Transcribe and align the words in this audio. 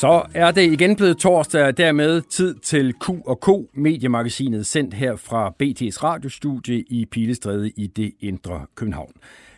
Så 0.00 0.22
er 0.34 0.50
det 0.50 0.72
igen 0.72 0.96
blevet 0.96 1.18
torsdag, 1.18 1.64
og 1.64 1.76
dermed 1.76 2.22
tid 2.22 2.54
til 2.54 2.94
Q&K, 3.04 3.48
mediemagasinet 3.74 4.66
sendt 4.66 4.94
her 4.94 5.16
fra 5.16 5.48
BT's 5.62 6.04
radiostudie 6.04 6.80
i 6.80 7.06
Pilestræde 7.06 7.70
i 7.70 7.86
det 7.86 8.12
indre 8.20 8.66
København. 8.74 9.12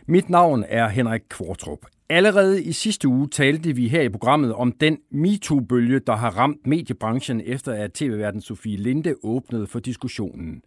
Mit 0.07 0.31
navn 0.31 0.65
er 0.69 0.89
Henrik 0.89 1.21
Kvartrup. 1.31 1.79
Allerede 2.09 2.63
i 2.63 2.73
sidste 2.73 3.09
uge 3.09 3.29
talte 3.29 3.77
vi 3.77 3.89
her 3.89 4.03
i 4.03 4.09
programmet 4.09 4.55
om 4.55 4.73
den 4.73 4.99
MeToo-bølge, 5.11 5.99
der 5.99 6.17
har 6.17 6.31
ramt 6.31 6.67
mediebranchen 6.67 7.41
efter 7.45 7.73
at 7.73 7.93
tv-verden 7.93 8.41
Sofie 8.41 8.77
Linde 8.77 9.15
åbnede 9.23 9.67
for 9.67 9.79
diskussionen. 9.79 10.63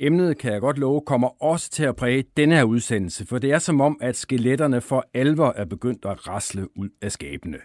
Emnet, 0.00 0.38
kan 0.38 0.52
jeg 0.52 0.60
godt 0.60 0.78
love, 0.78 1.00
kommer 1.00 1.42
også 1.42 1.70
til 1.70 1.84
at 1.84 1.96
præge 1.96 2.24
denne 2.36 2.56
her 2.56 2.64
udsendelse, 2.64 3.26
for 3.26 3.38
det 3.38 3.52
er 3.52 3.58
som 3.58 3.80
om, 3.80 3.98
at 4.00 4.16
skeletterne 4.16 4.80
for 4.80 5.06
alvor 5.14 5.52
er 5.56 5.64
begyndt 5.64 6.04
at 6.04 6.28
rasle 6.28 6.78
ud 6.78 6.88
af 7.02 7.12
skabene. 7.12 7.58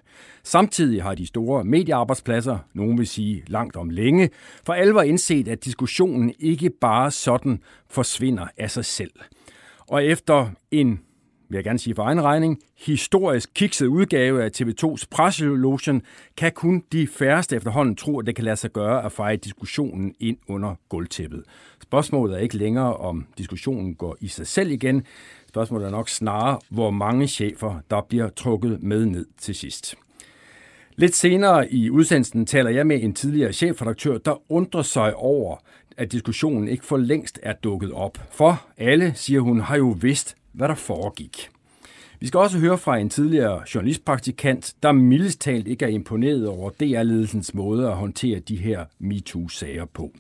Samtidig 0.43 1.03
har 1.03 1.15
de 1.15 1.27
store 1.27 1.63
mediearbejdspladser, 1.63 2.57
nogen 2.73 2.97
vil 2.97 3.07
sige 3.07 3.43
langt 3.47 3.75
om 3.75 3.89
længe, 3.89 4.29
for 4.65 4.73
alvor 4.73 5.01
indset, 5.01 5.47
at 5.47 5.65
diskussionen 5.65 6.33
ikke 6.39 6.69
bare 6.69 7.11
sådan 7.11 7.59
forsvinder 7.89 8.47
af 8.57 8.71
sig 8.71 8.85
selv. 8.85 9.11
Og 9.87 10.05
efter 10.05 10.49
en 10.71 10.99
vil 11.53 11.57
jeg 11.57 11.63
gerne 11.63 11.79
sige 11.79 11.95
for 11.95 12.03
egen 12.03 12.21
regning, 12.21 12.59
historisk 12.77 13.49
kikset 13.55 13.87
udgave 13.87 14.43
af 14.43 14.49
TV2's 14.61 15.03
presselotion, 15.11 16.01
kan 16.37 16.51
kun 16.51 16.83
de 16.91 17.07
færreste 17.07 17.55
efterhånden 17.55 17.95
tro, 17.95 18.19
at 18.19 18.25
det 18.25 18.35
kan 18.35 18.43
lade 18.43 18.55
sig 18.55 18.71
gøre 18.71 19.05
at 19.05 19.11
feje 19.11 19.35
diskussionen 19.35 20.15
ind 20.19 20.37
under 20.47 20.75
gulvtæppet. 20.89 21.43
Spørgsmålet 21.93 22.35
er 22.35 22.39
ikke 22.39 22.57
længere, 22.57 22.97
om 22.97 23.25
diskussionen 23.37 23.95
går 23.95 24.17
i 24.21 24.27
sig 24.27 24.47
selv 24.47 24.71
igen. 24.71 25.03
Spørgsmålet 25.49 25.85
er 25.85 25.91
nok 25.91 26.09
snarere, 26.09 26.59
hvor 26.69 26.89
mange 26.89 27.27
chefer, 27.27 27.79
der 27.89 28.01
bliver 28.01 28.29
trukket 28.29 28.83
med 28.83 29.05
ned 29.05 29.25
til 29.37 29.55
sidst. 29.55 29.95
Lidt 30.95 31.15
senere 31.15 31.73
i 31.73 31.89
udsendelsen 31.89 32.45
taler 32.45 32.69
jeg 32.69 32.87
med 32.87 33.03
en 33.03 33.13
tidligere 33.13 33.53
chefredaktør, 33.53 34.17
der 34.17 34.51
undrer 34.51 34.81
sig 34.81 35.15
over, 35.15 35.57
at 35.97 36.11
diskussionen 36.11 36.67
ikke 36.67 36.85
for 36.85 36.97
længst 36.97 37.39
er 37.43 37.53
dukket 37.53 37.91
op. 37.91 38.17
For 38.31 38.65
alle, 38.77 39.13
siger 39.15 39.39
hun, 39.39 39.59
har 39.59 39.77
jo 39.77 39.95
vidst, 40.01 40.35
hvad 40.51 40.67
der 40.67 40.75
foregik. 40.75 41.49
Vi 42.19 42.27
skal 42.27 42.39
også 42.39 42.59
høre 42.59 42.77
fra 42.77 42.97
en 42.97 43.09
tidligere 43.09 43.61
journalistpraktikant, 43.75 44.73
der 44.83 44.91
mildest 44.91 45.41
talt 45.41 45.67
ikke 45.67 45.85
er 45.85 45.89
imponeret 45.89 46.47
over 46.47 46.69
DR-ledelsens 46.69 47.53
måde 47.53 47.87
at 47.87 47.95
håndtere 47.95 48.39
de 48.39 48.55
her 48.55 48.85
MeToo-sager 48.99 49.85
på. 49.85 50.11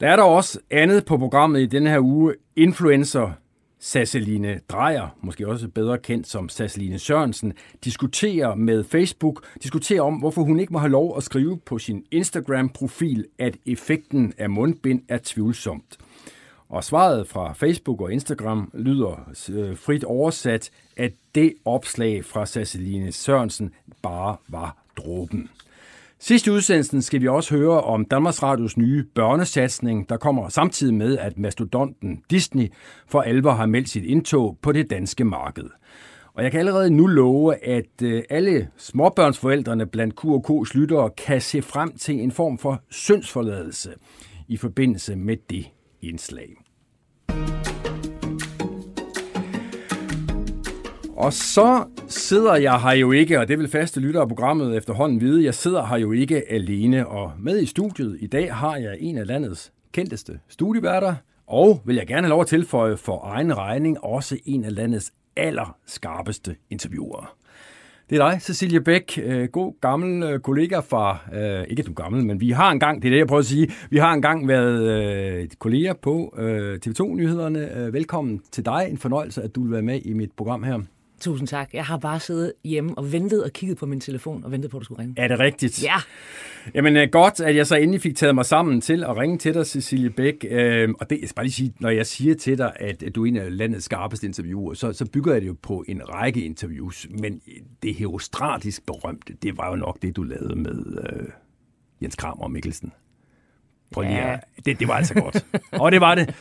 Der 0.00 0.08
er 0.08 0.16
der 0.16 0.22
også 0.22 0.58
andet 0.70 1.04
på 1.04 1.16
programmet 1.16 1.60
i 1.60 1.66
denne 1.66 1.90
her 1.90 2.00
uge. 2.00 2.34
Influencer 2.56 3.32
Sasseline 3.78 4.60
Drejer, 4.68 5.16
måske 5.22 5.48
også 5.48 5.68
bedre 5.68 5.98
kendt 5.98 6.28
som 6.28 6.48
Sasseline 6.48 6.98
Sørensen, 6.98 7.52
diskuterer 7.84 8.54
med 8.54 8.84
Facebook, 8.84 9.46
diskuterer 9.62 10.02
om, 10.02 10.14
hvorfor 10.14 10.42
hun 10.42 10.60
ikke 10.60 10.72
må 10.72 10.78
have 10.78 10.90
lov 10.90 11.16
at 11.16 11.22
skrive 11.22 11.58
på 11.66 11.78
sin 11.78 12.04
Instagram-profil, 12.10 13.24
at 13.38 13.56
effekten 13.66 14.32
af 14.38 14.50
mundbind 14.50 15.02
er 15.08 15.18
tvivlsomt. 15.22 15.98
Og 16.68 16.84
svaret 16.84 17.28
fra 17.28 17.52
Facebook 17.52 18.00
og 18.00 18.12
Instagram 18.12 18.70
lyder 18.74 19.30
øh, 19.50 19.76
frit 19.76 20.04
oversat, 20.04 20.70
at 20.96 21.12
det 21.34 21.54
opslag 21.64 22.24
fra 22.24 22.46
Sasseline 22.46 23.12
Sørensen 23.12 23.72
bare 24.02 24.36
var 24.48 24.76
dråben. 24.96 25.48
Sidste 26.26 26.52
udsendelsen 26.52 27.02
skal 27.02 27.20
vi 27.20 27.28
også 27.28 27.56
høre 27.56 27.80
om 27.80 28.04
Danmarks 28.04 28.42
Radios 28.42 28.76
nye 28.76 29.04
børnesatsning, 29.14 30.08
der 30.08 30.16
kommer 30.16 30.48
samtidig 30.48 30.94
med, 30.94 31.18
at 31.18 31.38
mastodonten 31.38 32.22
Disney 32.30 32.68
for 33.06 33.20
alvor 33.20 33.50
har 33.50 33.66
meldt 33.66 33.88
sit 33.88 34.04
indtog 34.04 34.58
på 34.62 34.72
det 34.72 34.90
danske 34.90 35.24
marked. 35.24 35.64
Og 36.34 36.42
jeg 36.42 36.50
kan 36.50 36.60
allerede 36.60 36.90
nu 36.90 37.06
love, 37.06 37.64
at 37.64 38.02
øh, 38.02 38.22
alle 38.30 38.68
småbørnsforældrene 38.76 39.86
blandt 39.86 40.14
Q&K's 40.20 40.78
lyttere 40.78 41.10
kan 41.10 41.40
se 41.40 41.62
frem 41.62 41.96
til 41.96 42.20
en 42.20 42.32
form 42.32 42.58
for 42.58 42.82
syndsforladelse 42.90 43.94
i 44.48 44.56
forbindelse 44.56 45.16
med 45.16 45.36
det 45.50 45.66
indslag. 46.02 46.63
Og 51.16 51.32
så 51.32 51.84
sidder 52.08 52.54
jeg 52.54 52.80
her 52.80 52.92
jo 52.92 53.12
ikke, 53.12 53.40
og 53.40 53.48
det 53.48 53.58
vil 53.58 53.68
faste 53.68 54.00
lytter 54.00 54.20
af 54.20 54.28
programmet 54.28 54.76
efterhånden 54.76 55.20
vide, 55.20 55.44
jeg 55.44 55.54
sidder 55.54 55.86
her 55.86 55.96
jo 55.96 56.12
ikke 56.12 56.52
alene, 56.52 57.08
og 57.08 57.32
med 57.38 57.62
i 57.62 57.66
studiet 57.66 58.16
i 58.20 58.26
dag 58.26 58.54
har 58.54 58.76
jeg 58.76 58.96
en 59.00 59.18
af 59.18 59.26
landets 59.26 59.72
kendteste 59.92 60.38
studieværter, 60.48 61.14
og 61.46 61.80
vil 61.84 61.96
jeg 61.96 62.06
gerne 62.06 62.22
have 62.22 62.30
lov 62.30 62.40
at 62.40 62.46
tilføje 62.46 62.96
for 62.96 63.20
egen 63.24 63.56
regning 63.56 64.04
også 64.04 64.38
en 64.44 64.64
af 64.64 64.74
landets 64.74 65.12
allerskarpeste 65.36 66.56
interviewer. 66.70 67.36
Det 68.10 68.20
er 68.20 68.30
dig, 68.30 68.42
Cecilie 68.42 68.80
Bæk, 68.80 69.18
øh, 69.22 69.48
god 69.48 69.80
gammel 69.80 70.22
øh, 70.22 70.40
kollega 70.40 70.78
fra, 70.78 71.18
øh, 71.34 71.64
ikke 71.68 71.82
du 71.82 71.92
gammel, 71.92 72.24
men 72.24 72.40
vi 72.40 72.50
har 72.50 72.70
engang, 72.70 73.02
det 73.02 73.08
er 73.08 73.12
det, 73.12 73.18
jeg 73.18 73.26
prøver 73.26 73.40
at 73.40 73.46
sige, 73.46 73.72
vi 73.90 73.98
har 73.98 74.12
engang 74.12 74.48
været 74.48 74.82
øh, 74.82 75.48
kolleger 75.58 75.92
på 75.92 76.34
øh, 76.38 76.78
TV2-nyhederne. 76.86 77.78
Øh, 77.78 77.92
velkommen 77.92 78.42
til 78.52 78.64
dig, 78.64 78.86
en 78.90 78.98
fornøjelse, 78.98 79.42
at 79.42 79.54
du 79.54 79.62
vil 79.62 79.72
være 79.72 79.82
med 79.82 80.00
i 80.04 80.12
mit 80.12 80.32
program 80.36 80.62
her. 80.62 80.80
Tusind 81.24 81.48
tak. 81.48 81.70
Jeg 81.74 81.84
har 81.84 81.96
bare 81.96 82.20
siddet 82.20 82.52
hjemme 82.64 82.98
og 82.98 83.12
ventet 83.12 83.44
og 83.44 83.50
kigget 83.52 83.78
på 83.78 83.86
min 83.86 84.00
telefon 84.00 84.44
og 84.44 84.52
ventet 84.52 84.70
på, 84.70 84.76
at 84.76 84.80
du 84.80 84.84
skulle 84.84 85.02
ringe. 85.02 85.14
Er 85.16 85.28
det 85.28 85.38
rigtigt? 85.38 85.82
Ja. 85.82 85.94
Jamen 86.74 86.96
øh, 86.96 87.08
godt, 87.12 87.40
at 87.40 87.56
jeg 87.56 87.66
så 87.66 87.76
endelig 87.76 88.00
fik 88.00 88.16
taget 88.16 88.34
mig 88.34 88.44
sammen 88.46 88.80
til 88.80 89.04
at 89.04 89.16
ringe 89.16 89.38
til 89.38 89.54
dig, 89.54 89.66
Cecilie 89.66 90.10
Bæk. 90.10 90.34
Øh, 90.50 90.88
og 91.00 91.10
det, 91.10 91.18
jeg 91.20 91.28
skal 91.28 91.34
bare 91.36 91.44
lige 91.44 91.52
sige, 91.52 91.74
når 91.80 91.88
jeg 91.90 92.06
siger 92.06 92.34
til 92.34 92.58
dig, 92.58 92.72
at 92.80 93.04
du 93.14 93.24
er 93.24 93.28
en 93.28 93.36
af 93.36 93.56
landets 93.56 93.84
skarpeste 93.84 94.26
interviewer, 94.26 94.74
så, 94.74 94.92
så 94.92 95.06
bygger 95.10 95.32
jeg 95.32 95.40
det 95.42 95.48
jo 95.48 95.56
på 95.62 95.84
en 95.88 96.00
række 96.08 96.44
interviews. 96.44 97.06
Men 97.20 97.40
det 97.82 97.94
herostratisk 97.94 98.86
berømte, 98.86 99.32
det 99.42 99.58
var 99.58 99.70
jo 99.70 99.76
nok 99.76 100.02
det, 100.02 100.16
du 100.16 100.22
lavede 100.22 100.56
med 100.56 100.98
øh, 101.12 101.26
Jens 102.02 102.16
Kramer 102.16 102.42
og 102.44 102.50
Mikkelsen. 102.50 102.92
Prøv 103.92 104.02
lige 104.04 104.16
Ja. 104.16 104.32
at, 104.32 104.40
det, 104.64 104.80
det 104.80 104.88
var 104.88 104.94
altså 104.94 105.14
godt. 105.14 105.46
og 105.72 105.92
det 105.92 106.00
var 106.00 106.14
det. 106.14 106.34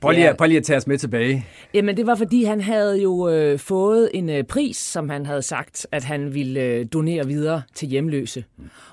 Prøv 0.00 0.10
lige, 0.10 0.24
Ja. 0.24 0.30
at, 0.30 0.36
prøv 0.36 0.46
lige 0.46 0.58
at 0.58 0.64
tage 0.64 0.76
os 0.76 0.86
med 0.86 0.98
tilbage. 0.98 1.46
Jamen, 1.74 1.96
det 1.96 2.06
var 2.06 2.14
fordi, 2.14 2.44
han 2.44 2.60
havde 2.60 3.02
jo 3.02 3.28
øh, 3.28 3.58
fået 3.58 4.10
en 4.14 4.28
øh, 4.30 4.44
pris, 4.44 4.76
som 4.76 5.08
han 5.08 5.26
havde 5.26 5.42
sagt, 5.42 5.86
at 5.92 6.04
han 6.04 6.34
ville 6.34 6.60
øh, 6.60 6.86
donere 6.92 7.26
videre 7.26 7.62
til 7.74 7.88
hjemløse. 7.88 8.44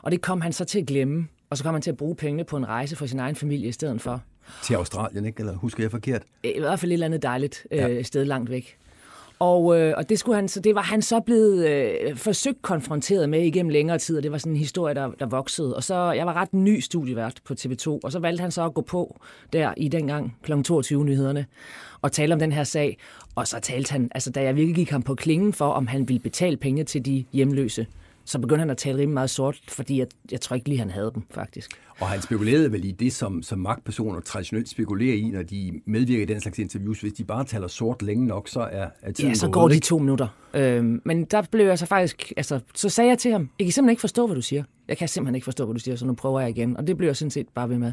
Og 0.01 0.11
det 0.11 0.21
kom 0.21 0.41
han 0.41 0.53
så 0.53 0.65
til 0.65 0.79
at 0.79 0.85
glemme. 0.85 1.27
Og 1.49 1.57
så 1.57 1.63
kom 1.63 1.73
han 1.73 1.81
til 1.81 1.91
at 1.91 1.97
bruge 1.97 2.15
pengene 2.15 2.43
på 2.43 2.57
en 2.57 2.67
rejse 2.67 2.95
for 2.95 3.05
sin 3.05 3.19
egen 3.19 3.35
familie 3.35 3.67
i 3.67 3.71
stedet 3.71 4.01
for. 4.01 4.21
Til 4.63 4.73
Australien, 4.73 5.25
ikke? 5.25 5.39
Eller 5.39 5.53
husker 5.55 5.83
jeg 5.83 5.91
forkert? 5.91 6.21
I 6.43 6.59
hvert 6.59 6.79
fald 6.79 6.91
et 6.91 6.93
eller 6.93 7.05
andet 7.05 7.23
dejligt 7.23 7.67
øh, 7.71 7.77
ja. 7.77 8.03
sted 8.03 8.25
langt 8.25 8.49
væk. 8.49 8.77
Og, 9.39 9.79
øh, 9.79 9.93
og 9.97 10.09
det, 10.09 10.19
skulle 10.19 10.35
han, 10.35 10.47
så 10.47 10.59
det 10.59 10.75
var 10.75 10.81
han 10.81 11.01
så 11.01 11.19
blevet 11.19 11.69
øh, 11.69 12.17
forsøgt 12.17 12.61
konfronteret 12.61 13.29
med 13.29 13.41
igennem 13.41 13.69
længere 13.69 13.97
tid, 13.97 14.17
og 14.17 14.23
det 14.23 14.31
var 14.31 14.37
sådan 14.37 14.51
en 14.51 14.57
historie, 14.57 14.95
der, 14.95 15.11
der 15.19 15.25
voksede. 15.25 15.75
Og 15.75 15.83
så, 15.83 16.11
jeg 16.11 16.25
var 16.25 16.33
ret 16.33 16.53
ny 16.53 16.79
studievært 16.79 17.39
på 17.45 17.53
TV2, 17.59 17.99
og 18.03 18.11
så 18.11 18.19
valgte 18.19 18.41
han 18.41 18.51
så 18.51 18.65
at 18.65 18.73
gå 18.73 18.81
på 18.81 19.19
der 19.53 19.73
i 19.77 19.87
dengang 19.87 20.37
kl. 20.43 20.53
22-nyhederne 20.53 21.45
og 22.01 22.11
tale 22.11 22.33
om 22.33 22.39
den 22.39 22.51
her 22.51 22.63
sag. 22.63 22.97
Og 23.35 23.47
så 23.47 23.59
talte 23.59 23.91
han, 23.91 24.11
altså 24.15 24.31
da 24.31 24.43
jeg 24.43 24.55
virkelig 24.55 24.75
gik 24.75 24.89
ham 24.89 25.03
på 25.03 25.15
klingen 25.15 25.53
for, 25.53 25.67
om 25.67 25.87
han 25.87 26.07
ville 26.09 26.19
betale 26.19 26.57
penge 26.57 26.83
til 26.83 27.05
de 27.05 27.25
hjemløse, 27.33 27.87
så 28.25 28.39
begyndte 28.39 28.59
han 28.59 28.69
at 28.69 28.77
tale 28.77 28.97
rimelig 28.97 29.13
meget 29.13 29.29
sort, 29.29 29.59
fordi 29.67 29.99
jeg, 29.99 30.07
jeg 30.31 30.41
tror 30.41 30.55
ikke 30.55 30.69
lige, 30.69 30.79
han 30.79 30.89
havde 30.89 31.11
dem, 31.15 31.23
faktisk. 31.31 31.71
Og 31.99 32.07
han 32.07 32.21
spekulerede 32.21 32.71
vel 32.71 32.85
i 32.85 32.91
det, 32.91 33.13
som, 33.13 33.43
som 33.43 33.59
magtpersoner 33.59 34.19
traditionelt 34.19 34.69
spekulerer 34.69 35.15
i, 35.15 35.29
når 35.29 35.43
de 35.43 35.81
medvirker 35.85 36.23
i 36.23 36.25
den 36.25 36.41
slags 36.41 36.59
interviews. 36.59 37.01
Hvis 37.01 37.13
de 37.13 37.23
bare 37.23 37.43
taler 37.43 37.67
sort 37.67 38.01
længe 38.01 38.27
nok, 38.27 38.47
så 38.47 38.59
er, 38.59 38.87
er 39.01 39.11
tiden 39.11 39.29
Ja, 39.29 39.35
så 39.35 39.49
går 39.49 39.67
de 39.67 39.79
to 39.79 39.97
minutter. 39.97 40.27
Øhm, 40.53 41.01
men 41.05 41.25
der 41.25 41.41
blev 41.51 41.65
jeg 41.65 41.79
så 41.79 41.85
faktisk, 41.85 42.33
altså, 42.37 42.59
så 42.75 42.89
sagde 42.89 43.09
jeg 43.09 43.17
til 43.17 43.31
ham, 43.31 43.49
jeg 43.59 43.65
kan 43.65 43.71
simpelthen 43.71 43.89
ikke 43.89 44.01
forstå, 44.01 44.27
hvad 44.27 44.35
du 44.35 44.41
siger. 44.41 44.63
Jeg 44.87 44.97
kan 44.97 45.07
simpelthen 45.07 45.35
ikke 45.35 45.45
forstå, 45.45 45.65
hvad 45.65 45.73
du 45.73 45.79
siger, 45.79 45.95
så 45.95 46.05
nu 46.05 46.13
prøver 46.13 46.39
jeg 46.39 46.49
igen. 46.49 46.77
Og 46.77 46.87
det 46.87 46.97
blev 46.97 47.09
jeg 47.09 47.15
sådan 47.15 47.31
set 47.31 47.47
bare 47.55 47.69
ved 47.69 47.77
med. 47.77 47.91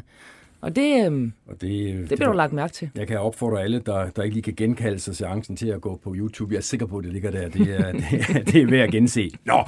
Og 0.63 0.75
det, 0.75 1.05
øhm, 1.05 1.33
Og 1.47 1.61
det, 1.61 2.09
det 2.09 2.17
blev 2.17 2.29
du 2.29 2.33
lagt 2.33 2.53
mærke 2.53 2.73
til. 2.73 2.89
Jeg 2.95 3.07
kan 3.07 3.19
opfordre 3.19 3.61
alle, 3.61 3.79
der, 3.79 4.09
der 4.09 4.23
ikke 4.23 4.35
lige 4.35 4.43
kan 4.43 4.53
genkalde 4.55 4.99
sig 4.99 5.15
seancen 5.15 5.55
til 5.55 5.67
at 5.67 5.81
gå 5.81 5.99
på 6.03 6.13
YouTube. 6.15 6.53
Jeg 6.53 6.57
er 6.57 6.61
sikker 6.61 6.85
på, 6.85 6.97
at 6.97 7.03
det 7.03 7.13
ligger 7.13 7.31
der. 7.31 7.49
Det 7.49 7.79
er, 7.79 7.91
det 7.91 8.03
er, 8.29 8.43
det 8.43 8.61
er 8.61 8.65
værd 8.65 8.83
at 8.83 8.91
gense. 8.91 9.29
Nå, 9.45 9.63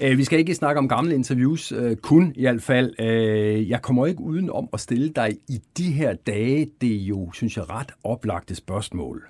øh, 0.00 0.18
vi 0.18 0.24
skal 0.24 0.38
ikke 0.38 0.54
snakke 0.54 0.78
om 0.78 0.88
gamle 0.88 1.14
interviews, 1.14 1.72
øh, 1.72 1.96
kun 1.96 2.32
i 2.36 2.40
hvert 2.40 2.62
fald. 2.62 3.00
Øh, 3.00 3.70
jeg 3.70 3.82
kommer 3.82 4.06
ikke 4.06 4.20
uden 4.20 4.50
om 4.50 4.68
at 4.72 4.80
stille 4.80 5.08
dig 5.08 5.30
i 5.48 5.60
de 5.78 5.92
her 5.92 6.14
dage, 6.14 6.70
det 6.80 6.92
er 6.92 7.04
jo, 7.04 7.32
synes 7.32 7.56
jeg, 7.56 7.70
ret 7.70 7.92
oplagte 8.04 8.54
spørgsmål. 8.54 9.22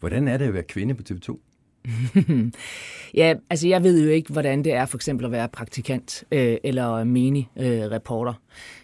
Hvordan 0.00 0.28
er 0.28 0.36
det 0.36 0.44
at 0.44 0.54
være 0.54 0.62
kvinde 0.62 0.94
på 0.94 1.02
TV2? 1.10 1.38
Ja, 3.14 3.34
altså 3.50 3.68
jeg 3.68 3.82
ved 3.82 4.04
jo 4.04 4.10
ikke, 4.10 4.32
hvordan 4.32 4.64
det 4.64 4.72
er 4.72 4.86
for 4.86 4.98
eksempel 4.98 5.26
at 5.26 5.32
være 5.32 5.48
praktikant 5.48 6.24
øh, 6.32 6.56
eller 6.64 7.04
mini-reporter. 7.04 8.32
Øh, 8.32 8.38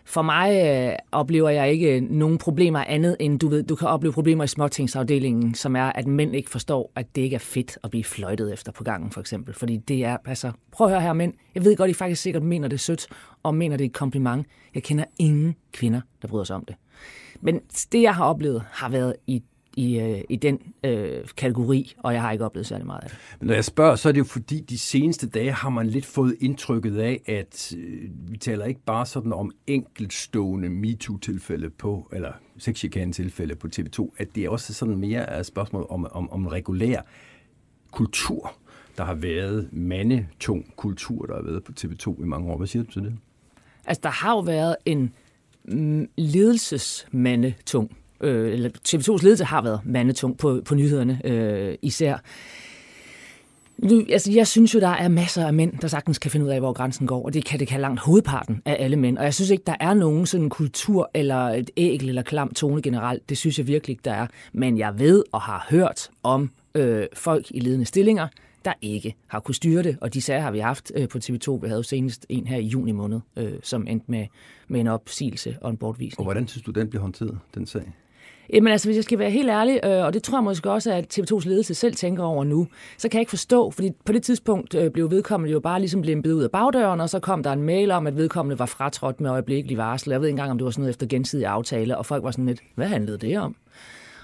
for 0.05 0.23
mig 0.23 0.67
øh, 0.67 0.97
oplever 1.13 1.49
jeg 1.49 1.73
ikke 1.73 2.01
nogen 2.01 2.39
problemer 2.39 2.85
andet 2.85 3.17
end, 3.21 3.39
du 3.39 3.49
ved, 3.49 3.63
du 3.63 3.75
kan 3.75 3.89
opleve 3.89 4.13
problemer 4.13 4.45
i 4.45 4.47
småtingsafdelingen, 4.47 5.55
som 5.55 5.77
er, 5.77 5.85
at 5.85 6.07
mænd 6.07 6.37
ikke 6.37 6.51
forstår, 6.51 6.93
at 6.97 7.17
det 7.17 7.23
ikke 7.23 7.35
er 7.35 7.41
fedt 7.41 7.79
at 7.85 7.91
blive 7.91 8.05
fløjtet 8.05 8.53
efter 8.53 8.73
på 8.73 8.85
gangen, 8.85 9.11
for 9.11 9.21
eksempel. 9.21 9.55
Fordi 9.55 9.77
det 9.77 10.05
er, 10.05 10.17
altså, 10.25 10.53
prøv 10.73 10.87
at 10.87 10.93
høre 10.93 11.03
her 11.03 11.13
mænd, 11.13 11.33
jeg 11.55 11.65
ved 11.65 11.77
godt, 11.77 11.91
I 11.91 11.95
faktisk 11.95 12.23
sikkert 12.23 12.43
mener 12.43 12.69
det 12.69 12.81
sødt, 12.81 13.07
og 13.43 13.55
mener 13.55 13.77
det 13.77 13.85
er 13.85 13.89
et 13.89 13.95
kompliment. 13.95 14.47
Jeg 14.75 14.83
kender 14.83 15.05
ingen 15.19 15.55
kvinder, 15.73 16.01
der 16.23 16.29
bryder 16.29 16.45
sig 16.45 16.57
om 16.57 16.65
det. 16.65 16.77
Men 17.41 17.61
det, 17.93 18.03
jeg 18.03 18.15
har 18.15 18.25
oplevet, 18.25 18.63
har 18.71 18.89
været 18.89 19.15
i 19.27 19.43
i, 19.77 20.01
øh, 20.01 20.21
i 20.29 20.37
den 20.37 20.59
øh, 20.85 21.29
kategori, 21.37 21.95
og 21.99 22.13
jeg 22.13 22.23
har 22.23 22.33
ikke 22.33 22.45
oplevet 22.45 22.67
særlig 22.67 22.87
meget 22.87 23.01
af 23.03 23.09
det. 23.09 23.19
Men 23.41 23.47
når 23.47 23.55
jeg 23.55 23.65
spørger, 23.65 23.97
så 23.97 24.09
er 24.09 24.13
det 24.13 24.19
jo 24.19 24.25
fordi, 24.25 24.61
de 24.61 24.79
seneste 24.79 25.29
dage 25.29 25.53
har 25.53 25.71
man 25.71 25.87
lidt 25.87 26.07
fået 26.07 26.37
indtrykket 26.41 26.99
af, 26.99 27.21
at 27.27 27.75
øh, 27.79 28.11
vi 28.31 28.37
taler 28.37 28.65
ikke 28.65 28.81
bare 28.87 29.07
sådan 29.07 29.33
om 29.33 29.53
enkeltstående 29.67 30.69
MeToo-tilfælde 30.69 31.71
på, 31.71 32.09
eller 32.13 32.33
sexchikane-tilfælde 32.59 33.55
på 33.55 33.69
TV2, 33.77 34.15
at 34.19 34.29
det 34.35 34.49
også 34.49 34.75
sådan 34.75 34.97
mere 34.97 35.21
er 35.21 35.41
et 35.41 35.47
spørgsmål 35.47 35.87
om, 35.91 36.07
om, 36.13 36.33
om 36.33 36.47
regulær 36.47 37.01
kultur, 37.91 38.55
der 38.97 39.05
har 39.05 39.15
været 39.15 39.69
mandetung 39.73 40.73
kultur, 40.77 41.27
der 41.27 41.35
har 41.35 41.43
været 41.43 41.65
på 41.65 41.73
TV2 41.81 42.23
i 42.23 42.25
mange 42.25 42.51
år. 42.53 42.57
Hvad 42.57 42.67
siger 42.67 42.83
du 42.83 42.91
til 42.91 43.03
det? 43.03 43.15
Altså, 43.87 44.01
der 44.03 44.09
har 44.09 44.31
jo 44.31 44.41
været 44.41 44.77
en 44.85 45.15
mm, 45.65 46.09
ledelsesmandetung 46.17 47.97
øh, 48.23 48.53
eller 48.53 48.71
TV2's 48.89 49.25
ledelse 49.25 49.45
har 49.45 49.63
været 49.63 49.81
mandetung 49.85 50.39
på, 50.39 50.63
på 50.65 50.75
nyhederne 50.75 51.21
øh, 51.25 51.75
især. 51.83 52.17
Nu, 53.79 54.05
altså, 54.11 54.33
jeg 54.33 54.47
synes 54.47 54.75
jo, 54.75 54.81
der 54.81 54.89
er 54.89 55.09
masser 55.09 55.47
af 55.47 55.55
mænd, 55.55 55.79
der 55.79 55.89
sagtens 55.89 56.19
kan 56.19 56.31
finde 56.31 56.47
ud 56.47 56.51
af, 56.51 56.61
hvor 56.61 56.73
grænsen 56.73 57.07
går, 57.07 57.25
og 57.25 57.35
det 57.35 57.45
kan 57.45 57.61
det 57.61 57.69
kan 57.69 57.81
langt 57.81 58.01
hovedparten 58.01 58.63
af 58.65 58.77
alle 58.79 58.97
mænd. 58.97 59.19
Og 59.19 59.25
jeg 59.25 59.35
synes 59.35 59.51
ikke, 59.51 59.65
der 59.67 59.75
er 59.81 59.95
nogen 59.95 60.27
sådan 60.27 60.49
kultur 60.49 61.11
eller 61.15 61.49
et 61.49 61.71
ægel 61.77 62.09
eller 62.09 62.23
klam 62.23 62.55
tone 62.55 62.83
generelt. 62.83 63.29
Det 63.29 63.39
synes 63.39 63.59
jeg 63.59 63.67
virkelig 63.67 63.93
ikke, 63.95 64.03
der 64.05 64.13
er. 64.13 64.27
Men 64.53 64.79
jeg 64.79 64.99
ved 64.99 65.25
og 65.33 65.41
har 65.41 65.67
hørt 65.71 66.11
om 66.23 66.51
øh, 66.75 67.07
folk 67.15 67.47
i 67.51 67.61
ledende 67.61 67.85
stillinger, 67.85 68.29
der 68.65 68.73
ikke 68.83 69.15
har 69.27 69.41
kunne 69.41 69.55
styre 69.55 69.83
det. 69.83 69.99
Og 70.01 70.15
de 70.15 70.23
sager 70.23 70.41
har 70.41 70.51
vi 70.51 70.59
haft 70.59 70.93
øh, 70.95 71.09
på 71.09 71.19
TV2. 71.19 71.51
Vi 71.51 71.67
havde 71.67 71.79
jo 71.79 71.83
senest 71.83 72.27
en 72.29 72.47
her 72.47 72.57
i 72.57 72.67
juni 72.67 72.93
måned, 72.93 73.21
øh, 73.37 73.53
som 73.63 73.87
endte 73.87 74.11
med, 74.11 74.27
med 74.69 74.81
en 74.81 74.87
opsigelse 74.87 75.57
og 75.61 75.71
en 75.71 75.77
bortvisning. 75.77 76.19
Og 76.19 76.25
hvordan 76.25 76.49
synes 76.49 76.65
du, 76.65 76.71
den 76.71 76.89
bliver 76.89 77.03
håndteret, 77.03 77.39
den 77.55 77.67
sag? 77.67 77.93
Jamen 78.53 78.73
altså, 78.73 78.89
hvis 78.89 78.97
jeg 78.97 79.05
skal 79.05 79.19
være 79.19 79.31
helt 79.31 79.51
ærlig, 79.51 79.81
øh, 79.85 80.05
og 80.05 80.15
det 80.15 80.23
tror 80.23 80.39
jeg 80.39 80.45
måske 80.45 80.71
også, 80.71 80.93
at 80.93 81.19
TV2's 81.19 81.49
ledelse 81.49 81.75
selv 81.75 81.95
tænker 81.95 82.23
over 82.23 82.45
nu, 82.45 82.67
så 82.99 83.09
kan 83.09 83.19
jeg 83.19 83.23
ikke 83.23 83.31
forstå, 83.31 83.71
fordi 83.71 83.91
på 84.05 84.13
det 84.13 84.23
tidspunkt 84.23 84.75
øh, 84.75 84.91
blev 84.91 85.11
vedkommende 85.11 85.53
jo 85.53 85.61
bare 85.61 85.79
ligesom 85.79 86.03
blimpet 86.03 86.33
ud 86.33 86.43
af 86.43 86.51
bagdøren, 86.51 87.01
og 87.01 87.11
så 87.11 87.21
kom 87.21 87.43
der 87.43 87.53
en 87.53 87.63
mail 87.63 87.91
om, 87.91 88.07
at 88.07 88.17
vedkommende 88.17 88.59
var 88.59 88.67
fratrådt 88.67 89.21
med 89.21 89.31
øjeblikkelig 89.31 89.77
varsel. 89.77 90.11
Jeg 90.11 90.21
ved 90.21 90.29
ikke 90.29 90.33
engang, 90.33 90.51
om 90.51 90.59
det 90.59 90.65
var 90.65 90.71
sådan 90.71 90.83
noget 90.83 90.91
efter 90.91 91.07
gensidig 91.07 91.47
aftale, 91.47 91.99
og 91.99 92.07
folk 92.07 92.25
var 92.25 92.31
sådan 92.31 92.47
lidt, 92.47 92.61
hvad 92.75 92.87
handlede 92.87 93.19
det 93.19 93.39
om? 93.39 93.57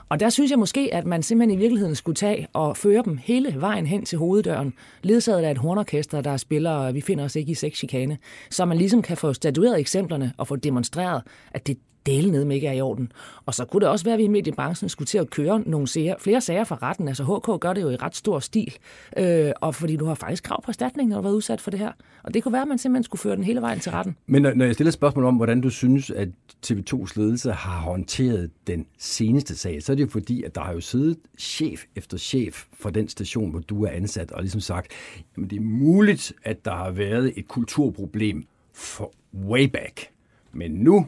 Og 0.08 0.20
der 0.20 0.28
synes 0.28 0.50
jeg 0.50 0.58
måske, 0.58 0.88
at 0.92 1.06
man 1.06 1.22
simpelthen 1.22 1.58
i 1.58 1.62
virkeligheden 1.62 1.94
skulle 1.94 2.16
tage 2.16 2.46
og 2.52 2.76
føre 2.76 3.02
dem 3.04 3.18
hele 3.22 3.54
vejen 3.56 3.86
hen 3.86 4.04
til 4.04 4.18
hoveddøren, 4.18 4.74
ledsaget 5.02 5.44
af 5.44 5.50
et 5.50 5.58
hornorkester, 5.58 6.20
der 6.20 6.36
spiller 6.36 6.92
Vi 6.92 7.00
finder 7.00 7.24
os 7.24 7.36
ikke 7.36 7.52
i 7.52 7.54
sexchikane, 7.54 8.18
så 8.50 8.64
man 8.64 8.78
ligesom 8.78 9.02
kan 9.02 9.16
få 9.16 9.32
statueret 9.32 9.80
eksemplerne 9.80 10.32
og 10.36 10.46
få 10.46 10.56
demonstreret, 10.56 11.22
at 11.52 11.66
det 11.66 11.78
dele 12.08 12.30
ned 12.30 12.44
med 12.44 12.56
ikke 12.56 12.66
er 12.66 12.72
i 12.72 12.80
orden. 12.80 13.12
Og 13.46 13.54
så 13.54 13.64
kunne 13.64 13.80
det 13.80 13.88
også 13.88 14.04
være, 14.04 14.14
at 14.14 14.18
vi 14.18 14.24
i 14.24 14.28
mediebranchen 14.28 14.88
skulle 14.88 15.06
til 15.06 15.18
at 15.18 15.30
køre 15.30 15.62
nogle 15.66 15.88
sager, 15.88 16.14
flere 16.18 16.40
sager 16.40 16.64
fra 16.64 16.78
retten. 16.82 17.08
Altså 17.08 17.24
HK 17.24 17.60
gør 17.60 17.72
det 17.72 17.82
jo 17.82 17.90
i 17.90 17.96
ret 17.96 18.16
stor 18.16 18.38
stil, 18.38 18.76
øh, 19.16 19.52
og 19.60 19.74
fordi 19.74 19.96
du 19.96 20.04
har 20.04 20.14
faktisk 20.14 20.42
krav 20.44 20.62
på 20.62 20.70
erstatning, 20.70 21.08
når 21.08 21.16
du 21.16 21.22
har 21.22 21.22
været 21.22 21.36
udsat 21.36 21.60
for 21.60 21.70
det 21.70 21.80
her. 21.80 21.92
Og 22.22 22.34
det 22.34 22.42
kunne 22.42 22.52
være, 22.52 22.62
at 22.62 22.68
man 22.68 22.78
simpelthen 22.78 23.04
skulle 23.04 23.20
føre 23.20 23.36
den 23.36 23.44
hele 23.44 23.60
vejen 23.60 23.80
til 23.80 23.92
retten. 23.92 24.16
Men 24.26 24.42
når 24.42 24.64
jeg 24.64 24.74
stiller 24.74 24.90
spørgsmål 24.90 25.24
om, 25.24 25.36
hvordan 25.36 25.60
du 25.60 25.70
synes, 25.70 26.10
at 26.10 26.28
TV2's 26.66 27.12
ledelse 27.16 27.52
har 27.52 27.80
håndteret 27.80 28.50
den 28.66 28.86
seneste 28.98 29.56
sag, 29.56 29.82
så 29.82 29.92
er 29.92 29.96
det 29.96 30.02
jo 30.02 30.08
fordi, 30.08 30.42
at 30.42 30.54
der 30.54 30.60
har 30.60 30.72
jo 30.72 30.80
siddet 30.80 31.16
chef 31.38 31.84
efter 31.96 32.18
chef 32.18 32.64
for 32.72 32.90
den 32.90 33.08
station, 33.08 33.50
hvor 33.50 33.60
du 33.60 33.84
er 33.84 33.90
ansat, 33.90 34.32
og 34.32 34.42
ligesom 34.42 34.60
sagt, 34.60 34.92
jamen 35.36 35.50
det 35.50 35.56
er 35.56 35.62
muligt, 35.62 36.32
at 36.44 36.64
der 36.64 36.74
har 36.74 36.90
været 36.90 37.32
et 37.36 37.48
kulturproblem 37.48 38.44
for 38.74 39.12
way 39.34 39.64
back. 39.64 40.06
Men 40.52 40.70
nu 40.70 41.06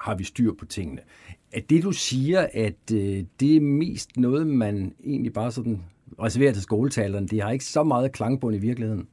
har 0.00 0.14
vi 0.14 0.24
styr 0.24 0.52
på 0.58 0.66
tingene. 0.66 1.00
Er 1.52 1.60
det, 1.70 1.82
du 1.82 1.92
siger, 1.92 2.46
at 2.52 2.92
øh, 2.92 3.24
det 3.40 3.56
er 3.56 3.60
mest 3.60 4.16
noget, 4.16 4.46
man 4.46 4.94
egentlig 5.04 5.32
bare 5.32 5.52
sådan 5.52 5.82
reserverer 6.22 6.52
til 6.52 6.62
skoletalerne? 6.62 7.28
Det 7.28 7.42
har 7.42 7.50
ikke 7.50 7.64
så 7.64 7.82
meget 7.82 8.12
klangbund 8.12 8.56
i 8.56 8.58
virkeligheden. 8.58 9.06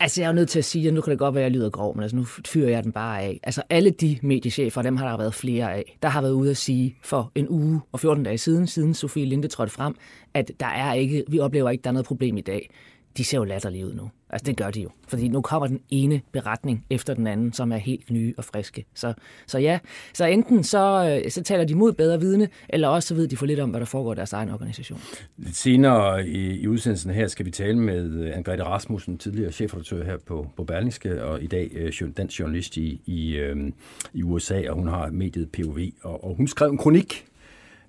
Altså, 0.00 0.20
jeg 0.22 0.28
er 0.28 0.32
nødt 0.32 0.48
til 0.48 0.58
at 0.58 0.64
sige, 0.64 0.88
at 0.88 0.94
nu 0.94 1.00
kan 1.00 1.10
det 1.10 1.18
godt 1.18 1.34
være, 1.34 1.44
at 1.44 1.50
jeg 1.52 1.58
lyder 1.58 1.70
grov, 1.70 1.96
men 1.96 2.02
altså, 2.02 2.16
nu 2.16 2.24
fyrer 2.24 2.70
jeg 2.70 2.84
den 2.84 2.92
bare 2.92 3.20
af. 3.20 3.40
Altså, 3.42 3.62
alle 3.70 3.90
de 3.90 4.18
mediechefer, 4.22 4.82
dem 4.82 4.96
har 4.96 5.08
der 5.08 5.16
været 5.16 5.34
flere 5.34 5.74
af, 5.74 5.98
der 6.02 6.08
har 6.08 6.20
været 6.20 6.32
ude 6.32 6.50
at 6.50 6.56
sige 6.56 6.96
for 7.02 7.32
en 7.34 7.48
uge 7.48 7.80
og 7.92 8.00
14 8.00 8.24
dage 8.24 8.38
siden, 8.38 8.66
siden 8.66 8.94
Sofie 8.94 9.24
Linde 9.24 9.48
trådte 9.48 9.72
frem, 9.72 9.94
at 10.34 10.50
der 10.60 10.66
er 10.66 10.92
ikke, 10.92 11.24
vi 11.28 11.38
oplever 11.38 11.70
ikke, 11.70 11.80
at 11.80 11.84
der 11.84 11.90
er 11.90 11.92
noget 11.92 12.06
problem 12.06 12.36
i 12.36 12.40
dag. 12.40 12.70
De 13.16 13.24
ser 13.24 13.38
jo 13.38 13.44
latterlige 13.44 13.86
ud 13.86 13.94
nu. 13.94 14.10
Altså, 14.32 14.46
det 14.46 14.56
gør 14.56 14.70
de 14.70 14.80
jo. 14.80 14.90
Fordi 15.08 15.28
nu 15.28 15.40
kommer 15.40 15.66
den 15.66 15.80
ene 15.90 16.20
beretning 16.32 16.86
efter 16.90 17.14
den 17.14 17.26
anden, 17.26 17.52
som 17.52 17.72
er 17.72 17.76
helt 17.76 18.10
nye 18.10 18.34
og 18.36 18.44
friske. 18.44 18.84
Så, 18.94 19.14
så 19.46 19.58
ja, 19.58 19.78
så 20.12 20.24
enten 20.24 20.64
så, 20.64 21.20
øh, 21.24 21.30
så 21.30 21.42
taler 21.42 21.64
de 21.64 21.74
mod 21.74 21.92
bedre 21.92 22.20
vidne, 22.20 22.48
eller 22.68 22.88
også 22.88 23.08
så 23.08 23.14
ved 23.14 23.28
de 23.28 23.36
for 23.36 23.46
lidt 23.46 23.60
om, 23.60 23.70
hvad 23.70 23.80
der 23.80 23.86
foregår 23.86 24.12
i 24.12 24.16
deres 24.16 24.32
egen 24.32 24.50
organisation. 24.50 25.00
Lidt 25.36 25.56
senere 25.56 26.28
i, 26.28 26.60
i 26.60 26.68
udsendelsen 26.68 27.10
her 27.10 27.26
skal 27.26 27.46
vi 27.46 27.50
tale 27.50 27.78
med 27.78 28.10
øh, 28.48 28.66
Rasmussen, 28.66 29.18
tidligere 29.18 29.52
chefredaktør 29.52 30.04
her 30.04 30.16
på, 30.16 30.50
på 30.56 30.64
Berlingske, 30.64 31.24
og 31.24 31.42
i 31.42 31.46
dag 31.46 31.70
øh, 31.74 31.92
dansk 32.16 32.40
journalist 32.40 32.76
i, 32.76 33.00
i, 33.06 33.36
øh, 33.36 33.72
i 34.12 34.22
USA, 34.22 34.62
og 34.68 34.76
hun 34.76 34.88
har 34.88 35.10
mediet 35.10 35.52
POV, 35.52 35.78
og, 36.02 36.24
og 36.24 36.34
hun 36.34 36.48
skrev 36.48 36.70
en 36.70 36.78
kronik 36.78 37.26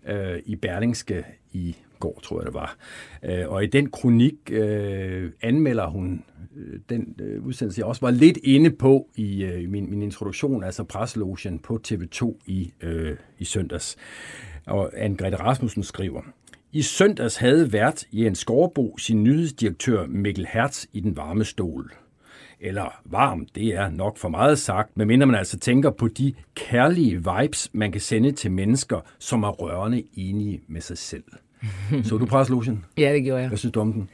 øh, 0.08 0.40
i 0.46 0.56
Berlingske 0.56 1.26
i 1.54 1.76
går, 2.02 2.20
tror 2.24 2.40
jeg 2.40 2.46
det 2.46 2.54
var. 2.54 2.78
Øh, 3.24 3.50
og 3.50 3.64
i 3.64 3.68
den 3.68 3.90
kronik 3.90 4.36
øh, 4.52 5.32
anmelder 5.42 5.88
hun 5.88 6.24
øh, 6.58 6.80
den 6.90 7.16
øh, 7.20 7.46
udsendelse, 7.46 7.80
jeg 7.80 7.86
også 7.86 8.02
var 8.02 8.12
lidt 8.12 8.38
inde 8.44 8.70
på 8.72 9.08
i 9.16 9.44
øh, 9.44 9.70
min, 9.70 9.90
min 9.90 10.02
introduktion, 10.02 10.64
altså 10.64 10.84
presselogen 10.84 11.60
på 11.60 11.80
TV2 11.88 12.36
i, 12.46 12.74
øh, 12.82 13.18
i 13.40 13.46
søndags. 13.46 13.98
Og 14.66 14.94
Anne-Grethe 14.94 15.36
Rasmussen 15.36 15.84
skriver, 15.84 16.22
i 16.74 16.82
søndags 16.82 17.38
havde 17.38 17.74
vært 17.74 18.06
Jens 18.14 18.40
Skorbo 18.40 18.98
sin 18.98 19.24
nyhedsdirektør 19.24 20.06
Mikkel 20.08 20.48
Hertz 20.54 20.86
i 20.94 21.00
den 21.00 21.18
varme 21.18 21.46
stol. 21.46 21.92
Eller 22.60 23.02
varm, 23.06 23.46
det 23.56 23.68
er 23.68 23.90
nok 23.90 24.18
for 24.18 24.30
meget 24.30 24.60
sagt, 24.60 24.98
medmindre 24.98 25.28
man 25.28 25.36
altså 25.36 25.60
tænker 25.60 25.90
på 25.90 26.08
de 26.08 26.34
kærlige 26.56 27.16
vibes, 27.16 27.70
man 27.74 27.92
kan 27.92 28.02
sende 28.02 28.32
til 28.32 28.52
mennesker, 28.52 29.00
som 29.20 29.44
er 29.44 29.50
rørende 29.50 30.04
enige 30.14 30.62
med 30.68 30.82
sig 30.82 30.98
selv. 30.98 31.24
Så 32.04 32.18
du 32.18 32.26
preslogen? 32.26 32.86
Ja, 32.98 33.14
det 33.14 33.24
gjorde 33.24 33.42
jeg. 33.42 33.48
Hvad 33.48 33.58
synes 33.58 33.74
du 33.74 33.80
om 33.80 33.94
den? 33.94 34.10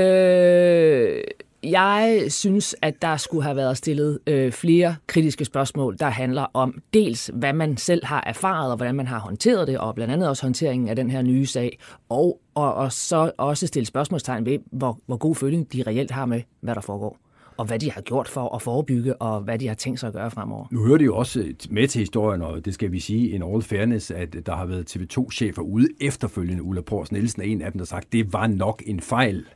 Øh, 0.00 1.22
jeg 1.62 2.24
synes, 2.28 2.76
at 2.82 3.02
der 3.02 3.16
skulle 3.16 3.42
have 3.42 3.56
været 3.56 3.76
stillet 3.76 4.18
øh, 4.26 4.52
flere 4.52 4.96
kritiske 5.06 5.44
spørgsmål, 5.44 5.96
der 5.98 6.08
handler 6.08 6.46
om 6.54 6.82
dels, 6.94 7.30
hvad 7.34 7.52
man 7.52 7.76
selv 7.76 8.04
har 8.04 8.24
erfaret, 8.26 8.70
og 8.70 8.76
hvordan 8.76 8.94
man 8.94 9.06
har 9.06 9.18
håndteret 9.18 9.68
det, 9.68 9.78
og 9.78 9.94
blandt 9.94 10.12
andet 10.12 10.28
også 10.28 10.42
håndteringen 10.42 10.88
af 10.88 10.96
den 10.96 11.10
her 11.10 11.22
nye 11.22 11.46
sag, 11.46 11.78
og, 12.08 12.40
og, 12.54 12.74
og 12.74 12.92
så 12.92 13.30
også 13.36 13.66
stille 13.66 13.86
spørgsmålstegn 13.86 14.46
ved, 14.46 14.58
hvor, 14.72 14.98
hvor 15.06 15.16
god 15.16 15.34
føling 15.34 15.72
de 15.72 15.82
reelt 15.86 16.10
har 16.10 16.26
med, 16.26 16.42
hvad 16.60 16.74
der 16.74 16.80
foregår 16.80 17.18
og 17.60 17.66
hvad 17.66 17.78
de 17.78 17.90
har 17.90 18.00
gjort 18.00 18.28
for 18.28 18.54
at 18.54 18.62
forebygge, 18.62 19.22
og 19.22 19.40
hvad 19.40 19.58
de 19.58 19.68
har 19.68 19.74
tænkt 19.74 20.00
sig 20.00 20.06
at 20.06 20.12
gøre 20.12 20.30
fremover. 20.30 20.66
Nu 20.70 20.84
hører 20.84 20.98
det 20.98 21.06
jo 21.06 21.16
også 21.16 21.54
med 21.70 21.88
til 21.88 21.98
historien, 21.98 22.42
og 22.42 22.64
det 22.64 22.74
skal 22.74 22.92
vi 22.92 23.00
sige 23.00 23.34
en 23.34 23.42
all 23.42 23.62
fairness, 23.62 24.10
at 24.10 24.36
der 24.46 24.56
har 24.56 24.66
været 24.66 24.96
TV2-chefer 24.96 25.62
ude 25.62 25.88
efterfølgende. 26.00 26.62
Ulla 26.62 26.80
Pors 26.80 27.12
Nielsen 27.12 27.42
er 27.42 27.46
en 27.46 27.62
af 27.62 27.72
dem, 27.72 27.78
der 27.78 27.84
sagt, 27.84 28.12
det 28.12 28.32
var 28.32 28.46
nok 28.46 28.82
en 28.86 29.00
fejl 29.00 29.46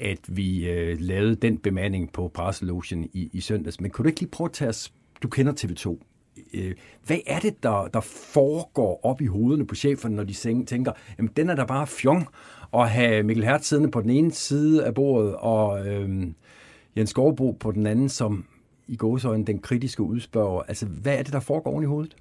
at 0.00 0.18
vi 0.28 0.68
øh, 0.70 0.96
lavede 1.00 1.34
den 1.34 1.58
bemanding 1.58 2.12
på 2.12 2.30
presselogen 2.34 3.10
i, 3.12 3.30
i 3.32 3.40
søndags. 3.40 3.80
Men 3.80 3.90
kunne 3.90 4.02
du 4.02 4.08
ikke 4.08 4.20
lige 4.20 4.30
prøve 4.30 4.48
at 4.48 4.52
tage 4.52 4.68
os, 4.68 4.92
du 5.22 5.28
kender 5.28 5.52
TV2, 5.52 5.98
øh, 6.54 6.74
hvad 7.06 7.18
er 7.26 7.38
det, 7.38 7.62
der, 7.62 7.88
der 7.94 8.00
foregår 8.00 9.00
op 9.02 9.20
i 9.20 9.26
hovederne 9.26 9.66
på 9.66 9.74
cheferne, 9.74 10.16
når 10.16 10.24
de 10.24 10.32
tænker, 10.64 10.92
jamen 11.18 11.30
den 11.36 11.50
er 11.50 11.54
der 11.54 11.64
bare 11.64 11.86
fjong, 11.86 12.26
at 12.74 12.90
have 12.90 13.22
Mikkel 13.22 13.44
Hertz 13.44 13.66
siddende 13.66 13.90
på 13.90 14.00
den 14.00 14.10
ene 14.10 14.32
side 14.32 14.84
af 14.84 14.94
bordet, 14.94 15.34
og 15.36 15.86
øh, 15.86 16.26
Jens 16.96 17.10
Skovbo 17.10 17.50
på 17.50 17.70
den 17.72 17.86
anden, 17.86 18.08
som 18.08 18.44
i 18.88 18.96
gåsøjne 18.96 19.44
den 19.44 19.58
kritiske 19.58 20.02
udspørger. 20.02 20.62
Altså, 20.62 20.86
hvad 20.86 21.18
er 21.18 21.22
det, 21.22 21.32
der 21.32 21.40
foregår 21.40 21.70
oven 21.70 21.82
i 21.82 21.86
hovedet? 21.86 22.16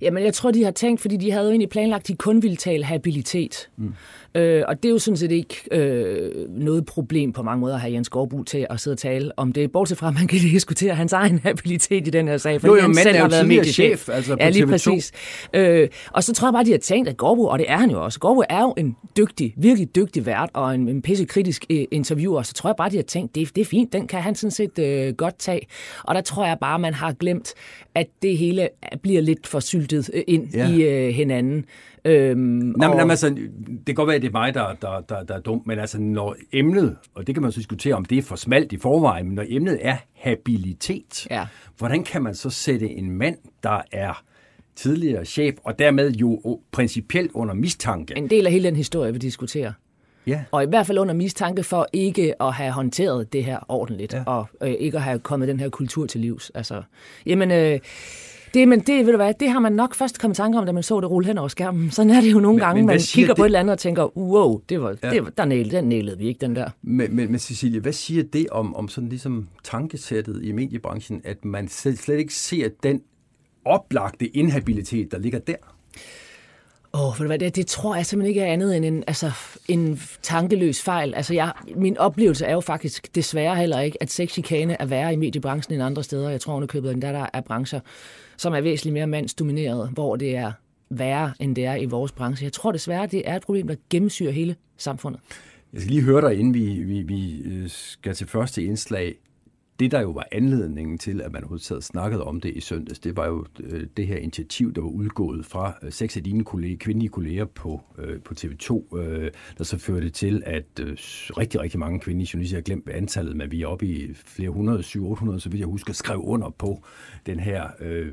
Jamen, 0.00 0.24
jeg 0.24 0.34
tror, 0.34 0.50
de 0.50 0.64
har 0.64 0.70
tænkt, 0.70 1.00
fordi 1.00 1.16
de 1.16 1.30
havde 1.30 1.44
jo 1.44 1.50
egentlig 1.50 1.68
planlagt, 1.68 2.00
at 2.00 2.08
de 2.08 2.14
kun 2.14 2.42
ville 2.42 2.56
tale 2.56 2.84
habilitet. 2.84 3.68
Mm. 3.76 3.94
Øh, 4.34 4.62
og 4.68 4.82
det 4.82 4.88
er 4.88 4.92
jo 4.92 4.98
sådan 4.98 5.16
set 5.16 5.32
ikke 5.32 5.62
øh, 5.72 6.48
noget 6.48 6.86
problem 6.86 7.32
på 7.32 7.42
mange 7.42 7.60
måder 7.60 7.74
at 7.74 7.80
have 7.80 7.92
Jens 7.92 8.08
Gårdbu 8.08 8.42
til 8.42 8.66
at 8.70 8.80
sidde 8.80 8.94
og 8.94 8.98
tale 8.98 9.38
om 9.38 9.52
det, 9.52 9.72
bortset 9.72 9.98
fra, 9.98 10.08
at 10.08 10.14
man 10.14 10.26
kan 10.26 10.38
diskutere 10.38 10.94
hans 10.94 11.12
egen 11.12 11.38
habilitet 11.44 12.06
i 12.06 12.10
den 12.10 12.28
her 12.28 12.36
sag, 12.36 12.60
fordi 12.60 12.70
jo, 12.70 12.76
jo, 12.76 12.82
han 12.82 12.94
selv 12.94 13.16
har 13.16 13.28
været 13.28 13.48
mediechef 13.48 14.08
altså 14.08 14.36
ja, 14.40 14.48
lige 14.48 14.66
præcis. 14.66 15.12
Øh, 15.54 15.88
og 16.12 16.24
så 16.24 16.32
tror 16.32 16.48
jeg 16.48 16.52
bare, 16.52 16.64
de 16.64 16.70
har 16.70 16.78
tænkt, 16.78 17.08
at 17.08 17.16
Gårdbu, 17.16 17.48
og 17.48 17.58
det 17.58 17.70
er 17.70 17.76
han 17.76 17.90
jo 17.90 18.04
også, 18.04 18.20
Gårdbu 18.20 18.42
er 18.48 18.60
jo 18.60 18.74
en 18.76 18.96
dygtig, 19.16 19.54
virkelig 19.56 19.96
dygtig 19.96 20.26
vært 20.26 20.50
og 20.52 20.74
en, 20.74 20.88
en 20.88 21.02
pissekritisk 21.02 21.64
øh, 21.70 21.84
interviewer, 21.90 22.42
så 22.42 22.54
tror 22.54 22.70
jeg 22.70 22.76
bare, 22.76 22.90
de 22.90 22.96
har 22.96 23.02
tænkt, 23.02 23.34
det, 23.34 23.56
det 23.56 23.60
er 23.60 23.64
fint, 23.64 23.92
den 23.92 24.06
kan 24.06 24.20
han 24.20 24.34
sådan 24.34 24.50
set 24.50 24.78
øh, 24.78 25.14
godt 25.14 25.38
tage. 25.38 25.66
Og 26.04 26.14
der 26.14 26.20
tror 26.20 26.46
jeg 26.46 26.58
bare, 26.60 26.78
man 26.78 26.94
har 26.94 27.12
glemt, 27.12 27.54
at 27.94 28.06
det 28.22 28.38
hele 28.38 28.68
bliver 29.02 29.22
lidt 29.22 29.46
for 29.54 29.60
syltet 29.60 30.10
øh, 30.14 30.22
ind 30.26 30.54
ja. 30.54 30.68
i 30.68 30.82
øh, 30.82 31.14
hinanden. 31.14 31.64
Øhm, 32.04 32.38
nej, 32.38 32.88
og... 32.88 32.96
men, 32.96 33.10
altså, 33.10 33.28
det 33.28 33.86
kan 33.86 33.94
godt 33.94 34.06
være, 34.06 34.16
at 34.16 34.22
det 34.22 34.28
er 34.28 34.32
mig, 34.32 34.54
der, 34.54 34.74
der, 34.82 35.00
der, 35.00 35.22
der 35.22 35.34
er 35.34 35.40
dum, 35.40 35.62
men 35.66 35.78
altså, 35.78 36.00
når 36.00 36.36
emnet, 36.52 36.96
og 37.14 37.26
det 37.26 37.34
kan 37.34 37.42
man 37.42 37.52
så 37.52 37.58
diskutere, 37.58 37.94
om 37.94 38.04
det 38.04 38.18
er 38.18 38.22
for 38.22 38.36
smalt 38.36 38.72
i 38.72 38.76
forvejen, 38.76 39.26
men 39.26 39.34
når 39.34 39.44
emnet 39.48 39.78
er 39.80 39.96
habilitet, 40.14 41.26
ja. 41.30 41.46
hvordan 41.78 42.04
kan 42.04 42.22
man 42.22 42.34
så 42.34 42.50
sætte 42.50 42.90
en 42.90 43.10
mand, 43.10 43.36
der 43.62 43.80
er 43.92 44.22
tidligere 44.76 45.24
chef, 45.24 45.54
og 45.64 45.78
dermed 45.78 46.12
jo 46.12 46.60
principielt 46.72 47.30
under 47.34 47.54
mistanke. 47.54 48.16
En 48.16 48.30
del 48.30 48.46
af 48.46 48.52
hele 48.52 48.68
den 48.68 48.76
historie, 48.76 49.12
vi 49.12 49.18
diskuterer. 49.18 49.72
Ja. 50.26 50.44
Og 50.50 50.62
i 50.62 50.66
hvert 50.66 50.86
fald 50.86 50.98
under 50.98 51.14
mistanke 51.14 51.62
for 51.62 51.86
ikke 51.92 52.42
at 52.42 52.52
have 52.52 52.72
håndteret 52.72 53.32
det 53.32 53.44
her 53.44 53.58
ordentligt, 53.68 54.14
ja. 54.14 54.22
og 54.26 54.46
øh, 54.62 54.70
ikke 54.70 54.96
at 54.96 55.02
have 55.02 55.18
kommet 55.18 55.48
den 55.48 55.60
her 55.60 55.68
kultur 55.68 56.06
til 56.06 56.20
livs. 56.20 56.50
Altså, 56.54 56.82
jamen, 57.26 57.50
øh, 57.50 57.78
det, 58.54 58.68
men 58.68 58.80
det, 58.80 59.06
ved 59.06 59.12
du 59.12 59.16
hvad, 59.16 59.34
det 59.40 59.50
har 59.50 59.60
man 59.60 59.72
nok 59.72 59.94
først 59.94 60.20
kommet 60.20 60.36
tanke 60.36 60.58
om, 60.58 60.66
da 60.66 60.72
man 60.72 60.82
så 60.82 61.00
det 61.00 61.10
rulle 61.10 61.26
hen 61.26 61.38
over 61.38 61.48
skærmen. 61.48 61.90
Sådan 61.90 62.10
er 62.10 62.20
det 62.20 62.32
jo 62.32 62.40
nogle 62.40 62.56
men, 62.56 62.66
gange, 62.66 62.82
men 62.82 62.86
man 62.86 62.98
kigger 62.98 63.28
det? 63.28 63.36
på 63.36 63.42
et 63.42 63.46
eller 63.46 63.60
andet 63.60 63.72
og 63.72 63.78
tænker, 63.78 64.18
wow, 64.18 64.60
det 64.68 64.80
var, 64.80 64.96
ja. 65.02 65.10
det, 65.10 65.38
der 65.38 65.44
nælede, 65.44 65.76
den 65.76 65.84
nælede 65.84 66.18
vi 66.18 66.26
ikke, 66.26 66.38
den 66.38 66.56
der. 66.56 66.70
Men, 66.82 67.16
men, 67.16 67.30
men 67.30 67.38
Cecilie, 67.38 67.80
hvad 67.80 67.92
siger 67.92 68.22
det 68.22 68.46
om, 68.50 68.76
om 68.76 68.88
sådan 68.88 69.08
ligesom 69.08 69.48
tankesættet 69.64 70.44
i 70.44 70.52
mediebranchen, 70.52 71.20
at 71.24 71.44
man 71.44 71.68
slet 71.68 72.18
ikke 72.18 72.34
ser 72.34 72.68
den 72.82 73.00
oplagte 73.64 74.36
inhabilitet, 74.36 75.12
der 75.12 75.18
ligger 75.18 75.38
der? 75.38 75.56
Åh, 76.94 77.20
oh, 77.20 77.26
hvad, 77.26 77.38
det, 77.38 77.56
det 77.56 77.66
tror 77.66 77.94
jeg 77.94 78.06
simpelthen 78.06 78.28
ikke 78.28 78.40
er 78.40 78.52
andet 78.52 78.76
end 78.76 78.84
en, 78.84 79.04
altså, 79.06 79.30
en 79.68 80.00
tankeløs 80.22 80.82
fejl. 80.82 81.14
Altså, 81.14 81.34
jeg, 81.34 81.52
min 81.76 81.98
oplevelse 81.98 82.44
er 82.44 82.52
jo 82.52 82.60
faktisk 82.60 83.14
desværre 83.14 83.56
heller 83.56 83.80
ikke, 83.80 84.02
at 84.02 84.10
sexchikane 84.10 84.76
er 84.80 84.86
værre 84.86 85.12
i 85.12 85.16
mediebranchen 85.16 85.74
end 85.74 85.82
andre 85.82 86.02
steder. 86.02 86.30
Jeg 86.30 86.40
tror 86.40 86.54
underkøbet, 86.54 86.90
at 86.90 87.02
der, 87.02 87.12
der 87.12 87.26
er 87.32 87.40
brancher, 87.40 87.80
som 88.36 88.54
er 88.54 88.60
væsentligt 88.60 88.94
mere 88.94 89.06
mandsdomineret, 89.06 89.90
hvor 89.90 90.16
det 90.16 90.36
er 90.36 90.52
værre, 90.90 91.32
end 91.40 91.56
det 91.56 91.64
er 91.64 91.74
i 91.74 91.84
vores 91.84 92.12
branche. 92.12 92.44
Jeg 92.44 92.52
tror 92.52 92.72
desværre, 92.72 93.06
det 93.06 93.28
er 93.28 93.36
et 93.36 93.42
problem, 93.42 93.68
der 93.68 93.74
gennemsyrer 93.90 94.32
hele 94.32 94.56
samfundet. 94.76 95.20
Jeg 95.72 95.80
skal 95.80 95.90
lige 95.90 96.02
høre 96.02 96.20
dig, 96.20 96.38
inden 96.38 96.54
vi, 96.54 96.82
vi, 96.82 97.02
vi 97.02 97.42
øh, 97.44 97.68
skal 97.68 98.14
til 98.14 98.26
første 98.26 98.64
indslag 98.64 99.14
det, 99.80 99.90
der 99.90 100.00
jo 100.00 100.10
var 100.10 100.26
anledningen 100.32 100.98
til, 100.98 101.20
at 101.20 101.32
man 101.32 101.42
overhovedet 101.42 101.84
snakkede 101.84 102.24
om 102.24 102.40
det 102.40 102.56
i 102.56 102.60
søndags, 102.60 102.98
det 102.98 103.16
var 103.16 103.26
jo 103.26 103.44
øh, 103.60 103.86
det 103.96 104.06
her 104.06 104.16
initiativ, 104.16 104.72
der 104.74 104.80
var 104.80 104.88
udgået 104.88 105.46
fra 105.46 105.74
øh, 105.82 105.92
seks 105.92 106.16
af 106.16 106.22
dine 106.22 106.44
kolleger, 106.44 106.76
kvindelige 106.76 107.10
kolleger 107.10 107.44
på, 107.44 107.80
øh, 107.98 108.20
på 108.20 108.34
TV2, 108.38 108.96
øh, 108.98 109.30
der 109.58 109.64
så 109.64 109.78
førte 109.78 110.10
til, 110.10 110.42
at 110.46 110.80
øh, 110.80 110.96
rigtig, 111.38 111.60
rigtig 111.60 111.80
mange 111.80 112.00
kvindelige 112.00 112.30
journalister, 112.32 112.56
jeg 112.56 112.64
glemt 112.64 112.88
antallet, 112.88 113.36
men 113.36 113.50
vi 113.50 113.62
er 113.62 113.66
oppe 113.66 113.86
i 113.86 114.14
flere 114.14 114.50
hundrede, 114.50 114.82
syv, 114.82 115.06
800, 115.06 115.40
så 115.40 115.48
vidt 115.48 115.60
jeg 115.60 115.68
husker, 115.68 115.92
skrev 115.92 116.20
under 116.24 116.50
på 116.50 116.84
den 117.26 117.40
her 117.40 117.68
øh, 117.80 118.12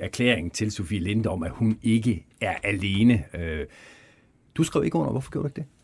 erklæring 0.00 0.52
til 0.52 0.70
Sofie 0.70 1.00
Linde 1.00 1.28
om, 1.28 1.42
at 1.42 1.50
hun 1.50 1.78
ikke 1.82 2.26
er 2.40 2.54
alene. 2.62 3.24
Øh, 3.38 3.66
du 4.54 4.64
skrev 4.64 4.84
ikke 4.84 4.96
under. 4.96 5.10
Hvorfor 5.10 5.30
gjorde 5.30 5.42
du 5.42 5.48
ikke 5.48 5.56
det? 5.56 5.79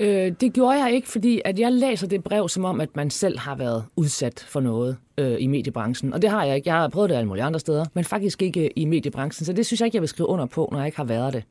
Øh, 0.00 0.32
det 0.40 0.52
gjorde 0.52 0.84
jeg 0.84 0.92
ikke, 0.92 1.08
fordi 1.08 1.40
at 1.44 1.58
jeg 1.58 1.72
læser 1.72 2.06
det 2.06 2.24
brev 2.24 2.48
som 2.48 2.64
om, 2.64 2.80
at 2.80 2.96
man 2.96 3.10
selv 3.10 3.38
har 3.38 3.54
været 3.54 3.84
udsat 3.96 4.46
for 4.48 4.60
noget 4.60 4.96
øh, 5.18 5.36
i 5.40 5.46
mediebranchen. 5.46 6.12
Og 6.12 6.22
det 6.22 6.30
har 6.30 6.44
jeg 6.44 6.56
ikke. 6.56 6.68
Jeg 6.68 6.76
har 6.76 6.88
prøvet 6.88 7.10
det 7.10 7.16
alle 7.16 7.28
mulige 7.28 7.44
andre 7.44 7.60
steder, 7.60 7.84
men 7.94 8.04
faktisk 8.04 8.42
ikke 8.42 8.64
øh, 8.64 8.70
i 8.76 8.84
mediebranchen. 8.84 9.46
Så 9.46 9.52
det 9.52 9.66
synes 9.66 9.80
jeg 9.80 9.86
ikke, 9.86 9.96
jeg 9.96 10.02
vil 10.02 10.08
skrive 10.08 10.28
under 10.28 10.46
på, 10.46 10.68
når 10.72 10.78
jeg 10.78 10.86
ikke 10.86 10.96
har 10.96 11.04
været 11.04 11.32
det. 11.32 11.44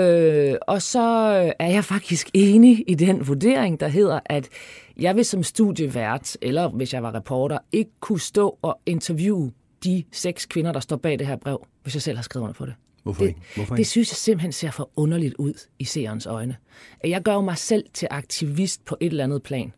Øh, 0.00 0.56
og 0.66 0.82
så 0.82 1.42
øh, 1.44 1.52
er 1.58 1.70
jeg 1.70 1.84
faktisk 1.84 2.30
enig 2.34 2.84
i 2.86 2.94
den 2.94 3.28
vurdering, 3.28 3.80
der 3.80 3.88
hedder, 3.88 4.20
at 4.26 4.48
jeg 4.96 5.16
vil 5.16 5.24
som 5.24 5.42
studievært, 5.42 6.36
eller 6.42 6.68
hvis 6.68 6.94
jeg 6.94 7.02
var 7.02 7.14
reporter, 7.14 7.58
ikke 7.72 7.90
kunne 8.00 8.20
stå 8.20 8.58
og 8.62 8.78
interviewe 8.86 9.52
de 9.84 10.04
seks 10.12 10.46
kvinder, 10.46 10.72
der 10.72 10.80
står 10.80 10.96
bag 10.96 11.18
det 11.18 11.26
her 11.26 11.36
brev, 11.36 11.66
hvis 11.82 11.94
jeg 11.94 12.02
selv 12.02 12.16
har 12.16 12.22
skrevet 12.22 12.42
under 12.42 12.54
på 12.54 12.66
det. 12.66 12.74
Hvorfor 13.04 13.22
det, 13.22 13.28
ikke? 13.28 13.40
Hvorfor 13.54 13.74
ikke? 13.74 13.78
Det 13.78 13.86
synes 13.86 14.10
jeg 14.10 14.16
simpelthen 14.16 14.52
ser 14.52 14.70
for 14.70 14.90
underligt 14.96 15.34
ud 15.34 15.66
i 15.78 15.84
seerens 15.84 16.26
øjne. 16.26 16.56
Jeg 17.04 17.22
gør 17.22 17.40
mig 17.40 17.58
selv 17.58 17.84
til 17.94 18.08
aktivist 18.10 18.84
på 18.84 18.96
et 19.00 19.06
eller 19.06 19.24
andet 19.24 19.42
plan. 19.42 19.72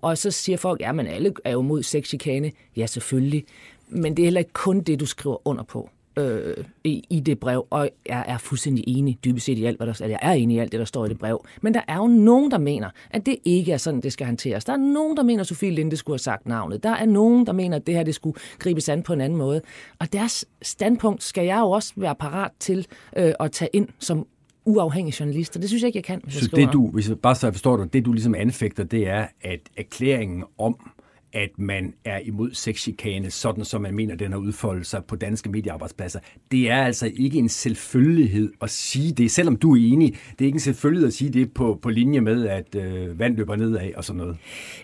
Og 0.00 0.18
så 0.18 0.30
siger 0.30 0.58
folk, 0.58 0.80
ja, 0.80 0.92
men 0.92 1.06
alle 1.06 1.32
er 1.44 1.52
jo 1.52 1.62
mod 1.62 1.82
sexchikane. 1.82 2.52
Ja, 2.76 2.86
selvfølgelig. 2.86 3.44
Men 3.88 4.16
det 4.16 4.22
er 4.22 4.26
heller 4.26 4.40
ikke 4.40 4.52
kun 4.52 4.80
det, 4.80 5.00
du 5.00 5.06
skriver 5.06 5.48
under 5.48 5.62
på 5.62 5.90
øh, 6.16 6.56
i, 6.84 7.04
i 7.10 7.20
det 7.20 7.40
brev, 7.40 7.66
og 7.70 7.90
jeg 8.06 8.24
er 8.28 8.38
fuldstændig 8.38 8.84
enig 8.86 9.18
dybest 9.24 9.46
set 9.46 9.58
i 9.58 9.64
alt, 9.64 9.76
hvad 9.76 9.86
der, 9.86 10.06
jeg 10.06 10.18
er 10.22 10.32
enig 10.32 10.56
i 10.56 10.58
alt 10.58 10.72
det, 10.72 10.78
der 10.78 10.84
står 10.84 11.06
i 11.06 11.08
det 11.08 11.18
brev. 11.18 11.44
Men 11.62 11.74
der 11.74 11.80
er 11.88 11.96
jo 11.96 12.06
nogen, 12.06 12.50
der 12.50 12.58
mener, 12.58 12.90
at 13.10 13.26
det 13.26 13.36
ikke 13.44 13.72
er 13.72 13.76
sådan, 13.76 14.00
det 14.00 14.12
skal 14.12 14.26
hanteres. 14.26 14.64
Der 14.64 14.72
er 14.72 14.76
nogen, 14.76 15.16
der 15.16 15.22
mener, 15.22 15.40
at 15.40 15.46
Sofie 15.46 15.70
Linde 15.70 15.96
skulle 15.96 16.14
have 16.14 16.18
sagt 16.18 16.46
navnet. 16.46 16.82
Der 16.82 16.90
er 16.90 17.06
nogen, 17.06 17.46
der 17.46 17.52
mener, 17.52 17.76
at 17.76 17.86
det 17.86 17.94
her 17.94 18.02
det 18.02 18.14
skulle 18.14 18.38
gribes 18.58 18.88
an 18.88 19.02
på 19.02 19.12
en 19.12 19.20
anden 19.20 19.38
måde. 19.38 19.60
Og 19.98 20.12
deres 20.12 20.44
standpunkt 20.62 21.22
skal 21.22 21.44
jeg 21.44 21.60
jo 21.60 21.70
også 21.70 21.92
være 21.96 22.14
parat 22.14 22.50
til 22.60 22.86
øh, 23.16 23.32
at 23.40 23.52
tage 23.52 23.68
ind 23.72 23.88
som 23.98 24.26
uafhængig 24.64 25.20
journalist, 25.20 25.56
og 25.56 25.62
det 25.62 25.70
synes 25.70 25.82
jeg 25.82 25.86
ikke, 25.86 25.96
jeg 25.96 26.04
kan. 26.04 26.20
Hvis 26.24 26.34
så 26.34 26.48
jeg 26.52 26.66
det 26.66 26.72
du, 26.72 26.90
hvis 26.90 27.08
jeg 27.08 27.18
bare 27.18 27.34
så 27.34 27.46
jeg 27.46 27.54
forstår 27.54 27.76
dig, 27.76 27.92
det 27.92 28.04
du 28.04 28.12
ligesom 28.12 28.34
anfægter, 28.34 28.84
det 28.84 29.08
er, 29.08 29.26
at 29.40 29.60
erklæringen 29.76 30.44
om, 30.58 30.90
at 31.32 31.50
man 31.58 31.94
er 32.04 32.18
imod 32.18 32.50
sexchikane, 32.52 33.30
sådan 33.30 33.64
som 33.64 33.82
man 33.82 33.94
mener, 33.94 34.14
den 34.14 34.32
har 34.32 34.38
udfoldet 34.38 34.86
sig 34.86 35.04
på 35.04 35.16
danske 35.16 35.50
mediearbejdspladser. 35.50 36.20
Det 36.50 36.70
er 36.70 36.82
altså 36.82 37.10
ikke 37.16 37.38
en 37.38 37.48
selvfølgelighed 37.48 38.52
at 38.62 38.70
sige 38.70 39.12
det, 39.12 39.30
selvom 39.30 39.56
du 39.56 39.74
er 39.74 39.80
enig. 39.80 40.12
Det 40.12 40.40
er 40.40 40.46
ikke 40.46 40.56
en 40.56 40.60
selvfølgelighed 40.60 41.08
at 41.08 41.14
sige 41.14 41.30
det 41.30 41.52
på, 41.52 41.78
på 41.82 41.90
linje 41.90 42.20
med, 42.20 42.48
at 42.48 42.74
øh, 42.74 43.18
vand 43.18 43.36
løber 43.36 43.56
nedad 43.56 43.90
og 43.96 44.04
sådan 44.04 44.18
noget. 44.18 44.36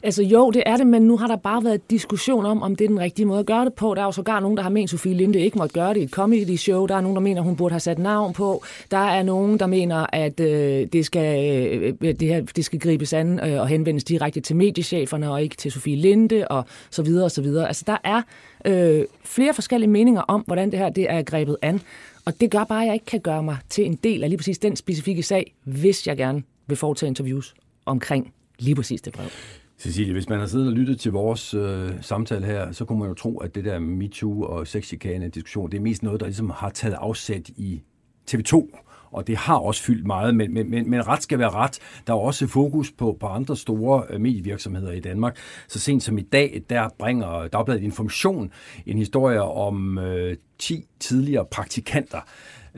Altså 0.03 0.23
jo, 0.23 0.51
det 0.51 0.63
er 0.67 0.77
det, 0.77 0.87
men 0.87 1.03
nu 1.03 1.17
har 1.17 1.27
der 1.27 1.37
bare 1.37 1.65
været 1.65 1.91
diskussion 1.91 2.47
om, 2.47 2.63
om 2.63 2.77
det 2.77 2.85
er 2.85 2.89
den 2.89 3.01
rigtige 3.01 3.27
måde 3.27 3.41
at 3.41 3.47
gøre 3.47 3.65
det 3.65 3.75
på. 3.75 3.95
Der 3.95 4.01
er 4.01 4.05
jo 4.05 4.13
sågar 4.13 4.41
nogen, 4.41 4.57
der 4.57 4.63
har 4.63 4.71
ment, 4.71 4.91
Sofie 4.91 5.15
Linde 5.15 5.41
ikke 5.41 5.59
måtte 5.59 5.75
gøre 5.75 5.95
det 5.95 6.01
i 6.01 6.03
et 6.03 6.11
comedy 6.11 6.57
show. 6.57 6.87
Der 6.87 6.97
er 6.97 7.01
nogen, 7.01 7.17
der 7.17 7.23
mener, 7.23 7.43
hun 7.43 7.57
burde 7.57 7.73
have 7.73 7.81
sat 7.81 7.99
navn 7.99 8.33
på. 8.33 8.63
Der 8.91 8.99
er 8.99 9.23
nogen, 9.23 9.59
der 9.59 9.67
mener, 9.67 10.07
at 10.13 10.41
øh, 10.41 10.87
det, 10.93 11.07
skal, 11.07 11.55
øh, 11.67 11.95
øh 12.01 12.15
det, 12.21 12.29
her, 12.29 12.41
det 12.41 12.65
skal 12.65 12.79
gribes 12.79 13.13
an 13.13 13.41
øh, 13.41 13.61
og 13.61 13.69
henvendes 13.69 14.05
direkte 14.05 14.41
til 14.41 14.57
mediecheferne 14.57 15.31
og 15.31 15.43
ikke 15.43 15.57
til 15.57 15.73
Sofie 15.73 15.97
Linde 15.97 16.38
det, 16.39 16.49
og 16.49 16.65
så 16.91 17.03
videre 17.03 17.25
og 17.25 17.31
så 17.31 17.43
videre. 17.43 17.67
Altså, 17.67 17.85
der 17.87 17.97
er 18.05 18.23
øh, 18.65 19.05
flere 19.25 19.55
forskellige 19.55 19.91
meninger 19.91 20.21
om, 20.21 20.41
hvordan 20.47 20.71
det 20.71 20.79
her 20.79 20.89
det 20.89 21.11
er 21.11 21.23
grebet 21.23 21.57
an. 21.63 21.81
Og 22.25 22.41
det 22.41 22.51
gør 22.51 22.65
bare, 22.65 22.83
at 22.83 22.87
jeg 22.87 22.95
ikke 22.95 23.07
kan 23.07 23.21
gøre 23.21 23.43
mig 23.43 23.57
til 23.69 23.85
en 23.85 23.95
del 23.95 24.23
af 24.23 24.31
lige 24.31 24.39
præcis 24.39 24.59
den 24.59 24.77
specifikke 24.77 25.23
sag, 25.23 25.55
hvis 25.65 26.07
jeg 26.07 26.17
gerne 26.17 26.43
vil 26.67 26.77
foretage 26.77 27.09
interviews 27.09 27.55
omkring 27.87 28.33
lige 28.59 28.75
præcis 28.75 29.01
det 29.01 29.13
brev. 29.13 29.27
Cecilie, 29.79 30.13
hvis 30.13 30.29
man 30.29 30.39
har 30.39 30.47
siddet 30.47 30.67
og 30.67 30.73
lyttet 30.73 31.01
til 31.01 31.13
vores 31.13 31.55
øh, 31.55 31.91
samtale 32.01 32.47
her, 32.47 32.73
så 32.73 32.85
kunne 32.85 32.99
man 32.99 33.09
jo 33.09 33.15
tro, 33.15 33.39
at 33.39 33.55
det 33.55 33.65
der 33.65 33.79
MeToo 33.79 34.43
og 34.43 34.67
sexchikane 34.67 35.29
diskussion, 35.29 35.71
det 35.71 35.77
er 35.77 35.83
mest 35.83 36.03
noget, 36.03 36.21
der 36.21 36.27
ligesom 36.27 36.51
har 36.51 36.71
taget 36.71 36.95
afsæt 36.95 37.49
i 37.49 37.83
TV2 38.31 38.79
og 39.11 39.27
det 39.27 39.37
har 39.37 39.57
også 39.57 39.83
fyldt 39.83 40.07
meget, 40.07 40.37
men, 40.37 40.55
men, 40.55 40.71
men, 40.71 40.91
men 40.91 41.07
ret 41.09 41.23
skal 41.23 41.39
være 41.39 41.51
ret. 41.51 41.79
Der 42.07 42.13
er 42.13 42.19
også 42.19 42.47
fokus 42.47 42.93
på, 42.93 43.17
på 43.21 43.27
andre 43.27 43.57
store 43.57 44.03
øh, 44.11 44.21
medievirksomheder 44.21 44.93
i 44.93 45.01
Danmark. 45.01 45.37
Så 45.69 45.81
sent 45.81 46.03
som 46.03 46.19
i 46.19 46.23
dag, 46.23 46.63
der 46.71 46.89
bringer 46.99 47.49
Dagbladet 47.49 47.83
Information 47.83 48.53
en 48.87 48.99
historie 48.99 49.43
om 49.43 49.99
øh, 49.99 50.37
10 50.59 50.85
tidligere 51.01 51.45
praktikanter, 51.51 52.21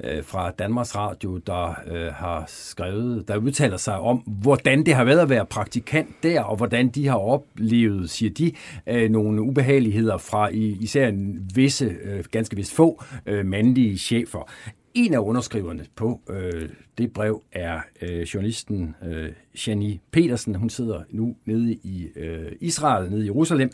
øh, 0.04 0.24
fra 0.24 0.50
Danmarks 0.50 0.96
Radio, 0.96 1.36
der 1.36 1.74
øh, 1.86 2.12
har 2.12 2.44
skrevet, 2.48 3.28
der 3.28 3.36
udtaler 3.36 3.76
sig 3.76 4.00
om, 4.00 4.16
hvordan 4.16 4.86
det 4.86 4.94
har 4.94 5.04
været 5.04 5.18
at 5.18 5.28
være 5.28 5.46
praktikant 5.46 6.22
der, 6.22 6.42
og 6.42 6.56
hvordan 6.56 6.88
de 6.88 7.06
har 7.06 7.18
oplevet, 7.18 8.10
siger 8.10 8.30
de, 8.30 8.52
øh, 8.86 9.10
nogle 9.10 9.42
ubehageligheder 9.42 10.18
fra 10.18 10.48
især 10.52 11.08
en 11.08 11.50
visse, 11.54 11.96
øh, 12.02 12.24
ganske 12.30 12.56
vist 12.56 12.74
få, 12.74 13.02
øh, 13.26 13.46
mandlige 13.46 13.98
chefer. 13.98 14.50
En 14.94 15.14
af 15.14 15.18
underskriverne 15.18 15.86
på 15.96 16.20
øh, 16.30 16.68
det 16.98 17.12
brev 17.12 17.42
er 17.52 17.80
øh, 18.02 18.22
journalisten 18.22 18.94
øh, 19.06 19.32
Jenny 19.66 20.00
Petersen. 20.10 20.54
Hun 20.54 20.70
sidder 20.70 21.02
nu 21.10 21.36
nede 21.44 21.72
i 21.72 22.08
øh, 22.16 22.52
Israel, 22.60 23.10
nede 23.10 23.22
i 23.22 23.26
Jerusalem. 23.26 23.70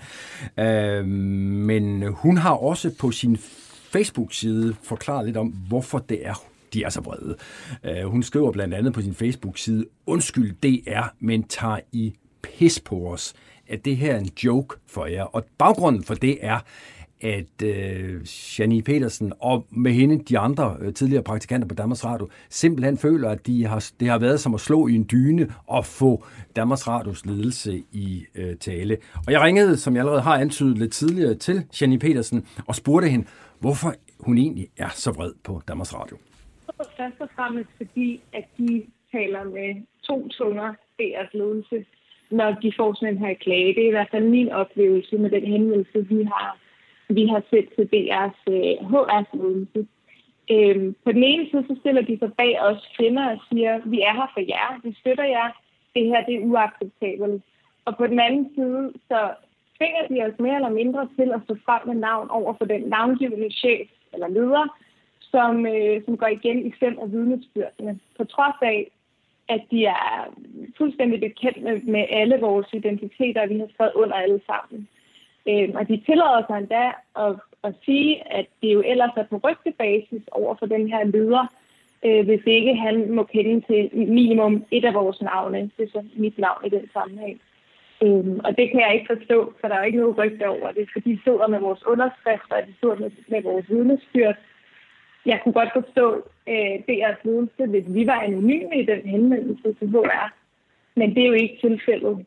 Øh, 0.58 1.06
men 1.06 2.02
hun 2.02 2.36
har 2.36 2.54
også 2.54 2.94
på 2.98 3.10
sin 3.10 3.36
Facebook-side 3.90 4.74
forklaret 4.82 5.26
lidt 5.26 5.36
om, 5.36 5.48
hvorfor 5.68 5.98
det 5.98 6.26
er, 6.26 6.42
de 6.74 6.82
er 6.82 6.88
så 6.88 7.00
vrede. 7.00 7.36
Øh, 7.84 8.04
hun 8.04 8.22
skriver 8.22 8.52
blandt 8.52 8.74
andet 8.74 8.92
på 8.92 9.00
sin 9.00 9.14
Facebook-side, 9.14 9.84
undskyld 10.06 10.52
DR, 10.62 11.06
men 11.20 11.42
tager 11.42 11.80
I 11.92 12.14
pis 12.42 12.80
på 12.80 13.12
os. 13.12 13.34
At 13.68 13.84
det 13.84 13.96
her 13.96 14.14
er 14.14 14.18
en 14.18 14.30
joke 14.44 14.76
for 14.86 15.06
jer. 15.06 15.22
Og 15.22 15.44
baggrunden 15.58 16.04
for 16.04 16.14
det 16.14 16.38
er, 16.40 16.58
at 17.20 17.62
øh, 17.64 18.22
Janine 18.58 18.82
Petersen 18.82 19.32
og 19.40 19.66
med 19.70 19.92
hende 19.92 20.24
de 20.24 20.38
andre 20.38 20.76
øh, 20.80 20.94
tidligere 20.94 21.22
praktikanter 21.22 21.68
på 21.68 21.74
Danmarks 21.74 22.04
Radio 22.04 22.28
simpelthen 22.48 22.98
føler, 22.98 23.30
at 23.30 23.46
de 23.46 23.66
har, 23.66 23.90
det 24.00 24.08
har 24.08 24.18
været 24.18 24.40
som 24.40 24.54
at 24.54 24.60
slå 24.60 24.86
i 24.86 24.94
en 24.94 25.08
dyne 25.10 25.48
og 25.66 25.84
få 25.84 26.24
Danmarks 26.56 26.88
Radios 26.88 27.26
ledelse 27.26 27.82
i 27.92 28.24
øh, 28.34 28.56
tale. 28.56 28.96
Og 29.26 29.32
jeg 29.32 29.40
ringede, 29.40 29.76
som 29.76 29.94
jeg 29.94 30.00
allerede 30.00 30.20
har 30.20 30.38
antydet 30.38 30.78
lidt 30.78 30.92
tidligere, 30.92 31.34
til 31.34 31.62
Janine 31.80 31.98
Petersen 31.98 32.46
og 32.66 32.74
spurgte 32.74 33.08
hende, 33.08 33.26
hvorfor 33.60 33.94
hun 34.20 34.38
egentlig 34.38 34.68
er 34.76 34.88
så 34.88 35.10
vred 35.10 35.32
på 35.44 35.62
Danmarks 35.68 35.94
Radio. 35.94 36.16
Først 36.96 37.20
og 37.20 37.28
fremmest 37.36 37.70
fordi, 37.76 38.20
at 38.32 38.44
de 38.58 38.82
taler 39.12 39.44
med 39.44 39.82
to 40.02 40.28
tunger, 40.28 40.74
deres 40.98 41.28
ledelse, 41.34 41.84
når 42.30 42.50
de 42.62 42.72
får 42.76 42.94
sådan 42.94 43.14
en 43.14 43.20
her 43.20 43.34
klage. 43.34 43.74
Det 43.74 43.82
er 43.82 43.88
i 43.88 43.96
hvert 43.98 44.08
fald 44.10 44.24
min 44.24 44.48
oplevelse 44.48 45.18
med 45.18 45.30
den 45.30 45.44
henvendelse, 45.44 46.08
vi 46.08 46.24
har 46.24 46.58
vi 47.08 47.26
har 47.26 47.42
set 47.50 47.68
til 47.74 47.88
DR's 47.92 48.40
øh, 48.54 48.74
HR-ledelse. 48.90 49.86
Øhm, 50.50 50.94
på 51.04 51.12
den 51.12 51.22
ene 51.22 51.50
side, 51.50 51.64
så 51.68 51.76
stiller 51.80 52.02
de 52.02 52.18
sig 52.18 52.32
bag 52.32 52.60
os 52.60 52.88
kvinder 52.96 53.30
og 53.30 53.38
siger, 53.48 53.80
vi 53.84 54.00
er 54.00 54.14
her 54.14 54.30
for 54.34 54.40
jer, 54.40 54.80
vi 54.84 54.96
støtter 55.00 55.24
jer, 55.24 55.48
det 55.94 56.04
her 56.06 56.24
det 56.24 56.34
er 56.34 56.46
uacceptabelt. 56.50 57.42
Og 57.84 57.96
på 57.96 58.06
den 58.06 58.20
anden 58.20 58.50
side, 58.54 58.92
så 59.08 59.20
tvinger 59.78 60.02
de 60.10 60.32
os 60.32 60.38
mere 60.38 60.54
eller 60.54 60.78
mindre 60.80 61.08
til 61.16 61.32
at 61.34 61.40
stå 61.44 61.56
frem 61.64 61.82
med 61.86 61.94
navn 61.94 62.30
over 62.30 62.54
for 62.58 62.64
den 62.64 62.82
navngivende 62.82 63.50
chef 63.50 63.88
eller 64.12 64.28
leder, 64.28 64.66
som, 65.20 65.66
øh, 65.66 66.04
som 66.04 66.16
går 66.16 66.26
igen 66.26 66.66
i 66.66 66.72
fem 66.80 66.98
af 67.02 67.12
vidnesbyrdene. 67.12 68.00
På 68.16 68.24
trods 68.24 68.56
af, 68.62 68.90
at 69.48 69.62
de 69.70 69.84
er 69.84 70.34
fuldstændig 70.78 71.20
bekendt 71.20 71.62
med, 71.62 71.80
med 71.82 72.04
alle 72.10 72.36
vores 72.40 72.66
identiteter, 72.72 73.46
vi 73.46 73.58
har 73.58 73.68
skrevet 73.74 73.92
under 73.94 74.16
alle 74.16 74.40
sammen. 74.46 74.88
Øh, 75.48 75.68
og 75.74 75.88
de 75.88 76.02
tillader 76.06 76.42
sig 76.46 76.58
endda 76.58 76.84
at, 77.24 77.34
at 77.64 77.74
sige, 77.84 78.32
at 78.32 78.46
det 78.62 78.74
jo 78.74 78.82
ellers 78.86 79.10
er 79.16 79.24
på 79.30 79.40
rygtebasis 79.44 80.22
over 80.32 80.54
for 80.58 80.66
den 80.66 80.88
her 80.88 81.04
leder, 81.04 81.46
øh, 82.04 82.24
hvis 82.24 82.42
ikke 82.46 82.74
han 82.74 83.10
må 83.10 83.22
kende 83.22 83.60
til 83.60 83.90
minimum 83.92 84.64
et 84.70 84.84
af 84.84 84.94
vores 84.94 85.22
navne. 85.22 85.70
Det 85.76 85.84
er 85.84 85.90
så 85.92 86.04
mit 86.16 86.38
navn 86.38 86.66
i 86.66 86.68
den 86.68 86.90
sammenhæng. 86.92 87.40
Øhm, 88.02 88.40
og 88.44 88.56
det 88.58 88.70
kan 88.70 88.80
jeg 88.80 88.94
ikke 88.94 89.14
forstå, 89.14 89.52
for 89.60 89.68
der 89.68 89.74
er 89.74 89.78
jo 89.78 89.86
ikke 89.86 89.98
noget 89.98 90.18
rygte 90.18 90.48
over 90.48 90.72
det, 90.72 90.88
for 90.92 91.00
de 91.00 91.18
sidder 91.24 91.46
med 91.46 91.58
vores 91.58 91.86
underskrifter, 91.86 92.56
og 92.56 92.66
de 92.66 92.74
sidder 92.80 92.96
med, 92.96 93.10
med 93.28 93.42
vores 93.42 93.70
vidnesbyrd. 93.70 94.36
Jeg 95.26 95.40
kunne 95.42 95.52
godt 95.52 95.72
forstå 95.72 96.06
øh, 96.48 96.74
DR's 96.88 97.20
ledelse, 97.24 97.66
hvis 97.66 97.84
vi 97.88 98.06
var 98.06 98.20
anonyme 98.20 98.80
i 98.80 98.86
den 98.86 99.00
henvendelse 99.00 99.72
til 99.78 99.88
HR. 99.88 100.32
Men 100.96 101.14
det 101.14 101.22
er 101.22 101.26
jo 101.26 101.32
ikke 101.32 101.58
tilfældet. 101.60 102.26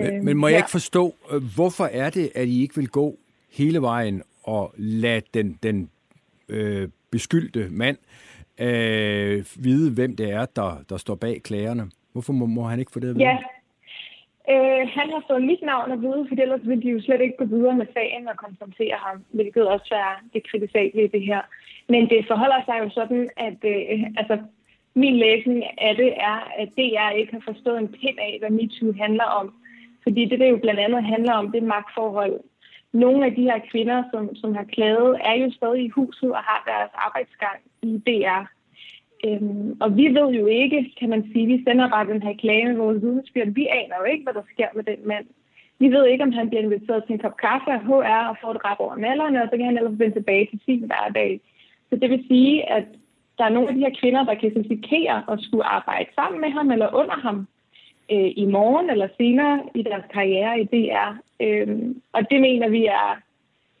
Men, 0.00 0.24
men 0.24 0.36
må 0.36 0.48
jeg 0.48 0.56
ikke 0.56 0.70
forstå, 0.70 1.14
øh, 1.32 1.42
hvorfor 1.56 1.84
er 1.84 2.10
det, 2.10 2.30
at 2.34 2.48
I 2.48 2.62
ikke 2.62 2.76
vil 2.76 2.88
gå 2.88 3.18
hele 3.52 3.82
vejen 3.82 4.22
og 4.44 4.74
lade 4.76 5.22
den, 5.34 5.58
den 5.62 5.90
øh, 6.48 6.88
beskyldte 7.10 7.68
mand 7.70 7.98
øh, 8.60 9.44
vide, 9.56 9.94
hvem 9.94 10.16
det 10.16 10.32
er, 10.32 10.46
der, 10.46 10.84
der 10.88 10.96
står 10.96 11.14
bag 11.14 11.42
klagerne? 11.42 11.90
Hvorfor 12.12 12.32
må, 12.32 12.46
må 12.46 12.62
han 12.62 12.78
ikke 12.78 12.92
få 12.92 13.00
det 13.00 13.08
at 13.08 13.14
vide? 13.14 13.24
Ja, 13.28 13.36
øh, 14.52 14.88
han 14.98 15.06
har 15.14 15.22
fået 15.30 15.42
mit 15.42 15.62
navn 15.62 15.92
at 15.92 16.00
vide, 16.00 16.26
for 16.28 16.42
ellers 16.42 16.60
ville 16.68 16.82
de 16.82 16.90
jo 16.90 17.00
slet 17.00 17.20
ikke 17.20 17.36
gå 17.38 17.44
videre 17.44 17.76
med 17.76 17.86
sagen 17.92 18.28
og 18.28 18.36
konfrontere 18.36 18.96
ham, 19.06 19.24
hvilket 19.32 19.68
også 19.68 19.94
er 19.94 20.12
det 20.32 20.50
kritisable 20.50 21.04
i 21.04 21.12
det 21.16 21.22
her. 21.22 21.40
Men 21.88 22.08
det 22.08 22.26
forholder 22.26 22.60
sig 22.64 22.76
jo 22.84 22.90
sådan, 22.90 23.30
at 23.36 23.58
øh, 23.64 24.04
altså, 24.16 24.38
min 24.94 25.16
læsning 25.16 25.64
af 25.78 25.96
det 25.96 26.12
er, 26.30 26.38
at 26.58 26.68
DR 26.76 27.10
ikke 27.10 27.32
har 27.32 27.44
forstået 27.50 27.78
en 27.78 27.88
pind 27.88 28.18
af, 28.18 28.36
hvad 28.40 28.50
MeToo 28.50 28.92
handler 29.04 29.24
om. 29.24 29.54
Fordi 30.06 30.24
det, 30.24 30.40
det 30.40 30.50
jo 30.50 30.58
blandt 30.62 30.80
andet 30.80 31.04
handler 31.04 31.32
om, 31.32 31.52
det 31.52 31.62
magtforhold. 31.62 32.40
Nogle 32.92 33.26
af 33.26 33.32
de 33.34 33.42
her 33.42 33.58
kvinder, 33.70 34.02
som, 34.12 34.34
som 34.34 34.54
har 34.54 34.64
klaget, 34.64 35.20
er 35.24 35.34
jo 35.34 35.50
stadig 35.50 35.84
i 35.84 35.88
huset 35.88 36.30
og 36.30 36.42
har 36.50 36.60
deres 36.66 36.90
arbejdsgang 37.06 37.58
i 37.82 37.92
DR. 38.06 38.42
Øhm, 39.26 39.76
og 39.80 39.96
vi 39.96 40.06
ved 40.18 40.28
jo 40.40 40.46
ikke, 40.46 40.94
kan 41.00 41.08
man 41.08 41.22
sige, 41.32 41.46
vi 41.46 41.64
sender 41.66 41.88
bare 41.90 42.06
den 42.12 42.22
her 42.22 42.34
klage 42.42 42.68
med 42.68 42.76
vores 42.76 43.02
vidensbyrd. 43.02 43.48
Vi 43.48 43.66
aner 43.66 43.96
jo 44.00 44.04
ikke, 44.12 44.24
hvad 44.24 44.34
der 44.34 44.42
sker 44.52 44.68
med 44.74 44.84
den 44.84 45.00
mand. 45.08 45.26
Vi 45.78 45.88
ved 45.88 46.06
ikke, 46.06 46.24
om 46.24 46.32
han 46.32 46.48
bliver 46.48 46.62
inviteret 46.62 47.04
til 47.04 47.12
en 47.12 47.18
kop 47.18 47.36
kaffe 47.36 47.70
af 47.72 47.80
HR 47.80 48.28
og 48.30 48.36
får 48.42 48.50
et 48.50 48.64
rap 48.64 48.80
over 48.80 48.96
nallerne, 48.96 49.42
og 49.42 49.48
så 49.50 49.56
kan 49.56 49.66
han 49.66 49.78
ellers 49.78 49.98
vende 49.98 50.14
tilbage 50.14 50.46
til 50.50 50.60
sin 50.64 50.82
hverdag. 50.86 51.40
Så 51.90 51.96
det 51.96 52.10
vil 52.10 52.24
sige, 52.28 52.70
at 52.70 52.86
der 53.38 53.44
er 53.44 53.54
nogle 53.54 53.68
af 53.68 53.74
de 53.74 53.80
her 53.80 53.94
kvinder, 54.00 54.24
der 54.24 54.34
kan 54.34 54.52
risikere 54.56 55.16
at 55.32 55.38
skulle 55.40 55.64
arbejde 55.64 56.08
sammen 56.14 56.40
med 56.40 56.50
ham 56.50 56.70
eller 56.70 56.94
under 56.94 57.16
ham 57.26 57.46
øh, 58.12 58.30
i 58.36 58.44
morgen 58.44 58.90
eller 58.90 59.08
senere 59.16 59.62
i 59.74 59.82
deres 59.82 60.04
karriere 60.12 60.60
i 60.60 60.64
DR. 60.64 61.10
Øh, 61.40 61.68
og 62.12 62.30
det 62.30 62.40
mener 62.40 62.68
vi 62.68 62.84
er, 62.86 63.22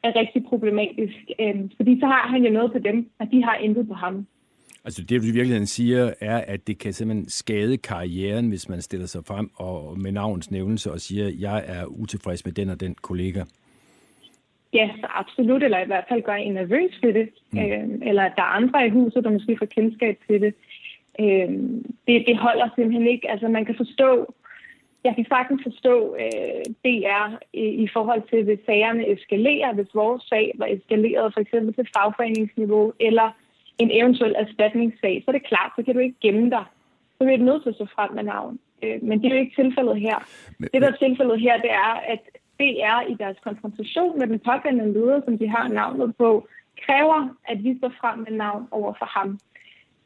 er 0.02 0.16
rigtig 0.16 0.44
problematisk, 0.48 1.16
øh, 1.40 1.56
fordi 1.76 2.00
så 2.00 2.06
har 2.06 2.28
han 2.28 2.44
jo 2.44 2.50
noget 2.50 2.72
på 2.72 2.78
dem, 2.78 3.10
og 3.18 3.26
de 3.32 3.44
har 3.44 3.56
intet 3.56 3.88
på 3.88 3.94
ham. 3.94 4.26
Altså 4.84 5.02
det, 5.02 5.22
du 5.22 5.26
i 5.26 5.30
virkeligheden 5.30 5.66
siger, 5.66 6.12
er, 6.20 6.38
at 6.46 6.66
det 6.66 6.78
kan 6.78 6.92
simpelthen 6.92 7.28
skade 7.28 7.76
karrieren, 7.76 8.48
hvis 8.48 8.68
man 8.68 8.82
stiller 8.82 9.06
sig 9.06 9.24
frem 9.24 9.50
og 9.54 9.98
med 9.98 10.12
navns 10.12 10.50
nævnelse 10.50 10.92
og 10.92 11.00
siger, 11.00 11.26
at 11.26 11.34
jeg 11.40 11.64
er 11.66 11.84
utilfreds 11.84 12.44
med 12.44 12.52
den 12.52 12.68
og 12.68 12.80
den 12.80 12.94
kollega. 12.94 13.42
Ja, 14.72 14.90
så 15.00 15.06
absolut, 15.14 15.62
eller 15.62 15.78
i 15.78 15.86
hvert 15.86 16.04
fald 16.08 16.22
gør 16.22 16.34
en 16.34 16.54
nervøs 16.54 16.92
for 17.00 17.10
det. 17.10 17.28
Mm. 17.52 17.58
Øh, 17.58 18.08
eller 18.08 18.22
at 18.22 18.32
der 18.36 18.42
er 18.42 18.56
andre 18.60 18.86
i 18.86 18.90
huset, 18.90 19.24
der 19.24 19.30
måske 19.30 19.56
får 19.58 19.66
kendskab 19.66 20.18
til 20.26 20.40
det. 20.40 20.54
Øh, 21.20 21.50
det, 22.06 22.24
det 22.28 22.36
holder 22.36 22.68
simpelthen 22.74 23.06
ikke. 23.06 23.30
Altså 23.30 23.48
man 23.48 23.64
kan 23.64 23.76
forstå, 23.76 24.34
jeg 25.04 25.14
kan 25.14 25.26
sagtens 25.28 25.62
forstå 25.62 26.16
øh, 26.24 26.64
DR 26.84 27.26
i, 27.52 27.64
i 27.84 27.88
forhold 27.92 28.22
til, 28.30 28.44
hvis 28.44 28.58
sagerne 28.66 29.12
eskalerer, 29.12 29.72
hvis 29.72 29.94
vores 29.94 30.22
sag 30.22 30.52
var 30.58 30.66
eskaleret 30.66 31.34
for 31.34 31.40
eksempel 31.40 31.74
til 31.74 31.88
fagforeningsniveau, 31.96 32.92
eller 33.00 33.30
en 33.78 33.90
eventuel 33.92 34.34
erstatningssag, 34.38 35.22
så 35.24 35.30
er 35.30 35.32
det 35.32 35.46
klart, 35.46 35.72
så 35.76 35.82
kan 35.82 35.94
du 35.94 36.00
ikke 36.00 36.20
gemme 36.20 36.50
dig. 36.50 36.64
Så 37.18 37.24
vil 37.24 37.40
du 37.40 37.44
nødt 37.44 37.62
til 37.62 37.68
at 37.70 37.74
stå 37.74 37.86
frem 37.96 38.12
med 38.12 38.22
navn. 38.22 38.58
Øh, 38.82 39.02
men 39.02 39.18
det 39.18 39.26
er 39.26 39.34
jo 39.34 39.40
ikke 39.40 39.62
tilfældet 39.62 40.00
her. 40.00 40.18
Men, 40.58 40.68
det, 40.72 40.82
der 40.82 40.88
er 40.92 40.96
tilfældet 41.06 41.40
her, 41.40 41.56
det 41.60 41.70
er, 41.70 41.92
at 42.12 42.22
DR 42.60 43.00
i 43.12 43.14
deres 43.14 43.38
konfrontation 43.44 44.18
med 44.18 44.26
den 44.26 44.38
pågældende 44.38 44.92
leder, 44.92 45.20
som 45.24 45.38
de 45.38 45.48
har 45.48 45.68
navnet 45.68 46.16
på, 46.16 46.48
kræver, 46.84 47.28
at 47.44 47.64
vi 47.64 47.78
står 47.78 47.92
frem 48.00 48.18
med 48.18 48.32
navn 48.32 48.68
over 48.70 48.92
for 48.98 49.08
ham. 49.16 49.38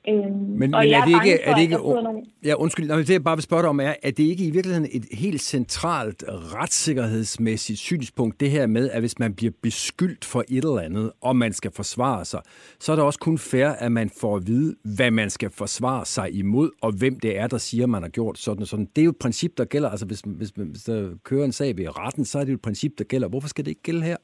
Øhm, 0.09 0.23
men, 0.23 0.59
men 0.59 0.75
er 0.75 1.05
det 1.05 1.25
ikke, 1.25 1.43
er 1.43 1.55
det 1.55 1.63
ikke, 1.63 1.75
nogle... 1.75 2.23
ja, 2.45 2.55
undskyld, 2.55 2.89
det 2.89 3.11
jeg 3.11 3.25
bare 3.25 3.37
vil 3.37 3.43
spørge 3.43 3.63
dig 3.63 3.69
om 3.69 3.81
er, 3.81 3.95
er 4.03 4.11
det 4.11 4.19
ikke 4.19 4.45
i 4.47 4.51
virkeligheden 4.51 4.89
et 4.93 5.05
helt 5.13 5.41
centralt 5.41 6.25
retssikkerhedsmæssigt 6.29 7.79
synspunkt, 7.79 8.41
det 8.41 8.51
her 8.51 8.67
med, 8.67 8.91
at 8.91 9.01
hvis 9.01 9.19
man 9.19 9.35
bliver 9.35 9.53
beskyldt 9.63 10.25
for 10.25 10.45
et 10.49 10.65
eller 10.65 10.79
andet, 10.79 11.13
og 11.21 11.37
man 11.37 11.53
skal 11.53 11.71
forsvare 11.71 12.25
sig, 12.25 12.41
så 12.79 12.93
er 12.93 12.97
det 12.97 13.05
også 13.05 13.19
kun 13.19 13.39
fair, 13.39 13.69
at 13.69 13.93
man 13.93 14.11
får 14.21 14.37
at 14.37 14.47
vide, 14.47 14.77
hvad 14.97 15.11
man 15.11 15.31
skal 15.31 15.51
forsvare 15.51 16.07
sig 16.07 16.35
imod, 16.35 16.71
og 16.83 16.93
hvem 16.99 17.21
det 17.21 17.39
er, 17.39 17.47
der 17.47 17.59
siger, 17.59 17.87
man 17.87 18.03
har 18.03 18.09
gjort 18.09 18.39
sådan 18.39 18.63
og 18.63 18.67
sådan. 18.67 18.89
Det 18.97 19.03
er 19.03 19.05
jo 19.05 19.11
et 19.11 19.19
princip, 19.19 19.59
der 19.59 19.65
gælder, 19.65 19.89
altså 19.89 20.07
hvis, 20.07 20.21
hvis, 20.21 20.51
hvis 20.57 20.83
der 20.83 21.11
kører 21.25 21.45
en 21.45 21.53
sag 21.53 21.77
ved 21.77 21.99
retten, 21.99 22.25
så 22.25 22.39
er 22.39 22.45
det 22.45 22.51
jo 22.51 22.57
et 22.57 22.63
princip, 22.63 22.99
der 22.99 23.05
gælder. 23.05 23.29
Hvorfor 23.29 23.49
skal 23.49 23.65
det 23.65 23.71
ikke 23.71 23.83
gælde 23.83 24.03
her? 24.03 24.17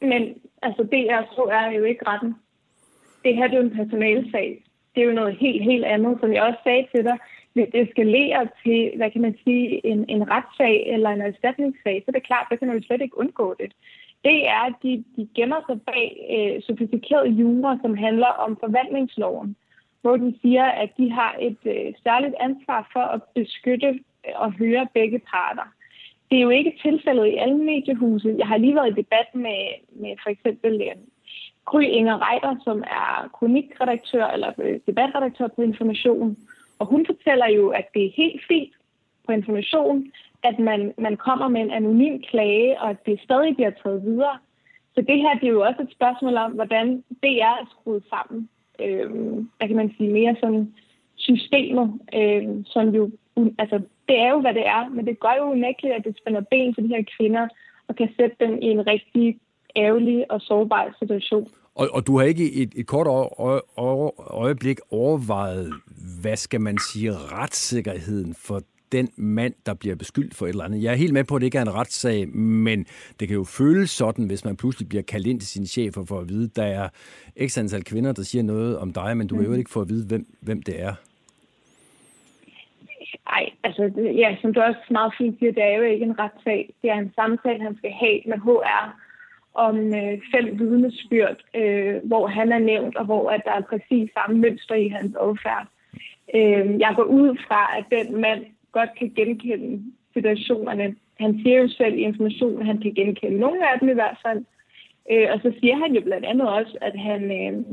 Men 0.00 0.22
altså, 0.62 0.82
det 0.82 1.06
så 1.36 1.48
er 1.52 1.78
jo 1.78 1.84
ikke 1.84 2.08
retten 2.08 2.34
det 3.24 3.36
her 3.36 3.46
det 3.46 3.56
er 3.56 3.60
jo 3.60 3.68
en 3.68 3.76
personalsag. 3.76 4.64
Det 4.94 5.02
er 5.02 5.06
jo 5.06 5.12
noget 5.12 5.36
helt, 5.36 5.64
helt 5.64 5.84
andet, 5.84 6.16
som 6.20 6.32
jeg 6.32 6.42
også 6.42 6.60
sagde 6.64 6.86
til 6.94 7.04
dig. 7.04 7.18
Hvis 7.52 7.68
det 7.72 7.80
eskalerer 7.88 8.46
til, 8.64 8.92
hvad 8.96 9.10
kan 9.10 9.20
man 9.20 9.38
sige, 9.44 9.86
en, 9.86 10.04
en 10.08 10.30
retssag 10.30 10.92
eller 10.94 11.10
en 11.10 11.20
erstatningssag, 11.20 11.96
så 11.98 12.04
er 12.08 12.12
det 12.12 12.26
klart, 12.26 12.46
så 12.50 12.56
kan 12.56 12.68
man 12.68 12.76
jo 12.78 12.86
slet 12.86 13.02
ikke 13.02 13.18
undgå 13.18 13.54
det. 13.60 13.72
Det 14.24 14.48
er, 14.48 14.62
at 14.70 14.74
de, 14.82 15.04
de 15.16 15.28
gemmer 15.34 15.60
sig 15.68 15.80
bag 15.82 16.08
øh, 16.34 16.62
sofistikeret 16.62 17.26
jura, 17.28 17.78
som 17.82 17.96
handler 17.96 18.26
om 18.26 18.56
forvaltningsloven, 18.60 19.56
hvor 20.02 20.16
de 20.16 20.38
siger, 20.42 20.64
at 20.64 20.90
de 20.98 21.10
har 21.10 21.36
et 21.40 21.58
øh, 21.64 21.92
særligt 22.02 22.34
ansvar 22.40 22.90
for 22.92 23.00
at 23.00 23.20
beskytte 23.34 24.00
og 24.34 24.52
høre 24.52 24.86
begge 24.94 25.18
parter. 25.18 25.68
Det 26.30 26.36
er 26.38 26.42
jo 26.42 26.50
ikke 26.50 26.78
tilfældet 26.82 27.26
i 27.26 27.36
alle 27.36 27.58
mediehuse. 27.58 28.34
Jeg 28.38 28.46
har 28.46 28.56
lige 28.56 28.74
været 28.74 28.90
i 28.90 29.00
debat 29.02 29.28
med, 29.34 29.60
med 30.00 30.14
for 30.22 30.30
eksempel 30.30 30.82
øh, 30.82 30.96
Gry 31.64 31.82
Inger 31.82 32.18
Reiter, 32.26 32.56
som 32.64 32.78
er 32.80 33.28
kronikredaktør 33.32 34.26
eller 34.26 34.52
øh, 34.58 34.80
debatredaktør 34.86 35.48
på 35.48 35.62
Information. 35.62 36.36
Og 36.78 36.86
hun 36.86 37.06
fortæller 37.06 37.48
jo, 37.48 37.68
at 37.68 37.86
det 37.94 38.04
er 38.04 38.10
helt 38.16 38.42
fint 38.48 38.72
på 39.26 39.32
Information, 39.32 40.12
at 40.42 40.58
man, 40.58 40.94
man 40.98 41.16
kommer 41.16 41.48
med 41.48 41.60
en 41.60 41.70
anonym 41.70 42.22
klage, 42.30 42.80
og 42.80 42.90
at 42.90 43.06
det 43.06 43.20
stadig 43.20 43.54
bliver 43.54 43.70
taget 43.70 44.02
videre. 44.02 44.38
Så 44.94 45.00
det 45.00 45.18
her 45.18 45.34
det 45.34 45.46
er 45.46 45.52
jo 45.52 45.62
også 45.62 45.82
et 45.82 45.92
spørgsmål 45.92 46.36
om, 46.36 46.52
hvordan 46.52 47.04
det 47.22 47.42
er 47.42 47.68
skruet 47.70 48.02
sammen. 48.10 48.48
Øhm, 48.80 49.50
hvad 49.58 49.68
kan 49.68 49.76
man 49.76 49.94
sige, 49.96 50.12
mere 50.12 50.36
sådan 50.40 50.74
systemet, 51.16 52.00
øhm, 52.14 52.64
som 52.64 52.88
jo, 52.88 53.10
altså 53.58 53.80
det 54.08 54.20
er 54.20 54.30
jo, 54.30 54.40
hvad 54.40 54.54
det 54.54 54.66
er, 54.66 54.88
men 54.88 55.06
det 55.06 55.20
gør 55.20 55.34
jo 55.38 55.44
unægteligt, 55.44 55.94
at 55.94 56.04
det 56.04 56.18
spænder 56.18 56.40
ben 56.40 56.74
for 56.74 56.80
de 56.80 56.88
her 56.88 57.04
kvinder, 57.16 57.48
og 57.88 57.96
kan 57.96 58.08
sætte 58.16 58.36
dem 58.40 58.58
i 58.62 58.66
en 58.66 58.86
rigtig 58.86 59.38
ærgerlig 59.76 60.30
og 60.30 60.40
sårbar 60.40 60.94
situation. 60.98 61.48
Og, 61.74 61.88
og 61.92 62.06
du 62.06 62.18
har 62.18 62.24
ikke 62.24 62.52
et, 62.52 62.72
et 62.76 62.86
kort 62.86 63.06
øje, 63.06 63.60
øjeblik 64.30 64.78
overvejet, 64.90 65.72
hvad 66.20 66.36
skal 66.36 66.60
man 66.60 66.78
sige, 66.78 67.12
retssikkerheden 67.12 68.34
for 68.34 68.60
den 68.92 69.08
mand, 69.16 69.54
der 69.66 69.74
bliver 69.74 69.96
beskyldt 69.96 70.34
for 70.34 70.46
et 70.46 70.50
eller 70.50 70.64
andet. 70.64 70.82
Jeg 70.82 70.92
er 70.92 70.96
helt 70.96 71.12
med 71.12 71.24
på, 71.24 71.34
at 71.36 71.40
det 71.40 71.46
ikke 71.46 71.58
er 71.58 71.62
en 71.62 71.74
retssag, 71.74 72.28
men 72.28 72.86
det 73.20 73.28
kan 73.28 73.36
jo 73.36 73.44
føles 73.44 73.90
sådan, 73.90 74.26
hvis 74.26 74.44
man 74.44 74.56
pludselig 74.56 74.88
bliver 74.88 75.02
kaldt 75.02 75.26
ind 75.26 75.40
til 75.40 75.48
sine 75.48 75.66
chefer 75.66 76.04
for 76.04 76.18
at 76.20 76.28
vide, 76.28 76.48
der 76.56 76.64
er 76.64 76.88
ekstra 77.36 77.60
antal 77.60 77.84
kvinder, 77.84 78.12
der 78.12 78.22
siger 78.22 78.42
noget 78.42 78.78
om 78.78 78.92
dig, 78.92 79.16
men 79.16 79.26
du 79.26 79.36
kan 79.36 79.44
jo 79.44 79.52
ikke 79.52 79.70
få 79.70 79.80
at 79.80 79.88
vide, 79.88 80.06
hvem, 80.06 80.26
hvem 80.40 80.62
det 80.62 80.80
er. 80.80 80.94
Nej, 83.30 83.50
altså, 83.64 83.82
ja, 84.22 84.36
som 84.40 84.54
du 84.54 84.60
også 84.60 84.80
meget 84.90 85.12
fint 85.18 85.38
siger, 85.38 85.52
det 85.52 85.62
er 85.62 85.76
jo 85.76 85.82
ikke 85.82 86.04
en 86.04 86.18
retssag. 86.18 86.74
Det 86.82 86.90
er 86.90 86.98
en 86.98 87.12
samtale, 87.14 87.62
han 87.62 87.76
skal 87.76 87.90
have 87.90 88.20
med 88.26 88.38
HR 88.38 89.03
om 89.54 89.76
øh, 89.94 90.18
fem 90.34 90.58
vidnesbyrd, 90.58 91.36
øh, 91.54 91.96
hvor 92.04 92.26
han 92.26 92.52
er 92.52 92.58
nævnt, 92.58 92.96
og 92.96 93.04
hvor 93.04 93.30
at 93.30 93.42
der 93.44 93.52
er 93.52 93.60
præcis 93.60 94.10
samme 94.14 94.38
mønster 94.38 94.74
i 94.74 94.88
hans 94.88 95.16
adfærd. 95.20 95.66
Øh, 96.34 96.80
jeg 96.80 96.92
går 96.96 97.02
ud 97.02 97.36
fra, 97.46 97.78
at 97.78 97.84
den 97.90 98.20
mand 98.20 98.44
godt 98.72 98.90
kan 98.98 99.12
genkende 99.16 99.82
situationerne. 100.14 100.96
Han 101.20 101.40
siger 101.42 101.58
jo 101.62 101.68
selv 101.68 101.94
i 101.94 102.06
informationen, 102.10 102.60
at 102.60 102.66
han 102.66 102.80
kan 102.80 102.94
genkende 102.94 103.38
nogle 103.38 103.70
af 103.72 103.78
dem 103.80 103.88
i 103.88 103.92
hvert 103.92 104.18
fald. 104.26 104.44
Øh, 105.10 105.28
og 105.32 105.40
så 105.42 105.52
siger 105.60 105.76
han 105.76 105.94
jo 105.94 106.00
blandt 106.00 106.26
andet 106.26 106.48
også, 106.48 106.78
at 106.80 106.98
han, 106.98 107.22
øh, 107.40 107.64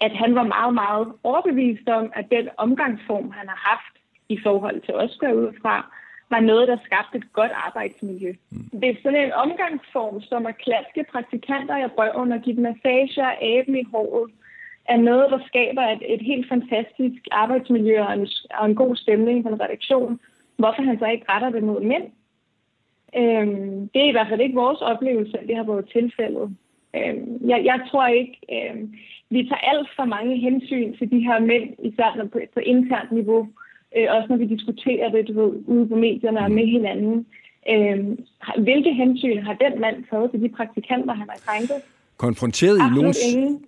at 0.00 0.12
han 0.12 0.34
var 0.34 0.42
meget, 0.56 0.74
meget 0.74 1.06
overbevist 1.22 1.88
om, 1.88 2.12
at 2.14 2.26
den 2.30 2.48
omgangsform, 2.56 3.30
han 3.30 3.48
har 3.48 3.60
haft 3.70 3.94
i 4.28 4.38
forhold 4.42 4.80
til 4.80 4.94
os, 4.94 5.16
går 5.20 5.32
ud 5.32 5.52
fra, 5.62 5.74
var 6.30 6.40
noget, 6.40 6.68
der 6.68 6.76
skabte 6.84 7.18
et 7.18 7.32
godt 7.32 7.52
arbejdsmiljø. 7.54 8.32
Mm. 8.50 8.80
Det 8.80 8.88
er 8.88 8.94
sådan 9.02 9.24
en 9.24 9.32
omgangsform, 9.32 10.20
som 10.20 10.46
at 10.46 10.58
klaske 10.58 11.04
praktikanter 11.12 11.76
i 11.76 11.86
røven 11.86 12.32
og 12.32 12.40
give 12.40 12.56
dem 12.56 12.62
massager 12.62 13.26
og 13.26 13.38
æble 13.42 13.80
i 13.80 13.86
håret, 13.92 14.30
er 14.84 14.96
noget, 14.96 15.30
der 15.30 15.38
skaber 15.46 15.82
et, 15.82 16.02
et 16.14 16.22
helt 16.22 16.48
fantastisk 16.48 17.22
arbejdsmiljø 17.30 18.02
og 18.02 18.12
en, 18.14 18.28
og 18.50 18.66
en 18.66 18.74
god 18.74 18.96
stemning 18.96 19.42
på 19.42 19.48
en 19.48 19.60
redaktion. 19.60 20.20
Hvorfor 20.56 20.82
han 20.82 20.98
så 20.98 21.06
ikke 21.06 21.26
retter 21.28 21.50
det 21.50 21.62
mod 21.62 21.80
mænd? 21.80 22.06
Øhm, 23.16 23.88
det 23.88 24.02
er 24.02 24.08
i 24.08 24.12
hvert 24.12 24.28
fald 24.28 24.40
ikke 24.40 24.54
vores 24.54 24.80
oplevelse, 24.80 25.38
at 25.38 25.48
det 25.48 25.56
har 25.56 25.64
været 25.64 25.88
tilfældet. 25.92 26.56
Øhm, 26.96 27.48
jeg, 27.48 27.64
jeg 27.64 27.80
tror 27.90 28.06
ikke, 28.06 28.38
øhm, 28.52 28.94
vi 29.30 29.48
tager 29.48 29.70
alt 29.72 29.88
for 29.96 30.04
mange 30.04 30.36
hensyn 30.36 30.96
til 30.96 31.10
de 31.10 31.20
her 31.20 31.38
mænd, 31.38 31.74
især 31.78 32.28
på, 32.32 32.40
på 32.54 32.60
internt 32.60 33.12
niveau 33.12 33.48
øh, 33.96 34.06
også 34.10 34.26
når 34.28 34.36
vi 34.36 34.46
diskuterer 34.46 35.08
det 35.10 35.28
du 35.28 35.32
ved, 35.32 35.52
ude 35.66 35.88
på 35.88 35.96
medierne 35.96 36.40
og 36.40 36.50
med 36.50 36.66
hinanden. 36.66 37.26
Øh, 37.72 37.98
hvilke 38.62 38.92
hensyn 38.94 39.42
har 39.42 39.54
den 39.54 39.80
mand 39.80 40.04
taget 40.10 40.30
til 40.30 40.40
de 40.42 40.48
praktikanter, 40.48 41.14
han 41.14 41.28
har 41.28 41.38
krænket? 41.46 41.76
Konfronteret 42.16 42.76
i, 42.76 42.94
nogen, 42.94 43.14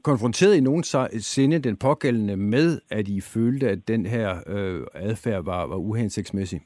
konfronteret 0.02 0.56
i 0.56 0.60
nogen 0.60 0.84
sinde 1.20 1.58
den 1.58 1.76
pågældende 1.76 2.36
med, 2.36 2.80
at 2.90 3.08
I 3.08 3.20
følte, 3.20 3.70
at 3.70 3.88
den 3.88 4.06
her 4.06 4.36
øh, 4.46 4.80
adfærd 4.94 5.44
var, 5.44 5.66
var 5.66 5.76
uhensigtsmæssig? 5.76 6.60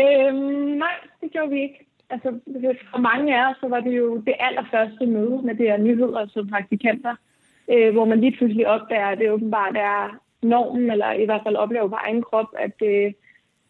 Øhm, 0.00 0.78
nej, 0.84 0.94
det 1.20 1.32
gjorde 1.32 1.50
vi 1.50 1.62
ikke. 1.62 1.86
Altså, 2.10 2.28
for 2.90 2.98
mange 2.98 3.36
af 3.36 3.50
os, 3.50 3.56
så 3.60 3.68
var 3.68 3.80
det 3.80 3.96
jo 3.96 4.16
det 4.16 4.34
allerførste 4.40 5.06
møde 5.06 5.42
med 5.44 5.54
det 5.54 5.66
her 5.66 5.76
nyheder 5.76 6.26
som 6.28 6.48
praktikanter, 6.48 7.14
øh, 7.72 7.92
hvor 7.92 8.04
man 8.04 8.20
lige 8.20 8.36
pludselig 8.36 8.66
opdager, 8.66 9.06
at 9.06 9.18
det 9.18 9.30
åbenbart 9.30 9.76
er 9.76 10.20
normen, 10.42 10.90
eller 10.90 11.12
i 11.12 11.24
hvert 11.24 11.40
fald 11.44 11.56
oplever 11.56 11.88
på 11.88 11.94
egen 11.94 12.22
krop, 12.22 12.46
at, 12.58 12.82
øh, 12.82 13.12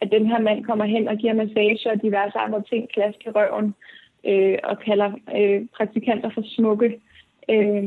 at 0.01 0.11
den 0.11 0.27
her 0.27 0.41
mand 0.41 0.65
kommer 0.65 0.85
hen 0.85 1.09
og 1.09 1.17
giver 1.17 1.35
massager 1.35 1.91
og 1.91 2.03
diverse 2.03 2.39
andre 2.39 2.63
ting, 2.63 2.89
klask 2.89 3.19
i 3.27 3.31
røven, 3.31 3.75
øh, 4.27 4.59
og 4.65 4.79
kalder 4.79 5.13
øh, 5.37 5.67
praktikanter 5.77 6.31
for 6.35 6.43
smukke. 6.47 7.01
Øh, 7.51 7.85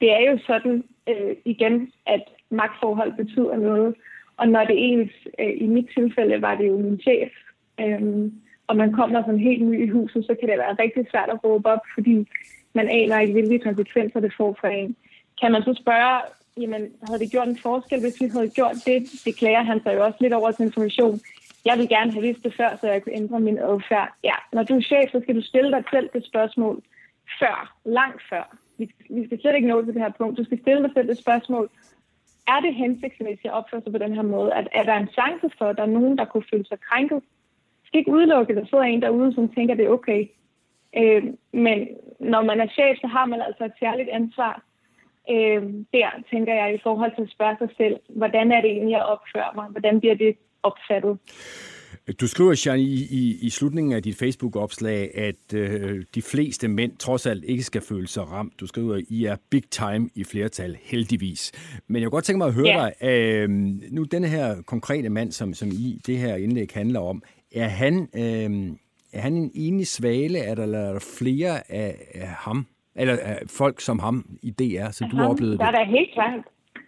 det 0.00 0.12
er 0.12 0.30
jo 0.30 0.38
sådan 0.46 0.84
øh, 1.08 1.36
igen, 1.44 1.92
at 2.06 2.22
magtforhold 2.50 3.12
betyder 3.16 3.56
noget. 3.56 3.94
Og 4.36 4.48
når 4.48 4.64
det 4.64 4.92
ens, 4.92 5.12
øh, 5.38 5.54
i 5.56 5.66
mit 5.66 5.88
tilfælde 5.94 6.42
var 6.42 6.54
det 6.54 6.68
jo 6.68 6.78
min 6.78 7.00
chef, 7.00 7.32
øh, 7.80 8.30
og 8.66 8.76
man 8.76 8.92
kommer 8.92 9.22
sådan 9.22 9.40
helt 9.40 9.62
ny 9.62 9.84
i 9.84 9.88
huset, 9.88 10.24
så 10.24 10.36
kan 10.40 10.48
det 10.48 10.58
være 10.58 10.76
rigtig 10.78 11.06
svært 11.10 11.30
at 11.30 11.44
råbe 11.44 11.68
op, 11.68 11.80
fordi 11.94 12.28
man 12.72 12.88
aner 12.88 13.20
ikke, 13.20 13.32
hvilke 13.32 13.58
konsekvenser 13.58 14.20
det 14.20 14.32
får 14.36 14.56
for 14.60 14.68
en. 14.68 14.96
Kan 15.40 15.52
man 15.52 15.62
så 15.62 15.74
spørge 15.82 16.20
jamen, 16.60 16.82
havde 17.06 17.20
det 17.20 17.30
gjort 17.30 17.48
en 17.48 17.58
forskel, 17.58 18.00
hvis 18.00 18.20
vi 18.20 18.28
havde 18.28 18.48
gjort 18.48 18.76
det? 18.86 18.98
Det 19.24 19.36
klager 19.36 19.62
han 19.62 19.82
sig 19.82 19.94
jo 19.94 20.04
også 20.04 20.18
lidt 20.20 20.32
over 20.32 20.50
til 20.50 20.64
information. 20.64 21.20
Jeg 21.64 21.78
vil 21.78 21.88
gerne 21.88 22.12
have 22.12 22.22
vidst 22.22 22.42
det 22.44 22.54
før, 22.54 22.76
så 22.80 22.86
jeg 22.86 23.02
kunne 23.02 23.14
ændre 23.14 23.40
min 23.40 23.58
adfærd. 23.58 24.08
Ja, 24.24 24.36
når 24.52 24.62
du 24.62 24.76
er 24.76 24.80
chef, 24.80 25.10
så 25.12 25.20
skal 25.22 25.34
du 25.34 25.42
stille 25.42 25.70
dig 25.70 25.84
selv 25.90 26.08
det 26.12 26.26
spørgsmål 26.26 26.82
før, 27.38 27.76
langt 27.84 28.22
før. 28.30 28.56
Vi, 28.78 28.90
vi 29.10 29.26
skal 29.26 29.40
slet 29.40 29.54
ikke 29.54 29.68
nå 29.68 29.84
til 29.84 29.94
det 29.94 30.02
her 30.02 30.12
punkt. 30.18 30.38
Du 30.38 30.44
skal 30.44 30.60
stille 30.60 30.82
dig 30.82 30.90
selv 30.94 31.08
det 31.08 31.18
spørgsmål. 31.18 31.70
Er 32.48 32.60
det 32.60 32.74
hensigtsmæssigt 32.74 33.46
at 33.46 33.52
opføre 33.52 33.82
sig 33.82 33.92
på 33.92 33.98
den 33.98 34.14
her 34.14 34.22
måde? 34.22 34.54
At, 34.54 34.68
er 34.72 34.82
der 34.82 34.94
en 34.94 35.08
chance 35.08 35.56
for, 35.58 35.64
at 35.64 35.76
der 35.76 35.82
er 35.82 35.96
nogen, 35.98 36.18
der 36.18 36.24
kunne 36.24 36.50
føle 36.50 36.66
sig 36.66 36.80
krænket? 36.80 37.20
Jeg 37.82 37.86
skal 37.86 37.98
ikke 37.98 38.12
udelukke, 38.12 38.50
at 38.52 38.56
der 38.56 38.66
sidder 38.66 38.84
en 38.84 39.02
derude, 39.02 39.34
som 39.34 39.48
tænker, 39.48 39.74
at 39.74 39.78
det 39.78 39.86
er 39.86 39.90
okay. 39.98 40.28
Øh, 40.96 41.24
men 41.52 41.88
når 42.20 42.42
man 42.42 42.60
er 42.60 42.66
chef, 42.66 42.98
så 43.00 43.06
har 43.06 43.26
man 43.26 43.40
altså 43.42 43.64
et 43.64 43.72
særligt 43.80 44.08
ansvar 44.08 44.62
øh, 45.30 45.62
der, 45.92 46.08
tænker 46.30 46.54
jeg, 46.54 46.74
i 46.74 46.80
forhold 46.82 47.12
til 47.14 47.22
at 47.22 47.34
spørge 47.36 47.56
sig 47.58 47.70
selv, 47.76 47.96
hvordan 48.08 48.52
er 48.52 48.60
det 48.60 48.70
egentlig, 48.70 48.92
jeg 48.92 49.02
opfører 49.02 49.52
mig? 49.54 49.66
Hvordan 49.74 50.00
bliver 50.00 50.14
det 50.14 50.36
opfattet? 50.62 51.18
Du 52.20 52.26
skriver, 52.26 52.62
Jean, 52.66 52.80
i, 52.80 53.06
i, 53.10 53.38
i 53.42 53.50
slutningen 53.50 53.92
af 53.92 54.02
dit 54.02 54.16
Facebook-opslag, 54.18 55.18
at 55.18 55.54
øh, 55.54 56.04
de 56.14 56.22
fleste 56.22 56.68
mænd 56.68 56.96
trods 56.96 57.26
alt 57.26 57.44
ikke 57.44 57.62
skal 57.62 57.80
føle 57.80 58.08
sig 58.08 58.30
ramt. 58.30 58.60
Du 58.60 58.66
skriver, 58.66 59.00
I 59.08 59.24
er 59.24 59.36
big 59.50 59.70
time 59.70 60.08
i 60.14 60.24
flertal, 60.24 60.76
heldigvis. 60.82 61.52
Men 61.86 62.02
jeg 62.02 62.06
kunne 62.06 62.16
godt 62.16 62.24
tænke 62.24 62.38
mig 62.38 62.46
at 62.46 62.54
høre 62.54 62.66
yeah. 62.66 62.92
dig, 63.00 63.08
øh, 63.08 63.50
nu 63.90 64.02
denne 64.02 64.28
her 64.28 64.62
konkrete 64.62 65.08
mand, 65.08 65.32
som, 65.32 65.54
som 65.54 65.68
I 65.68 66.00
det 66.06 66.18
her 66.18 66.36
indlæg 66.36 66.68
handler 66.74 67.00
om, 67.00 67.22
er 67.54 67.68
han, 67.68 68.08
øh, 68.14 68.76
er 69.12 69.20
han 69.20 69.34
en 69.34 69.50
enig 69.54 69.86
svale? 69.86 70.38
Er 70.38 70.54
der, 70.54 70.62
er 70.62 70.92
der 70.92 71.16
flere 71.18 71.70
af, 71.72 71.96
af 72.14 72.28
ham, 72.28 72.66
eller 72.98 73.14
uh, 73.14 73.48
folk 73.48 73.80
som 73.80 73.98
ham 73.98 74.26
i 74.42 74.50
DR, 74.50 74.90
så 74.90 75.08
du 75.10 75.16
har 75.16 75.28
oplevet 75.28 75.58
der 75.58 75.64
det? 75.64 75.74
Der 75.74 75.80
er 75.80 75.84
da 75.84 75.90
helt 75.90 76.12
klart, 76.14 76.40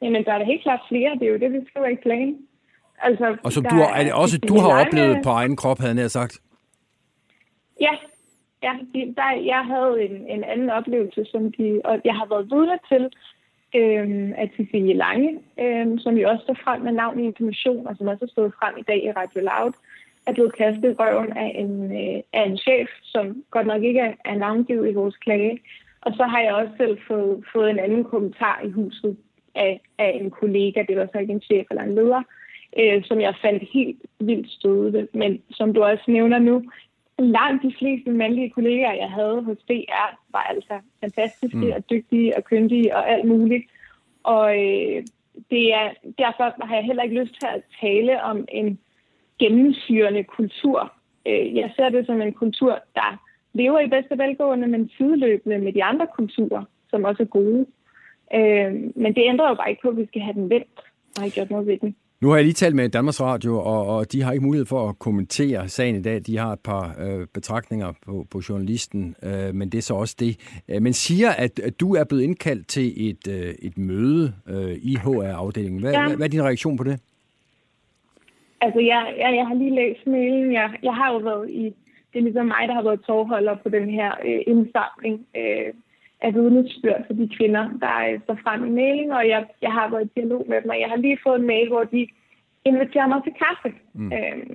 jamen, 0.03 0.25
der 0.25 0.33
er 0.33 0.39
da 0.39 0.45
helt 0.45 0.63
klart 0.63 0.81
flere. 0.89 1.11
Det 1.19 1.23
er 1.23 1.33
jo 1.33 1.39
det, 1.39 1.53
vi 1.53 1.59
skriver 1.71 1.87
i 1.87 1.95
klagen. 1.95 2.37
Altså, 3.01 3.37
og 3.43 3.53
så 3.53 3.61
du 3.61 3.75
har, 3.75 3.95
er 3.95 4.05
det 4.05 4.13
også, 4.13 4.39
du 4.39 4.59
har 4.59 4.81
oplevet 4.81 5.19
på 5.25 5.31
egen 5.31 5.57
krop, 5.57 5.79
havde 5.79 6.01
jeg 6.01 6.11
sagt? 6.11 6.41
Ja, 7.81 7.95
ja 8.63 8.73
der, 8.93 9.31
jeg 9.53 9.63
havde 9.67 10.03
en, 10.03 10.27
en 10.27 10.45
anden 10.45 10.71
oplevelse, 10.71 11.25
som 11.25 11.53
de, 11.53 11.81
og 11.85 12.01
jeg 12.05 12.15
har 12.15 12.27
været 12.29 12.51
vidne 12.51 12.79
til, 12.91 13.05
øhm, 13.75 14.33
at 14.37 14.49
Cecilie 14.57 14.95
Lange, 14.95 15.39
øhm, 15.61 15.99
som 15.99 16.15
jo 16.15 16.29
også 16.29 16.43
står 16.43 16.59
frem 16.65 16.81
med 16.83 16.93
navn 16.93 17.21
i 17.21 17.25
information, 17.25 17.87
og 17.87 17.97
som 17.97 18.07
også 18.07 18.25
har 18.25 18.31
stået 18.31 18.53
frem 18.61 18.75
i 18.79 18.83
dag 18.83 19.05
i 19.05 19.13
Radio 19.13 19.41
Loud, 19.41 19.73
er 20.27 20.33
blevet 20.33 20.57
kastet 20.57 20.91
i 20.91 20.99
røven 20.99 21.33
af 21.37 21.53
en, 21.55 21.73
øh, 22.01 22.23
af 22.33 22.45
en 22.47 22.59
chef, 22.59 22.89
som 23.03 23.45
godt 23.51 23.67
nok 23.67 23.83
ikke 23.83 24.01
er, 24.01 24.13
er 24.25 24.35
navngivet 24.35 24.91
i 24.91 24.95
vores 24.95 25.17
klage, 25.17 25.61
og 26.01 26.13
så 26.17 26.25
har 26.25 26.41
jeg 26.41 26.55
også 26.55 26.73
selv 26.77 26.99
fået, 27.09 27.45
fået 27.53 27.71
en 27.71 27.79
anden 27.79 28.05
kommentar 28.05 28.61
i 28.65 28.71
huset 28.71 29.17
af, 29.55 29.81
af 29.99 30.19
en 30.21 30.31
kollega, 30.31 30.85
det 30.89 30.97
var 30.97 31.09
så 31.13 31.19
ikke 31.19 31.33
en 31.33 31.41
chef 31.41 31.67
eller 31.71 31.83
en 31.83 31.95
leder, 31.95 32.23
øh, 32.79 33.05
som 33.05 33.21
jeg 33.21 33.35
fandt 33.43 33.63
helt 33.73 34.03
vildt 34.21 34.51
stødende. 34.51 35.09
Men 35.13 35.43
som 35.51 35.75
du 35.75 35.83
også 35.83 36.05
nævner 36.09 36.39
nu, 36.39 36.63
langt 37.19 37.63
de 37.63 37.75
fleste 37.79 38.11
mandlige 38.11 38.51
kollegaer, 38.51 38.93
jeg 38.93 39.11
havde 39.11 39.43
hos 39.43 39.59
DR, 39.69 40.17
var 40.33 40.43
altså 40.43 40.81
fantastiske 41.01 41.57
mm. 41.57 41.73
og 41.77 41.91
dygtige 41.91 42.37
og 42.37 42.45
kyndige 42.45 42.97
og 42.97 43.11
alt 43.11 43.25
muligt. 43.25 43.65
Og 44.23 44.51
øh, 44.51 45.03
det 45.51 45.75
er, 45.75 45.91
derfor 46.19 46.65
har 46.67 46.75
jeg 46.75 46.85
heller 46.85 47.03
ikke 47.03 47.21
lyst 47.21 47.35
til 47.41 47.47
at 47.55 47.63
tale 47.81 48.23
om 48.23 48.45
en 48.53 48.79
gennemsyrende 49.39 50.25
kultur. 50.25 50.93
Øh, 51.27 51.57
jeg 51.57 51.73
ser 51.77 51.89
det 51.89 52.07
som 52.07 52.23
en 52.23 52.33
kultur, 52.33 52.79
der 52.95 53.28
lever 53.61 53.81
i 53.81 53.95
bedste 53.97 54.19
velgående, 54.19 54.67
men 54.69 54.91
sideløbende 54.97 55.59
med 55.59 55.73
de 55.73 55.85
andre 55.85 56.07
kulturer, 56.17 56.65
som 56.91 57.05
også 57.05 57.23
er 57.23 57.27
gode. 57.39 57.67
Øh, 58.35 58.73
men 59.03 59.11
det 59.17 59.23
ændrer 59.31 59.49
jo 59.49 59.55
bare 59.55 59.71
ikke 59.71 59.83
på, 59.83 59.89
at 59.89 59.97
vi 59.97 60.07
skal 60.07 60.23
have 60.23 60.39
den 60.41 60.51
vendt, 60.51 60.77
og 61.17 61.23
har 61.23 61.29
gjort 61.29 61.51
noget 61.51 61.67
ved 61.67 61.79
den. 61.79 61.97
Nu 62.21 62.29
har 62.29 62.37
jeg 62.37 62.45
lige 62.45 62.55
talt 62.55 62.75
med 62.75 62.89
Danmarks 62.89 63.21
Radio, 63.21 63.59
og, 63.59 63.87
og 63.87 64.13
de 64.13 64.23
har 64.23 64.33
ikke 64.33 64.45
mulighed 64.45 64.67
for 64.67 64.89
at 64.89 64.99
kommentere 64.99 65.69
sagen 65.69 65.97
i 65.97 66.03
dag. 66.03 66.21
De 66.27 66.39
har 66.39 66.53
et 66.53 66.61
par 66.61 66.97
øh, 67.01 67.27
betragtninger 67.35 67.93
på, 68.07 68.27
på 68.31 68.41
journalisten, 68.49 69.15
øh, 69.23 69.55
men 69.55 69.69
det 69.69 69.79
er 69.79 69.83
så 69.83 69.95
også 69.95 70.17
det. 70.19 70.63
Øh, 70.69 70.83
men 70.83 70.93
siger, 70.93 71.31
at, 71.31 71.59
at 71.59 71.81
du 71.81 71.95
er 71.95 72.05
blevet 72.05 72.23
indkaldt 72.23 72.69
til 72.69 73.09
et, 73.09 73.29
øh, 73.29 73.55
et 73.63 73.79
møde 73.79 74.33
øh, 74.49 74.77
i 74.83 74.97
HR-afdelingen. 74.97 75.81
Hvad, 75.81 75.93
ja. 75.93 76.07
hvad, 76.07 76.17
hvad 76.17 76.27
er 76.27 76.31
din 76.31 76.43
reaktion 76.43 76.77
på 76.77 76.85
det? 76.85 77.01
Altså, 78.61 78.81
jeg, 78.81 79.15
jeg, 79.19 79.37
jeg 79.37 79.47
har 79.47 79.55
lige 79.55 79.75
læst 79.75 80.07
mailen. 80.07 80.53
Jeg, 80.53 80.71
jeg 80.83 80.95
har 80.95 81.13
jo 81.13 81.19
været 81.19 81.51
i 81.51 81.75
det 82.13 82.19
er 82.19 82.23
ligesom 82.23 82.47
mig, 82.47 82.69
der 82.69 82.75
har 82.75 82.83
været 82.83 83.05
tovholder 83.07 83.55
på 83.55 83.69
den 83.69 83.91
her 83.91 84.11
øh, 84.27 84.41
indsamling 84.47 85.27
øh, 85.37 85.73
af 86.21 86.35
vidnesbyrd 86.35 87.07
for 87.07 87.15
de 87.15 87.31
kvinder, 87.37 87.65
der 87.81 87.87
er 87.87 88.19
så 88.27 88.37
frem 88.45 88.67
i 88.67 88.71
mailing, 88.71 89.13
og 89.13 89.29
jeg, 89.29 89.47
jeg 89.63 89.73
har 89.73 89.91
været 89.91 90.05
i 90.05 90.21
dialog 90.21 90.45
med 90.49 90.63
dem, 90.63 90.71
og 90.71 90.81
jeg 90.81 90.89
har 90.89 90.97
lige 90.97 91.19
fået 91.23 91.41
en 91.41 91.47
mail, 91.47 91.69
hvor 91.69 91.85
de 91.85 92.09
inviterer 92.65 93.07
mig 93.07 93.23
til 93.23 93.35
kaffe. 93.45 93.79
Mm. 93.95 94.13
Øh, 94.13 94.47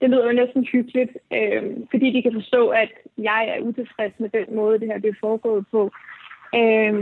det 0.00 0.10
lyder 0.10 0.26
jo 0.26 0.32
næsten 0.32 0.64
hyggeligt, 0.72 1.12
øh, 1.32 1.62
fordi 1.90 2.06
de 2.12 2.22
kan 2.22 2.32
forstå, 2.32 2.68
at 2.68 2.90
jeg 3.18 3.48
er 3.48 3.62
utilfreds 3.62 4.12
med 4.18 4.28
den 4.28 4.54
måde, 4.56 4.80
det 4.80 4.88
her 4.88 4.98
det 4.98 5.10
er 5.10 5.20
foregået 5.20 5.64
på. 5.70 5.90
Øh, 6.54 6.94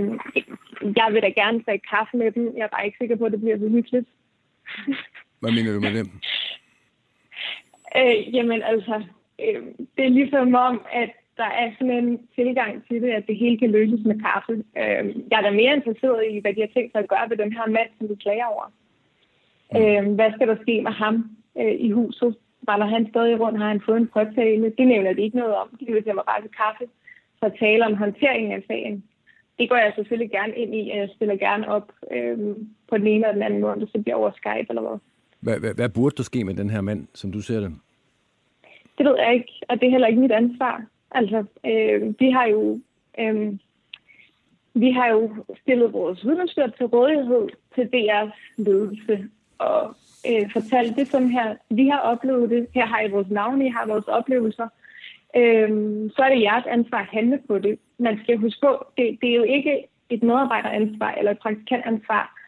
jeg 0.96 1.08
vil 1.12 1.22
da 1.22 1.28
gerne 1.28 1.62
drikke 1.66 1.86
kaffe 1.90 2.16
med 2.16 2.32
dem. 2.32 2.56
Jeg 2.56 2.64
er 2.64 2.74
bare 2.76 2.86
ikke 2.86 2.98
sikker 2.98 3.16
på, 3.16 3.24
at 3.24 3.32
det 3.32 3.40
bliver 3.40 3.58
så 3.58 3.68
hyggeligt. 3.68 4.08
Hvad 5.40 5.50
mener 5.50 5.72
du 5.74 5.80
med 5.80 5.94
det? 5.98 6.10
Øh, 7.98 8.34
jamen 8.34 8.62
altså, 8.62 9.02
øh, 9.40 9.62
det 9.96 10.04
er 10.04 10.18
ligesom 10.20 10.54
om, 10.54 10.80
at 10.92 11.10
der 11.36 11.50
er 11.62 11.68
sådan 11.78 11.98
en 12.04 12.20
tilgang 12.34 12.86
til 12.88 13.02
det, 13.02 13.10
at 13.10 13.26
det 13.26 13.36
hele 13.36 13.58
kan 13.58 13.70
løses 13.70 14.04
med 14.04 14.20
kaffe. 14.20 14.52
Øh, 14.52 15.04
jeg 15.30 15.38
er 15.38 15.46
da 15.46 15.50
mere 15.50 15.76
interesseret 15.76 16.24
i, 16.30 16.38
hvad 16.40 16.54
de 16.54 16.60
har 16.60 16.72
tænkt 16.74 16.92
sig 16.92 17.00
at 17.02 17.08
gøre 17.08 17.30
ved 17.30 17.36
den 17.36 17.52
her 17.52 17.66
mand, 17.66 17.90
som 17.98 18.08
vi 18.08 18.14
klager 18.14 18.46
over. 18.54 18.66
Øh, 19.78 20.14
hvad 20.14 20.30
skal 20.32 20.48
der 20.48 20.56
ske 20.62 20.82
med 20.82 20.92
ham 20.92 21.14
øh, 21.60 21.74
i 21.86 21.90
huset? 21.90 22.36
Var 22.62 22.86
han 22.86 23.08
stadig 23.10 23.40
rundt? 23.40 23.58
Har 23.58 23.68
han 23.68 23.82
fået 23.86 23.96
en 23.96 24.12
påtale? 24.14 24.72
Det 24.78 24.86
nævner 24.86 25.12
de 25.12 25.22
ikke 25.22 25.36
noget 25.36 25.54
om. 25.54 25.68
De 25.80 25.84
vil 25.92 26.14
mig 26.14 26.24
bare 26.30 26.42
til 26.42 26.50
kaffe 26.62 26.84
for 27.38 27.46
at 27.46 27.56
tale 27.58 27.86
om 27.86 27.94
håndteringen 27.94 28.52
af 28.52 28.62
sagen. 28.66 29.04
Det 29.58 29.68
går 29.68 29.76
jeg 29.76 29.92
selvfølgelig 29.96 30.30
gerne 30.30 30.54
ind 30.56 30.74
i, 30.74 30.90
og 30.90 30.96
jeg 30.96 31.08
stiller 31.16 31.36
gerne 31.36 31.68
op 31.68 31.92
øh, 32.10 32.38
på 32.88 32.98
den 32.98 33.06
ene 33.06 33.14
eller 33.14 33.32
den 33.32 33.42
anden 33.42 33.60
måde, 33.60 33.72
om 33.72 33.80
det 33.80 33.88
så 33.92 34.02
bliver 34.02 34.16
over 34.16 34.30
Skype 34.30 34.66
eller 34.68 34.82
hvad. 34.82 34.98
Hvad, 35.40 35.60
hvad, 35.60 35.74
hvad 35.74 35.88
burde 35.88 36.16
der 36.16 36.22
ske 36.22 36.44
med 36.44 36.54
den 36.54 36.70
her 36.70 36.80
mand, 36.80 37.08
som 37.14 37.32
du 37.32 37.40
ser 37.40 37.60
det? 37.60 37.72
Det 38.98 39.06
ved 39.06 39.16
jeg 39.18 39.34
ikke, 39.34 39.52
og 39.68 39.80
det 39.80 39.86
er 39.86 39.90
heller 39.90 40.06
ikke 40.06 40.20
mit 40.20 40.32
ansvar. 40.32 40.84
Altså, 41.10 41.44
øh, 41.66 42.14
vi 42.20 42.30
har 42.30 42.46
jo 42.46 42.80
øh, 43.18 43.52
vi 44.74 44.90
har 44.90 45.08
jo 45.08 45.30
stillet 45.62 45.92
vores 45.92 46.26
vidensstyr 46.26 46.66
til 46.66 46.86
rådighed 46.86 47.48
til 47.74 47.90
DR's 47.94 48.54
ledelse 48.56 49.28
og 49.58 49.94
øh, 50.28 50.52
fortalt 50.52 50.96
det 50.96 51.08
sådan 51.08 51.30
her. 51.30 51.54
Vi 51.70 51.88
har 51.88 51.98
oplevet 51.98 52.50
det. 52.50 52.66
Her 52.74 52.86
har 52.86 53.00
I 53.00 53.10
vores 53.10 53.30
navne, 53.30 53.66
I 53.66 53.70
har 53.70 53.86
vores 53.86 54.08
oplevelser. 54.08 54.68
Øh, 55.36 55.70
så 56.16 56.22
er 56.22 56.34
det 56.34 56.42
jeres 56.42 56.66
ansvar 56.66 56.98
at 56.98 57.06
handle 57.12 57.38
på 57.48 57.58
det. 57.58 57.78
Man 57.98 58.18
skal 58.22 58.36
huske 58.36 58.60
på, 58.60 58.86
det, 58.96 59.18
det 59.20 59.30
er 59.30 59.34
jo 59.34 59.42
ikke 59.42 59.84
et 60.10 60.22
medarbejderansvar 60.22 61.12
eller 61.12 61.30
et 61.30 61.38
praktikantansvar 61.38 62.41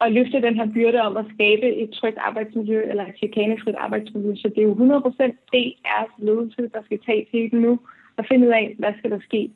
at 0.00 0.12
løfte 0.12 0.42
den 0.42 0.54
her 0.56 0.68
byrde 0.74 1.00
om 1.00 1.16
at 1.16 1.24
skabe 1.34 1.76
et 1.82 1.90
trygt 1.90 2.18
arbejdsmiljø 2.18 2.82
eller 2.90 3.06
et 3.06 3.16
chikanefrit 3.16 3.74
arbejdsmiljø. 3.74 4.34
Så 4.36 4.48
det 4.48 4.58
er 4.58 4.62
jo 4.62 4.74
100% 4.74 5.54
DR's 5.54 6.24
ledelse, 6.24 6.70
der 6.74 6.82
skal 6.84 6.98
tage 7.06 7.26
til 7.30 7.50
det 7.50 7.60
nu 7.60 7.80
og 8.16 8.24
finde 8.28 8.46
ud 8.46 8.52
af, 8.52 8.74
hvad 8.78 8.92
skal 8.98 9.10
der 9.10 9.20
ske. 9.20 9.50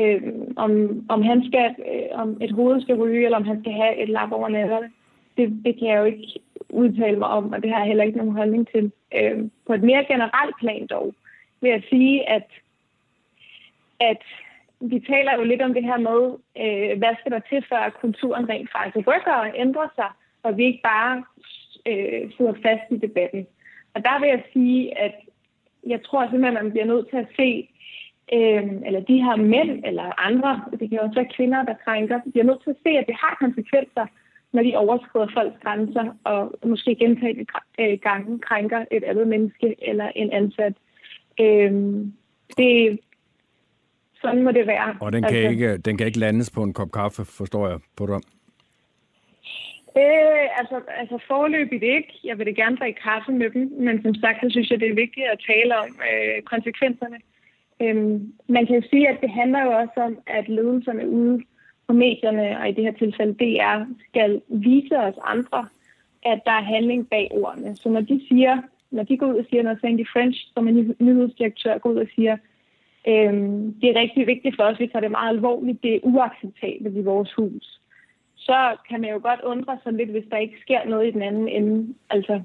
Øh, 0.00 0.22
om, 0.56 0.70
om, 1.08 1.22
han 1.22 1.44
skal, 1.48 1.74
øh, 1.78 2.20
om 2.22 2.38
et 2.40 2.52
hoved 2.52 2.82
skal 2.82 2.96
ryge, 2.96 3.24
eller 3.24 3.38
om 3.38 3.46
han 3.46 3.60
skal 3.60 3.72
have 3.72 3.96
et 4.02 4.08
lap 4.08 4.32
over 4.32 4.48
nætterne, 4.48 4.90
det, 5.36 5.60
det 5.64 5.78
kan 5.78 5.88
jeg 5.88 5.98
jo 5.98 6.04
ikke 6.04 6.40
udtale 6.68 7.18
mig 7.18 7.28
om, 7.28 7.52
og 7.52 7.62
det 7.62 7.70
har 7.70 7.78
jeg 7.78 7.86
heller 7.86 8.04
ikke 8.04 8.18
nogen 8.18 8.36
holdning 8.36 8.68
til. 8.68 8.92
Øh, 9.16 9.38
på 9.66 9.72
et 9.72 9.82
mere 9.82 10.04
generelt 10.04 10.56
plan 10.60 10.86
dog, 10.86 11.14
vil 11.60 11.70
jeg 11.70 11.82
sige, 11.90 12.28
at, 12.28 12.48
at 14.00 14.22
vi 14.90 15.00
taler 15.00 15.32
jo 15.36 15.44
lidt 15.44 15.62
om 15.62 15.74
det 15.74 15.84
her 15.84 15.98
med, 15.98 16.20
øh, 16.62 16.98
hvad 16.98 17.14
skal 17.20 17.32
der 17.32 17.40
til, 17.48 17.64
før 17.68 17.96
kulturen 18.00 18.48
rent 18.48 18.70
faktisk 18.72 19.06
rykker 19.08 19.32
og 19.32 19.52
ændrer 19.54 19.88
sig, 19.94 20.10
og 20.42 20.56
vi 20.56 20.64
ikke 20.64 20.82
bare 20.84 21.24
øh, 21.86 22.32
sidder 22.36 22.54
fast 22.62 22.86
i 22.90 22.96
debatten. 22.96 23.46
Og 23.94 24.04
der 24.04 24.20
vil 24.20 24.28
jeg 24.28 24.42
sige, 24.52 24.98
at 24.98 25.14
jeg 25.86 26.02
tror 26.02 26.24
simpelthen, 26.24 26.56
at 26.56 26.64
man 26.64 26.72
bliver 26.72 26.86
nødt 26.86 27.10
til 27.10 27.16
at 27.16 27.32
se, 27.36 27.68
øh, 28.32 28.64
eller 28.86 29.00
de 29.00 29.22
her 29.26 29.36
mænd 29.36 29.84
eller 29.84 30.20
andre, 30.28 30.64
det 30.80 30.90
kan 30.90 31.00
også 31.00 31.14
være 31.14 31.34
kvinder, 31.36 31.62
der 31.62 31.74
krænker, 31.84 32.20
bliver 32.30 32.44
nødt 32.44 32.62
til 32.62 32.70
at 32.70 32.82
se, 32.82 32.88
at 32.88 33.06
det 33.06 33.14
har 33.14 33.36
konsekvenser, 33.40 34.06
når 34.52 34.62
de 34.62 34.76
overskrider 34.76 35.28
folks 35.34 35.58
grænser 35.62 36.16
og 36.24 36.54
måske 36.64 36.94
gentagende 36.94 37.46
øh, 37.80 37.98
gange 38.02 38.38
krænker 38.38 38.84
et 38.90 39.04
andet 39.04 39.28
menneske 39.28 39.76
eller 39.82 40.08
en 40.16 40.32
ansat. 40.32 40.74
Øh, 41.40 41.72
det, 42.56 43.00
sådan 44.22 44.42
må 44.42 44.50
det 44.50 44.66
være. 44.66 44.96
Og 45.00 45.12
den 45.12 45.22
kan, 45.22 45.36
altså, 45.36 45.50
ikke, 45.50 45.76
den 45.76 45.96
kan 45.96 46.06
ikke 46.06 46.18
landes 46.18 46.50
på 46.50 46.62
en 46.62 46.72
kop 46.72 46.92
kaffe, 46.92 47.24
forstår 47.24 47.68
jeg 47.68 47.78
på 47.96 48.06
dig? 48.06 48.20
Øh, 49.96 50.46
altså, 50.60 50.76
altså 51.00 51.18
forløbigt 51.26 51.82
ikke. 51.82 52.12
Jeg 52.24 52.38
vil 52.38 52.46
da 52.46 52.50
gerne 52.50 52.76
drikke 52.76 53.00
kaffe 53.00 53.32
med 53.32 53.50
dem, 53.50 53.72
men 53.78 54.02
som 54.02 54.14
sagt, 54.14 54.38
så 54.42 54.50
synes 54.50 54.70
jeg, 54.70 54.80
det 54.80 54.90
er 54.90 54.94
vigtigt 55.04 55.26
at 55.32 55.44
tale 55.46 55.78
om 55.78 55.88
øh, 56.10 56.42
konsekvenserne. 56.42 57.18
Øhm, 57.82 58.32
man 58.48 58.66
kan 58.66 58.76
jo 58.76 58.82
sige, 58.90 59.08
at 59.08 59.18
det 59.20 59.30
handler 59.30 59.62
jo 59.62 59.70
også 59.70 59.98
om, 60.08 60.18
at 60.26 60.48
ledelserne 60.48 61.08
ude 61.08 61.42
på 61.86 61.92
medierne, 61.92 62.60
og 62.60 62.68
i 62.68 62.72
det 62.72 62.84
her 62.84 62.92
tilfælde 62.92 63.34
DR, 63.34 63.78
skal 64.08 64.42
vise 64.48 64.98
os 64.98 65.14
andre, 65.24 65.68
at 66.22 66.40
der 66.46 66.52
er 66.52 66.70
handling 66.74 67.08
bag 67.10 67.28
ordene. 67.32 67.76
Så 67.76 67.88
når 67.88 68.00
de 68.00 68.20
siger, 68.28 68.62
når 68.90 69.02
de 69.02 69.16
går 69.16 69.26
ud 69.26 69.34
og 69.34 69.46
siger, 69.50 69.62
når 69.62 69.76
Sandy 69.80 70.06
French, 70.12 70.38
som 70.54 70.68
en 70.68 70.96
nyhedsdirektør, 71.00 71.78
går 71.78 71.90
ud 71.90 71.96
og 71.96 72.08
siger, 72.14 72.36
øhm, 73.08 73.74
det 73.80 73.90
er 73.90 74.00
rigtig 74.00 74.26
vigtigt 74.26 74.56
for 74.56 74.62
os, 74.62 74.80
vi 74.80 74.86
tager 74.86 75.00
det 75.00 75.10
meget 75.10 75.28
alvorligt, 75.28 75.82
det 75.82 75.94
er 75.94 76.00
uacceptabelt 76.02 76.96
i 76.96 77.02
vores 77.02 77.32
hus, 77.32 77.80
så 78.36 78.76
kan 78.88 79.00
man 79.00 79.10
jo 79.10 79.20
godt 79.22 79.40
undre 79.40 79.78
sig 79.82 79.92
lidt, 79.92 80.10
hvis 80.10 80.24
der 80.30 80.36
ikke 80.36 80.60
sker 80.60 80.84
noget 80.84 81.08
i 81.08 81.10
den 81.10 81.22
anden 81.22 81.48
ende. 81.48 81.94
Altså, 82.10 82.42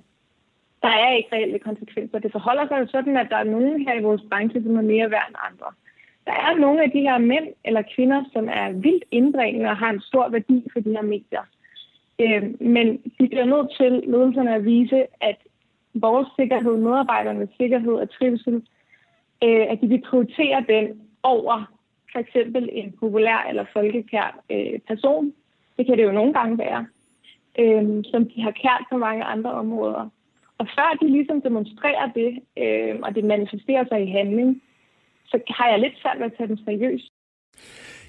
der 0.81 0.87
er 0.87 1.11
ikke 1.13 1.35
reelle 1.35 1.59
konsekvenser. 1.59 2.19
Det 2.19 2.31
forholder 2.31 2.67
sig 2.67 2.79
jo 2.79 2.87
sådan, 2.87 3.17
at 3.17 3.27
der 3.29 3.37
er 3.37 3.43
nogen 3.55 3.81
her 3.81 3.93
i 3.99 4.03
vores 4.03 4.21
branche, 4.29 4.63
som 4.63 4.77
er 4.77 4.81
mere 4.81 5.11
værd 5.11 5.27
end 5.29 5.37
andre. 5.49 5.69
Der 6.25 6.33
er 6.33 6.59
nogle 6.59 6.83
af 6.83 6.91
de 6.91 7.01
her 7.01 7.17
mænd 7.17 7.47
eller 7.65 7.83
kvinder, 7.95 8.23
som 8.33 8.49
er 8.51 8.71
vildt 8.71 9.05
indbringende 9.11 9.69
og 9.69 9.77
har 9.77 9.89
en 9.89 10.01
stor 10.01 10.29
værdi 10.29 10.63
for 10.73 10.79
de 10.79 10.91
her 10.91 11.01
medier. 11.01 11.45
Øh, 12.19 12.61
men 12.61 12.97
de 12.97 13.27
bliver 13.27 13.45
nødt 13.45 13.69
til 13.77 13.91
ledelserne 14.11 14.55
at 14.55 14.65
vise, 14.65 15.05
at 15.21 15.37
vores 15.93 16.27
sikkerhed, 16.39 16.77
medarbejdernes 16.77 17.49
sikkerhed 17.57 17.93
og 17.93 18.09
trivsel, 18.09 18.61
øh, 19.43 19.65
at 19.71 19.77
de 19.81 19.87
vil 19.87 20.03
prioritere 20.09 20.65
den 20.67 21.01
over 21.23 21.77
for 22.11 22.19
eksempel 22.19 22.69
en 22.71 22.91
populær 22.99 23.45
eller 23.49 23.65
folkekær 23.73 24.43
øh, 24.51 24.79
person. 24.87 25.33
Det 25.77 25.85
kan 25.85 25.97
det 25.97 26.03
jo 26.03 26.11
nogle 26.11 26.33
gange 26.33 26.57
være, 26.57 26.85
øh, 27.59 28.03
som 28.11 28.29
de 28.29 28.41
har 28.41 28.51
kært 28.51 28.83
på 28.91 28.97
mange 28.97 29.23
andre 29.23 29.51
områder. 29.51 30.09
Og 30.57 30.67
før 30.77 30.97
de 31.01 31.11
ligesom 31.11 31.41
demonstrerer 31.41 32.11
det, 32.19 32.31
øh, 32.57 32.95
og 33.03 33.15
det 33.15 33.23
manifesterer 33.23 33.85
sig 33.87 34.03
i 34.03 34.11
handling, 34.11 34.61
så 35.25 35.39
har 35.47 35.69
jeg 35.69 35.79
lidt 35.79 35.93
svært 36.01 36.19
ved 36.19 36.25
at 36.25 36.33
tage 36.37 36.47
dem 36.47 36.57
seriøst. 36.57 37.11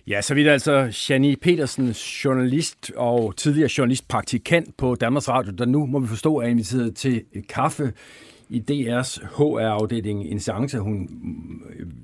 Ja, 0.07 0.21
så 0.21 0.35
vidt 0.35 0.49
altså 0.49 1.05
Jani 1.11 1.37
Petersen, 1.37 1.89
journalist 2.25 2.93
og 2.97 3.37
tidligere 3.37 3.71
journalistpraktikant 3.79 4.77
på 4.77 4.95
Danmarks 4.95 5.29
Radio, 5.29 5.53
der 5.59 5.65
nu 5.65 5.87
må 5.87 5.99
vi 6.01 6.07
forstå 6.07 6.41
er 6.41 6.47
inviteret 6.47 6.97
til 6.97 7.25
kaffe 7.49 7.93
i 8.51 8.65
DR's 8.71 9.27
HR-afdeling, 9.37 10.25
en 10.25 10.41
seance, 10.41 10.79
hun 10.79 10.95
mm, 10.95 11.63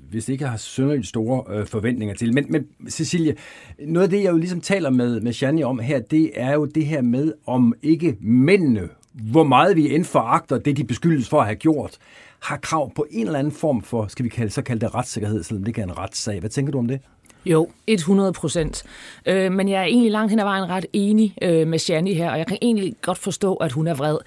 hvis 0.09 0.29
ikke 0.29 0.45
har 0.47 0.57
synderligt 0.57 1.07
store 1.07 1.43
øh, 1.57 1.65
forventninger 1.65 2.15
til. 2.15 2.33
Men, 2.33 2.45
men 2.49 2.67
Cecilie, 2.89 3.35
noget 3.79 4.03
af 4.03 4.09
det, 4.09 4.23
jeg 4.23 4.31
jo 4.31 4.37
ligesom 4.37 4.61
taler 4.61 4.89
med, 4.89 5.19
med 5.19 5.33
Shani 5.33 5.63
om 5.63 5.79
her, 5.79 5.99
det 5.99 6.31
er 6.33 6.53
jo 6.53 6.65
det 6.65 6.85
her 6.85 7.01
med, 7.01 7.33
om 7.45 7.73
ikke 7.83 8.17
mændene 8.19 8.89
hvor 9.21 9.43
meget 9.43 9.75
vi 9.75 9.95
end 9.95 10.05
foragter 10.05 10.57
det, 10.57 10.77
de 10.77 10.83
beskyldes 10.83 11.29
for 11.29 11.39
at 11.39 11.45
have 11.45 11.55
gjort, 11.55 11.97
har 12.39 12.57
krav 12.57 12.91
på 12.95 13.05
en 13.11 13.25
eller 13.25 13.39
anden 13.39 13.53
form 13.53 13.81
for, 13.81 14.07
skal 14.07 14.23
vi 14.23 14.29
kalde, 14.29 14.51
så 14.51 14.61
kalde 14.61 14.85
det 14.85 14.95
retssikkerhed, 14.95 15.43
selvom 15.43 15.63
det 15.63 15.67
ikke 15.67 15.81
er 15.81 15.85
en 15.85 15.97
retssag. 15.97 16.39
Hvad 16.39 16.49
tænker 16.49 16.71
du 16.71 16.77
om 16.77 16.87
det? 16.87 16.99
Jo, 17.45 17.69
100 17.87 18.33
procent. 18.33 18.83
Øh, 19.25 19.51
men 19.51 19.69
jeg 19.69 19.81
er 19.81 19.85
egentlig 19.85 20.11
langt 20.11 20.29
hen 20.29 20.39
ad 20.39 20.43
vejen 20.45 20.69
ret 20.69 20.85
enig 20.93 21.35
øh, 21.41 21.67
med 21.67 21.79
Shani 21.79 22.13
her, 22.13 22.31
og 22.31 22.37
jeg 22.37 22.47
kan 22.47 22.57
egentlig 22.61 22.95
godt 23.01 23.17
forstå, 23.17 23.55
at 23.55 23.71
hun 23.71 23.87
er 23.87 23.93
vred. 23.93 24.17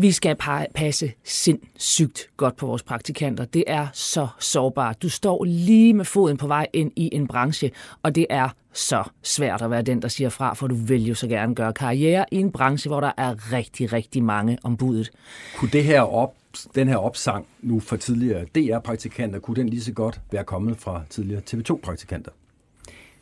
Vi 0.00 0.12
skal 0.12 0.36
passe 0.74 1.12
sindssygt 1.24 2.30
godt 2.36 2.56
på 2.56 2.66
vores 2.66 2.82
praktikanter. 2.82 3.44
Det 3.44 3.64
er 3.66 3.86
så 3.92 4.28
sårbart. 4.38 5.02
Du 5.02 5.08
står 5.08 5.44
lige 5.44 5.94
med 5.94 6.04
foden 6.04 6.36
på 6.36 6.46
vej 6.46 6.66
ind 6.72 6.92
i 6.96 7.08
en 7.12 7.26
branche, 7.26 7.70
og 8.02 8.14
det 8.14 8.26
er 8.30 8.48
så 8.72 9.04
svært 9.22 9.62
at 9.62 9.70
være 9.70 9.82
den, 9.82 10.02
der 10.02 10.08
siger 10.08 10.28
fra, 10.28 10.54
for 10.54 10.66
du 10.66 10.74
vil 10.74 11.06
jo 11.06 11.14
så 11.14 11.28
gerne 11.28 11.54
gøre 11.54 11.72
karriere 11.72 12.24
i 12.30 12.36
en 12.36 12.52
branche, 12.52 12.88
hvor 12.88 13.00
der 13.00 13.12
er 13.16 13.52
rigtig, 13.52 13.92
rigtig 13.92 14.22
mange 14.22 14.58
ombudet. 14.62 15.10
Kunne 15.56 15.70
det 15.70 15.84
her 15.84 16.00
op, 16.00 16.34
den 16.74 16.88
her 16.88 16.96
opsang 16.96 17.46
nu 17.62 17.80
for 17.80 17.96
tidligere 17.96 18.44
DR-praktikanter, 18.44 19.38
kunne 19.38 19.56
den 19.56 19.68
lige 19.68 19.82
så 19.82 19.92
godt 19.92 20.20
være 20.32 20.44
kommet 20.44 20.76
fra 20.76 21.02
tidligere 21.10 21.42
TV2-praktikanter? 21.50 22.30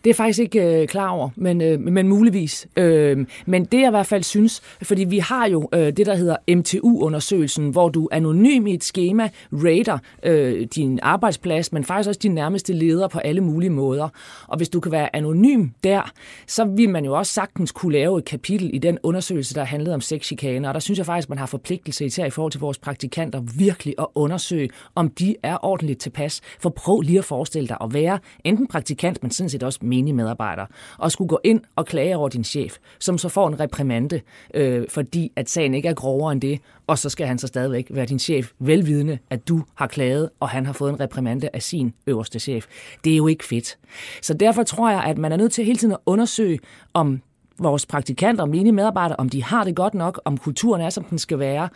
Det 0.05 0.11
er 0.11 0.13
jeg 0.13 0.17
faktisk 0.17 0.39
ikke 0.39 0.81
øh, 0.81 0.89
klar 0.89 1.09
over, 1.09 1.31
men, 1.37 1.61
øh, 1.61 1.81
men 1.81 2.09
muligvis. 2.09 2.67
Øh, 2.77 3.27
men 3.47 3.65
det 3.65 3.81
jeg 3.81 3.87
i 3.87 3.91
hvert 3.91 4.07
fald 4.07 4.23
synes, 4.23 4.63
fordi 4.83 5.05
vi 5.05 5.19
har 5.19 5.49
jo 5.49 5.69
øh, 5.73 5.87
det, 5.87 6.07
der 6.07 6.15
hedder 6.15 6.37
MTU-undersøgelsen, 6.57 7.71
hvor 7.71 7.89
du 7.89 8.09
anonym 8.13 8.67
i 8.67 8.75
et 8.75 8.85
schema 8.85 9.29
rater 9.53 9.99
øh, 10.23 10.67
din 10.75 10.99
arbejdsplads, 11.03 11.73
men 11.73 11.85
faktisk 11.85 12.09
også 12.09 12.21
din 12.23 12.35
nærmeste 12.35 12.73
leder 12.73 13.09
på 13.09 13.19
alle 13.19 13.41
mulige 13.41 13.71
måder. 13.71 14.09
Og 14.49 14.57
hvis 14.57 14.69
du 14.69 14.81
kan 14.81 14.93
være 14.93 15.17
anonym 15.17 15.69
der, 15.85 16.13
så 16.47 16.65
vil 16.65 16.89
man 16.89 17.05
jo 17.05 17.19
også 17.19 17.33
sagtens 17.33 17.73
kunne 17.73 17.93
lave 17.93 18.19
et 18.19 18.25
kapitel 18.25 18.71
i 18.75 18.79
den 18.79 18.99
undersøgelse, 19.03 19.55
der 19.55 19.65
handlede 19.65 19.95
om 19.95 20.01
sexchikaner. 20.01 20.69
Og 20.69 20.75
der 20.75 20.81
synes 20.81 20.99
jeg 20.99 21.07
faktisk, 21.07 21.29
man 21.29 21.39
har 21.39 21.47
forpligtelse 21.47 22.05
især 22.05 22.25
i 22.25 22.31
forhold 22.31 22.53
til 22.53 22.61
vores 22.61 22.79
praktikanter 22.79 23.41
virkelig 23.59 23.95
at 23.99 24.07
undersøge, 24.15 24.71
om 24.95 25.09
de 25.09 25.37
er 25.43 25.65
ordentligt 25.65 26.01
tilpas. 26.01 26.41
For 26.61 26.71
prøv 26.71 27.01
lige 27.01 27.19
at 27.19 27.25
forestille 27.25 27.69
dig 27.69 27.77
at 27.81 27.95
være 27.95 28.19
enten 28.45 28.67
praktikant, 28.67 29.23
men 29.23 29.31
sådan 29.31 29.51
set 29.51 29.63
også 29.63 29.79
menig 29.97 30.15
medarbejder, 30.15 30.67
og 30.99 31.13
skulle 31.13 31.29
gå 31.29 31.41
ind 31.45 31.61
og 31.77 31.87
klage 31.87 32.17
over 32.17 32.29
din 32.29 32.45
chef, 32.45 32.77
som 32.99 33.19
så 33.19 33.29
får 33.29 33.49
en 33.49 33.61
reprimande, 33.61 34.21
øh, 34.55 34.85
fordi 34.89 35.33
at 35.37 35.51
sagen 35.51 35.75
ikke 35.75 35.89
er 35.89 35.95
grovere 35.95 36.33
end 36.33 36.41
det, 36.41 36.61
og 36.87 36.99
så 36.99 37.09
skal 37.09 37.27
han 37.27 37.39
så 37.39 37.47
stadigvæk 37.47 37.87
være 37.91 38.07
din 38.07 38.19
chef, 38.19 38.53
velvidende, 38.59 39.19
at 39.31 39.49
du 39.49 39.63
har 39.75 39.87
klaget, 39.87 40.31
og 40.41 40.49
han 40.49 40.67
har 40.67 40.73
fået 40.73 40.91
en 40.91 41.01
reprimande 41.01 41.49
af 41.53 41.63
sin 41.63 41.95
øverste 42.07 42.39
chef. 42.39 42.67
Det 43.05 43.13
er 43.13 43.17
jo 43.17 43.27
ikke 43.27 43.45
fedt. 43.45 43.79
Så 44.23 44.35
derfor 44.35 44.63
tror 44.63 44.91
jeg, 44.91 45.03
at 45.05 45.19
man 45.19 45.33
er 45.33 45.37
nødt 45.37 45.53
til 45.53 45.65
hele 45.65 45.79
tiden 45.79 45.93
at 45.93 45.99
undersøge, 46.07 46.59
om 46.95 47.23
vores 47.59 47.87
praktikanter 47.87 48.43
og 48.43 48.49
menige 48.49 48.73
medarbejdere, 48.73 49.17
om 49.17 49.29
de 49.29 49.43
har 49.43 49.65
det 49.65 49.77
godt 49.77 49.95
nok, 49.95 50.21
om 50.25 50.37
kulturen 50.37 50.83
er, 50.83 50.91
som 50.91 51.05
den 51.05 51.19
skal 51.19 51.39
være. 51.39 51.69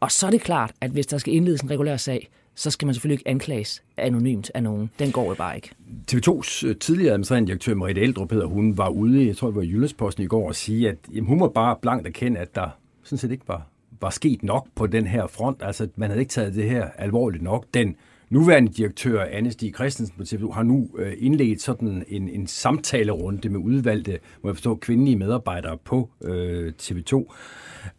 Og 0.00 0.10
så 0.10 0.26
er 0.26 0.30
det 0.30 0.40
klart, 0.40 0.72
at 0.80 0.90
hvis 0.90 1.06
der 1.06 1.18
skal 1.18 1.34
indledes 1.34 1.60
en 1.60 1.70
regulær 1.70 1.96
sag, 1.96 2.28
så 2.54 2.70
skal 2.70 2.86
man 2.86 2.94
selvfølgelig 2.94 3.14
ikke 3.14 3.28
anklages 3.28 3.82
anonymt 3.96 4.50
af 4.54 4.62
nogen. 4.62 4.90
Den 4.98 5.12
går 5.12 5.28
jo 5.28 5.34
bare 5.34 5.56
ikke. 5.56 5.70
TV2's 6.12 6.66
øh, 6.66 6.76
tidligere 6.76 7.12
administrerende 7.12 7.46
direktør, 7.46 7.74
Marie 7.74 8.00
Eldrup 8.00 8.32
hedder, 8.32 8.46
hun 8.46 8.78
var 8.78 8.88
ude, 8.88 9.26
jeg 9.26 9.36
tror 9.36 9.48
det 9.48 9.56
var 9.56 9.62
i 9.62 9.68
Jyllandsposten 9.68 10.24
i 10.24 10.26
går, 10.26 10.48
og 10.48 10.54
sige, 10.54 10.88
at 10.88 10.96
jamen, 11.14 11.28
hun 11.28 11.40
var 11.40 11.48
bare 11.48 11.76
blankt 11.82 12.06
erkende, 12.06 12.40
at 12.40 12.54
der 12.54 12.68
sådan 13.02 13.18
set 13.18 13.30
ikke 13.30 13.48
var, 13.48 13.66
var 14.00 14.10
sket 14.10 14.42
nok 14.42 14.66
på 14.74 14.86
den 14.86 15.06
her 15.06 15.26
front. 15.26 15.62
Altså, 15.62 15.88
man 15.96 16.10
havde 16.10 16.20
ikke 16.20 16.30
taget 16.30 16.54
det 16.54 16.70
her 16.70 16.88
alvorligt 16.98 17.42
nok. 17.42 17.66
Den 17.74 17.96
nuværende 18.30 18.72
direktør, 18.72 19.24
Anne 19.24 19.52
Stig 19.52 19.74
Christensen 19.74 20.16
på 20.16 20.22
TV2, 20.22 20.52
har 20.52 20.62
nu 20.62 20.90
øh, 20.98 21.12
indledt 21.18 21.62
sådan 21.62 22.04
en, 22.08 22.28
en 22.28 22.46
samtalerunde 22.46 23.48
med 23.48 23.60
udvalgte, 23.60 24.18
må 24.42 24.50
jeg 24.50 24.56
forstå, 24.56 24.74
kvindelige 24.74 25.16
medarbejdere 25.16 25.78
på 25.84 26.10
øh, 26.20 26.72
TV2. 26.82 27.14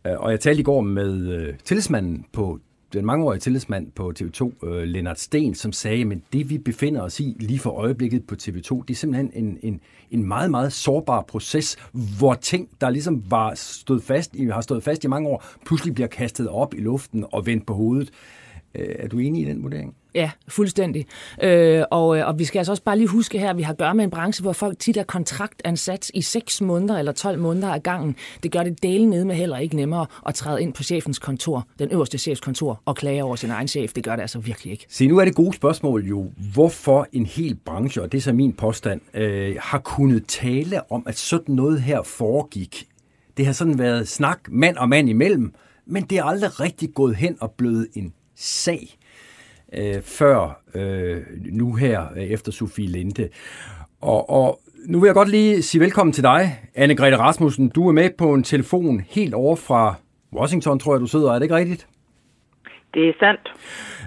Øh, 0.07 0.13
og 0.17 0.31
jeg 0.31 0.39
talte 0.39 0.59
i 0.59 0.63
går 0.63 0.81
med 0.81 1.27
øh, 1.27 1.53
tillidsmanden 1.63 2.25
på 2.31 2.59
den 2.95 3.05
mangeårige 3.05 3.39
tillidsmand 3.39 3.91
på 3.91 4.13
TV2, 4.19 4.67
øh, 4.67 4.83
Lennart 4.83 5.19
Sten, 5.19 5.55
som 5.55 5.71
sagde, 5.71 6.05
men 6.05 6.23
det 6.33 6.49
vi 6.49 6.57
befinder 6.57 7.01
os 7.01 7.19
i 7.19 7.35
lige 7.39 7.59
for 7.59 7.69
øjeblikket 7.69 8.27
på 8.27 8.35
TV2, 8.41 8.83
det 8.87 8.89
er 8.89 8.95
simpelthen 8.95 9.31
en, 9.33 9.57
en, 9.61 9.81
en 10.11 10.27
meget, 10.27 10.51
meget 10.51 10.73
sårbar 10.73 11.21
proces, 11.21 11.77
hvor 12.17 12.33
ting, 12.33 12.69
der 12.81 12.89
ligesom 12.89 13.23
var 13.29 13.53
stået 13.55 14.03
fast, 14.03 14.35
har 14.51 14.61
stået 14.61 14.83
fast 14.83 15.03
i 15.03 15.07
mange 15.07 15.29
år, 15.29 15.45
pludselig 15.65 15.93
bliver 15.95 16.07
kastet 16.07 16.49
op 16.49 16.73
i 16.73 16.77
luften 16.77 17.25
og 17.31 17.45
vendt 17.45 17.65
på 17.65 17.73
hovedet. 17.73 18.11
Øh, 18.79 18.95
er 18.99 19.07
du 19.07 19.19
enig 19.19 19.41
i 19.41 19.45
den 19.45 19.63
vurdering? 19.63 19.95
Ja, 20.15 20.31
fuldstændig. 20.47 21.05
Øh, 21.43 21.83
og, 21.91 22.17
øh, 22.17 22.27
og 22.27 22.39
vi 22.39 22.45
skal 22.45 22.59
altså 22.59 22.71
også 22.71 22.83
bare 22.83 22.97
lige 22.97 23.07
huske 23.07 23.39
her, 23.39 23.49
at 23.49 23.57
vi 23.57 23.61
har 23.61 23.73
at 23.73 23.77
gøre 23.77 23.95
med 23.95 24.03
en 24.03 24.09
branche, 24.09 24.41
hvor 24.41 24.53
folk 24.53 24.79
tit 24.79 24.97
er 24.97 25.03
kontraktansat 25.03 26.11
i 26.13 26.21
6 26.21 26.61
måneder 26.61 26.97
eller 26.97 27.11
12 27.11 27.39
måneder 27.39 27.69
af 27.69 27.83
gangen. 27.83 28.15
Det 28.43 28.51
gør 28.51 28.63
det 28.63 28.83
dele 28.83 29.05
ned 29.05 29.25
med 29.25 29.35
heller 29.35 29.57
ikke 29.57 29.75
nemmere 29.75 30.05
at 30.25 30.35
træde 30.35 30.61
ind 30.61 30.73
på 30.73 30.83
chefens 30.83 31.19
kontor, 31.19 31.67
den 31.79 31.91
øverste 31.91 32.17
chefs 32.17 32.41
kontor, 32.41 32.81
og 32.85 32.95
klage 32.95 33.23
over 33.23 33.35
sin 33.35 33.49
egen 33.49 33.67
chef. 33.67 33.93
Det 33.93 34.03
gør 34.03 34.15
det 34.15 34.21
altså 34.21 34.39
virkelig 34.39 34.71
ikke. 34.71 34.85
Se, 34.89 35.07
nu 35.07 35.17
er 35.17 35.25
det 35.25 35.35
gode 35.35 35.53
spørgsmål 35.53 36.05
jo, 36.05 36.31
hvorfor 36.53 37.07
en 37.11 37.25
hel 37.25 37.55
branche, 37.55 38.01
og 38.01 38.11
det 38.11 38.17
er 38.17 38.21
så 38.21 38.33
min 38.33 38.53
påstand, 38.53 39.01
øh, 39.13 39.55
har 39.59 39.79
kunnet 39.79 40.25
tale 40.27 40.91
om, 40.91 41.03
at 41.07 41.17
sådan 41.17 41.55
noget 41.55 41.81
her 41.81 42.03
foregik. 42.03 42.87
Det 43.37 43.45
har 43.45 43.53
sådan 43.53 43.79
været 43.79 44.07
snak 44.07 44.39
mand 44.49 44.77
og 44.77 44.89
mand 44.89 45.09
imellem, 45.09 45.53
men 45.85 46.03
det 46.03 46.17
er 46.17 46.23
aldrig 46.23 46.59
rigtig 46.59 46.93
gået 46.93 47.15
hen 47.15 47.37
og 47.39 47.51
blevet 47.51 47.87
en 47.93 48.13
sag 48.35 48.87
øh, 49.73 50.01
før 50.01 50.61
øh, 50.75 51.17
nu 51.51 51.75
her 51.75 52.05
øh, 52.15 52.23
efter 52.23 52.51
Sofie 52.51 52.87
Linde. 52.87 53.29
Og, 54.01 54.29
og 54.29 54.59
nu 54.85 54.99
vil 54.99 55.07
jeg 55.07 55.15
godt 55.15 55.29
lige 55.29 55.61
sige 55.61 55.81
velkommen 55.81 56.13
til 56.13 56.23
dig, 56.23 56.59
anne 56.75 56.95
Grete 56.95 57.17
Rasmussen. 57.17 57.69
Du 57.69 57.87
er 57.87 57.91
med 57.91 58.09
på 58.17 58.33
en 58.33 58.43
telefon 58.43 58.99
helt 59.09 59.33
over 59.33 59.55
fra 59.55 59.95
Washington, 60.33 60.79
tror 60.79 60.93
jeg, 60.93 61.01
du 61.01 61.07
sidder. 61.07 61.29
Er 61.29 61.33
det 61.33 61.43
ikke 61.43 61.55
rigtigt? 61.55 61.87
Det 62.93 63.09
er 63.09 63.13
sandt. 63.19 63.53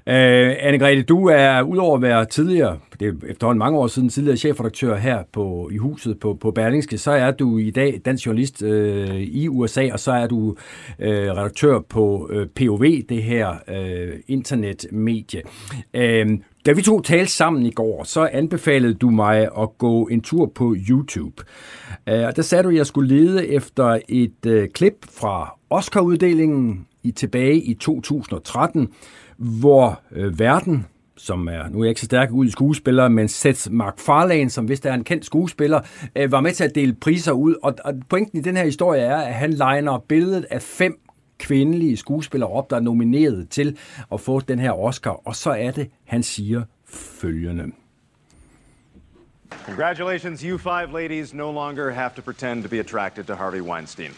Øh, 0.08 0.52
Anne-Grethe, 0.52 1.02
du 1.02 1.26
er 1.26 1.62
udover 1.62 1.96
at 1.96 2.02
være 2.02 2.24
tidligere, 2.24 2.78
det 3.00 3.08
er 3.08 3.12
efterhånden 3.28 3.58
mange 3.58 3.78
år 3.78 3.86
siden, 3.86 4.08
tidligere 4.08 4.36
chefredaktør 4.36 4.96
her 4.96 5.22
på, 5.32 5.68
i 5.72 5.76
huset 5.76 6.20
på, 6.20 6.34
på 6.34 6.50
Berlingske, 6.50 6.98
så 6.98 7.10
er 7.10 7.30
du 7.30 7.58
i 7.58 7.70
dag 7.70 8.00
dansk 8.04 8.26
journalist 8.26 8.62
øh, 8.62 9.16
i 9.16 9.48
USA, 9.48 9.88
og 9.92 10.00
så 10.00 10.12
er 10.12 10.26
du 10.26 10.56
øh, 10.98 11.30
redaktør 11.30 11.80
på 11.88 12.30
øh, 12.32 12.46
POV, 12.48 12.84
det 13.08 13.22
her 13.22 13.54
øh, 13.68 14.12
internetmedie. 14.28 15.42
Øh, 15.94 16.38
da 16.66 16.72
vi 16.72 16.82
to 16.82 17.00
talte 17.00 17.32
sammen 17.32 17.66
i 17.66 17.70
går, 17.70 18.04
så 18.04 18.28
anbefalede 18.32 18.94
du 18.94 19.10
mig 19.10 19.48
at 19.58 19.78
gå 19.78 20.06
en 20.06 20.20
tur 20.20 20.46
på 20.54 20.76
YouTube. 20.88 21.42
Uh, 22.06 22.14
der 22.14 22.42
sagde 22.42 22.62
du, 22.64 22.68
at 22.68 22.74
jeg 22.74 22.86
skulle 22.86 23.16
lede 23.16 23.48
efter 23.48 23.98
et 24.08 24.46
øh, 24.46 24.68
klip 24.68 24.94
fra 25.10 25.58
Oscar-uddelingen 25.70 26.86
i 27.02 27.10
tilbage 27.10 27.60
i 27.60 27.74
2013, 27.74 28.88
hvor 29.38 30.00
øh, 30.12 30.38
verden, 30.38 30.86
som 31.16 31.48
er, 31.48 31.68
nu 31.68 31.80
er 31.80 31.84
jeg 31.84 31.88
ikke 31.88 32.00
så 32.00 32.04
stærk 32.04 32.30
ud 32.30 32.46
i 32.46 32.50
skuespillere, 32.50 33.10
men 33.10 33.28
Seth 33.28 33.72
MacFarlane, 33.72 34.50
som 34.50 34.68
vist 34.68 34.86
er 34.86 34.94
en 34.94 35.04
kendt 35.04 35.24
skuespiller, 35.24 35.80
øh, 36.16 36.32
var 36.32 36.40
med 36.40 36.52
til 36.52 36.64
at 36.64 36.74
dele 36.74 36.94
priser 36.94 37.32
ud. 37.32 37.54
Og, 37.62 37.74
og 37.84 37.94
pointen 38.08 38.38
i 38.38 38.42
den 38.42 38.56
her 38.56 38.64
historie 38.64 39.00
er, 39.00 39.16
at 39.16 39.34
han 39.34 39.52
legner 39.52 39.98
billedet 39.98 40.46
af 40.50 40.62
fem 40.62 41.00
kvindelige 41.38 41.96
skuespillere 41.96 42.50
op, 42.50 42.70
der 42.70 42.76
er 42.76 42.80
nomineret 42.80 43.48
til 43.48 43.78
at 44.12 44.20
få 44.20 44.40
den 44.40 44.58
her 44.58 44.72
Oscar. 44.72 45.10
Og 45.10 45.36
så 45.36 45.50
er 45.50 45.70
det, 45.70 45.90
han 46.04 46.22
siger 46.22 46.62
følgende. 47.20 47.64
Congratulations, 49.66 50.40
you 50.40 50.58
five 50.58 50.92
ladies 50.92 51.34
no 51.34 51.52
longer 51.52 51.90
have 51.90 52.10
to 52.16 52.22
pretend 52.22 52.62
to 52.62 52.68
be 52.68 52.78
attracted 52.78 53.24
to 53.24 53.34
Harvey 53.34 53.60
Weinstein. 53.60 54.10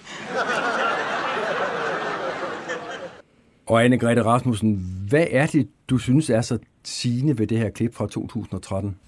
Og 3.70 3.84
Anne-Grethe 3.84 4.22
Rasmussen, 4.24 4.70
hvad 5.10 5.26
er 5.30 5.46
det, 5.46 5.68
du 5.90 5.98
synes 5.98 6.30
er 6.30 6.40
så 6.40 6.58
sigende 6.84 7.38
ved 7.38 7.46
det 7.46 7.58
her 7.58 7.70
klip 7.70 7.94
fra 7.94 8.06
2013? 8.06 8.98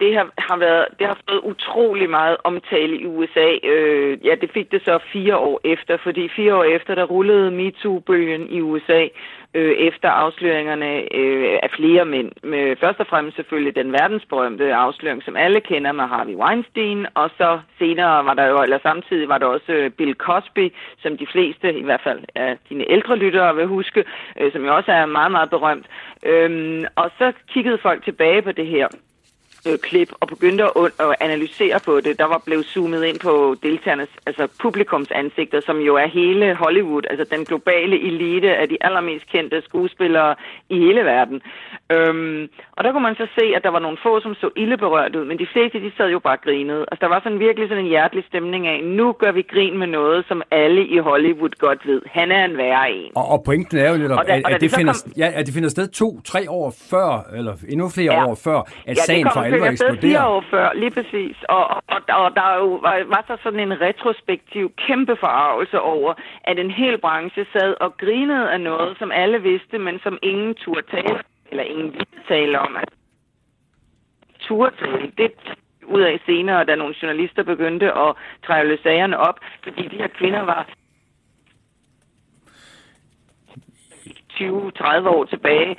Det 0.00 0.14
har, 0.16 0.26
har 0.38 0.58
været, 0.58 0.86
det 0.98 1.06
har 1.06 1.18
fået 1.28 1.40
utrolig 1.52 2.10
meget 2.10 2.36
omtale 2.44 2.94
i 3.00 3.06
USA. 3.06 3.48
Øh, 3.72 4.26
ja, 4.26 4.34
det 4.40 4.50
fik 4.54 4.72
det 4.72 4.82
så 4.84 4.98
fire 5.12 5.36
år 5.36 5.60
efter, 5.64 5.98
fordi 6.02 6.28
fire 6.36 6.54
år 6.54 6.64
efter, 6.64 6.94
der 6.94 7.04
rullede 7.04 7.50
MeToo-bølgen 7.50 8.48
i 8.50 8.60
USA, 8.60 9.02
øh, 9.56 9.72
efter 9.88 10.08
afsløringerne 10.08 10.90
øh, 11.20 11.58
af 11.62 11.70
flere 11.76 12.04
mænd. 12.04 12.30
Med 12.42 12.76
først 12.76 13.00
og 13.00 13.06
fremmest 13.06 13.36
selvfølgelig 13.36 13.76
den 13.76 13.92
verdensberømte 13.92 14.74
afsløring, 14.74 15.22
som 15.22 15.36
alle 15.36 15.60
kender 15.60 15.92
med 15.92 16.04
Harvey 16.04 16.34
Weinstein, 16.34 17.06
og 17.14 17.30
så 17.38 17.60
senere 17.78 18.24
var 18.24 18.34
der 18.34 18.46
jo, 18.46 18.62
eller 18.62 18.78
samtidig 18.82 19.28
var 19.28 19.38
der 19.38 19.46
også 19.46 19.72
øh, 19.72 19.90
Bill 19.90 20.14
Cosby, 20.14 20.72
som 21.02 21.16
de 21.18 21.26
fleste, 21.32 21.78
i 21.78 21.82
hvert 21.82 22.00
fald 22.04 22.20
af 22.34 22.58
dine 22.68 22.84
ældre 22.90 23.16
lyttere 23.16 23.56
vil 23.56 23.66
huske, 23.66 24.04
øh, 24.40 24.52
som 24.52 24.64
jo 24.64 24.76
også 24.76 24.92
er 24.92 25.06
meget, 25.06 25.32
meget 25.32 25.50
berømt. 25.50 25.86
Øh, 26.22 26.84
og 26.96 27.10
så 27.18 27.32
kiggede 27.52 27.78
folk 27.78 28.04
tilbage 28.04 28.42
på 28.42 28.52
det 28.52 28.66
her 28.66 28.88
øh, 29.68 29.78
klip 29.78 30.10
og 30.20 30.28
begyndte 30.28 30.64
at, 30.64 30.70
at 31.00 31.16
analysere 31.20 31.80
på 31.84 32.00
det. 32.00 32.18
Der 32.18 32.24
var 32.24 32.42
blevet 32.46 32.66
zoomet 32.66 33.04
ind 33.04 33.18
på 33.20 33.56
deltagernes, 33.62 34.08
altså 34.26 34.48
publikums 34.62 35.10
ansigter, 35.10 35.60
som 35.60 35.78
jo 35.78 35.94
er 35.94 36.06
hele 36.06 36.54
Hollywood, 36.54 37.02
altså 37.10 37.36
den 37.36 37.44
globale 37.44 37.96
elite 38.08 38.56
af 38.56 38.68
de 38.68 38.76
allermest 38.80 39.26
kendte 39.32 39.62
skuespillere 39.62 40.34
i 40.68 40.78
hele 40.78 41.00
verden. 41.00 41.42
Øhm, 41.92 42.48
og 42.72 42.84
der 42.84 42.92
kunne 42.92 43.02
man 43.02 43.14
så 43.14 43.26
se, 43.38 43.44
at 43.56 43.62
der 43.62 43.70
var 43.70 43.78
nogle 43.78 43.98
få, 44.02 44.20
som 44.20 44.34
så 44.34 44.50
ildeberørt 44.56 45.16
ud, 45.16 45.24
men 45.24 45.38
de 45.38 45.46
fleste, 45.52 45.80
de 45.80 45.92
sad 45.96 46.08
jo 46.10 46.18
bare 46.18 46.36
grinede. 46.36 46.84
Altså 46.90 47.00
der 47.00 47.08
var 47.08 47.20
sådan 47.24 47.38
virkelig 47.38 47.68
sådan 47.68 47.84
en 47.84 47.90
hjertelig 47.90 48.24
stemning 48.28 48.66
af, 48.66 48.84
nu 48.84 49.12
gør 49.12 49.32
vi 49.32 49.42
grin 49.42 49.78
med 49.78 49.86
noget, 49.86 50.24
som 50.28 50.42
alle 50.50 50.86
i 50.86 50.98
Hollywood 50.98 51.54
godt 51.58 51.86
ved. 51.86 52.02
Han 52.06 52.32
er 52.32 52.44
en 52.44 52.56
værre 52.56 52.90
en. 52.90 53.10
Og, 53.14 53.28
og 53.28 53.42
pointen 53.44 53.78
er 53.78 53.90
jo 53.90 53.96
lidt, 53.96 54.12
at, 54.12 54.42
at, 54.52 54.60
det 54.60 54.70
finder, 54.70 54.92
kom... 55.04 55.12
ja, 55.16 55.28
at 55.34 55.46
det 55.46 55.54
finder 55.54 55.68
sted 55.68 55.88
to-tre 55.88 56.50
år 56.50 56.74
før, 56.90 57.36
eller 57.36 57.54
endnu 57.68 57.88
flere 57.88 58.12
ja. 58.12 58.26
år 58.26 58.34
før, 58.34 58.58
at 58.86 58.96
ja, 58.96 59.02
sagen 59.02 59.28
for 59.32 59.40
alvor 59.40 59.55
eksploderer. 59.64 60.00
fire 60.00 60.26
år 60.26 60.44
før, 60.50 60.72
lige 60.72 60.90
præcis. 60.90 61.36
Og, 61.48 61.68
og, 61.68 62.00
og, 62.08 62.36
der 62.36 62.42
er 62.42 62.56
jo, 62.58 62.74
var, 62.86 63.04
var 63.14 63.24
så 63.26 63.36
sådan 63.42 63.60
en 63.60 63.80
retrospektiv 63.80 64.72
kæmpe 64.86 65.16
forarvelse 65.20 65.80
over, 65.80 66.14
at 66.44 66.58
en 66.58 66.70
hel 66.70 66.98
branche 66.98 67.46
sad 67.52 67.74
og 67.80 67.96
grinede 67.96 68.50
af 68.50 68.60
noget, 68.60 68.98
som 68.98 69.10
alle 69.12 69.42
vidste, 69.42 69.78
men 69.78 70.00
som 70.02 70.18
ingen 70.22 70.54
turde 70.54 70.86
tale 70.90 71.18
eller 71.50 71.64
ingen 71.64 71.92
ville 71.92 72.22
tale 72.28 72.60
om. 72.60 72.76
At 72.76 72.88
turde 74.40 74.76
tale, 74.76 75.12
det 75.18 75.32
ud 75.86 76.00
af 76.00 76.20
senere, 76.26 76.64
da 76.64 76.74
nogle 76.74 76.94
journalister 77.02 77.42
begyndte 77.42 77.92
at 77.92 78.14
trævle 78.46 78.78
sagerne 78.82 79.18
op, 79.18 79.38
fordi 79.62 79.88
de 79.88 79.96
her 79.96 80.08
kvinder 80.08 80.40
var 80.40 80.68
20-30 84.32 85.08
år 85.08 85.24
tilbage 85.24 85.76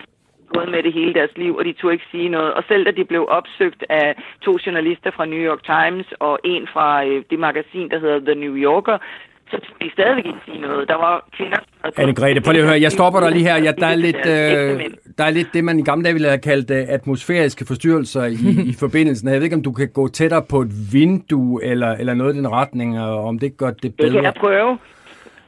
gået 0.54 0.70
med 0.72 0.84
det 0.84 0.94
hele 0.94 1.14
deres 1.14 1.34
liv, 1.36 1.56
og 1.56 1.66
de 1.66 1.74
tog 1.74 1.94
ikke 1.94 2.08
sige 2.12 2.30
noget. 2.30 2.54
Og 2.54 2.64
selv 2.68 2.86
da 2.86 2.92
de 2.92 3.06
blev 3.06 3.26
opsøgt 3.30 3.84
af 3.90 4.16
to 4.42 4.52
journalister 4.66 5.12
fra 5.12 5.26
New 5.26 5.44
York 5.50 5.64
Times 5.74 6.08
og 6.20 6.40
en 6.44 6.68
fra 6.74 7.06
øh, 7.06 7.24
det 7.30 7.40
magasin, 7.40 7.90
der 7.90 8.00
hedder 8.00 8.20
The 8.20 8.36
New 8.36 8.56
Yorker, 8.56 8.98
så 9.52 9.58
tog 9.66 9.76
de 9.82 9.90
stadigvæk 9.94 10.26
ikke 10.26 10.44
sige 10.46 10.62
noget. 10.62 10.88
Der 10.88 10.96
var 10.96 11.28
kvinder... 11.38 11.58
Anne-Grethe, 12.02 12.40
prøv 12.46 12.52
lige 12.52 12.64
at 12.64 12.70
høre, 12.70 12.82
jeg 12.82 12.92
stopper 12.92 13.20
dig 13.20 13.32
lige 13.32 13.44
her. 13.50 13.58
Ja, 13.58 13.72
der, 13.72 13.88
er 13.88 13.96
lidt, 13.96 14.26
øh, 14.36 14.90
der 15.18 15.24
er 15.24 15.30
lidt 15.30 15.48
det, 15.54 15.64
man 15.64 15.80
i 15.80 15.84
gamle 15.84 16.04
dage 16.04 16.14
ville 16.14 16.28
have 16.28 16.46
kaldt 16.52 16.72
uh, 16.72 16.78
atmosfæriske 16.98 17.66
forstyrrelser 17.66 18.24
i, 18.26 18.70
i 18.72 18.74
forbindelsen. 18.84 19.28
Jeg 19.28 19.36
ved 19.36 19.44
ikke, 19.44 19.56
om 19.56 19.64
du 19.64 19.72
kan 19.72 19.90
gå 19.94 20.08
tættere 20.08 20.44
på 20.50 20.62
et 20.62 20.72
vindue 20.94 21.64
eller, 21.64 21.92
eller 21.92 22.14
noget 22.14 22.34
i 22.34 22.38
den 22.38 22.52
retning, 22.52 23.00
og 23.00 23.26
om 23.26 23.40
det 23.40 23.58
gør 23.58 23.72
det 23.72 23.96
bedre. 23.96 24.08
Det 24.08 24.16
kan 24.16 24.24
jeg 24.24 24.34
prøve. 24.40 24.78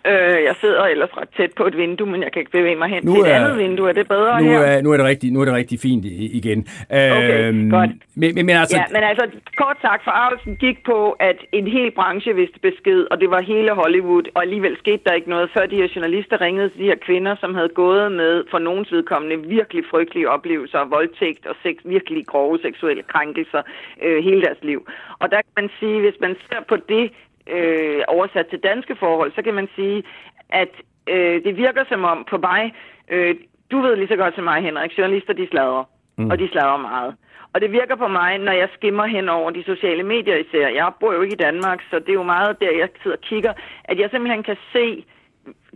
Øh, 0.08 0.44
jeg 0.44 0.56
sidder 0.62 0.84
ellers 0.84 1.18
ret 1.18 1.30
tæt 1.38 1.52
på 1.58 1.68
et 1.68 1.78
vindue, 1.78 2.08
men 2.08 2.24
jeg 2.24 2.32
kan 2.32 2.40
ikke 2.40 2.52
bevæge 2.52 2.76
mig 2.76 2.90
hen 2.90 3.06
nu 3.06 3.14
til 3.14 3.22
et 3.22 3.28
andet 3.28 3.58
vindue. 3.58 3.90
Er 3.90 3.94
det 3.94 4.08
bedre 4.08 4.42
nu 4.42 4.50
her? 4.50 4.60
Er, 4.60 4.82
nu, 4.82 4.92
er 4.92 4.98
det 4.98 5.06
rigtig, 5.06 5.32
nu 5.32 5.42
er 5.42 5.46
det 5.46 5.54
rigtig 5.54 5.80
fint 5.80 6.06
igen. 6.40 6.60
Okay, 6.90 7.48
øhm, 7.48 7.70
godt. 7.70 7.90
Men, 8.16 8.36
men, 8.36 8.46
men, 8.46 8.56
altså... 8.56 8.78
Ja, 8.78 8.84
men 8.96 9.04
altså, 9.04 9.26
kort 9.58 9.78
sagt, 9.82 10.04
forarvelsen 10.04 10.56
gik 10.56 10.78
på, 10.86 11.12
at 11.12 11.38
en 11.52 11.68
hel 11.68 11.92
branche 11.92 12.36
vidste 12.36 12.60
besked, 12.60 13.08
og 13.12 13.22
det 13.22 13.30
var 13.32 13.42
hele 13.42 13.72
Hollywood, 13.72 14.24
og 14.36 14.42
alligevel 14.42 14.78
skete 14.78 15.02
der 15.06 15.14
ikke 15.14 15.30
noget, 15.30 15.50
før 15.54 15.66
de 15.66 15.76
her 15.76 15.88
journalister 15.96 16.42
ringede 16.42 16.70
til 16.70 16.80
de 16.80 16.86
her 16.92 17.00
kvinder, 17.06 17.36
som 17.40 17.56
havde 17.56 17.70
gået 17.70 18.12
med, 18.12 18.44
for 18.52 18.60
nogens 18.60 18.92
vedkommende, 18.92 19.48
virkelig 19.48 19.84
frygtelige 19.92 20.30
oplevelser, 20.30 20.86
voldtægt 20.86 21.46
og 21.46 21.56
sex, 21.64 21.76
virkelig 21.86 22.26
grove 22.26 22.60
seksuelle 22.62 23.04
krænkelser 23.04 23.62
øh, 24.04 24.24
hele 24.24 24.42
deres 24.42 24.62
liv. 24.62 24.88
Og 25.20 25.32
der 25.32 25.38
kan 25.38 25.54
man 25.58 25.70
sige, 25.80 26.00
hvis 26.00 26.18
man 26.22 26.36
ser 26.50 26.62
på 26.68 26.76
det 26.76 27.12
øh, 27.50 28.02
oversat 28.08 28.48
til 28.48 28.60
danske 28.60 28.96
forhold, 28.96 29.32
så 29.36 29.42
kan 29.42 29.54
man 29.54 29.68
sige, 29.76 30.04
at 30.50 30.74
øh, 31.10 31.44
det 31.44 31.58
virker 31.58 31.84
som 31.90 32.04
om 32.04 32.26
på 32.30 32.38
mig, 32.38 32.74
øh, 33.10 33.36
du 33.72 33.82
ved 33.82 33.96
lige 33.96 34.08
så 34.08 34.16
godt 34.16 34.36
som 34.36 34.44
mig, 34.44 34.62
Henrik, 34.62 34.98
journalister 34.98 35.34
de 35.34 35.48
sladrer, 35.52 35.84
mm. 36.18 36.30
og 36.30 36.40
de 36.40 36.50
sladrer 36.50 36.78
meget. 36.78 37.16
Og 37.54 37.62
det 37.62 37.72
virker 37.72 37.96
på 37.96 38.08
mig, 38.08 38.38
når 38.38 38.52
jeg 38.52 38.70
skimmer 38.74 39.06
hen 39.06 39.30
over 39.30 39.50
de 39.52 39.64
sociale 39.64 40.04
medier 40.04 40.36
især. 40.36 40.68
Jeg 40.68 40.92
bor 41.00 41.14
jo 41.14 41.22
ikke 41.22 41.34
i 41.34 41.44
Danmark, 41.48 41.80
så 41.90 42.00
det 42.00 42.10
er 42.10 42.14
jo 42.14 42.24
meget 42.24 42.60
der, 42.62 42.72
jeg 42.72 42.90
sidder 43.04 43.18
og 43.18 43.24
kigger, 43.24 43.54
at 43.84 44.00
jeg 44.00 44.10
simpelthen 44.10 44.44
kan 44.44 44.58
se 44.74 45.06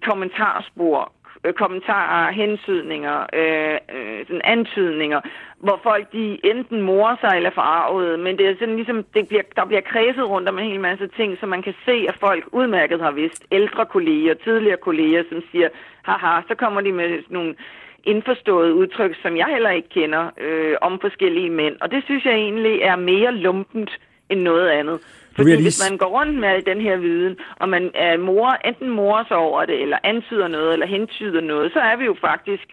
kommentarspor, 0.01 1.11
øh, 1.43 1.53
kommentarer, 1.53 2.31
hensydninger, 2.31 3.17
øh, 3.33 3.77
øh, 3.95 4.25
sådan 4.27 4.41
antydninger, 4.43 5.21
hvor 5.57 5.79
folk 5.83 6.11
de 6.13 6.39
enten 6.43 6.81
morer 6.81 7.15
sig 7.21 7.33
eller 7.35 7.49
forarvet, 7.49 8.19
men 8.19 8.37
det 8.37 8.47
er 8.47 8.55
sådan 8.59 8.75
ligesom, 8.75 9.03
det 9.13 9.27
bliver, 9.27 9.43
der 9.55 9.65
bliver 9.65 9.81
kredset 9.81 10.29
rundt 10.29 10.49
om 10.49 10.59
en 10.59 10.69
hel 10.71 10.79
masse 10.79 11.07
ting, 11.07 11.37
så 11.39 11.45
man 11.45 11.61
kan 11.61 11.73
se, 11.85 12.05
at 12.09 12.15
folk 12.19 12.43
udmærket 12.51 12.99
har 13.01 13.11
vist, 13.11 13.43
ældre 13.51 13.85
kolleger, 13.85 14.33
tidligere 14.33 14.77
kolleger, 14.77 15.23
som 15.29 15.41
siger, 15.51 15.69
haha, 16.01 16.41
så 16.47 16.55
kommer 16.55 16.81
de 16.81 16.91
med 16.91 17.23
nogle 17.29 17.55
indforståede 18.03 18.73
udtryk, 18.73 19.15
som 19.21 19.37
jeg 19.37 19.47
heller 19.49 19.69
ikke 19.69 19.89
kender, 19.89 20.29
øh, 20.37 20.75
om 20.81 20.99
forskellige 20.99 21.49
mænd. 21.49 21.75
Og 21.81 21.91
det 21.91 22.03
synes 22.03 22.25
jeg 22.25 22.33
egentlig 22.33 22.81
er 22.81 22.95
mere 22.95 23.31
lumpent 23.31 23.99
end 24.29 24.41
noget 24.41 24.69
andet. 24.69 24.99
Fordi 25.36 25.49
lige... 25.49 25.61
hvis 25.61 25.89
man 25.89 25.97
går 25.97 26.05
rundt 26.05 26.39
med 26.39 26.61
den 26.61 26.81
her 26.81 26.97
viden, 26.97 27.38
og 27.55 27.69
man 27.69 27.91
er 27.95 28.17
mor, 28.17 28.49
enten 28.65 28.89
morer 28.89 29.23
sig 29.27 29.38
over 29.38 29.65
det, 29.65 29.81
eller 29.81 29.97
antyder 30.03 30.47
noget, 30.47 30.73
eller 30.73 30.86
hentyder 30.86 31.41
noget, 31.41 31.73
så 31.73 31.79
er 31.79 31.95
vi 31.95 32.05
jo 32.05 32.15
faktisk 32.21 32.67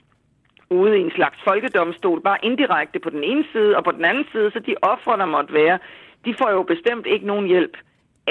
ude 0.70 0.98
i 0.98 1.00
en 1.00 1.12
slags 1.14 1.38
folkedomstol, 1.44 2.20
bare 2.22 2.38
indirekte 2.42 2.98
på 2.98 3.10
den 3.10 3.24
ene 3.24 3.44
side, 3.52 3.76
og 3.76 3.84
på 3.84 3.90
den 3.90 4.04
anden 4.04 4.24
side, 4.32 4.50
så 4.50 4.58
de 4.58 4.74
ofre, 4.82 5.18
der 5.18 5.26
måtte 5.26 5.54
være, 5.54 5.78
de 6.24 6.34
får 6.38 6.50
jo 6.50 6.62
bestemt 6.62 7.06
ikke 7.06 7.26
nogen 7.26 7.46
hjælp 7.46 7.76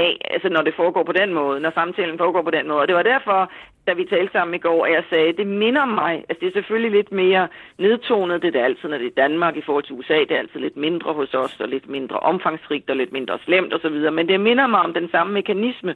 af, 0.06 0.14
altså 0.34 0.50
når 0.50 0.62
det 0.62 0.74
foregår 0.82 1.04
på 1.04 1.12
den 1.22 1.34
måde, 1.34 1.60
når 1.60 1.72
samtalen 1.72 2.18
foregår 2.18 2.42
på 2.42 2.56
den 2.58 2.68
måde. 2.68 2.82
Og 2.82 2.88
det 2.88 2.96
var 2.96 3.04
derfor, 3.14 3.52
da 3.88 3.94
vi 3.94 4.06
talte 4.06 4.32
sammen 4.32 4.56
i 4.56 4.66
går, 4.68 4.86
at 4.86 4.94
jeg 4.94 5.04
sagde, 5.10 5.34
det 5.34 5.48
minder 5.48 5.86
mig, 5.86 6.14
altså 6.30 6.40
det 6.42 6.48
er 6.48 6.60
selvfølgelig 6.60 6.92
lidt 6.92 7.12
mere 7.12 7.48
nedtonet, 7.78 8.42
det 8.42 8.56
er 8.56 8.64
altid, 8.64 8.90
når 8.90 8.98
det 8.98 9.08
er 9.08 9.22
Danmark 9.24 9.56
i 9.58 9.66
forhold 9.66 9.84
til 9.84 9.96
USA, 9.96 10.20
det 10.28 10.32
er 10.32 10.44
altid 10.44 10.60
lidt 10.60 10.78
mindre 10.78 11.14
hos 11.14 11.34
os, 11.34 11.60
og 11.60 11.68
lidt 11.68 11.90
mindre 11.90 12.18
omfangsrigt, 12.20 12.90
og 12.90 12.96
lidt 12.96 13.12
mindre 13.12 13.40
slemt 13.46 13.74
osv., 13.74 13.98
men 14.12 14.28
det 14.28 14.40
minder 14.40 14.68
mig 14.68 14.80
om 14.80 14.94
den 14.94 15.10
samme 15.12 15.34
mekanisme, 15.34 15.96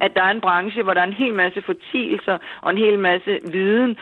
at 0.00 0.14
der 0.16 0.22
er 0.22 0.30
en 0.30 0.40
branche, 0.40 0.82
hvor 0.82 0.94
der 0.94 1.00
er 1.00 1.06
en 1.06 1.22
hel 1.22 1.34
masse 1.34 1.62
fortielser 1.62 2.38
og 2.62 2.70
en 2.70 2.78
hel 2.78 2.98
masse 2.98 3.40
viden, 3.52 3.98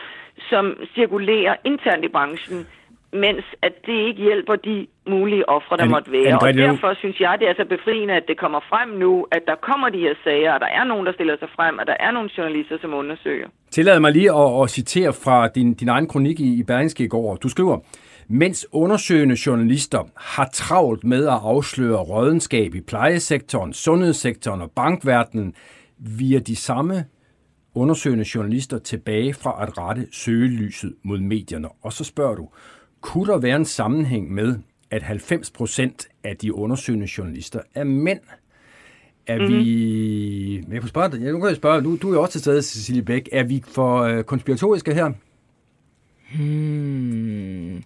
som 0.49 0.77
cirkulerer 0.95 1.55
internt 1.65 2.05
i 2.05 2.07
branchen, 2.07 2.67
mens 3.13 3.45
at 3.61 3.73
det 3.85 3.97
ikke 4.07 4.21
hjælper 4.21 4.55
de 4.55 4.87
mulige 5.07 5.49
ofre, 5.49 5.77
der 5.77 5.85
måtte 5.85 6.11
være. 6.11 6.39
Og 6.41 6.53
derfor 6.53 6.93
synes 6.93 7.19
jeg, 7.19 7.37
det 7.39 7.49
er 7.49 7.53
så 7.57 7.65
befriende, 7.65 8.13
at 8.13 8.23
det 8.27 8.37
kommer 8.37 8.59
frem 8.69 8.89
nu, 8.89 9.27
at 9.31 9.41
der 9.47 9.55
kommer 9.55 9.89
de 9.89 9.99
her 9.99 10.13
sager, 10.23 10.53
og 10.53 10.59
der 10.59 10.65
er 10.65 10.83
nogen, 10.83 11.05
der 11.05 11.13
stiller 11.13 11.37
sig 11.39 11.49
frem, 11.55 11.77
og 11.77 11.87
der 11.87 11.95
er 11.99 12.11
nogle 12.11 12.29
journalister, 12.37 12.77
som 12.81 12.93
undersøger. 12.93 13.47
Tillad 13.71 13.99
mig 13.99 14.11
lige 14.11 14.31
at, 14.31 14.63
at 14.63 14.69
citere 14.69 15.13
fra 15.13 15.47
din, 15.47 15.73
din 15.73 15.89
egen 15.89 16.07
kronik 16.07 16.39
i, 16.39 16.59
i 16.59 16.63
Berlingske 16.63 17.03
i 17.03 17.07
går. 17.07 17.35
Du 17.35 17.49
skriver, 17.49 17.77
mens 18.27 18.67
undersøgende 18.71 19.37
journalister 19.45 20.03
har 20.17 20.49
travlt 20.53 21.03
med 21.03 21.27
at 21.27 21.39
afsløre 21.43 21.97
rådenskab 21.97 22.75
i 22.75 22.81
plejesektoren, 22.81 23.73
sundhedssektoren 23.73 24.61
og 24.61 24.71
bankverdenen, 24.71 25.55
via 26.19 26.39
de 26.39 26.55
samme 26.55 27.05
undersøgende 27.75 28.25
journalister 28.35 28.77
tilbage 28.77 29.33
fra 29.33 29.63
at 29.63 29.77
rette 29.77 30.07
søgelyset 30.11 30.95
mod 31.03 31.19
medierne. 31.19 31.67
Og 31.83 31.93
så 31.93 32.03
spørger 32.03 32.35
du, 32.35 32.49
kunne 33.01 33.27
der 33.27 33.37
være 33.37 33.55
en 33.55 33.65
sammenhæng 33.65 34.31
med, 34.31 34.55
at 34.91 35.03
90 35.03 35.51
procent 35.51 36.07
af 36.23 36.37
de 36.37 36.53
undersøgende 36.53 37.07
journalister 37.17 37.61
er 37.75 37.83
mænd? 37.83 38.19
Er 39.27 39.37
mm-hmm. 39.37 39.53
vi... 39.53 40.55
Jeg 40.55 40.81
kan 40.81 40.87
spørge, 40.87 41.17
ja, 41.17 41.31
nu 41.31 41.39
kan 41.39 41.47
jeg 41.47 41.55
spørge, 41.55 41.81
du, 41.81 41.97
du 42.01 42.09
er 42.09 42.13
jo 42.13 42.21
også 42.21 42.31
til 42.31 42.41
stede, 42.41 42.61
Cecilie 42.61 43.01
Bæk. 43.01 43.29
Er 43.31 43.43
vi 43.43 43.63
for 43.67 44.01
øh, 44.01 44.23
konspiratoriske 44.23 44.93
her? 44.93 45.11
Hmm. 46.35 47.83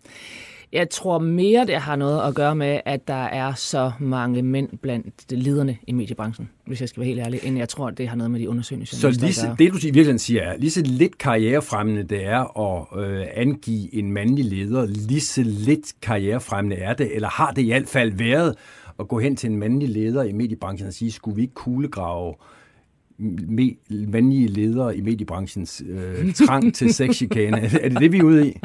Jeg 0.74 0.90
tror 0.90 1.20
mere, 1.20 1.66
det 1.66 1.76
har 1.76 1.96
noget 1.96 2.22
at 2.28 2.36
gøre 2.36 2.56
med, 2.56 2.80
at 2.86 3.08
der 3.08 3.24
er 3.24 3.54
så 3.54 3.92
mange 4.00 4.42
mænd 4.42 4.70
blandt 4.82 5.32
lederne 5.32 5.78
i 5.88 5.92
mediebranchen, 5.92 6.50
hvis 6.66 6.82
jeg 6.82 6.90
skal 6.90 7.02
være 7.02 7.08
helt 7.08 7.20
ærlig, 7.20 7.40
end 7.44 7.58
jeg 7.58 7.70
tror, 7.70 7.90
det 7.90 8.08
har 8.08 8.16
noget 8.16 8.32
med 8.32 8.40
de 8.40 8.50
undersøgende 8.50 8.86
Så 8.86 9.10
lige 9.10 9.34
så, 9.34 9.56
det, 9.60 9.72
du 9.72 9.78
i 9.78 9.82
virkeligheden 9.82 10.20
siger, 10.20 10.42
er, 10.42 10.58
lige 10.58 10.72
så 10.72 10.82
lidt 10.86 11.18
karrierefremmende 11.18 12.04
det 12.04 12.26
er 12.26 12.60
at 12.60 13.04
øh, 13.04 13.26
angive 13.34 13.96
en 13.96 14.12
mandlig 14.12 14.46
leder, 14.46 14.86
lige 14.86 15.22
så 15.22 15.44
lidt 15.46 15.94
karrierefremmende 16.02 16.76
er 16.76 16.94
det, 16.94 17.16
eller 17.16 17.30
har 17.30 17.52
det 17.52 17.62
i 17.62 17.68
hvert 17.68 17.88
fald 17.88 18.12
været 18.12 18.56
at 19.00 19.08
gå 19.08 19.20
hen 19.20 19.36
til 19.36 19.50
en 19.50 19.58
mandlig 19.58 19.90
leder 19.90 20.24
i 20.24 20.32
mediebranchen 20.32 20.88
og 20.88 20.94
sige, 20.94 21.12
skulle 21.12 21.36
vi 21.36 21.42
ikke 21.42 21.54
kuglegrave 21.54 22.34
me- 23.20 24.08
mandlige 24.08 24.48
ledere 24.48 24.98
i 24.98 25.02
mediebranchens 25.02 25.84
øh, 25.90 26.34
trang 26.34 26.76
til 26.76 26.94
sexchikane? 26.94 27.58
er 27.84 27.90
det 27.90 28.00
det, 28.00 28.12
vi 28.12 28.18
er 28.18 28.24
ude 28.24 28.48
i? 28.48 28.58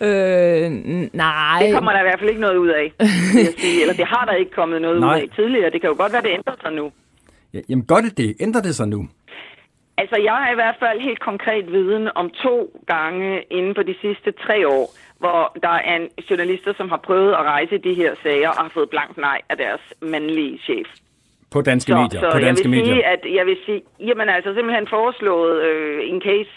Øh, 0.00 0.70
nej. 1.12 1.62
Det 1.62 1.74
kommer 1.74 1.92
der 1.92 2.00
i 2.00 2.02
hvert 2.02 2.18
fald 2.18 2.30
ikke 2.30 2.40
noget 2.40 2.56
ud 2.56 2.68
af, 2.68 2.92
jeg 2.98 3.54
sige. 3.58 3.80
Eller 3.82 3.94
det 3.94 4.06
har 4.06 4.24
der 4.24 4.32
ikke 4.32 4.50
kommet 4.50 4.82
noget 4.82 5.00
nej. 5.00 5.16
ud 5.16 5.22
af 5.22 5.28
tidligere. 5.36 5.70
Det 5.70 5.80
kan 5.80 5.90
jo 5.90 5.96
godt 5.98 6.12
være, 6.12 6.22
det 6.22 6.30
ændrer 6.30 6.54
sig 6.62 6.72
nu. 6.72 6.92
Ja, 7.54 7.60
jamen 7.68 7.86
gør 7.86 8.00
det 8.06 8.18
det? 8.18 8.36
Ændrer 8.40 8.62
det 8.62 8.74
sig 8.74 8.88
nu? 8.88 9.08
Altså, 9.96 10.16
jeg 10.16 10.32
har 10.32 10.52
i 10.52 10.54
hvert 10.54 10.76
fald 10.80 11.00
helt 11.00 11.20
konkret 11.20 11.72
viden 11.72 12.08
om 12.14 12.30
to 12.30 12.82
gange 12.86 13.42
inden 13.50 13.74
for 13.74 13.82
de 13.82 13.94
sidste 14.00 14.32
tre 14.32 14.68
år, 14.68 14.86
hvor 15.18 15.56
der 15.62 15.68
er 15.68 15.96
en 15.96 16.08
journalister, 16.30 16.72
som 16.76 16.88
har 16.88 16.96
prøvet 16.96 17.32
at 17.32 17.44
rejse 17.54 17.78
de 17.78 17.94
her 17.94 18.14
sager 18.22 18.48
og 18.48 18.62
har 18.62 18.70
fået 18.74 18.90
blankt 18.90 19.16
nej 19.16 19.40
af 19.48 19.56
deres 19.56 19.80
mandlige 20.02 20.58
chef. 20.58 20.86
På 21.50 21.60
danske 21.62 21.92
så, 21.92 21.98
medier? 22.00 22.20
Så 22.20 22.30
på 22.32 22.38
danske 22.38 22.64
jeg 22.64 22.70
vil 22.70 22.80
medier. 22.80 22.94
sige, 22.94 23.06
at 23.06 23.22
jeg 23.38 23.46
vil 23.46 23.56
sige, 23.66 23.82
jamen 24.00 24.28
altså 24.28 24.54
simpelthen 24.54 24.86
foreslået 24.88 25.62
øh, 25.62 26.08
en 26.10 26.22
case 26.22 26.54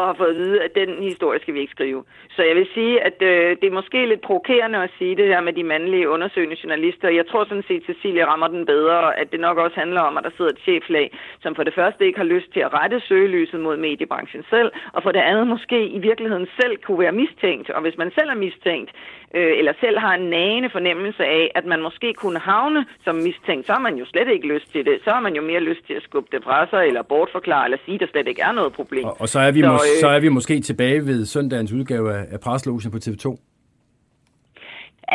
og 0.00 0.06
har 0.06 0.14
fået 0.22 0.34
at 0.34 0.40
vide, 0.42 0.62
at 0.66 0.72
den 0.74 1.02
historie 1.10 1.40
skal 1.40 1.54
vi 1.54 1.60
ikke 1.60 1.76
skrive. 1.78 2.04
Så 2.36 2.42
jeg 2.42 2.56
vil 2.56 2.68
sige, 2.74 2.94
at 3.08 3.22
øh, 3.30 3.56
det 3.60 3.66
er 3.66 3.78
måske 3.80 4.06
lidt 4.06 4.20
provokerende 4.20 4.78
at 4.82 4.90
sige 4.98 5.16
det 5.16 5.26
her 5.26 5.40
med 5.40 5.52
de 5.52 5.64
mandlige 5.64 6.08
undersøgende 6.08 6.56
journalister. 6.62 7.08
Jeg 7.08 7.26
tror 7.26 7.44
sådan 7.44 7.68
set, 7.68 7.82
at 7.82 7.86
Cecilie 7.86 8.26
rammer 8.26 8.48
den 8.48 8.66
bedre, 8.66 9.18
at 9.20 9.32
det 9.32 9.40
nok 9.40 9.58
også 9.58 9.76
handler 9.82 10.00
om, 10.00 10.16
at 10.16 10.24
der 10.24 10.30
sidder 10.36 10.50
et 10.50 10.64
cheflag, 10.66 11.06
som 11.42 11.54
for 11.54 11.62
det 11.62 11.74
første 11.74 12.06
ikke 12.06 12.18
har 12.18 12.32
lyst 12.34 12.52
til 12.52 12.60
at 12.60 12.74
rette 12.74 13.00
søgelyset 13.08 13.60
mod 13.60 13.76
mediebranchen 13.76 14.44
selv, 14.50 14.70
og 14.92 15.02
for 15.02 15.12
det 15.12 15.20
andet 15.20 15.46
måske 15.46 15.78
i 15.88 15.98
virkeligheden 15.98 16.48
selv 16.60 16.76
kunne 16.76 16.98
være 16.98 17.12
mistænkt. 17.12 17.70
Og 17.70 17.80
hvis 17.82 17.98
man 17.98 18.10
selv 18.18 18.28
er 18.30 18.34
mistænkt, 18.34 18.90
øh, 19.34 19.52
eller 19.58 19.72
selv 19.80 19.98
har 19.98 20.14
en 20.14 20.30
nagende 20.30 20.70
fornemmelse 20.70 21.24
af, 21.24 21.50
at 21.54 21.64
man 21.66 21.80
måske 21.82 22.14
kunne 22.14 22.38
havne 22.38 22.86
som 23.04 23.14
mistænkt, 23.14 23.66
så 23.66 23.72
har 23.72 23.80
man 23.80 23.94
jo 23.96 24.04
slet 24.06 24.28
ikke 24.34 24.46
lyst 24.54 24.72
til 24.72 24.84
det. 24.84 24.98
Så 25.04 25.10
har 25.10 25.20
man 25.20 25.34
jo 25.34 25.42
mere 25.42 25.60
lyst 25.60 25.86
til 25.86 25.94
at 25.94 26.02
skubbe 26.02 26.28
det 26.32 26.44
fra 26.44 26.66
sig, 26.70 26.82
eller 26.86 27.02
bortforklare, 27.02 27.64
eller 27.64 27.78
sige, 27.84 27.94
at 27.94 28.00
der 28.00 28.06
slet 28.06 28.28
ikke 28.28 28.42
er 28.42 28.52
noget 28.52 28.72
problem. 28.72 29.04
Og, 29.04 29.16
og 29.20 29.28
så, 29.28 29.40
er 29.40 29.50
vi 29.50 29.60
så, 29.60 29.66
mås- 29.72 30.00
så 30.00 30.08
er 30.08 30.20
vi 30.20 30.28
måske 30.28 30.60
tilbage 30.60 31.06
ved 31.06 31.24
søndagens 31.24 31.72
udgave 31.72 32.14
af, 32.14 32.24
af 32.30 32.40
Preslogen 32.40 32.90
på 32.90 32.98
TV2. 33.06 33.26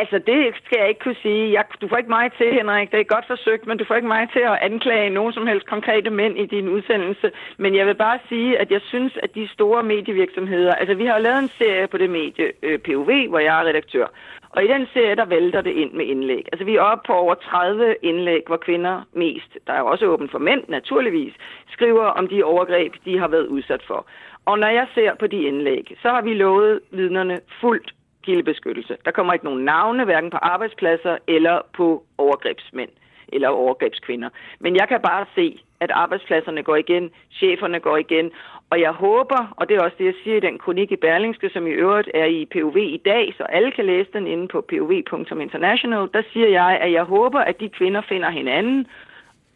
Altså, 0.02 0.18
det 0.28 0.40
skal 0.66 0.78
jeg 0.80 0.90
ikke 0.90 1.04
kunne 1.04 1.22
sige. 1.22 1.54
Jeg, 1.54 1.64
du 1.82 1.88
får 1.88 1.98
ikke 1.98 2.10
mig 2.10 2.32
til, 2.38 2.54
Henrik. 2.54 2.92
Det 2.92 3.00
er 3.00 3.14
godt 3.16 3.28
forsøgt, 3.28 3.68
men 3.68 3.78
du 3.78 3.86
får 3.86 3.96
ikke 3.96 4.08
mig 4.08 4.30
til 4.34 4.40
at 4.40 4.60
anklage 4.62 5.10
nogen 5.10 5.34
som 5.34 5.48
helst 5.48 5.66
konkrete 5.68 6.10
mænd 6.10 6.38
i 6.38 6.46
din 6.46 6.68
udsendelse. 6.70 7.32
Men 7.58 7.76
jeg 7.76 7.86
vil 7.88 7.96
bare 7.96 8.20
sige, 8.30 8.60
at 8.60 8.72
jeg 8.72 8.82
synes, 8.82 9.18
at 9.24 9.36
de 9.36 9.48
store 9.48 9.84
medievirksomheder... 9.84 10.74
Altså, 10.74 10.96
vi 10.96 11.06
har 11.06 11.18
jo 11.18 11.24
lavet 11.24 11.40
en 11.40 11.50
serie 11.50 11.88
på 11.88 11.98
det 11.98 12.10
medie 12.10 12.52
øh, 12.64 12.80
POV, 12.80 13.12
hvor 13.30 13.40
jeg 13.40 13.60
er 13.60 13.68
redaktør. 13.70 14.08
Og 14.50 14.64
i 14.64 14.68
den 14.68 14.88
serie, 14.94 15.16
der 15.16 15.26
vælter 15.26 15.62
det 15.62 15.72
ind 15.72 15.92
med 15.92 16.06
indlæg. 16.06 16.46
Altså, 16.52 16.66
vi 16.66 16.76
er 16.76 16.82
oppe 16.82 17.08
på 17.08 17.14
over 17.14 17.36
30 17.36 17.96
indlæg, 18.02 18.44
hvor 18.48 18.58
kvinder 18.58 19.02
mest, 19.14 19.58
der 19.68 19.74
er 19.74 19.80
jo 19.80 19.88
også 19.88 20.06
åbent 20.06 20.32
for 20.32 20.40
mænd, 20.40 20.64
naturligvis, 20.68 21.34
skriver 21.72 22.06
om 22.06 22.28
de 22.28 22.44
overgreb, 22.44 22.94
de 23.06 23.20
har 23.20 23.28
været 23.28 23.48
udsat 23.48 23.84
for. 23.88 24.06
Og 24.46 24.60
når 24.60 24.68
jeg 24.68 24.88
ser 24.96 25.16
på 25.16 25.28
de 25.28 25.42
indlæg, 25.44 25.98
så 26.02 26.10
har 26.10 26.22
vi 26.22 26.34
lovet 26.34 26.80
vidnerne 26.92 27.40
fuldt 27.62 27.94
kildebeskyttelse. 28.24 28.98
Der 29.06 29.12
kommer 29.12 29.34
ikke 29.34 29.46
nogen 29.46 29.66
navne, 29.66 30.06
hverken 30.06 30.30
på 30.30 30.38
arbejdspladser 30.38 31.18
eller 31.28 31.62
på 31.74 32.04
overgrebsmænd 32.18 32.90
eller 33.28 33.48
overgrebskvinder. 33.48 34.30
Men 34.60 34.76
jeg 34.76 34.88
kan 34.88 35.02
bare 35.02 35.26
se, 35.36 35.60
at 35.80 35.92
arbejdspladserne 35.92 36.64
går 36.64 36.76
igen, 36.76 37.12
cheferne 37.32 37.80
går 37.80 37.98
igen, 37.98 38.32
og 38.70 38.82
jeg 38.82 38.92
håber, 38.92 39.54
og 39.58 39.70
det 39.70 39.78
er 39.78 39.84
også 39.84 39.96
det, 40.00 40.06
jeg 40.06 40.14
siger 40.24 40.38
i 40.38 40.40
den 40.48 40.58
kronik 40.58 40.92
i 40.92 40.96
Berlingske, 40.96 41.50
som 41.50 41.68
i 41.68 41.70
øvrigt 41.70 42.10
er 42.14 42.26
i 42.26 42.46
POV 42.46 42.78
i 42.78 43.02
dag, 43.06 43.34
så 43.38 43.44
alle 43.44 43.72
kan 43.72 43.86
læse 43.86 44.10
den 44.14 44.28
inde 44.28 44.48
på 44.48 44.62
pov.international, 44.62 46.10
der 46.14 46.24
siger 46.34 46.48
jeg, 46.48 46.80
at 46.82 46.92
jeg 46.92 47.04
håber, 47.04 47.40
at 47.40 47.60
de 47.60 47.70
kvinder 47.70 48.02
finder 48.02 48.30
hinanden, 48.30 48.88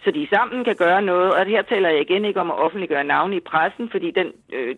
så 0.07 0.11
de 0.11 0.27
sammen 0.35 0.63
kan 0.69 0.77
gøre 0.85 1.01
noget. 1.01 1.29
Og 1.37 1.45
her 1.45 1.61
taler 1.61 1.89
jeg 1.89 2.01
igen 2.01 2.25
ikke 2.25 2.39
om 2.43 2.51
at 2.51 2.59
offentliggøre 2.65 3.03
navne 3.03 3.35
i 3.35 3.47
pressen, 3.51 3.85
fordi 3.93 4.09
den, 4.19 4.27
øh, 4.57 4.75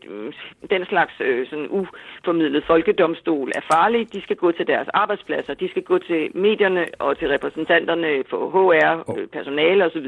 den 0.73 0.81
slags 0.91 1.13
øh, 1.27 1.47
sådan 1.49 1.69
uformidlet 1.79 2.63
folkedomstol 2.71 3.51
er 3.59 3.63
farlig. 3.73 4.13
De 4.13 4.21
skal 4.21 4.35
gå 4.35 4.51
til 4.51 4.65
deres 4.67 4.87
arbejdspladser, 5.01 5.53
de 5.53 5.69
skal 5.69 5.83
gå 5.91 5.97
til 6.09 6.21
medierne 6.47 6.83
og 6.99 7.11
til 7.19 7.27
repræsentanterne 7.35 8.09
for 8.29 8.39
HR, 8.53 8.93
øh, 9.17 9.27
personale 9.37 9.85
osv. 9.85 10.07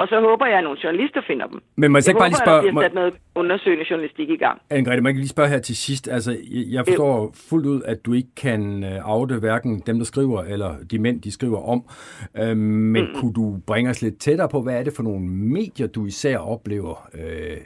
Og 0.00 0.04
så 0.10 0.16
håber 0.28 0.46
jeg, 0.46 0.58
at 0.58 0.64
nogle 0.64 0.78
journalister 0.84 1.22
finder 1.30 1.46
dem. 1.46 1.58
Men 1.76 1.92
må 1.92 1.98
jeg, 1.98 2.08
jeg 2.08 2.16
bare 2.16 2.28
lige 2.28 2.44
spørge... 2.46 2.62
der 2.72 2.82
sat 2.82 2.94
noget 2.94 3.14
undersøgende 3.34 3.84
journalistik 3.90 4.28
i 4.30 4.36
gang. 4.36 4.56
Anne-Grethe, 4.74 5.00
må 5.00 5.08
jeg 5.08 5.16
lige 5.26 5.36
spørge 5.36 5.48
her 5.48 5.58
til 5.58 5.76
sidst. 5.76 6.08
Altså, 6.08 6.30
jeg 6.76 6.82
forstår 6.88 7.24
øh. 7.24 7.30
fuldt 7.50 7.66
ud, 7.66 7.80
at 7.84 7.98
du 8.06 8.12
ikke 8.12 8.34
kan 8.36 8.84
øh, 8.84 9.14
afde 9.14 9.34
hverken 9.40 9.82
dem, 9.86 9.96
der 9.98 10.04
skriver, 10.04 10.42
eller 10.42 10.70
de 10.90 10.98
mænd, 10.98 11.22
de 11.22 11.30
skriver 11.32 11.60
om. 11.74 11.80
Øh, 12.40 12.56
men 12.56 13.02
mm. 13.04 13.20
kunne 13.20 13.32
du 13.32 13.56
bringe 13.66 13.90
os 13.90 14.02
lidt 14.02 14.18
tættere 14.18 14.48
på, 14.54 14.60
hvad 14.62 14.76
er 14.78 14.84
det 14.84 14.96
for 14.96 15.02
nogle 15.02 15.24
medier, 15.58 15.86
du 15.86 16.06
især 16.06 16.38
oplever 16.38 16.96
øh, 17.18 17.56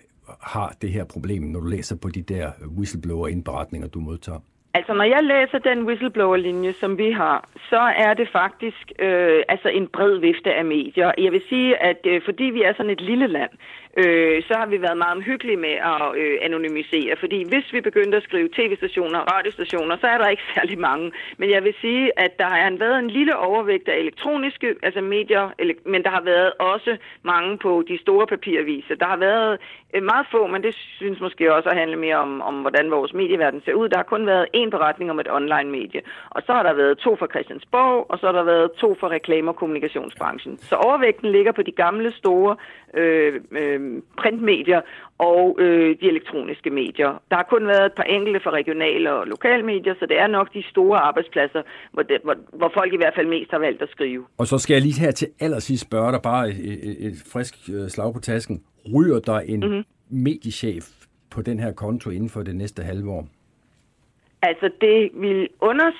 har 0.54 0.68
det 0.82 0.90
her 0.96 1.04
problem, 1.04 1.42
når 1.42 1.60
du 1.60 1.66
læser 1.66 1.96
på 2.02 2.08
de 2.08 2.22
der 2.22 2.46
whistleblower-indberetninger, 2.78 3.88
du 3.88 4.00
modtager? 4.00 4.40
Altså, 4.74 4.92
når 4.94 5.04
jeg 5.14 5.22
læser 5.32 5.58
den 5.58 5.78
whistleblower-linje, 5.88 6.72
som 6.72 6.98
vi 6.98 7.10
har, 7.10 7.48
så 7.70 7.82
er 8.06 8.14
det 8.14 8.28
faktisk 8.32 8.92
øh, 8.98 9.42
altså 9.48 9.68
en 9.68 9.86
bred 9.96 10.14
vifte 10.18 10.50
af 10.54 10.64
medier. 10.64 11.12
Jeg 11.18 11.32
vil 11.32 11.42
sige, 11.48 11.82
at 11.82 12.00
øh, 12.06 12.22
fordi 12.24 12.44
vi 12.44 12.62
er 12.62 12.72
sådan 12.72 12.90
et 12.90 13.00
lille 13.00 13.26
land, 13.26 13.50
øh, 14.02 14.42
så 14.48 14.54
har 14.60 14.66
vi 14.66 14.82
været 14.82 14.98
meget 14.98 15.16
omhyggelige 15.16 15.56
med 15.66 15.74
at 15.92 16.02
øh, 16.22 16.38
anonymisere. 16.42 17.16
Fordi 17.20 17.38
hvis 17.48 17.66
vi 17.72 17.80
begyndte 17.80 18.16
at 18.16 18.22
skrive 18.22 18.48
tv-stationer 18.56 19.18
og 19.18 19.32
radiostationer, 19.34 19.96
så 19.96 20.06
er 20.06 20.18
der 20.18 20.28
ikke 20.28 20.42
særlig 20.54 20.78
mange. 20.78 21.12
Men 21.38 21.50
jeg 21.50 21.64
vil 21.64 21.74
sige, 21.80 22.20
at 22.24 22.38
der 22.38 22.44
har 22.44 22.76
været 22.78 22.98
en 22.98 23.10
lille 23.10 23.36
overvægt 23.36 23.88
af 23.88 23.96
elektroniske 23.98 24.74
altså 24.82 25.00
medier, 25.00 25.44
men 25.92 26.02
der 26.02 26.10
har 26.10 26.22
været 26.22 26.52
også 26.58 26.96
mange 27.22 27.58
på 27.58 27.84
de 27.88 27.98
store 27.98 28.26
papiraviser. 28.26 28.94
Der 28.94 29.06
har 29.06 29.16
været 29.16 29.58
øh, 29.94 30.02
meget 30.02 30.26
få, 30.30 30.46
men 30.46 30.62
det 30.62 30.74
synes 30.74 31.20
måske 31.20 31.54
også 31.54 31.68
at 31.68 31.76
handle 31.76 31.96
mere 31.96 32.16
om, 32.16 32.42
om 32.42 32.54
hvordan 32.60 32.90
vores 32.90 33.14
medieverden 33.14 33.62
ser 33.64 33.72
ud. 33.72 33.88
Der 33.88 33.96
har 33.96 34.04
kun 34.14 34.26
været 34.26 34.46
én 34.56 34.70
beretning 34.70 35.10
om 35.10 35.20
et 35.20 35.30
online-medie. 35.30 36.02
Og 36.30 36.42
så 36.46 36.52
har 36.52 36.62
der 36.62 36.72
været 36.72 36.98
to 36.98 37.16
fra 37.16 37.26
Christiansborg, 37.26 38.06
og 38.08 38.18
så 38.18 38.26
har 38.26 38.32
der 38.32 38.42
været 38.42 38.72
to 38.72 38.96
fra 39.00 39.08
reklame- 39.08 39.50
og 39.50 39.56
kommunikationsbranchen. 39.56 40.58
Så 40.58 40.76
overvægten 40.76 41.32
ligger 41.32 41.52
på 41.52 41.62
de 41.62 41.72
gamle, 41.72 42.12
store 42.12 42.56
øh, 42.94 43.40
øh, 43.50 43.80
printmedier 44.20 44.80
og 45.18 45.56
øh, 45.60 45.96
de 46.00 46.06
elektroniske 46.08 46.70
medier. 46.70 47.22
Der 47.30 47.36
har 47.36 47.46
kun 47.50 47.66
været 47.66 47.86
et 47.86 47.92
par 47.92 48.02
enkelte 48.02 48.40
for 48.44 48.50
regionale 48.50 49.12
og 49.12 49.26
lokale 49.26 49.62
medier, 49.62 49.94
så 50.00 50.06
det 50.06 50.18
er 50.18 50.26
nok 50.26 50.54
de 50.54 50.62
store 50.70 50.98
arbejdspladser, 50.98 51.62
hvor, 51.92 52.02
det, 52.02 52.18
hvor, 52.24 52.36
hvor 52.52 52.70
folk 52.74 52.92
i 52.92 52.96
hvert 52.96 53.14
fald 53.14 53.26
mest 53.26 53.50
har 53.50 53.58
valgt 53.58 53.82
at 53.82 53.90
skrive. 53.90 54.24
Og 54.38 54.46
så 54.46 54.58
skal 54.58 54.74
jeg 54.74 54.82
lige 54.82 55.00
her 55.00 55.10
til 55.10 55.28
allersidst 55.40 55.82
spørge 55.82 56.12
dig 56.12 56.22
bare 56.22 56.48
et, 56.48 56.58
et, 56.90 57.06
et 57.06 57.14
frisk 57.32 57.54
øh, 57.74 57.88
slag 57.88 58.14
på 58.14 58.20
tasken. 58.20 58.62
Ryger 58.94 59.18
der 59.18 59.40
en 59.40 59.60
mm-hmm. 59.60 59.84
mediechef 60.08 60.84
på 61.30 61.42
den 61.42 61.58
her 61.60 61.72
konto 61.72 62.10
inden 62.10 62.30
for 62.30 62.42
det 62.42 62.56
næste 62.56 62.82
halve 62.82 63.10
år? 63.10 63.28
Altså, 64.42 64.70
det 64.80 65.10
vil 65.14 65.48
under, 65.60 65.90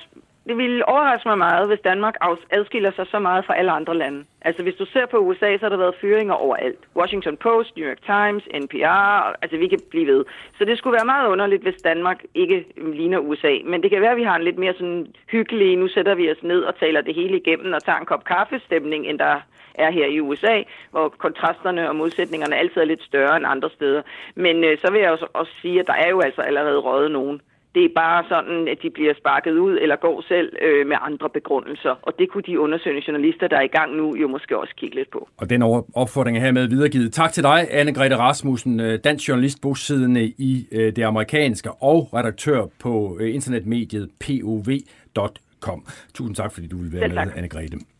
det 0.49 0.57
ville 0.57 0.89
overraske 0.89 1.27
mig 1.27 1.37
meget, 1.37 1.67
hvis 1.67 1.79
Danmark 1.79 2.15
adskiller 2.51 2.91
sig 2.91 3.05
så 3.07 3.19
meget 3.19 3.45
fra 3.45 3.57
alle 3.57 3.71
andre 3.71 3.97
lande. 3.97 4.25
Altså 4.41 4.63
hvis 4.63 4.75
du 4.75 4.85
ser 4.85 5.05
på 5.05 5.17
USA, 5.17 5.57
så 5.57 5.65
har 5.65 5.69
der 5.69 5.77
været 5.77 5.99
fyringer 6.01 6.33
overalt. 6.33 6.79
Washington 6.95 7.37
Post, 7.37 7.77
New 7.77 7.87
York 7.89 8.01
Times, 8.13 8.43
NPR, 8.63 9.35
altså 9.41 9.57
vi 9.57 9.67
kan 9.67 9.79
blive 9.89 10.07
ved. 10.07 10.25
Så 10.57 10.65
det 10.65 10.77
skulle 10.77 10.93
være 10.93 11.05
meget 11.13 11.27
underligt, 11.27 11.63
hvis 11.63 11.81
Danmark 11.81 12.23
ikke 12.33 12.65
ligner 12.77 13.19
USA. 13.19 13.53
Men 13.65 13.83
det 13.83 13.89
kan 13.91 14.01
være, 14.01 14.11
at 14.11 14.17
vi 14.17 14.23
har 14.23 14.35
en 14.35 14.43
lidt 14.43 14.57
mere 14.57 14.73
sådan 14.73 15.07
hyggelig, 15.31 15.77
nu 15.77 15.87
sætter 15.87 16.15
vi 16.15 16.31
os 16.31 16.43
ned 16.43 16.61
og 16.63 16.79
taler 16.79 17.01
det 17.01 17.15
hele 17.15 17.37
igennem 17.37 17.73
og 17.73 17.83
tager 17.83 17.99
en 17.99 18.05
kop 18.05 18.23
kaffestemning, 18.23 19.05
end 19.07 19.19
der 19.19 19.41
er 19.73 19.91
her 19.91 20.05
i 20.05 20.19
USA, 20.19 20.63
hvor 20.91 21.09
kontrasterne 21.09 21.89
og 21.89 21.95
modsætningerne 21.95 22.55
altid 22.55 22.81
er 22.81 22.85
lidt 22.85 23.03
større 23.03 23.37
end 23.37 23.45
andre 23.47 23.69
steder. 23.69 24.01
Men 24.35 24.63
øh, 24.63 24.77
så 24.77 24.91
vil 24.91 25.01
jeg 25.01 25.11
også, 25.11 25.27
også 25.33 25.51
sige, 25.61 25.79
at 25.79 25.87
der 25.87 25.93
er 25.93 26.09
jo 26.09 26.19
altså 26.21 26.41
allerede 26.41 26.77
røget 26.77 27.11
nogen. 27.11 27.41
Det 27.75 27.85
er 27.85 27.89
bare 27.95 28.23
sådan, 28.29 28.67
at 28.67 28.77
de 28.83 28.89
bliver 28.89 29.13
sparket 29.17 29.51
ud 29.51 29.77
eller 29.81 29.95
går 29.95 30.23
selv 30.27 30.55
øh, 30.61 30.87
med 30.87 30.97
andre 31.01 31.29
begrundelser. 31.29 31.95
Og 32.01 32.13
det 32.19 32.29
kunne 32.29 32.43
de 32.43 32.59
undersøgende 32.59 33.03
journalister, 33.07 33.47
der 33.47 33.57
er 33.57 33.61
i 33.61 33.67
gang 33.77 33.95
nu, 33.95 34.15
jo 34.15 34.27
måske 34.27 34.57
også 34.57 34.73
kigge 34.77 34.95
lidt 34.95 35.11
på. 35.11 35.29
Og 35.37 35.49
den 35.49 35.61
opfordring 35.95 36.37
er 36.37 36.41
hermed 36.41 36.67
videregivet. 36.67 37.13
Tak 37.13 37.31
til 37.33 37.43
dig, 37.43 37.59
Anne-Grethe 37.71 38.15
Rasmussen, 38.15 38.79
øh, 38.79 38.99
dansk 39.03 39.27
journalist 39.29 39.61
bosiddende 39.61 40.23
i 40.25 40.67
øh, 40.71 40.95
det 40.95 41.03
amerikanske 41.03 41.71
og 41.71 42.09
redaktør 42.13 42.65
på 42.79 43.17
øh, 43.19 43.33
internetmediet 43.35 44.09
pov.com. 44.19 45.85
Tusind 46.13 46.35
tak, 46.35 46.51
fordi 46.53 46.67
du 46.67 46.77
vil 46.77 46.93
være 46.93 47.09
med, 47.09 47.17
Anne-Grethe. 47.17 47.98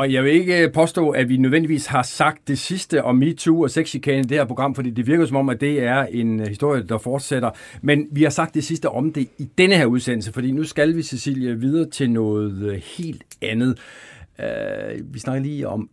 Og 0.00 0.12
jeg 0.12 0.24
vil 0.24 0.32
ikke 0.32 0.62
øh, 0.62 0.72
påstå, 0.72 1.10
at 1.10 1.28
vi 1.28 1.36
nødvendigvis 1.36 1.86
har 1.86 2.02
sagt 2.02 2.48
det 2.48 2.58
sidste 2.58 3.04
om 3.04 3.16
MeToo 3.16 3.62
og 3.62 3.70
sexchikane 3.70 4.18
i 4.18 4.22
det 4.22 4.36
her 4.36 4.44
program, 4.44 4.74
fordi 4.74 4.90
det 4.90 5.06
virker 5.06 5.26
som 5.26 5.36
om, 5.36 5.48
at 5.48 5.60
det 5.60 5.82
er 5.82 6.02
en 6.02 6.40
øh, 6.40 6.46
historie, 6.46 6.82
der 6.82 6.98
fortsætter. 6.98 7.50
Men 7.82 8.06
vi 8.12 8.22
har 8.22 8.30
sagt 8.30 8.54
det 8.54 8.64
sidste 8.64 8.88
om 8.88 9.12
det 9.12 9.28
i 9.38 9.48
denne 9.58 9.76
her 9.76 9.86
udsendelse, 9.86 10.32
fordi 10.32 10.50
nu 10.50 10.64
skal 10.64 10.96
vi, 10.96 11.02
Cecilia, 11.02 11.52
videre 11.52 11.90
til 11.90 12.10
noget 12.10 12.62
øh, 12.62 12.82
helt 12.98 13.24
andet. 13.42 13.78
Uh, 14.38 15.14
vi 15.14 15.18
snakker 15.18 15.42
lige 15.42 15.68
om 15.68 15.90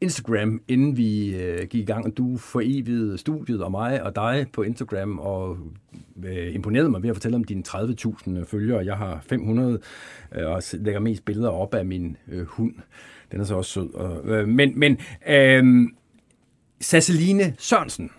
Instagram, 0.00 0.60
inden 0.68 0.96
vi 0.96 1.34
uh, 1.34 1.60
gik 1.60 1.74
i 1.74 1.84
gang, 1.84 2.06
og 2.06 2.16
du 2.16 2.36
forevigede 2.36 3.18
studiet 3.18 3.62
og 3.62 3.70
mig 3.70 4.02
og 4.02 4.16
dig 4.16 4.46
på 4.52 4.62
Instagram, 4.62 5.18
og 5.18 5.50
uh, 6.16 6.54
imponerede 6.54 6.90
mig 6.90 7.02
ved 7.02 7.10
at 7.10 7.16
fortælle 7.16 7.36
om 7.36 7.44
dine 7.44 7.62
30.000 7.68 8.44
følgere. 8.44 8.84
Jeg 8.84 8.96
har 8.96 9.20
500, 9.28 9.78
uh, 10.36 10.46
og 10.46 10.62
lægger 10.72 11.00
mest 11.00 11.24
billeder 11.24 11.50
op 11.50 11.74
af 11.74 11.86
min 11.86 12.16
uh, 12.32 12.40
hund. 12.40 12.74
Den 13.32 13.40
er 13.40 13.44
så 13.44 13.54
også 13.54 13.70
sød. 13.70 13.94
Og, 13.94 14.28
øh, 14.28 14.48
men 14.48 14.78
men 14.78 14.98
øh, 15.28 15.88
Sasseline 16.80 17.54
Sørensen, 17.58 18.10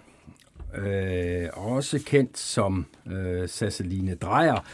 øh, 0.78 1.48
også 1.54 2.00
kendt 2.06 2.38
som 2.38 2.86
øh, 3.12 3.50
Sasseline 3.50 4.16
Drejer, 4.16 4.66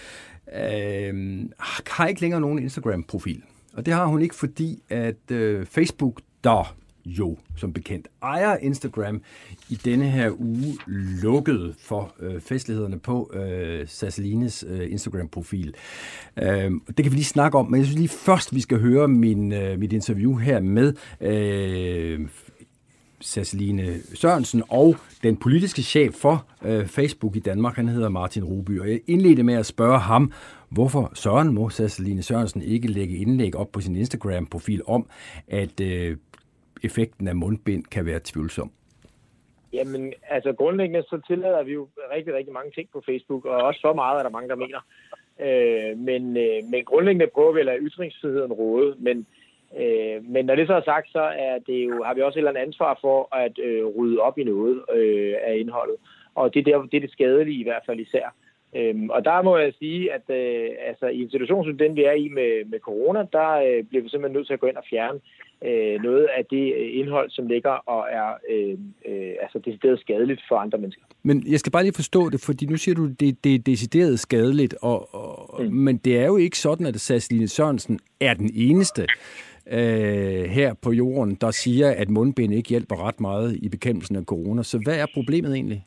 øh, 0.56 1.46
har 1.60 2.08
ikke 2.08 2.22
længere 2.22 2.42
nogen 2.42 2.60
Instagram-profil. 2.60 3.44
Og 3.74 3.86
det 3.86 3.94
har 3.94 4.06
hun 4.06 4.22
ikke, 4.22 4.36
fordi 4.36 4.84
at 4.90 5.32
øh, 5.32 5.66
Facebook, 5.66 6.22
der 6.44 6.76
jo 7.08 7.38
som 7.56 7.74
bekendt 7.74 8.08
ejer 8.24 8.58
Instagram, 8.58 9.22
i 9.70 9.76
denne 9.76 10.10
her 10.10 10.32
uge 10.40 10.78
lukket 10.88 11.76
for 11.80 12.16
øh, 12.20 12.42
festlighederne 12.42 13.00
på 13.00 13.32
øh, 13.34 13.88
Sasselines 13.88 14.66
øh, 14.68 14.92
Instagram-profil. 14.92 15.74
Øh, 16.38 16.72
det 16.88 16.96
kan 16.96 17.12
vi 17.12 17.16
lige 17.16 17.24
snakke 17.24 17.58
om, 17.58 17.72
men 17.72 17.78
jeg 17.78 17.86
synes 17.86 18.00
lige 18.00 18.10
først, 18.10 18.56
vi 18.56 18.62
skal 18.62 18.80
høre 18.80 19.08
min, 19.08 19.52
øh, 19.52 19.80
mit 19.80 19.94
interview 19.94 20.36
her 20.36 20.60
med 20.60 20.94
øh, 21.22 22.28
Sasseline 23.22 24.00
Sørensen 24.14 24.64
og 24.70 24.96
den 25.24 25.38
politiske 25.38 25.82
chef 25.82 26.14
for 26.14 26.46
øh, 26.66 26.88
Facebook 26.88 27.36
i 27.36 27.40
Danmark. 27.40 27.76
Han 27.76 27.88
hedder 27.88 28.10
Martin 28.10 28.44
Ruby, 28.44 28.80
og 28.80 28.90
jeg 28.90 29.00
indledte 29.08 29.44
med 29.44 29.54
at 29.54 29.66
spørge 29.66 30.00
ham, 30.00 30.32
hvorfor 30.70 31.12
Søren 31.14 31.54
må 31.54 31.70
Sasseline 31.70 32.24
Sørensen 32.24 32.62
ikke 32.62 32.88
lægge 32.88 33.18
indlæg 33.18 33.56
op 33.56 33.72
på 33.72 33.82
sin 33.82 33.96
Instagram-profil 33.96 34.82
om, 34.88 35.06
at 35.48 35.80
øh, 35.82 36.18
effekten 36.84 37.28
af 37.28 37.36
mundbind 37.36 37.84
kan 37.84 38.06
være 38.06 38.20
tvivlsom? 38.24 38.72
Jamen, 39.74 40.14
altså 40.30 40.54
grundlæggende 40.54 41.04
så 41.04 41.22
tillader 41.28 41.64
vi 41.64 41.74
jo 41.74 41.88
rigtig, 42.16 42.34
rigtig 42.34 42.54
mange 42.54 42.72
ting 42.72 42.90
på 42.94 43.04
Facebook, 43.06 43.46
og 43.46 43.56
også 43.56 43.80
så 43.80 43.94
meget 43.94 44.20
er 44.20 44.24
der 44.24 44.30
mange, 44.30 44.50
der 44.50 44.56
mener. 44.56 44.82
Øh, 45.46 45.98
men, 45.98 46.38
øh, 46.38 46.64
men 46.72 46.86
grundlæggende 46.86 47.32
prøver 47.34 47.52
vi 47.54 47.60
at 47.60 47.66
lade 47.66 47.80
ytringsfriheden 47.80 48.54
råde, 48.54 48.96
men, 49.00 49.28
øh, 49.80 50.24
men 50.24 50.46
når 50.46 50.56
det 50.56 50.68
så 50.68 50.74
er 50.74 50.82
sagt, 50.82 51.12
så 51.12 51.22
er 51.22 51.60
det 51.68 51.86
jo, 51.86 52.04
har 52.04 52.14
vi 52.14 52.22
også 52.22 52.40
et 52.40 52.42
eller 52.42 52.52
andet 52.52 52.68
ansvar 52.68 52.98
for 53.02 53.36
at 53.36 53.60
øh, 53.60 53.86
rydde 53.86 54.20
op 54.20 54.38
i 54.38 54.44
noget 54.44 54.84
øh, 54.94 55.36
af 55.44 55.56
indholdet. 55.58 55.96
Og 56.36 56.54
det 56.54 56.60
er, 56.60 56.64
der, 56.64 56.86
det 56.86 56.98
er 56.98 57.02
det 57.02 57.12
skadelige 57.12 57.60
i 57.60 57.64
hvert 57.64 57.84
fald 57.86 58.00
især. 58.00 58.34
Øhm, 58.76 59.10
og 59.10 59.26
der 59.26 59.42
må 59.42 59.58
jeg 59.58 59.74
sige, 59.80 60.14
at 60.14 60.26
øh, 60.30 60.70
altså, 60.88 61.06
i 61.08 61.22
en 61.22 61.30
situation 61.30 61.66
som 61.66 61.78
den, 61.78 61.96
vi 61.96 62.04
er 62.04 62.12
i 62.12 62.28
med, 62.28 62.66
med 62.66 62.80
corona, 62.80 63.20
der 63.32 63.50
øh, 63.68 63.84
bliver 63.84 64.04
vi 64.04 64.10
simpelthen 64.10 64.38
nødt 64.38 64.48
til 64.48 64.54
at 64.54 64.60
gå 64.60 64.68
ind 64.68 64.78
og 64.78 64.84
fjerne 64.90 65.20
øh, 65.66 66.04
noget 66.04 66.28
af 66.38 66.46
det 66.46 66.74
øh, 66.78 67.00
indhold, 67.00 67.30
som 67.30 67.48
ligger 67.48 67.70
og 67.70 68.08
er 68.12 68.30
øh, 68.50 68.78
øh, 69.06 69.34
altså 69.42 69.60
decideret 69.66 70.00
skadeligt 70.00 70.42
for 70.50 70.56
andre 70.56 70.78
mennesker. 70.78 71.04
Men 71.24 71.44
jeg 71.48 71.60
skal 71.60 71.72
bare 71.72 71.84
lige 71.84 71.94
forstå 71.96 72.30
det, 72.30 72.42
fordi 72.42 72.66
nu 72.66 72.78
siger 72.78 72.96
du, 72.96 73.06
at 73.06 73.20
det, 73.20 73.44
det 73.44 73.56
er 73.56 73.60
decideret 73.60 74.20
skadeligt, 74.20 74.76
og, 74.82 75.16
og, 75.16 75.64
mm. 75.64 75.74
men 75.74 75.98
det 75.98 76.20
er 76.20 76.26
jo 76.26 76.38
ikke 76.38 76.58
sådan, 76.58 76.86
at 76.86 77.00
Sasseline 77.00 77.48
Sørensen 77.48 78.00
er 78.22 78.34
den 78.34 78.52
eneste 78.56 79.08
øh, 79.72 80.44
her 80.44 80.74
på 80.74 80.92
jorden, 80.92 81.36
der 81.36 81.52
siger, 81.52 81.92
at 81.92 82.10
mundbind 82.10 82.54
ikke 82.54 82.70
hjælper 82.70 83.08
ret 83.08 83.20
meget 83.20 83.56
i 83.56 83.70
bekæmpelsen 83.70 84.16
af 84.16 84.24
corona. 84.24 84.64
Så 84.64 84.80
hvad 84.84 85.00
er 85.00 85.06
problemet 85.14 85.54
egentlig? 85.54 85.86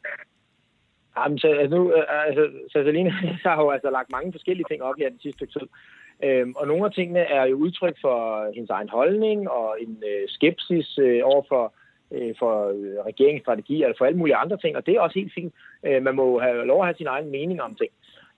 Jamen, 1.16 1.38
så, 1.38 1.48
altså, 1.48 1.76
nu, 1.76 1.92
øh, 1.92 2.26
altså, 2.26 2.50
Sasseline 2.72 3.10
har 3.46 3.62
jo 3.62 3.70
altså 3.70 3.90
lagt 3.90 4.10
mange 4.10 4.32
forskellige 4.32 4.66
ting 4.70 4.82
op 4.82 4.94
her 4.98 5.08
den 5.08 5.20
sidste 5.20 5.46
tid. 5.46 5.66
Øhm, 6.24 6.52
og 6.56 6.66
nogle 6.66 6.84
af 6.84 6.92
tingene 6.92 7.20
er 7.20 7.44
jo 7.44 7.56
udtryk 7.56 7.96
for 8.00 8.50
hendes 8.54 8.70
egen 8.70 8.88
holdning 8.88 9.50
og 9.50 9.76
en 9.80 10.02
øh, 10.10 10.28
skepsis 10.28 10.98
øh, 10.98 11.20
over 11.24 11.42
for, 11.48 11.74
øh, 12.12 12.34
for 12.38 12.68
øh, 12.68 13.06
regeringsstrategi 13.06 13.82
eller 13.82 13.94
for 13.98 14.04
alle 14.04 14.18
mulige 14.18 14.36
andre 14.36 14.56
ting, 14.56 14.76
og 14.76 14.86
det 14.86 14.94
er 14.94 15.00
også 15.00 15.18
helt 15.18 15.34
fint. 15.34 15.54
Øh, 15.86 16.02
man 16.02 16.14
må 16.14 16.40
have 16.40 16.66
lov 16.66 16.80
at 16.80 16.86
have 16.86 16.96
sin 16.96 17.06
egen 17.06 17.30
mening 17.30 17.62
om 17.62 17.74
ting. 17.74 17.92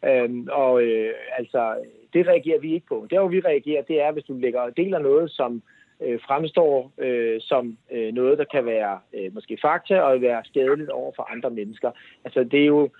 Øhm, 0.05 0.49
og 0.53 0.83
øh, 0.83 1.14
altså, 1.39 1.75
det 2.12 2.27
reagerer 2.27 2.61
vi 2.61 2.75
ikke 2.75 2.87
på. 2.87 3.07
Der, 3.11 3.20
hvor 3.20 3.29
vi 3.29 3.41
reagerer, 3.41 3.83
det 3.83 4.03
er, 4.03 4.12
hvis 4.12 4.25
du 4.25 4.35
lægger 4.35 4.70
deler 4.70 4.99
noget, 4.99 5.31
som 5.31 5.57
øh, 5.57 5.82
Øh, 6.05 6.20
fremstår 6.26 6.92
øh, 6.98 7.40
som 7.40 7.76
øh, 7.92 8.14
noget, 8.14 8.38
der 8.38 8.44
kan 8.44 8.66
være 8.66 8.98
øh, 9.14 9.34
måske 9.34 9.59
fakta 9.62 10.00
og 10.00 10.20
være 10.20 10.44
skadeligt 10.44 10.90
over 10.90 11.12
for 11.16 11.32
andre 11.32 11.50
mennesker. 11.50 11.90
Altså, 12.24 12.44
det 12.44 12.61
er 12.62 12.66
jo, 12.66 12.90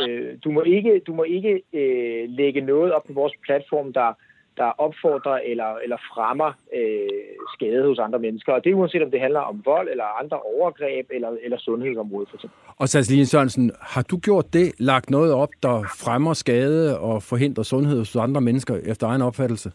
øh, 0.00 0.36
du 0.44 0.50
må 0.50 0.62
ikke, 0.62 1.00
du 1.06 1.14
må 1.14 1.22
ikke 1.22 1.62
øh, 1.72 2.28
lægge 2.28 2.60
noget 2.60 2.92
op 2.92 3.04
på 3.06 3.12
vores 3.12 3.32
platform, 3.46 3.92
der 3.92 4.14
der 4.56 4.64
opfordrer 4.64 5.38
eller, 5.50 5.70
eller 5.84 5.96
fremmer 5.96 6.50
øh, 6.76 7.08
skade 7.54 7.86
hos 7.86 7.98
andre 7.98 8.18
mennesker. 8.18 8.52
Og 8.52 8.64
det 8.64 8.70
er 8.70 8.74
uanset 8.74 9.02
om 9.02 9.10
det 9.10 9.20
handler 9.20 9.40
om 9.40 9.62
vold 9.64 9.88
eller 9.88 10.04
andre 10.22 10.38
overgreb 10.40 11.06
eller, 11.10 11.30
eller 11.44 11.58
sundhedsområdet 11.58 12.28
for 12.28 12.36
eksempel. 12.36 12.58
Og 12.76 12.88
Sasseline 12.88 13.26
Sørensen, 13.26 13.70
har 13.80 14.02
du 14.02 14.16
gjort 14.16 14.52
det, 14.52 14.72
lagt 14.78 15.10
noget 15.10 15.32
op, 15.32 15.48
der 15.62 15.82
fremmer 16.04 16.32
skade 16.32 16.98
og 16.98 17.22
forhindrer 17.22 17.62
sundhed 17.62 17.98
hos 17.98 18.16
andre 18.16 18.40
mennesker 18.40 18.76
efter 18.84 19.06
egen 19.06 19.22
opfattelse? 19.22 19.72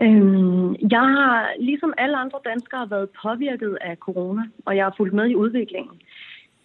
Øhm, 0.00 0.74
jeg 0.90 1.06
har, 1.16 1.50
ligesom 1.58 1.92
alle 1.98 2.16
andre 2.16 2.38
danskere, 2.44 2.90
været 2.90 3.08
påvirket 3.22 3.78
af 3.80 3.96
corona, 3.96 4.42
og 4.66 4.76
jeg 4.76 4.84
har 4.84 4.94
fulgt 4.96 5.14
med 5.14 5.26
i 5.28 5.34
udviklingen. 5.34 6.00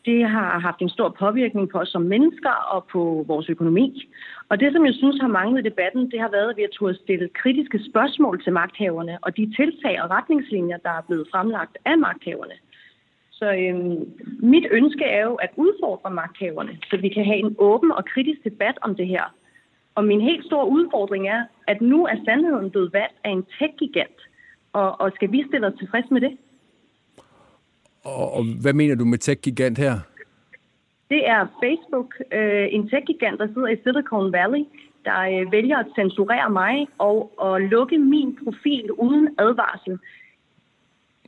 Det 0.06 0.30
har 0.30 0.60
haft 0.60 0.82
en 0.82 0.90
stor 0.90 1.10
påvirkning 1.20 1.70
på 1.70 1.78
os 1.80 1.90
som 1.90 2.02
mennesker 2.02 2.56
og 2.74 2.86
på 2.92 3.24
vores 3.28 3.50
økonomi. 3.50 4.10
Og 4.50 4.60
det, 4.60 4.74
som 4.74 4.86
jeg 4.86 4.94
synes 4.94 5.22
har 5.22 5.28
manglet 5.28 5.60
i 5.60 5.70
debatten, 5.70 6.12
det 6.12 6.20
har 6.20 6.30
været, 6.30 6.50
at 6.50 6.58
vi 6.58 6.62
har 6.62 6.70
turde 6.74 6.96
stille 6.96 7.30
kritiske 7.42 7.80
spørgsmål 7.90 8.44
til 8.44 8.54
magthaverne 8.54 9.18
og 9.22 9.38
de 9.38 9.54
tiltag 9.56 10.02
og 10.04 10.10
retningslinjer, 10.10 10.78
der 10.78 10.90
er 10.90 11.02
blevet 11.08 11.28
fremlagt 11.32 11.78
af 11.86 11.98
magthaverne. 11.98 12.54
Så 13.32 13.46
øhm, 13.54 13.98
mit 14.40 14.66
ønske 14.72 15.04
er 15.04 15.24
jo 15.24 15.36
at 15.36 15.50
udfordre 15.56 16.12
magthaverne, 16.12 16.78
så 16.90 16.98
vi 16.98 17.10
kan 17.10 17.26
have 17.26 17.38
en 17.38 17.56
åben 17.60 17.92
og 17.92 18.06
kritisk 18.06 18.44
debat 18.44 18.78
om 18.82 18.96
det 18.96 19.08
her. 19.08 19.26
Og 19.96 20.04
min 20.04 20.22
helt 20.22 20.46
store 20.46 20.68
udfordring 20.70 21.28
er, 21.28 21.46
at 21.68 21.82
nu 21.82 22.06
er 22.06 22.16
sandheden 22.26 22.72
blevet 22.72 22.94
valgt 22.94 23.18
af 23.24 23.30
en 23.30 23.44
tech-gigant. 23.60 24.20
Og, 24.74 25.02
og 25.02 25.12
skal 25.16 25.32
vi 25.32 25.44
stille 25.48 25.68
os 25.68 25.74
tilfreds 25.80 26.12
med 26.12 26.22
det? 26.22 26.38
Og, 28.04 28.34
og 28.34 28.44
hvad 28.62 28.74
mener 28.74 28.96
du 28.96 29.06
med 29.06 29.18
tech-gigant 29.18 29.78
her? 29.78 29.96
Det 31.10 31.30
er 31.30 31.48
Facebook, 31.64 32.16
øh, 32.32 32.68
en 32.72 32.90
tech-gigant, 32.90 33.40
der 33.40 33.48
sidder 33.48 33.68
i 33.68 33.78
Silicon 33.84 34.32
Valley, 34.32 34.64
der 35.06 35.20
øh, 35.34 35.52
vælger 35.52 35.78
at 35.78 35.88
censurere 35.96 36.50
mig 36.50 36.88
og, 36.98 37.32
og 37.38 37.62
lukke 37.62 37.98
min 37.98 38.38
profil 38.44 38.92
uden 38.92 39.28
advarsel. 39.38 40.00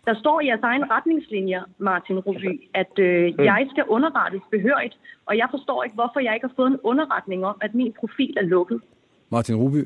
Der 0.08 0.16
står 0.16 0.42
i 0.42 0.48
jeres 0.48 0.64
egen 0.64 0.92
retningslinjer, 0.92 1.64
Martin 1.78 2.20
Ruby, 2.20 2.54
at 2.74 3.00
øh, 3.00 3.34
mm. 3.38 3.44
jeg 3.44 3.68
skal 3.72 3.84
underrettes 3.88 4.42
behørigt, 4.52 4.96
og 5.26 5.38
jeg 5.38 5.48
forstår 5.52 5.84
ikke, 5.84 5.94
hvorfor 5.94 6.20
jeg 6.20 6.34
ikke 6.34 6.48
har 6.48 6.54
fået 6.56 6.72
en 6.72 6.80
underretning 6.84 7.46
om, 7.46 7.58
at 7.62 7.76
min 7.76 7.94
profil 8.00 8.34
er 8.38 8.42
lukket. 8.42 8.82
Martin 9.30 9.56
Ruby? 9.56 9.84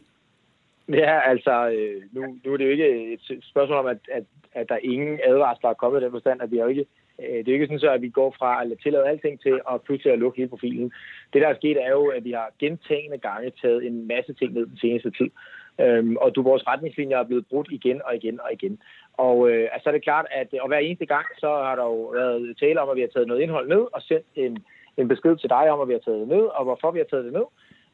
Ja, 0.90 1.30
altså, 1.30 1.70
øh, 1.70 2.02
nu, 2.12 2.22
nu 2.46 2.54
er 2.54 2.58
det 2.58 2.66
jo 2.66 2.70
ikke 2.70 3.14
et 3.14 3.44
spørgsmål 3.52 3.78
om, 3.78 3.86
at, 3.86 3.98
at, 4.12 4.24
at 4.54 4.70
der 4.70 4.76
er 4.76 4.80
ingen 4.94 5.20
advarsler 5.26 5.70
er 5.70 5.74
kommet 5.74 6.02
i 6.02 6.04
den 6.04 6.12
forstand, 6.12 6.42
at 6.42 6.52
vi 6.52 6.58
har 6.58 6.68
ikke 6.68 6.86
øh, 7.20 7.38
det 7.38 7.48
er 7.48 7.54
ikke 7.54 7.66
sådan, 7.66 7.80
så, 7.80 7.92
at 7.92 8.02
vi 8.02 8.10
går 8.10 8.36
fra 8.40 8.64
at 8.64 8.78
tillade 8.84 9.08
alting 9.08 9.42
til 9.42 9.60
at 9.72 9.82
pludselig 9.82 10.14
at 10.14 10.20
lukke 10.20 10.38
hele 10.38 10.50
profilen. 10.50 10.92
Det, 11.34 11.42
der 11.42 11.48
er 11.48 11.56
sket, 11.56 11.78
er 11.86 11.92
jo, 11.92 12.08
at 12.08 12.24
vi 12.24 12.32
har 12.32 12.50
gentagende 12.60 13.18
gange 13.18 13.52
taget 13.62 13.86
en 13.88 14.08
masse 14.08 14.34
ting 14.34 14.54
ned 14.54 14.66
den 14.66 14.78
seneste 14.78 15.12
tid. 15.12 15.30
Øhm, 15.80 16.16
og 16.16 16.36
du, 16.36 16.42
vores 16.42 16.68
retningslinjer 16.68 17.18
er 17.18 17.24
blevet 17.24 17.46
brudt 17.48 17.68
igen 17.72 18.02
og 18.06 18.16
igen 18.16 18.40
og 18.42 18.54
igen. 18.54 18.80
Og 19.18 19.50
øh, 19.50 19.70
altså 19.74 19.90
er 19.90 19.94
det 19.94 20.04
klart, 20.04 20.26
at 20.32 20.48
og 20.62 20.68
hver 20.68 20.78
eneste 20.78 21.06
gang, 21.06 21.26
så 21.38 21.48
har 21.48 21.76
der 21.76 21.84
jo 21.84 22.02
været 22.20 22.58
tale 22.60 22.82
om, 22.82 22.90
at 22.90 22.96
vi 22.96 23.02
har 23.02 23.08
taget 23.14 23.28
noget 23.28 23.42
indhold 23.42 23.68
ned 23.70 23.84
og 23.96 24.02
sendt 24.02 24.28
en, 24.36 24.58
en 24.98 25.08
besked 25.08 25.38
til 25.38 25.50
dig 25.50 25.72
om, 25.72 25.82
at 25.82 25.88
vi 25.88 25.94
har 25.94 26.00
taget 26.06 26.20
det 26.20 26.28
ned, 26.28 26.46
og 26.58 26.64
hvorfor 26.64 26.92
vi 26.92 27.00
har 27.00 27.10
taget 27.10 27.26
det 27.26 27.34
ned. 27.34 27.48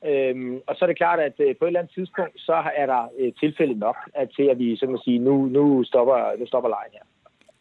Øhm, 0.05 0.55
og 0.67 0.75
så 0.75 0.85
er 0.85 0.89
det 0.89 0.97
klart, 0.97 1.19
at 1.19 1.35
øh, 1.39 1.55
på 1.55 1.65
et 1.65 1.69
eller 1.69 1.79
andet 1.79 1.93
tidspunkt, 1.93 2.33
så 2.37 2.57
er 2.81 2.85
der 2.85 3.01
øh, 3.19 3.33
tilfælde 3.39 3.79
nok 3.79 3.97
at, 4.13 4.27
til, 4.35 4.43
at 4.43 4.59
vi 4.59 4.77
så 4.77 4.85
må 4.85 4.97
sige, 5.03 5.19
nu, 5.19 5.45
nu, 5.45 5.83
stopper, 5.83 6.17
nu 6.39 6.45
stopper 6.45 6.69
lejen 6.69 6.91
her. 6.93 7.05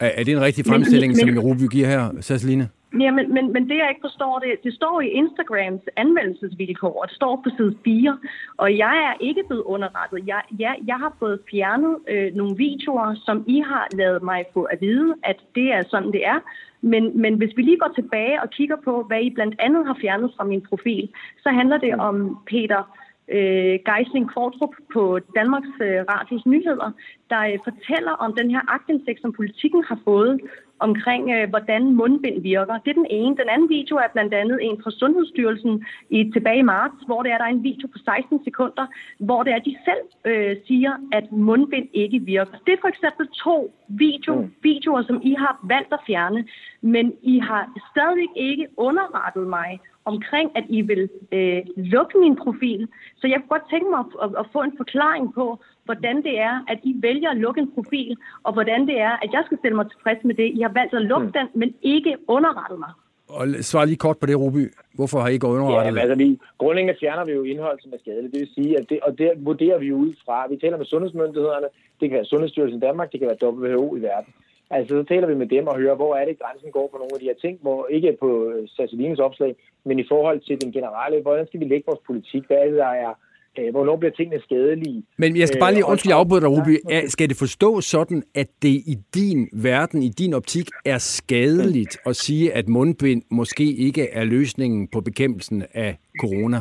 Er, 0.01 0.11
er 0.19 0.25
det 0.25 0.33
en 0.33 0.41
rigtig 0.41 0.65
fremstilling, 0.67 1.11
men, 1.11 1.27
men, 1.27 1.37
som 1.37 1.45
Ruby 1.45 1.67
giver 1.73 1.87
her, 1.87 2.21
Sasseline? 2.21 2.69
Ja, 2.93 3.11
men, 3.11 3.35
men, 3.35 3.53
men 3.53 3.69
det 3.69 3.77
jeg 3.77 3.89
ikke 3.89 4.01
forstår, 4.01 4.39
det, 4.39 4.65
det 4.65 4.75
står 4.75 5.01
i 5.01 5.09
Instagrams 5.09 5.83
anvendelsesvilkår, 5.97 7.03
og 7.03 7.09
det 7.09 7.17
står 7.17 7.37
på 7.45 7.51
side 7.57 7.77
4, 7.85 8.19
og 8.57 8.79
jeg 8.79 8.97
er 9.09 9.15
ikke 9.21 9.45
blevet 9.49 9.63
underrettet. 9.63 10.27
Jeg, 10.27 10.43
jeg, 10.59 10.77
jeg 10.87 10.97
har 10.97 11.17
fået 11.19 11.41
fjernet 11.51 11.97
øh, 12.09 12.35
nogle 12.35 12.57
videoer, 12.57 13.15
som 13.15 13.45
I 13.47 13.61
har 13.61 13.87
lavet 13.93 14.23
mig 14.23 14.45
få 14.55 14.63
at 14.63 14.81
vide, 14.81 15.15
at 15.23 15.37
det 15.55 15.73
er 15.73 15.83
sådan, 15.91 16.13
det 16.13 16.27
er. 16.27 16.39
Men, 16.81 17.21
men 17.21 17.35
hvis 17.35 17.57
vi 17.57 17.63
lige 17.63 17.79
går 17.79 17.93
tilbage 17.95 18.43
og 18.43 18.51
kigger 18.51 18.77
på, 18.85 19.05
hvad 19.09 19.21
I 19.23 19.31
blandt 19.31 19.55
andet 19.59 19.87
har 19.87 19.97
fjernet 20.01 20.33
fra 20.37 20.45
min 20.45 20.67
profil, 20.69 21.09
så 21.43 21.49
handler 21.51 21.79
det 21.79 21.95
om 21.95 22.39
Peter 22.47 22.83
øh, 23.29 23.79
Geisling 23.89 24.27
Kvartrup 24.33 24.75
på 24.93 25.19
Danmarks 25.37 25.77
øh, 25.81 26.01
Radios 26.13 26.47
Nyheder, 26.47 26.91
der 27.31 27.41
øh, 27.51 27.59
fortæller 27.65 28.13
om 28.25 28.35
den 28.41 28.51
her 28.51 28.63
agtindsigt, 28.75 29.21
som 29.21 29.33
politikken 29.33 29.85
har 29.85 29.99
fået 30.05 30.41
omkring, 30.79 31.31
øh, 31.31 31.49
hvordan 31.49 31.83
mundbind 32.01 32.43
virker. 32.43 32.79
Det 32.85 32.91
er 32.91 33.01
den 33.03 33.11
ene. 33.11 33.37
Den 33.37 33.49
anden 33.49 33.69
video 33.69 33.97
er 33.97 34.09
blandt 34.13 34.35
andet 34.35 34.59
en 34.63 34.83
fra 34.83 34.91
Sundhedsstyrelsen 34.91 35.85
i 36.11 36.31
tilbage 36.33 36.59
i 36.59 36.63
marts, 36.63 37.05
hvor 37.07 37.23
det 37.23 37.33
er, 37.33 37.39
der 37.39 37.45
er 37.45 37.57
en 37.59 37.63
video 37.63 37.87
på 37.87 37.99
16 38.05 38.45
sekunder, 38.45 38.87
hvor 39.19 39.43
det 39.43 39.53
er, 39.53 39.59
de 39.59 39.77
selv 39.89 40.05
øh, 40.25 40.57
siger, 40.67 40.93
at 41.13 41.33
mundbind 41.33 41.89
ikke 41.93 42.19
virker. 42.19 42.59
Det 42.67 42.73
er 42.73 42.81
for 42.81 42.89
eksempel 42.89 43.27
to 43.45 43.75
video, 43.89 44.35
mm. 44.35 44.55
videoer, 44.63 45.03
som 45.03 45.21
I 45.23 45.35
har 45.39 45.61
valgt 45.63 45.93
at 45.93 46.01
fjerne, 46.07 46.45
men 46.81 47.13
I 47.23 47.39
har 47.39 47.63
stadig 47.93 48.29
ikke 48.37 48.67
underrettet 48.77 49.47
mig 49.47 49.81
omkring, 50.13 50.49
at 50.59 50.65
I 50.69 50.81
vil 50.91 51.03
øh, 51.33 51.63
lukke 51.77 52.19
min 52.25 52.37
profil. 52.45 52.89
Så 53.21 53.25
jeg 53.27 53.37
kunne 53.39 53.55
godt 53.57 53.71
tænke 53.71 53.89
mig 53.91 54.01
at, 54.05 54.11
at, 54.25 54.31
at 54.41 54.47
få 54.53 54.61
en 54.69 54.75
forklaring 54.77 55.35
på, 55.35 55.47
hvordan 55.85 56.17
det 56.27 56.35
er, 56.49 56.55
at 56.73 56.79
I 56.83 56.93
vælger 57.07 57.31
at 57.31 57.37
lukke 57.45 57.61
en 57.61 57.71
profil, 57.77 58.17
og 58.47 58.53
hvordan 58.53 58.81
det 58.91 58.97
er, 59.09 59.15
at 59.25 59.31
jeg 59.33 59.43
skal 59.47 59.59
stille 59.59 59.77
mig 59.77 59.87
tilfreds 59.91 60.25
med 60.25 60.35
det. 60.35 60.49
I 60.59 60.61
har 60.67 60.73
valgt 60.81 60.95
at 60.95 61.03
lukke 61.03 61.27
mm. 61.27 61.33
den, 61.33 61.47
men 61.61 61.75
ikke 61.83 62.17
underrette 62.29 62.77
mig. 62.85 62.93
Og 63.29 63.47
svar 63.61 63.85
lige 63.85 63.97
kort 63.97 64.19
på 64.19 64.27
det, 64.27 64.41
Ruby. 64.41 64.65
Hvorfor 64.95 65.19
har 65.21 65.29
I 65.29 65.33
ikke 65.33 65.47
underrettet 65.47 65.97
ja, 65.97 66.01
altså, 66.01 66.17
vi, 66.17 66.39
grundlæggende 66.59 66.97
fjerner 67.01 67.25
vi 67.25 67.33
jo 67.33 67.43
indhold, 67.43 67.79
som 67.81 67.93
er 67.93 67.99
skadeligt. 67.99 68.33
Det 68.35 68.41
vil 68.41 68.55
sige, 68.55 68.79
at 68.79 68.85
det, 68.91 69.01
og 69.01 69.19
det 69.19 69.31
vurderer 69.37 69.79
vi 69.79 69.93
ud 69.93 70.13
fra. 70.25 70.47
Vi 70.51 70.57
taler 70.57 70.77
med 70.77 70.87
sundhedsmyndighederne. 70.87 71.69
Det 72.01 72.09
kan 72.09 72.17
være 72.17 72.25
Sundhedsstyrelsen 72.25 72.79
i 72.79 72.87
Danmark, 72.87 73.13
det 73.13 73.21
kan 73.21 73.29
være 73.29 73.53
WHO 73.53 73.97
i 73.97 74.03
verden. 74.03 74.33
Altså, 74.71 74.95
så 74.97 75.03
taler 75.03 75.27
vi 75.27 75.35
med 75.35 75.47
dem 75.47 75.67
og 75.67 75.77
hører, 75.77 75.95
hvor 75.95 76.17
er 76.17 76.25
det, 76.25 76.39
grænsen 76.39 76.71
går 76.71 76.89
på 76.93 76.99
nogle 76.99 77.15
af 77.15 77.21
de 77.21 77.27
her 77.31 77.41
ting, 77.45 77.59
hvor 77.63 77.87
ikke 77.87 78.17
på 78.21 78.53
Sasselines 78.67 79.19
opslag, 79.19 79.57
men 79.85 79.99
i 79.99 80.07
forhold 80.09 80.41
til 80.41 80.61
den 80.61 80.73
generelle, 80.73 81.23
hvordan 81.23 81.47
skal 81.47 81.61
vi 81.61 81.65
lægge 81.65 81.87
vores 81.87 82.01
politik? 82.07 82.43
Hvad 82.47 82.57
er 82.57 82.65
det, 82.65 82.77
der 82.77 82.93
er 83.05 83.13
øh, 83.59 83.71
hvornår 83.71 83.97
bliver 83.97 84.13
tingene 84.13 84.43
skadelige. 84.43 85.03
Men 85.17 85.37
jeg 85.37 85.49
skal 85.49 85.61
bare 85.61 85.73
lige, 85.73 85.85
øh, 85.85 85.91
undskyld, 85.91 86.13
afbryde 86.13 86.41
dig, 86.41 86.51
Ruby. 86.51 86.79
Er, 86.91 87.03
skal 87.09 87.29
det 87.29 87.37
forstås 87.37 87.85
sådan, 87.85 88.23
at 88.35 88.49
det 88.63 88.69
i 88.69 88.97
din 89.15 89.49
verden, 89.53 90.03
i 90.03 90.09
din 90.09 90.35
optik, 90.35 90.69
er 90.85 90.99
skadeligt 90.99 91.99
at 92.07 92.17
sige, 92.17 92.53
at 92.53 92.69
mundbind 92.69 93.23
måske 93.31 93.65
ikke 93.65 94.11
er 94.11 94.25
løsningen 94.25 94.89
på 94.89 95.01
bekæmpelsen 95.01 95.65
af 95.75 95.99
corona? 96.21 96.61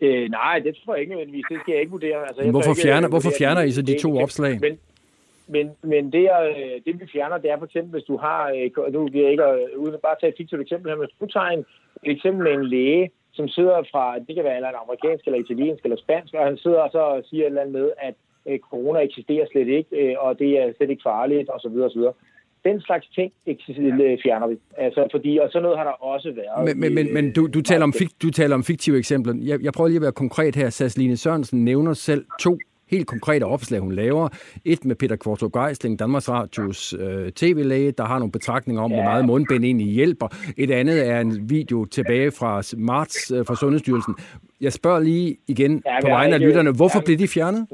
Øh, 0.00 0.30
nej, 0.30 0.58
det 0.58 0.76
tror 0.84 0.94
jeg 0.94 1.00
ikke 1.00 1.10
nødvendigvis. 1.10 1.44
Det 1.50 1.58
skal 1.60 1.72
jeg 1.72 1.80
ikke 1.80 1.90
vurdere. 1.90 2.26
Altså, 2.26 2.42
jeg 2.42 2.50
hvorfor, 2.50 2.70
ikke, 2.70 2.82
fjerner, 2.82 3.08
hvorfor 3.08 3.32
fjerner 3.38 3.62
I 3.62 3.70
så 3.70 3.82
de 3.82 3.98
to 3.98 4.18
opslag? 4.18 4.60
Men, 4.60 4.78
men, 5.54 5.66
men 5.82 6.12
det, 6.12 6.24
øh, 6.40 6.76
det, 6.84 7.00
vi 7.00 7.06
fjerner, 7.12 7.38
det 7.38 7.50
er 7.50 7.58
for 7.58 7.64
eksempel, 7.64 7.92
hvis 7.92 8.08
du 8.10 8.16
har, 8.16 8.42
øh, 8.50 8.92
nu 8.92 9.00
vil 9.04 9.20
jeg 9.22 9.30
ikke, 9.30 9.44
uden 9.76 9.94
at 9.94 10.00
bare 10.00 10.16
tage 10.20 10.30
et 10.30 10.40
fiktivt 10.40 10.60
eksempel 10.60 10.90
her, 10.90 10.98
hvis 10.98 11.16
du 11.20 11.26
tager 11.26 11.46
en, 11.46 11.64
et 12.04 12.12
eksempel 12.16 12.42
med 12.44 12.52
en 12.52 12.66
læge, 12.74 13.10
som 13.32 13.48
sidder 13.48 13.82
fra, 13.92 14.18
det 14.18 14.34
kan 14.34 14.44
være 14.44 14.58
en 14.58 14.64
amerikansk 14.84 15.24
eller 15.26 15.40
italiensk 15.40 15.84
eller 15.84 15.96
spansk, 15.96 16.34
og 16.34 16.44
han 16.44 16.56
sidder 16.56 16.80
og 16.80 16.90
så 16.92 17.28
siger 17.28 17.42
et 17.42 17.46
eller 17.46 17.60
andet 17.60 17.74
med, 17.80 17.90
at 17.98 18.14
øh, 18.48 18.58
corona 18.58 18.98
eksisterer 19.00 19.46
slet 19.52 19.68
ikke, 19.68 19.90
øh, 20.00 20.14
og 20.18 20.38
det 20.38 20.50
er 20.58 20.72
slet 20.76 20.90
ikke 20.90 21.02
farligt, 21.02 21.50
osv. 21.54 21.76
osv. 21.88 22.02
Den 22.64 22.80
slags 22.80 23.06
ting 23.14 23.32
fjerner 24.24 24.46
vi. 24.46 24.56
Altså, 24.76 25.08
fordi, 25.10 25.38
og 25.38 25.48
sådan 25.50 25.62
noget 25.62 25.78
har 25.78 25.84
der 25.84 26.04
også 26.12 26.32
været. 26.32 26.64
Men, 26.64 26.80
men, 26.80 26.94
men, 26.94 27.14
men 27.14 27.32
du, 27.32 27.46
du, 27.46 27.60
taler 27.60 27.84
om, 27.84 27.92
du 28.22 28.30
taler 28.30 28.54
om 28.54 28.64
fiktive 28.64 28.98
eksempler. 28.98 29.34
Jeg, 29.42 29.62
jeg 29.62 29.72
prøver 29.72 29.88
lige 29.88 29.96
at 29.96 30.02
være 30.02 30.12
konkret 30.12 30.56
her. 30.56 30.70
Sasline 30.70 31.16
Sørensen 31.16 31.64
nævner 31.64 31.92
selv 31.92 32.24
to 32.40 32.58
helt 32.90 33.06
konkrete 33.06 33.44
opslag, 33.44 33.80
hun 33.80 33.92
laver. 33.92 34.28
Et 34.64 34.84
med 34.84 34.96
Peter 34.96 35.16
Kvartrup 35.16 35.52
Geisling, 35.52 35.98
Danmarks 35.98 36.28
Radios 36.28 36.94
øh, 37.00 37.32
tv-læge, 37.32 37.92
der 37.92 38.04
har 38.04 38.18
nogle 38.18 38.32
betragtninger 38.32 38.82
om, 38.82 38.90
ja. 38.90 38.96
hvor 38.96 39.04
meget 39.04 39.24
mundbind 39.24 39.64
egentlig 39.64 39.86
hjælper. 39.86 40.28
Et 40.56 40.70
andet 40.70 41.08
er 41.08 41.20
en 41.20 41.50
video 41.50 41.84
tilbage 41.84 42.30
fra 42.30 42.62
marts 42.76 43.30
øh, 43.30 43.46
fra 43.46 43.56
Sundhedsstyrelsen. 43.56 44.14
Jeg 44.60 44.72
spørger 44.72 45.00
lige 45.00 45.36
igen 45.48 45.82
ja, 45.86 46.00
på 46.00 46.08
vegne 46.08 46.34
af 46.34 46.40
lytterne, 46.40 46.70
hvorfor 46.70 46.98
ja, 46.98 47.04
blev 47.04 47.18
de 47.18 47.28
fjernet? 47.28 47.66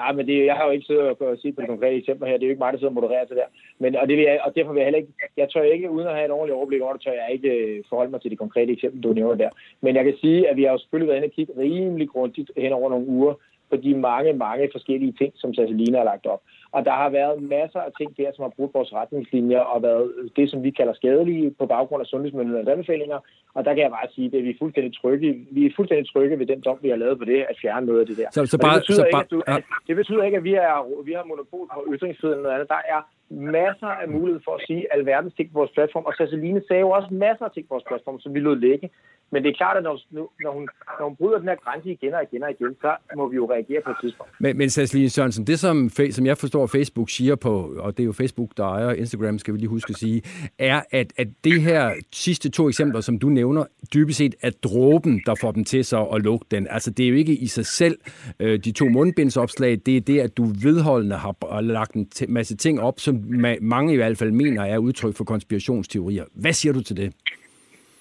Ja, 0.00 0.12
men 0.12 0.26
det, 0.26 0.46
jeg 0.46 0.54
har 0.54 0.64
jo 0.64 0.70
ikke 0.70 0.86
siddet 0.86 1.02
og 1.02 1.38
sige 1.38 1.52
på 1.52 1.60
det 1.60 1.68
konkrete 1.68 1.96
eksempel 1.96 2.28
her. 2.28 2.34
Det 2.36 2.42
er 2.42 2.46
jo 2.46 2.54
ikke 2.54 2.64
mig, 2.64 2.72
der 2.72 2.78
sidder 2.78 2.94
og 2.94 2.98
modererer 3.00 3.26
til 3.26 3.36
der. 3.36 3.48
Men, 3.78 3.96
og, 3.96 4.08
det 4.08 4.16
vil 4.16 4.24
jeg, 4.24 4.40
og 4.44 4.50
derfor 4.56 4.72
vil 4.72 4.80
jeg 4.80 4.86
heller 4.86 5.02
ikke... 5.02 5.12
Jeg 5.36 5.48
tør 5.48 5.62
ikke, 5.62 5.90
uden 5.90 6.06
at 6.06 6.14
have 6.14 6.24
et 6.24 6.30
ordentligt 6.30 6.56
overblik 6.56 6.80
over 6.80 6.92
det, 6.92 7.02
tør 7.02 7.12
jeg 7.22 7.28
ikke 7.32 7.48
øh, 7.48 7.84
forholde 7.88 8.10
mig 8.10 8.20
til 8.20 8.30
det 8.30 8.38
konkrete 8.38 8.72
eksempel, 8.72 9.02
du 9.02 9.12
nævner 9.12 9.34
der. 9.34 9.50
Men 9.80 9.96
jeg 9.96 10.04
kan 10.04 10.16
sige, 10.20 10.48
at 10.48 10.56
vi 10.56 10.62
har 10.62 10.72
jo 10.72 10.78
selvfølgelig 10.78 11.08
været 11.08 11.18
inde 11.18 11.32
og 11.32 11.36
kigge 11.36 11.52
rimelig 11.58 12.08
grundigt 12.08 12.50
hen 12.56 12.72
over 12.72 12.90
nogle 12.90 13.06
uger 13.06 13.34
på 13.70 13.76
de 13.76 13.94
mange, 13.94 14.32
mange 14.32 14.68
forskellige 14.72 15.12
ting, 15.12 15.32
som 15.36 15.54
Sasselina 15.54 15.98
har 15.98 16.04
lagt 16.04 16.26
op. 16.26 16.42
Og 16.76 16.84
der 16.88 16.96
har 17.02 17.10
været 17.10 17.42
masser 17.42 17.80
af 17.80 17.92
ting 17.98 18.16
der, 18.16 18.30
som 18.34 18.42
har 18.42 18.52
brugt 18.56 18.74
vores 18.74 18.92
retningslinjer 18.92 19.62
og 19.72 19.82
været 19.82 20.06
det, 20.36 20.50
som 20.50 20.62
vi 20.62 20.70
kalder 20.70 20.94
skadelige 20.94 21.50
på 21.60 21.66
baggrund 21.66 22.00
af 22.00 22.06
sundhedsmyndighedernes 22.06 22.72
anbefalinger. 22.74 23.18
Og 23.54 23.64
der 23.64 23.72
kan 23.74 23.82
jeg 23.82 23.90
bare 23.90 24.08
sige, 24.14 24.26
at 24.38 24.44
vi 24.44 24.50
er 24.50 24.60
fuldstændig 24.62 24.92
trygge. 25.00 25.46
Vi 25.50 25.66
er 25.66 25.70
fuldstændig 25.76 26.06
trygge 26.12 26.38
ved 26.38 26.46
den 26.46 26.60
dom, 26.60 26.78
vi 26.82 26.88
har 26.88 26.96
lavet 26.96 27.18
på 27.18 27.24
det, 27.24 27.38
at 27.50 27.56
fjerne 27.62 27.86
noget 27.86 28.00
af 28.00 28.06
det 28.06 28.16
der. 28.16 28.28
Så, 28.30 28.46
så 28.46 28.58
bare, 28.58 28.74
det, 28.74 28.80
betyder 28.82 29.02
så 29.02 29.06
ikke, 29.06 29.24
at 29.26 29.30
du, 29.30 29.42
at, 29.46 29.62
det 29.88 29.96
betyder 29.96 30.22
ikke, 30.22 30.36
at 30.36 30.44
vi, 30.44 30.54
er, 30.54 31.04
vi 31.08 31.12
har 31.12 31.24
monopol 31.24 31.66
på 31.74 31.80
ytringsfrihed 31.94 32.32
eller 32.34 32.42
noget 32.42 32.54
andet. 32.54 32.68
Der 32.68 32.82
er 32.94 33.00
masser 33.30 33.90
af 34.02 34.08
mulighed 34.08 34.40
for 34.44 34.54
at 34.58 34.62
sige 34.66 34.82
alverdens 34.96 35.34
ting 35.34 35.52
på 35.52 35.58
vores 35.58 35.72
platform. 35.76 36.04
Og 36.04 36.14
Ceciline 36.18 36.62
sagde 36.68 36.80
jo 36.80 36.90
også 36.90 37.08
masser 37.10 37.44
af 37.44 37.52
ting 37.52 37.68
på 37.68 37.74
vores 37.74 37.88
platform, 37.90 38.20
som 38.20 38.34
vi 38.34 38.40
lod 38.40 38.56
lægge. 38.56 38.90
Men 39.30 39.42
det 39.42 39.50
er 39.50 39.54
klart, 39.54 39.76
at 39.76 39.82
når, 39.82 40.00
når, 40.44 40.52
hun, 40.52 40.68
når 40.98 41.04
hun 41.08 41.16
bryder 41.16 41.38
den 41.38 41.48
her 41.48 41.56
grænse 41.64 41.90
igen 41.90 42.14
og 42.14 42.22
igen 42.22 42.42
og 42.42 42.50
igen, 42.50 42.76
så 42.80 42.96
må 43.16 43.28
vi 43.28 43.36
jo 43.36 43.52
reagere 43.52 43.80
på 43.84 43.90
et 43.90 43.96
tidspunkt. 44.00 44.32
Men, 44.40 44.58
men 44.58 44.70
Cecilie 44.70 45.10
Sørensen, 45.10 45.46
det 45.46 45.58
som, 45.58 45.90
som 46.10 46.26
jeg 46.26 46.38
forstår, 46.38 46.65
Facebook 46.66 47.10
siger 47.10 47.34
på, 47.34 47.74
og 47.78 47.96
det 47.96 48.02
er 48.02 48.06
jo 48.06 48.12
Facebook, 48.12 48.50
der 48.56 48.64
ejer 48.64 48.92
Instagram, 48.92 49.38
skal 49.38 49.54
vi 49.54 49.58
lige 49.58 49.68
huske 49.68 49.90
at 49.90 49.96
sige, 49.96 50.22
er, 50.58 50.82
at, 50.90 51.12
at 51.16 51.28
det 51.44 51.62
her 51.62 51.94
sidste 52.12 52.50
to 52.50 52.68
eksempler, 52.68 53.00
som 53.00 53.18
du 53.18 53.28
nævner, 53.28 53.64
dybest 53.94 54.18
set 54.18 54.34
er 54.42 54.50
dråben, 54.50 55.22
der 55.26 55.34
får 55.40 55.52
dem 55.52 55.64
til 55.64 55.84
sig 55.84 56.06
at 56.14 56.22
lukke 56.22 56.46
den. 56.50 56.66
Altså, 56.70 56.90
det 56.90 57.04
er 57.04 57.08
jo 57.08 57.14
ikke 57.14 57.36
i 57.36 57.46
sig 57.46 57.66
selv 57.66 57.98
øh, 58.40 58.58
de 58.58 58.72
to 58.72 58.88
mundbindsopslag, 58.88 59.80
det 59.86 59.96
er 59.96 60.00
det, 60.00 60.20
at 60.20 60.36
du 60.36 60.44
vedholdende 60.62 61.16
har 61.16 61.60
lagt 61.60 61.94
en 61.94 62.08
masse 62.28 62.56
ting 62.56 62.80
op, 62.80 63.00
som 63.00 63.24
mange 63.60 63.92
i 63.92 63.96
hvert 63.96 64.18
fald 64.18 64.30
mener 64.30 64.62
er 64.62 64.78
udtryk 64.78 65.16
for 65.16 65.24
konspirationsteorier. 65.24 66.24
Hvad 66.34 66.52
siger 66.52 66.72
du 66.72 66.82
til 66.82 66.96
det? 66.96 67.12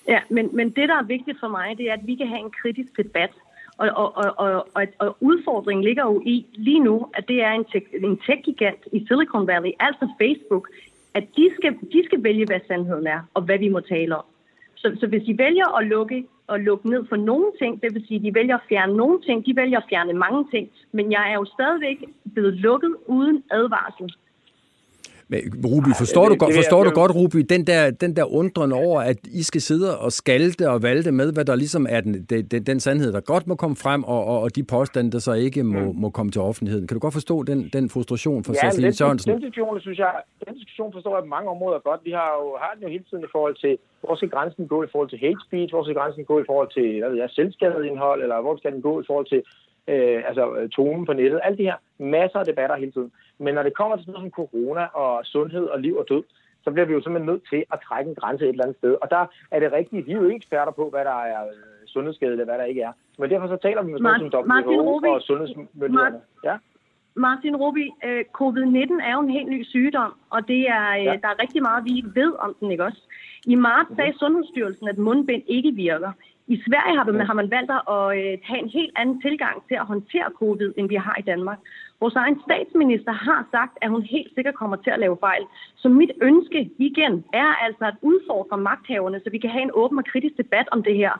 Ja, 0.08 0.20
men, 0.30 0.50
men 0.54 0.68
det, 0.70 0.90
der 0.90 0.96
er 0.96 1.06
vigtigt 1.06 1.38
for 1.40 1.48
mig, 1.48 1.78
det 1.78 1.90
er, 1.90 1.94
at 1.94 2.08
vi 2.08 2.16
kan 2.16 2.28
have 2.28 2.40
en 2.40 2.52
kritisk 2.62 2.98
debat. 2.98 3.30
Og, 3.78 3.90
og, 3.96 4.34
og, 4.38 4.68
og, 4.74 4.88
og, 5.00 5.18
udfordringen 5.20 5.84
ligger 5.84 6.04
jo 6.04 6.22
i 6.26 6.46
lige 6.54 6.80
nu, 6.80 7.08
at 7.14 7.28
det 7.28 7.44
er 7.44 7.52
en, 7.52 7.66
tech, 7.66 7.86
en 7.94 8.18
tech-gigant 8.18 8.84
i 8.92 9.06
Silicon 9.08 9.48
Valley, 9.48 9.72
altså 9.80 10.08
Facebook, 10.22 10.70
at 11.14 11.24
de 11.38 11.50
skal, 11.58 11.74
de 11.94 12.06
skal 12.06 12.24
vælge, 12.24 12.46
hvad 12.46 12.60
sandheden 12.68 13.08
er, 13.08 13.22
og 13.34 13.42
hvad 13.42 13.60
vi 13.60 13.70
må 13.70 13.80
tale 13.80 14.16
om. 14.16 14.26
Så, 14.76 14.98
så 15.00 15.08
hvis 15.08 15.24
de 15.24 15.38
vælger 15.38 15.78
at 15.78 15.88
lukke, 15.88 16.26
at 16.50 16.62
lukke 16.62 16.90
ned 16.90 17.06
for 17.10 17.16
nogle 17.16 17.52
ting, 17.60 17.82
det 17.82 17.94
vil 17.94 18.08
sige, 18.08 18.18
at 18.18 18.24
de 18.24 18.34
vælger 18.34 18.56
at 18.56 18.68
fjerne 18.70 18.98
nogle 18.98 19.22
ting, 19.22 19.46
de 19.46 19.56
vælger 19.56 19.78
at 19.78 19.90
fjerne 19.90 20.14
mange 20.14 20.46
ting, 20.52 20.70
men 20.92 21.12
jeg 21.12 21.32
er 21.32 21.34
jo 21.34 21.46
stadigvæk 21.46 22.04
blevet 22.34 22.54
lukket 22.54 22.96
uden 23.06 23.44
advarsel. 23.52 24.16
Men 25.28 25.40
Ruby, 25.66 25.92
forstår, 25.98 26.24
det, 26.24 26.32
du, 26.32 26.46
godt, 26.46 26.56
forstår 26.56 26.84
du 26.84 26.92
godt, 27.02 27.12
Ruby, 27.16 27.40
den 27.50 27.68
der, 27.68 27.92
den 27.92 28.16
der 28.16 28.26
undren 28.40 28.72
over, 28.72 29.02
at 29.02 29.18
I 29.42 29.44
skal 29.44 29.62
sidde 29.62 30.00
og 30.00 30.12
skalte 30.12 30.70
og 30.70 30.84
valte 30.84 31.12
med, 31.12 31.34
hvad 31.34 31.46
der 31.46 31.56
ligesom 31.56 31.88
er 31.90 32.02
den, 32.02 32.14
den, 32.24 32.64
den 32.70 32.80
sandhed, 32.80 33.14
der 33.14 33.22
godt 33.22 33.48
må 33.48 33.56
komme 33.56 33.76
frem, 33.76 34.04
og, 34.04 34.26
og, 34.26 34.42
og 34.42 34.56
de 34.56 34.64
påstande, 34.64 35.12
der 35.12 35.20
så 35.20 35.34
ikke 35.34 35.64
må, 35.64 35.80
mm. 35.80 36.00
må 36.04 36.10
komme 36.10 36.32
til 36.32 36.42
offentligheden. 36.42 36.88
Kan 36.88 36.96
du 36.96 37.00
godt 37.00 37.14
forstå 37.14 37.44
den, 37.44 37.70
den 37.74 37.90
frustration 37.90 38.44
for 38.44 38.54
ja, 38.54 38.70
Cecilie 38.70 38.94
Sørensen? 38.94 39.32
Den 39.32 39.42
diskussion, 39.42 39.80
synes 39.80 40.00
jeg, 40.00 40.14
den 40.48 40.54
diskussion 40.54 40.94
forstår 40.94 41.16
jeg 41.16 41.24
på 41.24 41.34
mange 41.38 41.50
områder 41.50 41.80
godt. 41.80 42.02
Vi 42.04 42.12
har 42.12 42.30
jo 42.42 42.58
har 42.62 42.72
den 42.76 42.84
jo 42.84 42.90
hele 42.90 43.06
tiden 43.10 43.24
i 43.24 43.32
forhold 43.32 43.56
til, 43.64 43.78
hvor 44.04 44.16
skal 44.16 44.30
grænsen 44.30 44.68
gå 44.68 44.84
i 44.84 44.88
forhold 44.92 45.10
til 45.10 45.20
hate 45.20 45.42
speech, 45.48 45.70
hvor 45.74 45.84
skal 45.84 45.96
grænsen 46.00 46.26
gå 46.26 46.36
i 46.40 46.48
forhold 46.52 46.70
til, 46.78 46.88
hvad 47.00 47.10
ved 47.10 47.18
jeg, 47.18 47.30
selvskadeindhold, 47.30 48.20
eller 48.24 48.42
hvor 48.42 48.58
skal 48.58 48.72
den 48.72 48.82
gå 48.82 48.94
i 49.02 49.06
forhold 49.08 49.28
til 49.34 49.42
øh, 49.92 50.20
altså 50.30 50.44
tonen 50.76 51.06
på 51.06 51.14
nettet. 51.14 51.40
Alt 51.44 51.58
det 51.58 51.66
her, 51.66 51.78
masser 52.18 52.40
af 52.40 52.46
debatter 52.46 52.76
hele 52.76 52.92
tiden. 52.92 53.12
Men 53.40 53.56
når 53.56 53.64
det 53.64 53.74
kommer 53.74 53.96
til 53.96 54.06
sådan 54.06 54.14
noget 54.14 54.34
som 54.34 54.38
corona 54.42 54.84
og 54.86 55.26
sundhed 55.26 55.66
og 55.66 55.80
liv 55.80 55.96
og 55.98 56.06
død, 56.10 56.24
så 56.64 56.72
bliver 56.72 56.86
vi 56.86 56.94
jo 56.94 57.02
simpelthen 57.02 57.32
nødt 57.32 57.44
til 57.50 57.62
at 57.74 57.80
trække 57.88 58.10
en 58.10 58.16
grænse 58.16 58.44
et 58.46 58.50
eller 58.50 58.64
andet 58.64 58.78
sted. 58.78 58.94
Og 59.02 59.08
der 59.10 59.24
er 59.52 59.60
det 59.60 59.72
rigtigt, 59.72 60.08
vi 60.08 60.12
er 60.12 60.16
jo 60.16 60.26
ikke 60.26 60.36
eksperter 60.36 60.72
på, 60.72 60.90
hvad 60.90 61.06
der 61.06 61.20
er 61.34 61.42
øh, 61.46 61.88
sundhedsskadeligt 61.88 62.42
og 62.42 62.48
hvad 62.48 62.58
der 62.58 62.72
ikke 62.72 62.82
er. 62.82 62.94
Men 63.20 63.30
derfor 63.30 63.48
så 63.48 63.58
taler 63.58 63.82
vi 63.84 63.92
med 63.92 64.00
sådan 64.00 64.32
som 64.32 64.52
WHO 64.68 65.14
og 65.18 65.22
sundhedsmyndighederne. 65.22 66.22
Ja? 66.44 66.56
Martin 67.16 67.56
Rubi, 67.56 67.86
øh, 68.08 68.24
covid-19 68.40 69.04
er 69.08 69.14
jo 69.14 69.22
en 69.22 69.30
helt 69.38 69.50
ny 69.50 69.64
sygdom, 69.64 70.12
og 70.30 70.48
det 70.48 70.62
er, 70.78 70.88
øh, 70.98 71.06
ja. 71.06 71.16
der 71.24 71.30
er 71.34 71.42
rigtig 71.44 71.62
meget, 71.62 71.86
vi 71.86 71.92
ikke 71.96 72.16
ved 72.16 72.34
om 72.40 72.56
den, 72.60 72.72
ikke 72.72 72.84
også? 72.84 73.02
I 73.46 73.56
marts 73.56 73.96
sagde 73.96 74.12
mhm. 74.12 74.20
Sundhedsstyrelsen, 74.20 74.88
at 74.88 74.98
mundbind 74.98 75.44
ikke 75.48 75.72
virker. 75.72 76.12
I 76.48 76.62
Sverige 76.68 76.98
har 76.98 77.12
man, 77.12 77.26
har 77.26 77.34
man 77.34 77.52
valgt 77.52 77.72
at 77.72 78.06
øh, 78.18 78.38
have 78.50 78.60
en 78.64 78.70
helt 78.70 78.94
anden 78.96 79.22
tilgang 79.22 79.68
til 79.68 79.76
at 79.76 79.86
håndtere 79.86 80.30
covid, 80.36 80.74
end 80.78 80.90
vi 80.90 80.96
har 80.96 81.16
i 81.20 81.22
Danmark. 81.22 81.60
Vores 82.00 82.16
egen 82.16 82.38
statsminister 82.46 83.12
har 83.12 83.48
sagt, 83.52 83.78
at 83.82 83.90
hun 83.90 84.02
helt 84.02 84.32
sikkert 84.36 84.56
kommer 84.56 84.76
til 84.76 84.90
at 84.90 85.00
lave 85.00 85.18
fejl. 85.20 85.44
Så 85.76 85.90
mit 85.90 86.12
ønske 86.22 86.70
igen 86.78 87.26
er 87.34 87.50
altså 87.66 87.86
at 87.86 87.96
udfordre 88.02 88.58
magthaverne, 88.58 89.22
så 89.24 89.30
vi 89.30 89.38
kan 89.38 89.50
have 89.50 89.64
en 89.64 89.72
åben 89.74 89.98
og 89.98 90.06
kritisk 90.06 90.38
debat 90.38 90.68
om 90.72 90.84
det 90.84 90.96
her. 90.96 91.14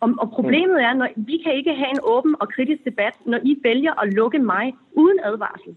Og, 0.00 0.14
og 0.18 0.30
problemet 0.30 0.82
er, 0.82 1.02
at 1.04 1.12
vi 1.16 1.36
kan 1.44 1.54
ikke 1.54 1.74
have 1.74 1.90
en 1.90 2.02
åben 2.02 2.34
og 2.40 2.48
kritisk 2.48 2.84
debat, 2.84 3.14
når 3.26 3.38
I 3.42 3.60
vælger 3.62 4.02
at 4.02 4.14
lukke 4.14 4.38
mig 4.38 4.76
uden 4.92 5.18
advarsel. 5.24 5.76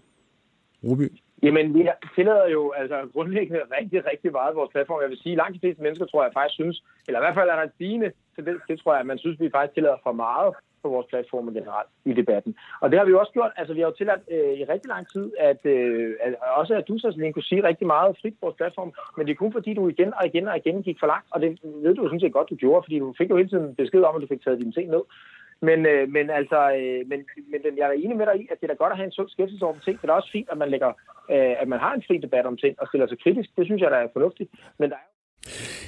Ruby, 0.84 1.08
Jamen, 1.42 1.74
vi 1.74 1.88
tillader 2.14 2.48
jo 2.48 2.72
altså 2.76 3.08
grundlæggende 3.12 3.60
rigtig, 3.80 4.06
rigtig 4.10 4.32
meget 4.32 4.50
af 4.50 4.56
vores 4.56 4.70
platform. 4.72 5.00
Jeg 5.02 5.10
vil 5.10 5.22
sige, 5.22 5.32
at 5.32 5.36
langt 5.36 5.54
de 5.54 5.60
fleste 5.60 5.82
mennesker, 5.82 6.06
tror 6.06 6.22
jeg 6.22 6.32
faktisk 6.32 6.54
synes, 6.54 6.84
eller 7.06 7.20
i 7.20 7.24
hvert 7.24 7.34
fald 7.34 7.50
er 7.50 7.56
der 7.56 7.62
en 7.62 7.76
stigende 7.76 8.12
tendens, 8.36 8.60
det 8.68 8.80
tror 8.80 8.92
jeg, 8.92 9.00
at 9.00 9.06
man 9.06 9.18
synes, 9.18 9.36
at 9.36 9.44
vi 9.44 9.50
faktisk 9.50 9.74
tillader 9.74 9.96
for 10.02 10.12
meget 10.12 10.54
på 10.82 10.88
vores 10.88 11.06
platform 11.06 11.54
generelt 11.54 11.90
i 12.04 12.12
debatten. 12.12 12.56
Og 12.80 12.90
det 12.90 12.98
har 12.98 13.06
vi 13.06 13.10
jo 13.10 13.20
også 13.20 13.32
gjort. 13.32 13.52
Altså, 13.56 13.74
vi 13.74 13.80
har 13.80 13.88
jo 13.88 13.98
tilladt 13.98 14.22
øh, 14.30 14.52
i 14.60 14.64
rigtig 14.64 14.88
lang 14.88 15.04
tid, 15.14 15.32
at, 15.38 15.60
øh, 15.66 16.14
at 16.20 16.34
også 16.60 16.74
at 16.74 16.88
du, 16.88 16.98
så 16.98 17.30
kunne 17.34 17.42
sige 17.50 17.68
rigtig 17.70 17.86
meget 17.86 18.18
frit 18.20 18.34
på 18.34 18.46
vores 18.46 18.56
platform, 18.56 18.92
men 19.16 19.26
det 19.26 19.32
er 19.32 19.42
kun 19.42 19.52
fordi, 19.52 19.74
du 19.74 19.88
igen 19.88 20.14
og 20.18 20.26
igen 20.26 20.48
og 20.48 20.56
igen 20.56 20.82
gik 20.82 20.98
for 21.00 21.06
langt, 21.06 21.28
og 21.30 21.40
det 21.40 21.58
ved 21.62 21.94
du 21.94 22.02
jo 22.02 22.08
sådan 22.08 22.20
set 22.20 22.32
godt, 22.32 22.50
du 22.50 22.54
gjorde, 22.54 22.82
fordi 22.84 22.98
du 22.98 23.14
fik 23.18 23.30
jo 23.30 23.36
hele 23.36 23.48
tiden 23.48 23.74
besked 23.74 24.02
om, 24.02 24.16
at 24.16 24.22
du 24.22 24.26
fik 24.26 24.42
taget 24.44 24.60
dine 24.60 24.72
ting 24.72 24.90
ned. 24.90 25.02
Men, 25.60 25.86
øh, 25.86 26.08
men 26.08 26.30
altså, 26.30 26.60
øh, 26.78 27.08
men, 27.10 27.20
men 27.50 27.78
jeg 27.78 27.86
er 27.88 27.92
enig 27.92 28.16
med 28.16 28.26
dig 28.26 28.36
i, 28.42 28.48
at 28.50 28.60
det 28.60 28.66
er 28.66 28.72
da 28.72 28.82
godt 28.82 28.92
at 28.92 28.96
have 28.98 29.06
en 29.06 29.12
sund 29.18 29.28
skepsis 29.28 29.62
over 29.62 29.74
ting. 29.84 30.02
Det 30.02 30.10
er 30.10 30.12
også 30.12 30.32
fint, 30.32 30.48
at 30.52 30.58
man, 30.58 30.70
lægger, 30.70 30.88
øh, 31.34 31.54
at 31.62 31.68
man 31.68 31.78
har 31.78 31.94
en 31.94 32.04
fri 32.06 32.18
debat 32.18 32.46
om 32.46 32.56
ting 32.56 32.80
og 32.80 32.86
stiller 32.88 33.06
sig 33.06 33.18
kritisk. 33.22 33.50
Det 33.56 33.64
synes 33.66 33.82
jeg, 33.82 33.90
der 33.90 33.96
er 33.96 34.08
fornuftigt. 34.12 34.50
Men 34.78 34.90
der 34.90 34.96
er 34.96 35.08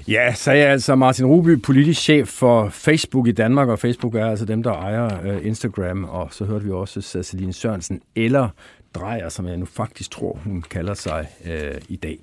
Ja, 0.09 0.35
sagde 0.35 0.67
altså 0.67 0.95
Martin 0.95 1.27
Ruby, 1.27 1.63
politisk 1.63 2.01
chef 2.01 2.29
for 2.29 2.69
Facebook 2.69 3.29
i 3.29 3.33
Danmark, 3.33 3.69
og 3.69 3.79
Facebook 3.79 4.15
er 4.15 4.27
altså 4.27 4.45
dem, 4.45 4.63
der 4.63 4.73
ejer 4.73 5.27
øh, 5.27 5.47
Instagram, 5.47 6.05
og 6.05 6.29
så 6.31 6.45
hørte 6.45 6.65
vi 6.65 6.71
også 6.71 7.23
Celine 7.23 7.53
Sørensen, 7.53 8.01
eller 8.17 8.49
Drejer, 8.95 9.29
som 9.29 9.47
jeg 9.47 9.57
nu 9.57 9.65
faktisk 9.65 10.11
tror, 10.11 10.39
hun 10.45 10.63
kalder 10.63 10.95
sig 10.95 11.27
øh, 11.47 11.81
i 11.89 11.97
dag. 11.97 12.19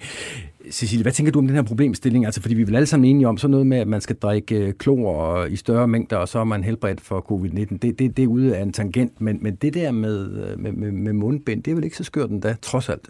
Cecilie, 0.71 1.03
hvad 1.03 1.11
tænker 1.11 1.31
du 1.31 1.39
om 1.39 1.47
den 1.47 1.55
her 1.55 1.63
problemstilling? 1.63 2.25
Altså, 2.25 2.41
fordi 2.41 2.55
vi 2.55 2.61
er 2.61 2.65
vel 2.65 2.75
alle 2.75 2.85
sammen 2.85 3.09
enige 3.09 3.27
om 3.27 3.37
sådan 3.37 3.51
noget 3.51 3.67
med, 3.67 3.77
at 3.77 3.87
man 3.87 4.01
skal 4.01 4.15
drikke 4.15 4.55
øh, 4.55 4.73
klor 4.73 5.45
i 5.45 5.55
større 5.55 5.87
mængder, 5.87 6.17
og 6.17 6.27
så 6.27 6.39
er 6.39 6.43
man 6.43 6.63
helbredt 6.63 7.01
for 7.01 7.25
covid-19. 7.31 7.77
Det, 7.77 7.99
det, 7.99 8.17
det 8.17 8.23
er 8.23 8.27
ude 8.27 8.55
af 8.55 8.61
en 8.61 8.73
tangent, 8.73 9.21
men, 9.21 9.39
men 9.41 9.55
det 9.55 9.73
der 9.73 9.91
med, 9.91 10.31
øh, 10.31 10.59
med, 10.59 10.71
med, 10.71 10.91
med 10.91 11.13
mundbind, 11.13 11.63
det 11.63 11.71
er 11.71 11.75
vel 11.75 11.83
ikke 11.83 11.97
så 11.97 12.03
skørt 12.03 12.29
endda, 12.29 12.55
trods 12.61 12.89
alt? 12.89 13.09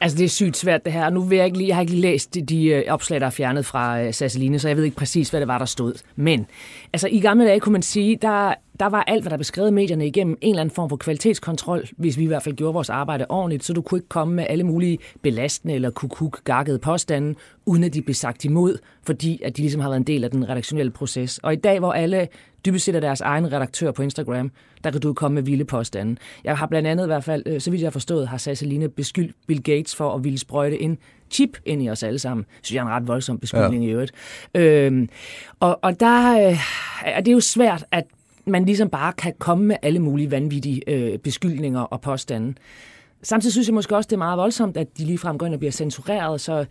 Altså, 0.00 0.18
det 0.18 0.24
er 0.24 0.28
sygt 0.28 0.56
svært, 0.56 0.84
det 0.84 0.92
her. 0.92 1.10
Nu 1.10 1.20
vil 1.20 1.36
jeg 1.36 1.46
ikke 1.46 1.58
lige, 1.58 1.68
jeg 1.68 1.76
har 1.76 1.80
ikke 1.80 1.92
lige 1.92 2.02
læst 2.02 2.34
de, 2.34 2.42
de 2.42 2.66
øh, 2.66 2.82
opslag, 2.88 3.20
der 3.20 3.26
er 3.26 3.30
fjernet 3.30 3.66
fra 3.66 4.02
øh, 4.02 4.14
Sasseline, 4.14 4.58
så 4.58 4.68
jeg 4.68 4.76
ved 4.76 4.84
ikke 4.84 4.96
præcis, 4.96 5.30
hvad 5.30 5.40
det 5.40 5.48
var, 5.48 5.58
der 5.58 5.64
stod. 5.64 5.94
Men, 6.16 6.46
altså, 6.92 7.08
i 7.08 7.20
gamle 7.20 7.44
dage 7.46 7.60
kunne 7.60 7.72
man 7.72 7.82
sige, 7.82 8.18
der, 8.22 8.54
der 8.80 8.86
var 8.86 9.02
alt, 9.02 9.22
hvad 9.22 9.30
der 9.30 9.36
beskrev 9.36 9.72
medierne 9.72 10.06
igennem 10.06 10.38
en 10.40 10.50
eller 10.50 10.60
anden 10.60 10.74
form 10.74 10.88
for 10.88 10.96
kvalitetskontrol, 10.96 11.84
hvis 11.96 12.18
vi 12.18 12.24
i 12.24 12.26
hvert 12.26 12.42
fald 12.42 12.54
gjorde 12.54 12.74
vores 12.74 12.90
arbejde 12.90 13.26
ordentligt, 13.28 13.64
så 13.64 13.72
du 13.72 13.82
kunne 13.82 13.98
ikke 13.98 14.08
komme 14.08 14.34
med 14.34 14.46
alle 14.48 14.64
mulige 14.64 14.98
belastende 15.22 15.74
eller 15.74 15.90
kukuk 15.90 16.40
gakkede 16.44 16.78
påstande, 16.78 17.34
uden 17.66 17.84
at 17.84 17.94
de 17.94 18.02
blev 18.02 18.14
sagt 18.14 18.44
imod, 18.44 18.78
fordi 19.06 19.40
at 19.44 19.56
de 19.56 19.62
ligesom 19.62 19.80
har 19.80 19.88
været 19.88 20.00
en 20.00 20.06
del 20.06 20.24
af 20.24 20.30
den 20.30 20.48
redaktionelle 20.48 20.90
proces. 20.90 21.38
Og 21.38 21.52
i 21.52 21.56
dag, 21.56 21.78
hvor 21.78 21.92
alle 21.92 22.28
dybest 22.66 22.84
set 22.84 22.96
er 22.96 23.00
deres 23.00 23.20
egen 23.20 23.52
redaktør 23.52 23.90
på 23.90 24.02
Instagram, 24.02 24.50
der 24.84 24.90
kan 24.90 25.00
du 25.00 25.12
komme 25.12 25.34
med 25.34 25.42
vilde 25.42 25.64
påstande. 25.64 26.16
Jeg 26.44 26.58
har 26.58 26.66
blandt 26.66 26.88
andet 26.88 27.04
i 27.04 27.06
hvert 27.06 27.24
fald, 27.24 27.42
øh, 27.46 27.60
så 27.60 27.70
vidt 27.70 27.82
jeg 27.82 27.86
har 27.86 27.92
forstået, 27.92 28.28
har 28.28 28.36
Sasseline 28.36 28.88
beskyldt 28.88 29.36
Bill 29.46 29.62
Gates 29.62 29.93
for 29.94 30.14
at 30.14 30.24
ville 30.24 30.38
sprøjte 30.38 30.82
en 30.82 30.98
chip 31.30 31.58
ind 31.64 31.82
i 31.82 31.90
os 31.90 32.02
alle 32.02 32.18
sammen. 32.18 32.44
Så 32.44 32.58
synes 32.62 32.76
jeg 32.76 32.82
er 32.82 32.86
en 32.86 32.92
ret 32.92 33.08
voldsom 33.08 33.38
beskyldning 33.38 33.84
ja. 33.84 33.90
i 33.90 33.92
øvrigt. 33.92 34.12
Øhm, 34.54 35.08
og, 35.60 35.78
og 35.82 36.00
der 36.00 36.48
øh, 36.48 36.58
er 37.04 37.20
det 37.20 37.32
jo 37.32 37.40
svært, 37.40 37.84
at 37.90 38.04
man 38.46 38.64
ligesom 38.64 38.88
bare 38.88 39.12
kan 39.12 39.32
komme 39.38 39.64
med 39.64 39.76
alle 39.82 39.98
mulige 39.98 40.30
vanvittige 40.30 40.82
øh, 40.86 41.18
beskyldninger 41.18 41.80
og 41.80 42.00
påstande. 42.00 42.54
Samtidig 43.24 43.52
synes 43.52 43.68
jeg 43.68 43.74
måske 43.74 43.96
også, 43.96 44.08
det 44.08 44.16
er 44.16 44.18
meget 44.18 44.38
voldsomt, 44.38 44.76
at 44.76 44.86
de 44.98 45.04
ligefrem 45.04 45.38
går 45.38 45.46
ind 45.46 45.54
og 45.54 45.58
bliver 45.58 45.72
censureret. 45.72 46.40
Så, 46.40 46.64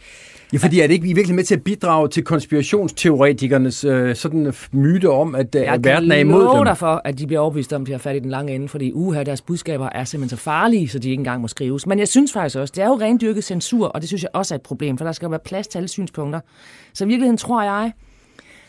ja, 0.54 0.58
fordi 0.58 0.80
er 0.80 0.88
det 0.88 0.94
ikke 0.94 1.16
virkelig 1.16 1.36
med 1.36 1.44
til 1.44 1.56
at 1.56 1.64
bidrage 1.64 2.08
til 2.08 2.24
konspirationsteoretikernes 2.24 3.84
øh, 3.84 4.16
sådan 4.16 4.54
myte 4.72 5.10
om, 5.10 5.36
at, 5.36 5.56
øh, 5.56 5.62
verden 5.62 6.12
er 6.12 6.16
imod 6.16 6.42
dem? 6.42 6.48
Jeg 6.50 6.58
kan 6.58 6.66
dig 6.66 6.78
for, 6.78 7.02
at 7.06 7.20
de 7.20 7.28
bliver 7.28 7.40
overbevist 7.40 7.74
om, 7.74 7.82
at 7.82 7.88
de 7.88 7.92
har 7.92 8.00
fat 8.00 8.16
i 8.16 8.20
den 8.20 8.30
lange 8.30 8.56
ende, 8.56 8.68
fordi 8.68 8.92
uha, 8.94 9.24
deres 9.24 9.42
budskaber 9.42 9.90
er 9.92 10.04
simpelthen 10.04 10.38
så 10.38 10.44
farlige, 10.44 10.90
så 10.90 11.00
de 11.00 11.10
ikke 11.10 11.22
engang 11.22 11.42
må 11.42 11.48
skrives. 11.48 11.88
Men 11.88 12.00
jeg 12.00 12.08
synes 12.08 12.34
faktisk 12.34 12.58
også, 12.58 12.74
det 12.76 12.84
er 12.84 12.88
jo 12.88 12.96
rendyrket 12.96 13.44
censur, 13.44 13.88
og 13.88 14.02
det 14.02 14.10
synes 14.10 14.24
jeg 14.24 14.30
også 14.34 14.54
er 14.54 14.58
et 14.58 14.62
problem, 14.62 14.98
for 14.98 15.06
der 15.06 15.12
skal 15.12 15.26
jo 15.26 15.30
være 15.30 15.40
plads 15.46 15.68
til 15.68 15.78
alle 15.78 15.88
synspunkter. 15.88 16.40
Så 16.94 17.04
i 17.04 17.08
virkeligheden 17.08 17.38
tror 17.38 17.64
jeg, 17.64 17.92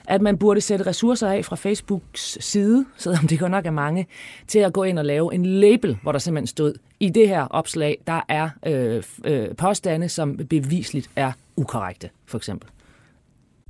at 0.09 0.23
man 0.23 0.39
burde 0.39 0.61
sætte 0.61 0.87
ressourcer 0.87 1.29
af 1.29 1.45
fra 1.45 1.57
Facebooks 1.57 2.39
side, 2.41 2.85
selvom 2.97 3.29
det 3.29 3.39
godt 3.39 3.51
nok 3.51 3.67
er 3.67 3.71
mange, 3.71 4.07
til 4.49 4.59
at 4.59 4.73
gå 4.73 4.83
ind 4.83 4.99
og 4.99 5.05
lave 5.05 5.35
en 5.35 5.47
label, 5.47 5.99
hvor 6.03 6.13
der 6.13 6.19
simpelthen 6.19 6.47
stod, 6.47 6.75
i 7.01 7.09
det 7.09 7.29
her 7.29 7.43
opslag, 7.43 7.99
der 8.07 8.21
er 8.29 8.51
øh, 8.67 9.03
øh, 9.25 9.57
påstande, 9.57 10.09
som 10.09 10.37
bevisligt 10.51 11.11
er 11.17 11.33
ukorrekte, 11.57 12.11
for 12.27 12.39
eksempel. 12.39 12.71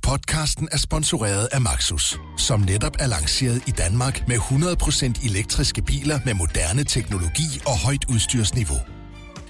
Podcasten 0.01 0.69
er 0.71 0.77
sponsoreret 0.77 1.47
af 1.51 1.61
Maxus, 1.61 2.19
som 2.37 2.59
netop 2.59 2.95
er 2.99 3.07
lanceret 3.07 3.67
i 3.67 3.71
Danmark 3.71 4.27
med 4.27 4.35
100% 4.35 5.29
elektriske 5.29 5.81
biler 5.81 6.19
med 6.25 6.33
moderne 6.33 6.83
teknologi 6.83 7.61
og 7.65 7.79
højt 7.85 8.05
udstyrsniveau. 8.09 8.77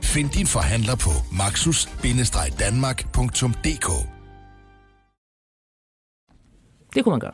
Find 0.02 0.30
din 0.30 0.48
forhandler 0.48 0.96
på 0.96 1.10
maxus-danmark.dk 1.32 4.15
det 6.96 7.04
kunne 7.04 7.12
man 7.12 7.20
gøre. 7.20 7.32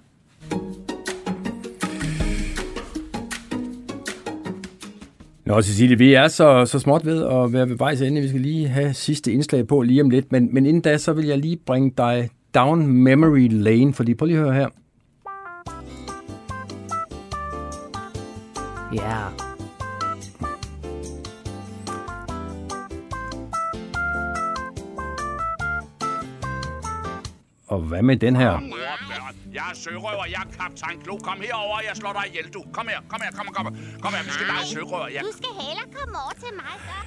Nå, 5.45 5.62
Cecilie, 5.62 5.97
vi 5.97 6.14
er 6.14 6.28
så, 6.28 6.66
så 6.66 6.80
småt 6.80 7.05
ved 7.05 7.24
at 7.24 7.53
være 7.53 7.70
ved 7.70 7.78
vejs 7.78 8.01
ende. 8.01 8.22
Vi 8.22 8.28
skal 8.28 8.41
lige 8.41 8.68
have 8.68 8.93
sidste 8.93 9.32
indslag 9.32 9.68
på 9.68 9.82
lige 9.82 10.01
om 10.01 10.09
lidt. 10.09 10.32
Men, 10.32 10.53
men 10.53 10.66
inden 10.66 10.82
da, 10.82 10.97
så 10.97 11.14
vil 11.14 11.26
jeg 11.26 11.38
lige 11.38 11.57
bringe 11.66 11.93
dig 11.97 12.30
down 12.55 12.88
memory 12.88 13.47
lane, 13.51 13.93
fordi 13.93 14.14
prøv 14.14 14.26
lige 14.26 14.38
at 14.38 14.43
høre 14.43 14.53
her. 14.53 14.68
Ja. 18.93 19.18
Og 27.68 27.80
hvad 27.80 28.01
med 28.01 28.18
den 28.18 28.36
her? 28.36 28.59
Jeg 29.54 29.64
er 29.72 29.76
sørøver, 29.76 30.26
jeg 30.34 30.41
er 30.45 30.49
kaptajn 30.58 30.97
Klo. 31.04 31.18
Kom 31.18 31.38
herover, 31.41 31.78
jeg 31.88 31.95
slår 31.95 32.14
dig 32.14 32.24
ihjel, 32.30 32.54
du. 32.54 32.62
Kom 32.74 32.88
her, 32.88 32.99
kom 33.08 33.20
her, 33.24 33.32
kom 33.32 33.45
her, 33.47 33.54
kom 33.54 33.66
her. 33.66 33.99
Kom 34.02 34.14
her, 34.14 34.24
vi 34.24 34.30
skal 34.30 34.47
lege 34.47 34.66
sørøver. 34.66 35.08
Jeg... 35.08 35.22
Du 35.24 35.32
skal 35.38 35.52
hellere 35.62 35.88
komme 35.97 36.16
over 36.24 36.34
til 36.43 36.52
mig, 36.62 36.74
så. 36.88 36.97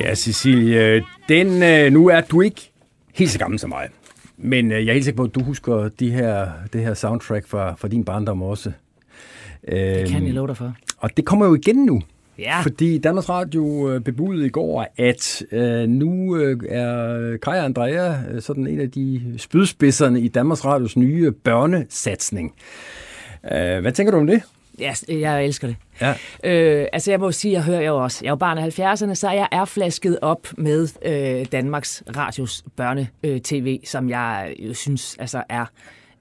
Ja, 0.00 0.14
Cecilie, 0.14 1.04
den, 1.28 1.62
øh, 1.62 1.92
nu 1.92 2.06
er 2.08 2.20
du 2.20 2.40
ikke 2.40 2.70
helt 3.14 3.30
så 3.30 3.38
gammel 3.38 3.58
som 3.58 3.70
mig. 3.70 3.88
Men 4.36 4.72
øh, 4.72 4.78
jeg 4.78 4.88
er 4.88 4.92
helt 4.92 5.04
sikker 5.04 5.16
på, 5.16 5.24
at 5.24 5.34
du 5.34 5.42
husker 5.42 5.88
de 5.88 6.10
her, 6.10 6.50
det 6.72 6.80
her 6.80 6.94
soundtrack 6.94 7.48
fra, 7.48 7.74
fra 7.74 7.88
din 7.88 8.04
barndom 8.04 8.42
også. 8.42 8.72
Det 9.68 10.08
kan 10.08 10.26
jeg 10.26 10.34
love 10.34 10.46
dig 10.46 10.56
for. 10.56 10.74
Og 10.98 11.16
det 11.16 11.24
kommer 11.24 11.46
jo 11.46 11.54
igen 11.54 11.76
nu. 11.76 12.02
Ja. 12.38 12.60
Fordi 12.60 12.98
Danmarks 12.98 13.28
Radio 13.28 13.90
øh, 13.90 14.00
bebudede 14.00 14.46
i 14.46 14.48
går, 14.48 14.86
at 14.98 15.42
øh, 15.52 15.88
nu 15.88 16.36
øh, 16.36 16.58
er 16.68 17.36
Kaja 17.42 17.64
Andrea 17.64 18.14
øh, 18.30 18.42
sådan 18.42 18.66
en 18.66 18.80
af 18.80 18.90
de 18.90 19.34
spydspidserne 19.38 20.20
i 20.20 20.28
Danmarks 20.28 20.64
Radios 20.64 20.96
nye 20.96 21.30
børnesatsning. 21.30 22.54
Øh, 23.52 23.80
hvad 23.80 23.92
tænker 23.92 24.10
du 24.10 24.18
om 24.18 24.26
det? 24.26 24.42
Ja, 24.78 24.94
jeg 25.08 25.44
elsker 25.44 25.66
det. 25.66 25.76
Ja. 26.00 26.14
Øh, 26.44 26.86
altså 26.92 27.10
jeg 27.10 27.20
må 27.20 27.32
sige, 27.32 27.52
jeg 27.52 27.62
hører 27.62 27.80
jo 27.80 28.02
også, 28.02 28.18
jeg 28.22 28.28
er 28.28 28.32
jo 28.32 28.36
barn 28.36 28.58
af 28.58 28.78
70'erne, 28.78 29.14
så 29.14 29.30
jeg 29.30 29.48
er 29.52 29.64
flasket 29.64 30.18
op 30.22 30.46
med 30.58 30.88
øh, 31.02 31.46
Danmarks 31.52 32.02
Radios 32.16 32.64
børne-tv, 32.76 33.80
som 33.84 34.10
jeg 34.10 34.54
jo 34.58 34.74
synes 34.74 35.16
altså 35.18 35.42
er 35.48 35.66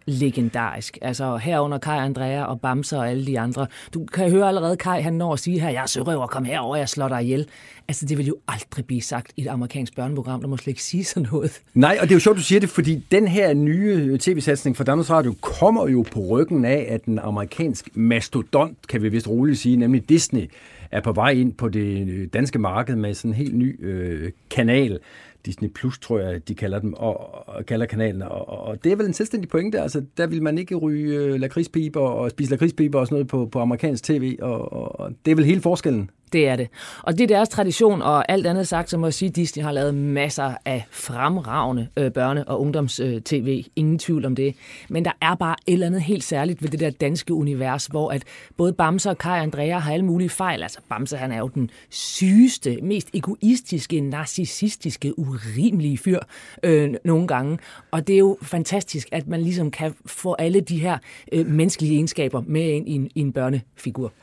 legendarisk. 0.06 0.98
Altså 1.02 1.38
herunder 1.38 1.78
Kai 1.78 1.98
Andrea 1.98 2.44
og 2.44 2.62
Bamser 2.62 2.98
og 2.98 3.10
alle 3.10 3.26
de 3.26 3.40
andre. 3.40 3.68
Du 3.94 4.06
kan 4.06 4.32
høre 4.32 4.48
allerede 4.48 4.78
Kai, 4.78 5.02
han 5.02 5.14
når 5.14 5.34
at 5.34 5.40
sige 5.40 5.60
her, 5.60 5.70
jeg 5.70 5.82
er 5.82 5.88
sørøver, 5.88 6.28
kom 6.28 6.46
herover, 6.46 6.76
jeg 6.76 6.90
slår 6.90 7.08
dig 7.08 7.24
ihjel. 7.24 7.48
Altså 7.88 8.06
det 8.06 8.18
vil 8.18 8.28
jo 8.28 8.36
aldrig 8.48 8.86
blive 8.86 9.02
sagt 9.02 9.34
i 9.38 9.42
et 9.42 9.48
amerikansk 9.48 9.96
børneprogram, 9.96 10.42
der 10.42 10.48
må 10.48 10.58
slet 10.58 10.68
ikke 10.68 10.84
sige 10.84 11.04
sådan 11.04 11.30
noget. 11.32 11.62
Nej, 11.74 11.98
og 12.02 12.08
det 12.08 12.12
er 12.12 12.16
jo 12.16 12.20
sjovt, 12.20 12.38
du 12.38 12.44
siger 12.44 12.60
det, 12.60 12.70
fordi 12.70 13.06
den 13.12 13.28
her 13.28 13.54
nye 13.54 14.18
tv-satsning 14.18 14.78
fra 14.78 14.84
Danmarks 14.84 15.10
Radio 15.10 15.36
kommer 15.42 15.88
jo 15.88 16.06
på 16.12 16.20
ryggen 16.20 16.66
af, 16.66 16.86
at 16.90 17.06
den 17.06 17.20
amerikansk 17.20 17.90
mastodont, 17.94 18.88
kan 18.88 19.02
vi 19.02 19.10
vist 19.10 19.28
roligt 19.28 19.60
sige, 19.60 19.78
nemlig 19.78 20.10
Disney, 20.10 20.50
er 20.92 21.02
på 21.02 21.12
vej 21.12 21.30
ind 21.30 21.54
på 21.54 21.70
det 21.70 22.08
øh, 22.08 22.28
danske 22.34 22.60
marked 22.60 22.96
med 22.96 23.14
sådan 23.14 23.32
en 23.32 23.36
helt 23.36 23.56
ny 23.56 23.86
øh, 23.86 24.32
kanal. 24.50 25.00
Disney 25.46 25.70
Plus, 25.70 26.00
tror 26.00 26.20
jeg, 26.20 26.48
de 26.48 26.56
kalder 26.56 26.80
dem, 26.80 26.94
og, 26.94 27.48
og 27.50 27.66
kalder 27.66 27.86
kanalen. 27.86 28.22
Og, 28.22 28.50
og 28.50 28.84
det 28.84 28.92
er 28.92 28.96
vel 28.96 29.06
en 29.06 29.14
selvstændig 29.14 29.50
pointe. 29.50 29.82
Altså, 29.82 30.04
der 30.18 30.28
vil 30.28 30.44
man 30.44 30.58
ikke 30.58 30.76
ryge 30.76 31.18
øh, 31.18 31.40
lakridspiber 31.40 32.02
og 32.02 32.30
spise 32.30 32.52
lakridspiber 32.52 33.00
og 33.00 33.08
sådan 33.08 33.16
noget 33.16 33.28
på, 33.28 33.46
på 33.46 33.60
amerikansk 33.60 34.04
tv, 34.04 34.38
og, 34.42 34.74
og, 34.74 35.00
og 35.00 35.12
det 35.26 35.32
er 35.32 35.36
vel 35.36 35.46
hele 35.46 35.62
forskellen. 35.62 36.10
Det 36.34 36.48
er 36.48 36.56
det. 36.56 36.68
Og 37.04 37.18
det 37.18 37.24
er 37.24 37.28
deres 37.28 37.50
tradition, 37.50 38.02
og 38.02 38.32
alt 38.32 38.48
andet 38.48 38.68
sagt, 38.68 38.90
så 38.90 38.98
må 38.98 39.06
jeg 39.06 39.14
sige, 39.14 39.30
at 39.30 39.36
Disney 39.36 39.64
har 39.64 39.72
lavet 39.72 39.96
masser 39.96 40.54
af 40.66 40.86
fremragende 40.92 41.88
øh, 41.98 42.12
børne- 42.18 42.44
og 42.48 42.62
ungdoms-tv. 42.62 43.56
Øh, 43.60 43.64
Ingen 43.76 44.00
tvivl 44.00 44.26
om 44.26 44.36
det. 44.36 44.56
Men 44.90 45.06
der 45.06 45.12
er 45.22 45.36
bare 45.36 45.56
et 45.68 45.74
eller 45.74 45.88
andet 45.88 46.02
helt 46.02 46.24
særligt 46.24 46.62
ved 46.62 46.70
det 46.70 46.80
der 46.80 46.90
danske 46.90 47.34
univers, 47.34 47.86
hvor 47.86 48.12
at 48.12 48.24
både 48.58 48.74
Bamse 48.74 49.10
og 49.10 49.18
Kai 49.18 49.40
Andrea 49.40 49.78
har 49.78 49.94
alle 49.94 50.06
mulige 50.06 50.30
fejl. 50.30 50.64
Altså 50.64 50.80
Bamse, 50.90 51.18
han 51.18 51.32
er 51.32 51.38
jo 51.38 51.48
den 51.48 51.70
sygeste, 51.90 52.78
mest 52.82 53.10
egoistiske, 53.14 54.02
narcissistiske, 54.02 55.20
urimelige 55.36 55.98
fyr 55.98 56.20
øh, 56.64 56.94
nogle 57.06 57.28
gange. 57.28 57.58
Og 57.92 58.08
det 58.08 58.14
er 58.14 58.20
jo 58.20 58.38
fantastisk, 58.42 59.08
at 59.12 59.28
man 59.28 59.42
ligesom 59.42 59.72
kan 59.72 59.94
få 60.06 60.34
alle 60.34 60.62
de 60.62 60.80
her 60.80 60.98
øh, 61.32 61.48
menneskelige 61.48 61.94
egenskaber 61.94 62.42
med 62.48 62.62
ind 62.62 62.90
i 62.90 62.92
en, 62.92 63.10
i 63.16 63.20
en 63.20 63.32
børnefigur. 63.32 64.14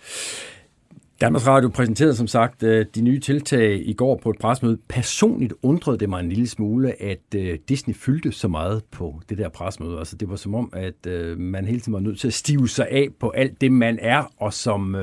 Danmarks 1.21 1.47
Radio 1.47 1.69
præsenterede 1.69 2.17
som 2.17 2.27
sagt 2.27 2.63
øh, 2.63 2.87
de 2.95 3.01
nye 3.01 3.21
tiltag 3.21 3.89
i 3.89 3.93
går 3.93 4.17
på 4.23 4.31
et 4.31 4.39
presmøde. 4.39 4.79
Personligt 4.89 5.55
undrede 5.63 5.99
det 5.99 6.09
mig 6.09 6.21
en 6.21 6.29
lille 6.29 6.47
smule, 6.47 7.03
at 7.03 7.35
øh, 7.37 7.59
Disney 7.69 7.95
fyldte 7.95 8.33
så 8.33 8.49
meget 8.49 8.83
på 8.91 9.21
det 9.29 9.39
der 9.39 9.49
presmøde. 9.49 9.99
Altså 9.99 10.17
det 10.17 10.31
var 10.31 10.37
som 10.37 10.55
om, 10.55 10.71
at 10.73 11.07
øh, 11.07 11.39
man 11.39 11.65
hele 11.65 11.81
tiden 11.81 11.93
var 11.93 12.01
nødt 12.01 12.21
til 12.21 12.29
at 12.29 12.35
stive 12.35 12.69
sig 12.69 12.89
af 12.89 13.09
på 13.21 13.31
alt 13.31 13.61
det, 13.61 13.73
man 13.73 13.99
er, 14.03 14.33
og 14.37 14.53
som 14.53 14.97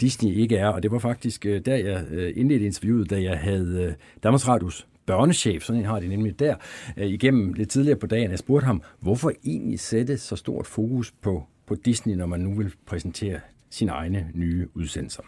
Disney 0.00 0.30
ikke 0.30 0.56
er. 0.56 0.68
Og 0.68 0.82
det 0.82 0.90
var 0.90 0.98
faktisk 0.98 1.44
der, 1.44 1.76
jeg 1.76 2.04
indledte 2.36 2.66
interviewet, 2.66 3.10
da 3.10 3.22
jeg 3.22 3.38
havde 3.38 3.94
Danmarks 4.22 4.48
Radios 4.48 4.86
børnechef, 5.10 5.62
sådan 5.62 5.80
en 5.80 5.86
har 5.86 6.00
de 6.00 6.08
nemlig 6.08 6.40
der, 6.40 6.54
øh, 6.98 7.06
igennem 7.06 7.52
lidt 7.52 7.70
tidligere 7.70 7.98
på 7.98 8.06
dagen. 8.06 8.30
Jeg 8.30 8.38
spurgte 8.38 8.66
ham, 8.66 8.82
hvorfor 9.02 9.30
egentlig 9.44 9.80
sætte 9.80 10.18
så 10.18 10.36
stort 10.36 10.66
fokus 10.66 11.12
på, 11.24 11.42
på 11.68 11.74
Disney, 11.74 12.14
når 12.14 12.26
man 12.26 12.40
nu 12.40 12.50
vil 12.60 12.72
præsentere 12.86 13.40
sine 13.70 13.92
egne 13.92 14.30
nye 14.34 14.68
udsendelser? 14.74 15.22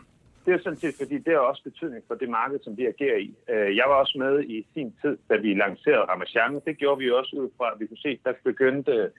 Det 0.46 0.54
er 0.54 0.58
sådan 0.58 0.78
set, 0.78 0.94
fordi 1.00 1.18
det 1.18 1.32
har 1.32 1.44
også 1.50 1.62
betydning 1.64 2.02
for 2.08 2.14
det 2.14 2.28
marked, 2.28 2.58
som 2.64 2.76
vi 2.76 2.84
agerer 2.86 3.18
i. 3.18 3.34
Øh, 3.52 3.76
jeg 3.76 3.84
var 3.88 3.94
også 3.94 4.18
med 4.18 4.44
i 4.44 4.66
sin 4.74 4.94
tid, 5.02 5.16
da 5.30 5.36
vi 5.36 5.54
lancerede 5.54 6.04
Ramachan. 6.10 6.60
Det 6.66 6.78
gjorde 6.78 6.98
vi 6.98 7.10
også 7.10 7.36
ud 7.36 7.48
fra, 7.56 7.66
at 7.72 7.80
vi 7.80 7.86
kunne 7.86 8.04
se, 8.06 8.08
at 8.08 8.24
der 8.24 8.32
begyndte 8.44 9.10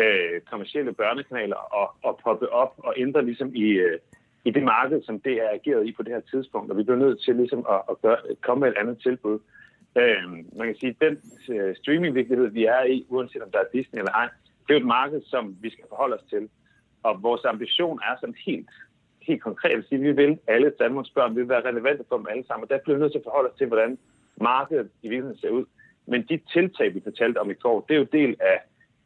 øh, 0.00 0.40
kommersielle 0.50 0.92
børnekanaler 0.92 1.60
at, 1.82 1.88
at 2.08 2.14
poppe 2.24 2.52
op 2.52 2.72
og 2.78 2.94
ændre 2.96 3.24
ligesom 3.24 3.50
i, 3.54 3.68
øh, 3.86 3.98
i 4.44 4.50
det 4.50 4.62
marked, 4.62 5.02
som 5.02 5.20
det 5.20 5.32
er 5.32 5.50
ageret 5.58 5.86
i 5.86 5.92
på 5.92 6.02
det 6.02 6.12
her 6.12 6.24
tidspunkt. 6.32 6.70
Og 6.70 6.76
vi 6.78 6.82
blev 6.82 6.96
nødt 6.96 7.20
til 7.24 7.34
ligesom 7.36 7.66
at, 7.74 7.80
at 7.90 7.96
gøre, 8.02 8.18
komme 8.40 8.60
med 8.60 8.68
et 8.72 8.78
andet 8.80 8.98
tilbud. 9.02 9.38
Øh, 9.96 10.32
man 10.58 10.66
kan 10.66 10.76
sige, 10.80 10.96
at 11.00 11.00
den 11.06 11.14
øh, 11.56 11.76
streamingvirkelighed, 11.76 12.48
vi 12.48 12.64
er 12.64 12.84
i, 12.84 13.06
uanset 13.08 13.42
om 13.42 13.50
der 13.50 13.58
er 13.58 13.72
Disney 13.72 13.98
eller 13.98 14.12
ej, 14.12 14.28
det 14.62 14.74
er 14.74 14.78
jo 14.78 14.80
et 14.80 14.86
marked, 14.86 15.22
som 15.24 15.56
vi 15.60 15.70
skal 15.70 15.84
forholde 15.88 16.16
os 16.16 16.30
til. 16.30 16.48
Og 17.02 17.22
vores 17.22 17.44
ambition 17.44 18.00
er 18.08 18.16
sådan 18.20 18.34
helt 18.46 18.70
helt 19.26 19.42
konkret 19.42 19.78
at 19.78 19.84
sige, 19.88 19.98
at 19.98 20.04
vi 20.04 20.12
vil 20.12 20.38
alle 20.46 20.72
Danmarks 20.78 21.10
børn, 21.10 21.36
vi 21.36 21.40
vil 21.40 21.48
være 21.48 21.68
relevante 21.68 22.04
for 22.08 22.16
dem 22.16 22.26
alle 22.30 22.46
sammen, 22.46 22.62
og 22.64 22.70
der 22.70 22.78
bliver 22.78 22.96
vi 22.96 23.00
nødt 23.00 23.12
til 23.12 23.18
at 23.18 23.24
forholde 23.24 23.50
os 23.50 23.58
til, 23.58 23.66
hvordan 23.66 23.98
markedet 24.36 24.88
i 25.02 25.08
virkeligheden 25.08 25.40
ser 25.40 25.50
ud. 25.50 25.64
Men 26.06 26.22
de 26.28 26.40
tiltag, 26.52 26.94
vi 26.94 27.00
fortalte 27.04 27.38
om 27.38 27.50
i 27.50 27.54
går, 27.54 27.84
det 27.88 27.94
er 27.94 27.98
jo 27.98 28.06
del 28.12 28.36
af 28.40 28.58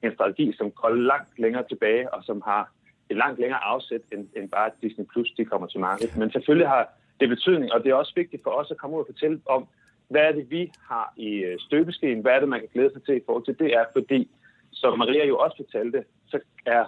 en 0.02 0.14
strategi, 0.14 0.52
som 0.56 0.70
går 0.70 0.88
langt 0.88 1.38
længere 1.38 1.64
tilbage, 1.68 2.14
og 2.14 2.24
som 2.24 2.42
har 2.44 2.72
et 3.10 3.16
langt 3.16 3.40
længere 3.40 3.64
afsæt, 3.64 4.00
end, 4.12 4.28
end 4.36 4.48
bare 4.50 4.70
Disney 4.82 5.04
Plus, 5.12 5.30
de 5.36 5.44
kommer 5.44 5.66
til 5.66 5.80
markedet. 5.80 6.16
Men 6.16 6.30
selvfølgelig 6.30 6.68
har 6.68 6.88
det 7.20 7.28
betydning, 7.28 7.72
og 7.72 7.84
det 7.84 7.90
er 7.90 7.94
også 7.94 8.12
vigtigt 8.16 8.42
for 8.42 8.50
os 8.50 8.70
at 8.70 8.76
komme 8.76 8.96
ud 8.96 9.00
og 9.00 9.06
fortælle 9.06 9.40
om, 9.46 9.68
hvad 10.08 10.20
er 10.20 10.32
det, 10.32 10.50
vi 10.50 10.72
har 10.88 11.12
i 11.16 11.30
øh, 11.34 11.58
støbeskeen, 11.58 12.20
hvad 12.20 12.32
er 12.32 12.40
det, 12.40 12.48
man 12.48 12.60
kan 12.60 12.68
glæde 12.74 12.92
sig 12.92 13.02
til 13.02 13.16
i 13.16 13.20
forhold 13.26 13.44
til 13.44 13.58
det 13.58 13.74
er, 13.74 13.84
fordi, 13.92 14.30
som 14.72 14.98
Maria 14.98 15.26
jo 15.26 15.38
også 15.38 15.56
fortalte, 15.56 16.04
så 16.28 16.40
er 16.66 16.84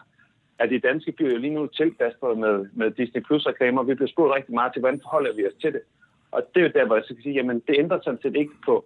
at 0.61 0.71
de 0.71 0.79
danske 0.79 1.13
byer 1.13 1.33
jo 1.33 1.39
lige 1.39 1.55
nu 1.55 1.67
tilplastret 1.67 2.39
med, 2.39 2.67
med 2.73 2.91
Disney 2.91 3.23
Plus-reklamer. 3.23 3.83
Vi 3.83 3.95
bliver 3.95 4.09
spurgt 4.09 4.35
rigtig 4.35 4.55
meget 4.55 4.73
til, 4.73 4.81
hvordan 4.81 5.01
forholder 5.03 5.33
vi 5.35 5.47
os 5.47 5.61
til 5.61 5.73
det. 5.73 5.81
Og 6.33 6.43
det 6.55 6.61
er 6.61 6.65
jo 6.67 6.73
der, 6.75 6.87
hvor 6.87 6.97
jeg 6.97 7.05
skal 7.05 7.17
sige, 7.23 7.35
jamen 7.35 7.63
det 7.67 7.75
ændrer 7.79 7.99
sådan 8.05 8.23
set 8.23 8.37
ikke 8.37 8.53
på, 8.65 8.85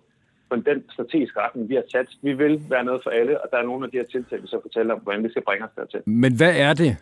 på 0.50 0.56
den 0.56 0.84
strategiske 0.90 1.40
retning, 1.40 1.68
vi 1.68 1.74
har 1.74 1.84
sat. 1.92 2.08
Vi 2.22 2.32
vil 2.32 2.60
være 2.68 2.84
noget 2.84 3.00
for 3.02 3.10
alle, 3.10 3.40
og 3.42 3.48
der 3.50 3.58
er 3.58 3.62
nogle 3.62 3.84
af 3.84 3.90
de 3.90 3.96
her 3.96 4.04
tiltag, 4.04 4.42
vi 4.42 4.46
så 4.46 4.60
fortæller 4.62 4.94
om, 4.94 5.00
hvordan 5.00 5.24
vi 5.24 5.30
skal 5.30 5.42
bringe 5.42 5.64
os 5.66 5.70
dertil. 5.76 6.00
Men 6.06 6.36
hvad 6.36 6.54
er 6.56 6.74
det, 6.74 6.96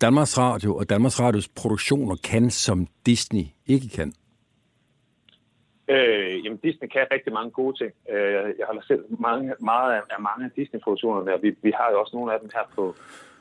Danmarks 0.00 0.38
Radio 0.38 0.76
og 0.76 0.90
Danmarks 0.90 1.20
Radios 1.20 1.48
produktioner 1.48 2.16
kan, 2.24 2.50
som 2.50 2.86
Disney 3.06 3.44
ikke 3.66 3.88
kan? 3.88 4.12
Øh, 5.92 6.44
jamen, 6.44 6.58
Disney 6.58 6.88
kan 6.88 7.06
rigtig 7.10 7.32
mange 7.32 7.50
gode 7.50 7.76
ting. 7.80 7.92
Øh, 8.10 8.48
jeg 8.58 8.66
holder 8.66 8.82
selv 8.82 9.04
mange, 9.08 9.54
meget 9.60 9.92
af, 9.96 10.02
af 10.10 10.20
mange 10.20 10.44
af 10.44 10.50
Disney-produktionerne, 10.56 11.34
og 11.34 11.42
vi, 11.42 11.56
vi 11.62 11.72
har 11.78 11.88
jo 11.90 12.00
også 12.00 12.16
nogle 12.16 12.32
af 12.32 12.40
dem 12.40 12.50
her 12.54 12.64
på, 12.74 12.94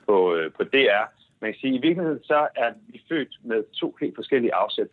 på, 0.07 0.35
øh, 0.35 0.51
på 0.51 0.63
DR. 0.63 1.05
Man 1.41 1.51
kan 1.51 1.59
sige, 1.59 1.73
at 1.73 1.79
i 1.79 1.87
virkeligheden 1.87 2.23
så 2.23 2.47
er 2.55 2.71
vi 2.87 3.01
født 3.09 3.33
med 3.43 3.63
to 3.81 3.95
helt 4.01 4.15
forskellige 4.15 4.53
afsæt. 4.53 4.87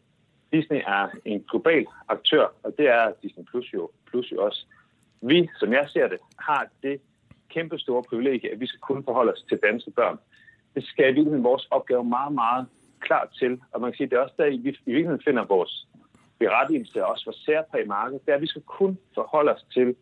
Disney 0.52 0.80
er 0.86 1.08
en 1.24 1.44
global 1.50 1.86
aktør, 2.08 2.46
og 2.62 2.74
det 2.78 2.88
er 2.88 3.12
Disney 3.22 3.44
Plus 3.50 3.74
jo, 3.74 3.90
Plus 4.10 4.32
jo 4.32 4.44
også. 4.44 4.66
Vi, 5.22 5.48
som 5.60 5.72
jeg 5.72 5.86
ser 5.88 6.08
det, 6.08 6.18
har 6.38 6.66
det 6.82 7.00
kæmpe 7.50 7.78
store 7.78 8.02
privilegie, 8.02 8.52
at 8.52 8.60
vi 8.60 8.66
skal 8.66 8.80
kunne 8.80 9.04
forholde 9.04 9.32
os 9.32 9.44
til 9.48 9.58
danske 9.62 9.90
børn. 9.90 10.18
Det 10.74 10.84
skal 10.84 11.04
i 11.04 11.06
virkeligheden 11.06 11.44
vores 11.44 11.66
opgave 11.70 12.04
meget, 12.04 12.32
meget 12.32 12.66
klart 13.00 13.28
til. 13.38 13.60
Og 13.72 13.80
man 13.80 13.90
kan 13.90 13.96
sige, 13.96 14.04
at 14.04 14.10
det 14.10 14.16
er 14.16 14.22
også 14.22 14.34
der, 14.38 14.50
vi 14.50 14.56
i 14.56 14.92
virkeligheden 14.92 15.22
finder 15.24 15.44
vores 15.44 15.86
berettigelse, 16.38 17.06
også 17.06 17.24
for 17.24 17.32
særpræg 17.32 17.86
marked, 17.86 18.18
det 18.18 18.28
er, 18.28 18.34
at 18.34 18.42
vi 18.42 18.46
skal 18.46 18.62
kun 18.62 18.98
forholde 19.14 19.54
os 19.54 19.66
til, 19.74 19.96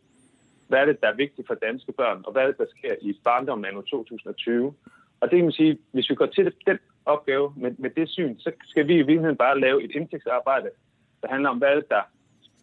hvad 0.68 0.78
er 0.78 0.84
det, 0.84 1.00
der 1.00 1.08
er 1.08 1.14
vigtigt 1.14 1.46
for 1.46 1.54
danske 1.54 1.92
børn, 1.92 2.22
og 2.26 2.32
hvad 2.32 2.42
er 2.42 2.46
det, 2.46 2.58
der 2.58 2.66
sker 2.78 2.94
i 3.00 3.20
barndommen 3.24 3.64
anno 3.64 3.80
2020. 3.80 4.74
Og 5.20 5.30
det 5.30 5.36
kan 5.36 5.44
man 5.44 5.52
sige, 5.52 5.78
hvis 5.92 6.10
vi 6.10 6.14
går 6.14 6.26
til 6.26 6.54
den 6.66 6.78
opgave 7.04 7.52
med, 7.56 7.70
med 7.78 7.90
det 7.90 8.08
syn, 8.08 8.38
så 8.38 8.52
skal 8.64 8.88
vi 8.88 8.94
i 8.94 8.96
virkeligheden 8.96 9.36
bare 9.36 9.60
lave 9.60 9.84
et 9.84 9.90
indtægtsarbejde, 9.90 10.70
der 11.22 11.28
handler 11.28 11.50
om, 11.50 11.58
hvad 11.58 11.68
er 11.68 11.74
det, 11.74 11.88
der 11.90 12.02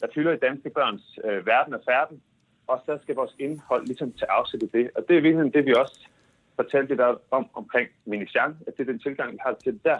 der 0.03 0.09
fylder 0.15 0.31
i 0.31 0.45
danske 0.47 0.69
børns 0.69 1.19
øh, 1.25 1.45
verden 1.45 1.73
og 1.73 1.81
færden, 1.89 2.21
og 2.67 2.81
så 2.85 2.99
skal 3.01 3.15
vores 3.15 3.35
indhold 3.39 3.85
ligesom 3.85 4.11
tage 4.11 4.31
afsæt 4.31 4.63
i 4.63 4.69
det. 4.77 4.89
Og 4.95 5.05
det 5.07 5.17
er 5.17 5.21
virkelig 5.21 5.53
det, 5.53 5.65
vi 5.65 5.73
også 5.73 6.07
fortalte 6.55 6.89
lidt 6.89 7.01
om 7.31 7.45
omkring 7.53 7.87
Minisian, 8.05 8.57
at 8.67 8.73
det 8.77 8.81
er 8.81 8.91
den 8.91 8.99
tilgang, 8.99 9.31
vi 9.31 9.37
har 9.45 9.53
til 9.63 9.73
det 9.73 9.83
der. 9.83 9.99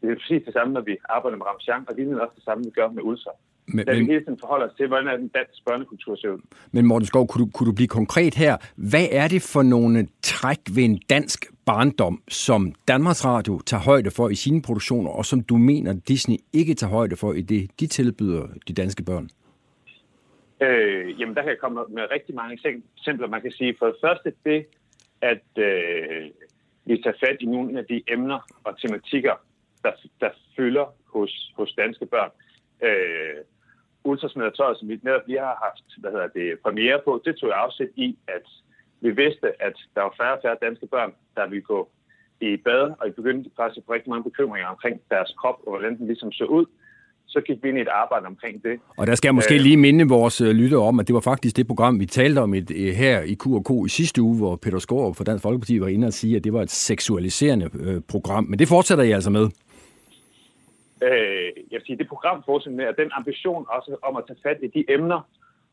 Det 0.00 0.10
er 0.10 0.14
præcis 0.14 0.42
det 0.46 0.52
samme, 0.52 0.74
når 0.74 0.80
vi 0.80 0.96
arbejder 1.08 1.36
med 1.38 1.46
Ramachan, 1.46 1.84
og 1.88 1.96
det 1.96 2.08
er 2.08 2.20
også 2.20 2.34
det 2.36 2.44
samme, 2.44 2.64
vi 2.64 2.70
gør 2.70 2.88
med 2.88 3.02
Ulsa. 3.02 3.30
Men, 3.74 3.86
Da 3.86 3.92
vi 3.92 4.04
hele 4.04 4.24
tiden 4.24 4.38
forholder 4.40 4.66
os 4.66 4.72
til, 4.76 4.86
hvordan 4.88 5.08
er 5.08 5.16
den 5.16 5.28
dansk 5.28 5.64
børnekultur 5.66 6.16
ser 6.16 6.28
ud. 6.28 6.40
men 6.72 6.86
Morten 6.86 7.06
Skov, 7.06 7.26
kunne 7.26 7.44
du, 7.44 7.50
kunne 7.54 7.66
du 7.66 7.74
blive 7.74 7.88
konkret 7.88 8.34
her? 8.34 8.56
Hvad 8.76 9.06
er 9.12 9.28
det 9.28 9.42
for 9.52 9.62
nogle 9.62 10.08
træk 10.22 10.58
ved 10.74 10.84
en 10.84 11.00
dansk 11.10 11.46
barndom, 11.66 12.22
som 12.28 12.74
Danmarks 12.88 13.24
Radio 13.24 13.60
tager 13.66 13.82
højde 13.82 14.10
for 14.10 14.28
i 14.28 14.34
sine 14.34 14.62
produktioner, 14.62 15.10
og 15.10 15.24
som 15.24 15.40
du 15.42 15.56
mener, 15.56 15.92
Disney 16.08 16.36
ikke 16.52 16.74
tager 16.74 16.90
højde 16.90 17.16
for 17.16 17.32
i 17.32 17.40
det, 17.42 17.70
de 17.80 17.86
tilbyder 17.86 18.46
de 18.68 18.72
danske 18.72 19.02
børn? 19.04 19.30
Øh, 20.62 21.20
jamen, 21.20 21.34
der 21.34 21.42
kan 21.42 21.50
jeg 21.50 21.58
komme 21.58 21.80
med 21.90 22.02
rigtig 22.10 22.34
mange 22.34 22.58
eksempler. 22.96 23.28
Man 23.28 23.42
kan 23.42 23.50
sige 23.50 23.74
for 23.78 23.86
det 23.86 23.96
første 24.04 24.32
det, 24.44 24.66
at 25.20 25.46
øh, 25.58 26.30
vi 26.84 27.02
tager 27.02 27.16
fat 27.20 27.36
i 27.40 27.46
nogle 27.46 27.78
af 27.78 27.84
de 27.84 28.02
emner 28.08 28.38
og 28.64 28.80
tematikker, 28.80 29.34
der, 29.84 29.92
der 30.20 30.30
fylder 30.56 30.86
hos, 31.14 31.52
hos 31.56 31.74
danske 31.78 32.06
børn. 32.06 32.30
Øh, 32.82 33.36
Ultrasmeddertøjet, 34.04 34.78
som 34.78 34.88
vi 34.88 35.00
netop 35.02 35.26
lige 35.26 35.38
har 35.38 35.58
haft 35.66 35.86
hvad 35.98 36.10
hedder 36.10 36.28
det, 36.28 36.58
premiere 36.64 37.00
på, 37.04 37.22
det 37.24 37.36
tog 37.36 37.48
jeg 37.48 37.58
afsæt 37.58 37.88
i, 37.96 38.18
at 38.28 38.46
vi 39.00 39.10
vidste, 39.10 39.62
at 39.62 39.76
der 39.94 40.02
var 40.02 40.14
færre 40.20 40.36
og 40.36 40.40
færre 40.42 40.56
danske 40.62 40.86
børn, 40.86 41.12
der 41.36 41.48
ville 41.48 41.62
gå 41.62 41.88
i 42.40 42.56
bad, 42.56 42.92
og 43.00 43.08
i 43.08 43.10
begyndte 43.10 43.50
faktisk 43.56 43.78
at 43.78 43.84
få 43.86 43.92
rigtig 43.92 44.10
mange 44.10 44.24
bekymringer 44.24 44.68
omkring 44.68 45.00
deres 45.10 45.34
krop, 45.40 45.58
og 45.66 45.70
hvordan 45.72 45.98
den 45.98 46.06
ligesom 46.06 46.32
så 46.32 46.44
ud. 46.44 46.66
Så 47.26 47.40
gik 47.46 47.62
vi 47.62 47.68
ind 47.68 47.78
i 47.78 47.80
et 47.80 47.88
arbejde 47.88 48.26
omkring 48.26 48.62
det. 48.62 48.80
Og 48.96 49.06
der 49.06 49.14
skal 49.14 49.28
jeg 49.28 49.34
måske 49.34 49.54
Øh, 49.54 49.60
lige 49.60 49.76
minde 49.76 50.08
vores 50.08 50.40
øh, 50.40 50.50
lyttere 50.50 50.80
om, 50.80 51.00
at 51.00 51.06
det 51.06 51.14
var 51.14 51.20
faktisk 51.20 51.56
det 51.56 51.66
program, 51.66 52.00
vi 52.00 52.06
talte 52.06 52.38
om 52.38 52.54
et, 52.54 52.70
øh, 52.70 52.92
her 52.94 53.20
i 53.22 53.34
Q&K 53.34 53.70
i 53.86 53.88
sidste 53.88 54.22
uge, 54.22 54.36
hvor 54.36 54.56
Peter 54.56 54.78
Skårup 54.78 55.16
fra 55.16 55.24
Dansk 55.24 55.42
Folkeparti 55.42 55.80
var 55.80 55.88
inde 55.88 56.06
og 56.06 56.12
sige, 56.12 56.36
at 56.36 56.44
det 56.44 56.52
var 56.52 56.62
et 56.62 56.70
seksualiserende 56.70 57.70
program. 58.08 58.44
Men 58.44 58.58
det 58.58 58.68
fortsætter 58.68 59.04
I 59.04 59.10
altså 59.10 59.30
med 59.30 59.48
øh, 61.02 61.52
jeg 61.70 61.76
vil 61.78 61.86
sige, 61.86 61.98
det 61.98 62.08
program 62.08 62.42
fortsætter 62.46 62.76
med, 62.76 62.84
at 62.84 62.96
den 62.96 63.10
ambition 63.12 63.66
også 63.68 63.96
om 64.02 64.16
at 64.16 64.24
tage 64.26 64.42
fat 64.42 64.58
i 64.62 64.66
de 64.66 64.84
emner 64.88 65.20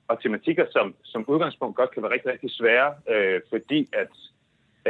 og 0.08 0.22
tematikker, 0.22 0.66
som, 0.72 0.96
som 1.04 1.26
udgangspunkt 1.28 1.76
godt 1.76 1.92
kan 1.92 2.04
være 2.04 2.12
rigtig, 2.12 2.32
rigtig 2.32 2.52
svære, 2.52 2.94
øh, 3.10 3.42
fordi 3.50 3.90
at 3.94 4.14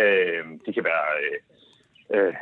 øh, 0.02 0.46
de 0.66 0.74
kan 0.74 0.84
være... 0.84 1.06
Øh, 1.24 1.38
øh, 2.14 2.34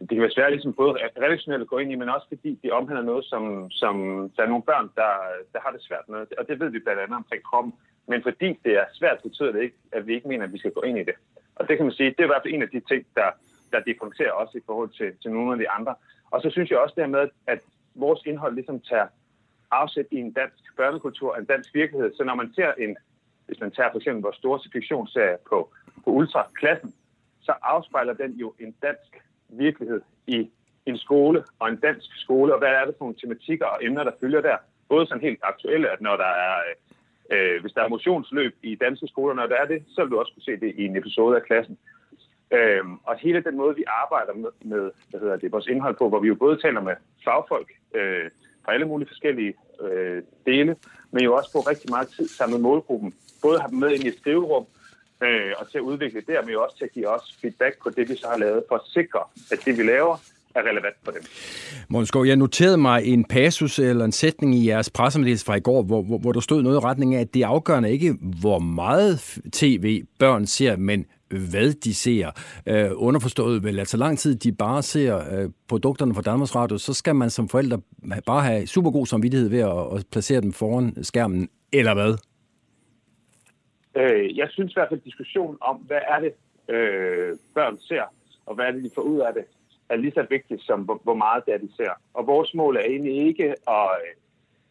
det 0.00 0.08
kan 0.08 0.20
være 0.20 0.30
svært 0.30 0.52
ligesom 0.52 0.72
både 0.72 0.92
redaktionelt 1.22 1.62
at 1.62 1.68
gå 1.68 1.78
ind 1.78 1.92
i, 1.92 1.94
men 1.94 2.08
også 2.08 2.26
fordi 2.28 2.58
de 2.62 2.70
omhandler 2.70 3.04
noget, 3.04 3.24
som, 3.24 3.70
som 3.70 3.94
der 4.36 4.42
er 4.42 4.48
nogle 4.48 4.62
børn, 4.62 4.90
der, 4.96 5.12
der 5.52 5.60
har 5.64 5.70
det 5.70 5.82
svært 5.82 6.08
med. 6.08 6.26
Og 6.38 6.48
det 6.48 6.60
ved 6.60 6.70
vi 6.70 6.78
blandt 6.78 7.00
andet 7.00 7.16
omkring 7.16 7.42
kroppen. 7.42 7.74
Men 8.08 8.22
fordi 8.22 8.48
det 8.64 8.72
er 8.72 8.84
svært, 8.92 9.18
betyder 9.22 9.52
det 9.52 9.62
ikke, 9.62 9.76
at 9.92 10.06
vi 10.06 10.14
ikke 10.14 10.28
mener, 10.28 10.44
at 10.44 10.52
vi 10.52 10.58
skal 10.58 10.72
gå 10.72 10.82
ind 10.82 10.98
i 10.98 11.04
det. 11.04 11.14
Og 11.54 11.68
det 11.68 11.76
kan 11.76 11.86
man 11.86 11.94
sige, 11.94 12.10
det 12.10 12.20
er 12.20 12.24
i 12.24 12.32
hvert 12.32 12.42
fald 12.44 12.54
en 12.54 12.62
af 12.62 12.68
de 12.68 12.80
ting, 12.80 13.06
der, 13.14 13.30
der 13.72 13.80
differencierer 13.80 14.32
os 14.32 14.54
i 14.54 14.60
forhold 14.66 14.90
til, 14.98 15.12
til 15.22 15.30
nogle 15.30 15.52
af 15.52 15.58
de 15.58 15.70
andre. 15.70 15.94
Og 16.30 16.42
så 16.42 16.50
synes 16.50 16.70
jeg 16.70 16.78
også 16.78 16.94
dermed, 16.96 17.28
at 17.46 17.60
vores 17.94 18.20
indhold 18.26 18.54
ligesom 18.54 18.80
tager 18.80 19.06
afsæt 19.70 20.06
i 20.10 20.16
en 20.16 20.32
dansk 20.32 20.76
børnekultur, 20.76 21.36
en 21.36 21.44
dansk 21.44 21.74
virkelighed. 21.74 22.14
Så 22.16 22.24
når 22.24 22.34
man 22.34 22.52
ser 22.54 22.72
en, 22.78 22.96
hvis 23.46 23.60
man 23.60 23.70
tager 23.70 23.90
for 23.90 23.98
eksempel 23.98 24.22
vores 24.22 24.36
store 24.36 24.60
fiktionsserie 24.72 25.36
på, 25.48 25.72
på 26.04 26.10
Ultra-klassen, 26.10 26.94
så 27.40 27.52
afspejler 27.62 28.14
den 28.14 28.32
jo 28.32 28.54
en 28.58 28.74
dansk 28.82 29.10
virkelighed 29.48 30.00
i 30.26 30.50
en 30.86 30.98
skole 30.98 31.44
og 31.58 31.68
en 31.68 31.76
dansk 31.76 32.20
skole, 32.20 32.52
og 32.52 32.58
hvad 32.58 32.68
er 32.68 32.84
det 32.84 32.94
for 32.98 33.04
nogle 33.04 33.20
tematikker 33.20 33.66
og 33.66 33.84
emner, 33.84 34.04
der 34.04 34.12
følger 34.20 34.40
der. 34.40 34.56
Både 34.88 35.06
sådan 35.06 35.22
helt 35.22 35.40
aktuelle, 35.42 35.90
at 35.90 36.00
når 36.00 36.16
der 36.16 36.32
er, 36.46 36.56
øh, 37.30 37.54
øh 37.54 37.60
hvis 37.60 37.72
der 37.72 37.82
er 37.82 37.88
motionsløb 37.88 38.56
i 38.62 38.74
danske 38.74 39.06
skoler, 39.06 39.34
når 39.34 39.46
der 39.46 39.56
er 39.56 39.66
det, 39.66 39.84
så 39.88 40.02
vil 40.02 40.10
du 40.10 40.18
også 40.18 40.32
kunne 40.32 40.42
se 40.42 40.56
det 40.60 40.74
i 40.76 40.84
en 40.84 40.96
episode 40.96 41.36
af 41.36 41.42
klassen. 41.42 41.78
Øhm, 42.52 42.94
og 43.04 43.16
hele 43.18 43.40
den 43.40 43.56
måde, 43.56 43.76
vi 43.76 43.84
arbejder 44.02 44.34
med, 44.34 44.50
med 44.64 44.90
hvad 45.10 45.20
hedder 45.20 45.36
det, 45.36 45.52
vores 45.52 45.66
indhold 45.66 45.96
på, 45.96 46.08
hvor 46.08 46.20
vi 46.20 46.28
jo 46.28 46.34
både 46.34 46.60
taler 46.62 46.80
med 46.80 46.94
fagfolk 47.24 47.68
øh, 47.94 48.30
fra 48.64 48.72
alle 48.74 48.86
mulige 48.86 49.08
forskellige 49.08 49.54
øh, 49.82 50.22
dele, 50.46 50.76
men 51.10 51.24
jo 51.24 51.34
også 51.34 51.52
på 51.52 51.58
rigtig 51.58 51.90
meget 51.90 52.08
tid 52.08 52.28
sammen 52.28 52.54
med 52.54 52.62
målgruppen. 52.62 53.14
Både 53.42 53.60
have 53.60 53.70
dem 53.70 53.78
med 53.78 53.90
ind 53.90 54.04
i 54.04 54.08
et 54.08 54.18
skriverum, 54.18 54.66
øh, 55.22 55.52
og 55.58 55.70
til 55.70 55.78
at 55.78 55.82
udvikle 55.82 56.20
det, 56.20 56.36
men 56.44 56.52
jo 56.52 56.62
også 56.62 56.76
til 56.78 56.84
at 56.84 56.92
give 56.92 57.08
os 57.08 57.38
feedback 57.40 57.82
på 57.82 57.90
det, 57.90 58.08
vi 58.08 58.16
så 58.16 58.26
har 58.28 58.38
lavet, 58.38 58.64
for 58.68 58.74
at 58.74 58.86
sikre, 58.86 59.20
at 59.52 59.58
det, 59.64 59.78
vi 59.78 59.82
laver, 59.82 60.16
er 60.54 60.62
relevant 60.62 60.96
for 61.04 61.12
dem. 61.12 61.22
Morten 61.88 62.26
jeg 62.26 62.36
noterede 62.36 62.76
mig 62.76 63.04
en 63.04 63.24
passus 63.24 63.78
eller 63.78 64.04
en 64.04 64.12
sætning 64.12 64.54
i 64.54 64.68
jeres 64.68 64.90
pressemeddelelse 64.90 65.44
fra 65.44 65.54
i 65.54 65.60
går, 65.60 65.82
hvor, 65.82 66.02
hvor, 66.02 66.18
hvor 66.18 66.32
der 66.32 66.40
stod 66.40 66.62
noget 66.62 66.76
i 66.76 66.78
retning 66.78 67.14
af, 67.14 67.20
at 67.20 67.34
det 67.34 67.42
afgørende 67.42 67.90
ikke, 67.90 68.14
hvor 68.40 68.58
meget 68.58 69.38
tv 69.52 70.04
børn 70.18 70.46
ser, 70.46 70.76
men 70.76 71.06
hvad 71.30 71.72
de 71.72 71.94
ser. 71.94 72.30
Øh, 72.66 72.90
underforstået 72.94 73.64
vel, 73.64 73.78
at 73.78 73.88
så 73.88 73.96
lang 73.96 74.18
tid 74.18 74.34
de 74.36 74.52
bare 74.52 74.82
ser 74.82 75.16
øh, 75.16 75.50
produkterne 75.68 76.14
fra 76.14 76.22
Danmarks 76.22 76.56
Radio, 76.56 76.78
så 76.78 76.94
skal 76.94 77.16
man 77.16 77.30
som 77.30 77.48
forældre 77.48 77.80
bare 78.26 78.42
have 78.42 78.66
super 78.66 78.90
god 78.90 79.06
samvittighed 79.06 79.48
ved 79.48 79.60
at, 79.60 79.98
at 79.98 80.06
placere 80.12 80.40
dem 80.40 80.52
foran 80.52 81.04
skærmen, 81.04 81.48
eller 81.72 81.94
hvad? 81.94 82.14
Øh, 83.96 84.38
jeg 84.38 84.48
synes 84.50 84.72
i 84.72 84.76
hvert 84.76 84.88
fald, 84.88 85.00
at 85.00 85.04
diskussion 85.04 85.58
om, 85.60 85.76
hvad 85.76 86.00
er 86.08 86.20
det, 86.20 86.32
øh, 86.74 87.36
børn 87.54 87.78
ser, 87.78 88.02
og 88.46 88.54
hvad 88.54 88.64
er 88.64 88.70
det, 88.70 88.84
de 88.84 88.90
får 88.94 89.02
ud 89.02 89.18
af 89.18 89.34
det, 89.34 89.44
er 89.88 89.96
lige 89.96 90.12
så 90.12 90.26
vigtigt 90.30 90.62
som, 90.62 90.80
hvor, 90.80 91.00
hvor 91.02 91.14
meget 91.14 91.46
det 91.46 91.54
er, 91.54 91.58
de 91.58 91.76
ser. 91.76 91.90
Og 92.14 92.26
vores 92.26 92.54
mål 92.54 92.76
er 92.76 92.80
egentlig 92.80 93.26
ikke, 93.26 93.54
at, 93.68 93.90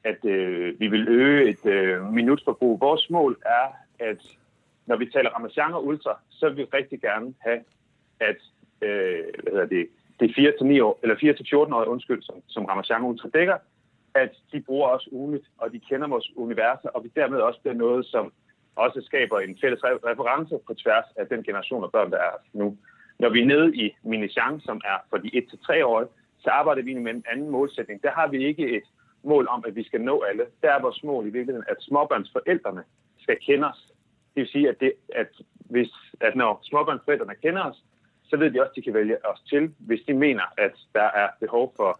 at 0.04 0.26
øh, 0.26 0.80
vi 0.80 0.88
vil 0.88 1.08
øge 1.08 1.50
et 1.50 1.66
øh, 1.66 2.14
minutforbrug. 2.14 2.82
Vores 2.82 3.10
mål 3.10 3.38
er, 3.46 3.68
at 4.00 4.22
når 4.90 4.98
vi 4.98 5.06
taler 5.06 5.30
Ramazan 5.30 5.74
og 5.74 5.86
Ultra, 5.86 6.20
så 6.30 6.50
vil 6.50 6.58
vi 6.58 6.64
rigtig 6.64 7.02
gerne 7.02 7.34
have, 7.40 7.60
at 8.20 8.40
øh, 8.82 9.26
hvad 9.44 9.52
hedder 9.54 9.66
det, 9.66 9.88
det 10.20 10.26
er 10.30 10.80
4-9 10.80 10.84
år, 10.84 11.00
eller 11.04 11.16
4-14 11.16 11.76
år, 11.76 11.86
undskyld, 11.86 12.22
som, 12.22 12.36
som 12.48 12.66
Ramazan 12.66 13.02
og 13.02 13.10
Ultra 13.10 13.30
dækker, 13.34 13.58
at 14.16 14.32
de 14.52 14.62
bruger 14.62 14.90
os 14.90 15.08
ugenligt, 15.12 15.48
og 15.58 15.72
de 15.72 15.80
kender 15.80 16.08
vores 16.08 16.30
universer, 16.36 16.90
og 16.90 17.04
vi 17.04 17.10
dermed 17.16 17.38
også 17.38 17.60
bliver 17.62 17.76
noget, 17.76 18.06
som 18.06 18.34
også 18.76 19.02
skaber 19.02 19.40
en 19.40 19.58
fælles 19.62 19.84
reference 19.84 20.56
på 20.68 20.74
tværs 20.74 21.06
af 21.16 21.28
den 21.28 21.44
generation 21.44 21.84
af 21.84 21.92
børn, 21.92 22.12
der 22.12 22.18
er 22.18 22.36
nu. 22.54 22.78
Når 23.20 23.30
vi 23.30 23.42
er 23.42 23.46
nede 23.46 23.76
i 23.76 23.96
Minisian, 24.04 24.60
som 24.60 24.82
er 24.86 24.98
for 25.10 25.18
de 25.18 25.30
1-3-årige, 25.36 26.10
så 26.44 26.50
arbejder 26.50 26.82
vi 26.82 26.94
med 26.94 27.14
en 27.14 27.24
anden 27.32 27.50
målsætning. 27.50 28.04
Der 28.04 28.12
har 28.12 28.28
vi 28.28 28.46
ikke 28.46 28.78
et 28.78 28.84
mål 29.24 29.48
om, 29.48 29.64
at 29.68 29.76
vi 29.76 29.84
skal 29.84 30.02
nå 30.02 30.24
alle. 30.30 30.46
Der 30.62 30.72
er 30.72 30.82
vores 30.82 31.04
mål 31.04 31.28
i 31.28 31.30
virkeligheden, 31.30 31.68
at 31.68 31.78
småbørnsforældrene 31.80 32.84
skal 33.20 33.38
kende 33.42 33.68
os. 33.70 33.89
Det 34.36 34.42
vil 34.42 34.48
sige, 34.48 34.70
at, 34.70 34.80
det, 34.80 34.92
at, 35.16 35.32
hvis, 35.60 35.92
at 36.22 36.36
når 36.36 36.60
småbørnsforældrene 36.64 37.36
kender 37.44 37.64
os, 37.64 37.84
så 38.30 38.38
ved 38.38 38.52
de 38.52 38.62
også, 38.62 38.70
at 38.70 38.76
de 38.76 38.82
kan 38.82 38.94
vælge 38.94 39.18
os 39.32 39.42
til, 39.50 39.72
hvis 39.80 40.02
de 40.08 40.14
mener, 40.14 40.44
at 40.58 40.72
der 40.94 41.08
er 41.22 41.28
behov 41.40 41.74
for, 41.76 42.00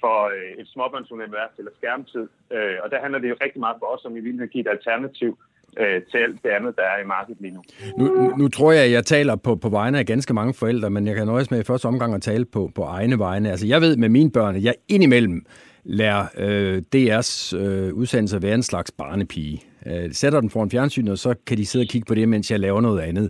for 0.00 0.16
øh, 0.34 0.60
et 0.60 0.68
småbørnsunivers 0.68 1.54
eller 1.58 1.70
skærmtid. 1.76 2.26
Øh, 2.52 2.76
og 2.82 2.90
der 2.90 3.00
handler 3.00 3.18
det 3.18 3.28
jo 3.28 3.36
rigtig 3.40 3.60
meget 3.60 3.76
for 3.78 3.86
os, 3.86 4.04
om 4.04 4.14
vi 4.14 4.20
vil 4.20 4.48
give 4.48 4.60
et 4.60 4.70
alternativ 4.76 5.38
øh, 5.78 6.02
til 6.10 6.18
alt 6.18 6.42
det 6.42 6.50
andet, 6.50 6.76
der 6.76 6.82
er 6.82 7.02
i 7.02 7.06
markedet 7.06 7.40
lige 7.40 7.54
nu. 7.54 7.62
Nu, 7.98 8.04
nu, 8.04 8.36
nu 8.36 8.48
tror 8.48 8.72
jeg, 8.72 8.84
at 8.84 8.90
jeg 8.90 9.04
taler 9.04 9.36
på, 9.36 9.56
på 9.56 9.68
vegne 9.68 9.98
af 9.98 10.06
ganske 10.06 10.34
mange 10.34 10.54
forældre, 10.54 10.90
men 10.90 11.06
jeg 11.06 11.16
kan 11.16 11.26
nøjes 11.26 11.50
med 11.50 11.60
i 11.60 11.64
første 11.64 11.86
omgang 11.86 12.14
at 12.14 12.22
tale 12.22 12.44
på, 12.44 12.70
på 12.74 12.82
egne 12.82 13.18
vegne. 13.18 13.50
Altså, 13.50 13.66
jeg 13.66 13.80
ved 13.80 13.96
med 13.96 14.08
mine 14.08 14.30
børn, 14.30 14.56
at 14.56 14.64
jeg 14.64 14.74
indimellem 14.88 15.46
lærer 15.84 16.26
øh, 16.38 16.82
DR's 16.96 17.56
øh, 17.56 17.94
udsendelse 17.94 18.42
være 18.42 18.54
en 18.54 18.62
slags 18.62 18.90
barnepige. 18.90 19.62
Øh, 19.88 20.12
sætter 20.12 20.40
den 20.40 20.50
foran 20.50 20.70
fjernsynet, 20.70 21.12
og 21.12 21.18
så 21.18 21.34
kan 21.46 21.56
de 21.56 21.66
sidde 21.66 21.82
og 21.82 21.88
kigge 21.88 22.06
på 22.06 22.14
det, 22.14 22.28
mens 22.28 22.50
jeg 22.50 22.60
laver 22.60 22.80
noget 22.80 23.00
andet. 23.00 23.26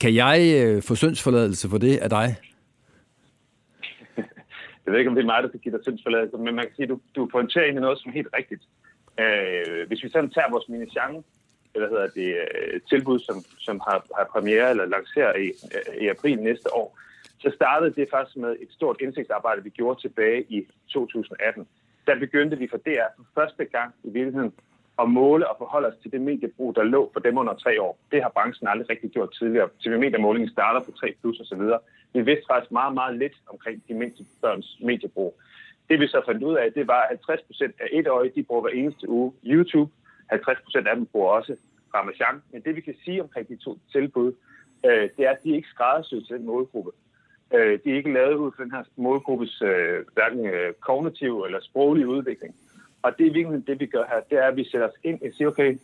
Kan 0.00 0.14
jeg 0.14 0.38
øh, 0.64 0.82
få 0.82 0.94
syndsforladelse 0.94 1.68
for 1.68 1.78
det 1.78 1.96
af 1.96 2.10
dig? 2.10 2.36
Jeg 4.84 4.92
ved 4.92 4.98
ikke, 4.98 5.08
om 5.10 5.14
det 5.14 5.22
er 5.22 5.26
mig, 5.26 5.42
der 5.42 5.48
skal 5.48 5.60
give 5.60 5.76
dig 5.76 5.82
syndsforladelse, 5.82 6.36
men 6.36 6.54
man 6.54 6.64
kan 6.64 6.74
sige, 6.76 6.84
at 6.84 6.88
du, 6.88 7.00
du 7.16 7.28
pointerer 7.32 7.64
egentlig 7.64 7.82
noget, 7.82 7.98
som 7.98 8.08
er 8.10 8.14
helt 8.14 8.28
rigtigt. 8.38 8.62
Øh, 9.20 9.88
hvis 9.88 10.04
vi 10.04 10.08
sådan 10.08 10.30
tager 10.30 10.50
vores 10.50 10.68
mini 10.68 10.86
eller 11.74 11.88
hedder 11.88 12.08
det, 12.20 12.30
øh, 12.44 12.80
tilbud, 12.90 13.18
som, 13.18 13.36
som 13.58 13.80
har, 13.88 13.98
har 14.16 14.26
premiere 14.32 14.70
eller 14.70 14.86
lancerer 14.86 15.36
i, 15.36 15.46
øh, 15.46 16.02
i 16.04 16.08
april 16.08 16.38
næste 16.38 16.74
år, 16.74 16.98
så 17.38 17.52
startede 17.54 17.94
det 17.94 18.08
faktisk 18.10 18.36
med 18.36 18.56
et 18.60 18.70
stort 18.70 18.96
indsigtsarbejde, 19.00 19.62
vi 19.62 19.70
gjorde 19.70 20.00
tilbage 20.00 20.42
i 20.48 20.66
2018. 20.88 21.66
Der 22.06 22.18
begyndte 22.18 22.58
vi 22.58 22.68
for 22.70 22.76
DR 22.76 23.10
for 23.16 23.26
første 23.34 23.64
gang 23.64 23.94
i 24.04 24.10
virkeligheden 24.10 24.52
at 25.02 25.08
måle 25.10 25.48
og 25.50 25.56
forholde 25.58 25.88
os 25.88 25.98
til 26.02 26.12
det 26.12 26.20
mediebrug, 26.20 26.76
der 26.76 26.82
lå 26.82 27.10
for 27.12 27.20
dem 27.20 27.38
under 27.38 27.54
tre 27.54 27.82
år. 27.82 27.98
Det 28.12 28.22
har 28.22 28.28
branchen 28.28 28.68
aldrig 28.68 28.90
rigtig 28.90 29.10
gjort 29.10 29.32
tidligere. 29.38 29.68
TV-mediemålingen 29.84 30.50
starter 30.50 30.80
på 30.80 30.90
3 30.92 31.14
plus 31.20 31.40
osv. 31.40 31.62
Vi 32.12 32.20
vidste 32.22 32.44
faktisk 32.50 32.72
meget, 32.72 32.94
meget 32.94 33.18
lidt 33.18 33.36
omkring 33.46 33.82
de 33.88 33.94
mindste 33.94 34.24
børns 34.42 34.78
mediebrug. 34.80 35.40
Det 35.88 36.00
vi 36.00 36.06
så 36.06 36.22
fandt 36.26 36.42
ud 36.42 36.56
af, 36.56 36.72
det 36.72 36.86
var, 36.86 37.00
at 37.00 37.08
50 37.08 37.42
procent 37.42 37.74
af 37.80 37.88
etårige, 37.92 38.32
de 38.34 38.42
bruger 38.42 38.62
hver 38.62 38.70
eneste 38.70 39.08
uge 39.08 39.32
YouTube. 39.44 39.92
50 40.30 40.58
procent 40.64 40.88
af 40.88 40.96
dem 40.96 41.06
bruger 41.06 41.30
også 41.30 41.56
Ramachan. 41.94 42.42
Men 42.52 42.62
det 42.62 42.76
vi 42.76 42.80
kan 42.80 42.94
sige 43.04 43.22
omkring 43.22 43.48
de 43.48 43.56
to 43.56 43.78
tilbud, 43.92 44.32
øh, 44.86 45.08
det 45.16 45.26
er, 45.26 45.30
at 45.30 45.42
de 45.44 45.56
ikke 45.56 45.68
skræddersyet 45.68 46.26
til 46.26 46.36
den 46.36 46.46
målgruppe. 46.46 46.90
Øh, 47.54 47.78
de 47.84 47.90
er 47.90 47.96
ikke 47.96 48.12
lavet 48.12 48.34
ud 48.34 48.50
for 48.56 48.62
den 48.62 48.72
her 48.72 48.82
målgruppes 48.96 49.62
øh, 49.62 50.04
hverken 50.14 50.46
øh, 50.46 50.72
kognitive 50.80 51.46
eller 51.46 51.60
sproglige 51.60 52.08
udvikling. 52.08 52.54
Og 53.02 53.18
det 53.18 53.26
er 53.26 53.32
virkelig 53.32 53.66
det, 53.66 53.80
vi 53.80 53.86
gør 53.86 54.04
her, 54.08 54.20
det 54.30 54.38
er, 54.38 54.48
at 54.48 54.56
vi 54.56 54.64
sætter 54.64 54.88
os 54.88 54.94
ind 55.04 55.22
og 55.22 55.28
siger, 55.36 55.48
okay, 55.48 55.78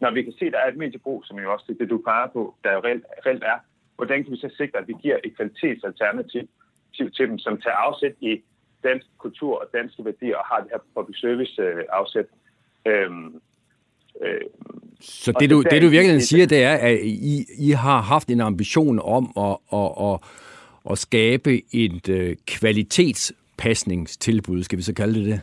når 0.00 0.10
vi 0.10 0.22
kan 0.22 0.32
se, 0.38 0.46
at 0.46 0.52
der 0.52 0.58
er 0.58 0.68
et 0.68 0.76
mediebrug, 0.76 1.24
som 1.24 1.38
jo 1.38 1.52
også 1.52 1.64
det, 1.68 1.78
det 1.80 1.90
du 1.90 1.98
peger 1.98 2.26
på, 2.26 2.54
der 2.64 2.72
jo 2.72 2.78
reelt, 2.78 3.04
reelt 3.26 3.44
er, 3.44 3.58
hvordan 3.96 4.24
kan 4.24 4.32
vi 4.32 4.36
så 4.36 4.50
sikre, 4.56 4.78
at 4.78 4.88
vi 4.88 4.94
giver 5.02 5.16
et 5.24 5.36
kvalitetsalternativ 5.36 6.48
til 6.96 7.28
dem, 7.28 7.38
som 7.38 7.60
tager 7.60 7.76
afsæt 7.76 8.14
i 8.20 8.42
dansk 8.84 9.06
kultur 9.18 9.60
og 9.60 9.66
danske 9.72 10.04
værdier 10.04 10.36
og 10.36 10.44
har 10.44 10.60
det 10.60 10.68
her 10.72 10.78
public 10.94 11.20
service 11.20 11.62
øh, 11.62 11.84
afsæt. 11.92 12.26
Øhm, 12.86 13.40
øh, 14.22 14.40
så 15.00 15.32
det 15.40 15.50
du, 15.50 15.62
det 15.62 15.82
du 15.82 15.88
virkelig 15.88 16.22
siger, 16.22 16.46
det 16.46 16.62
er, 16.62 16.74
at 16.74 16.98
I, 17.02 17.46
I 17.58 17.70
har 17.70 18.00
haft 18.00 18.28
en 18.28 18.40
ambition 18.40 18.98
om 18.98 19.32
at, 19.36 19.56
at, 19.72 19.90
at, 20.08 20.20
at 20.90 20.98
skabe 20.98 21.74
et 21.74 22.08
øh, 22.08 22.36
kvalitetspasningstilbud, 22.46 24.62
skal 24.62 24.78
vi 24.78 24.82
så 24.82 24.94
kalde 24.94 25.20
det 25.20 25.26
det? 25.26 25.40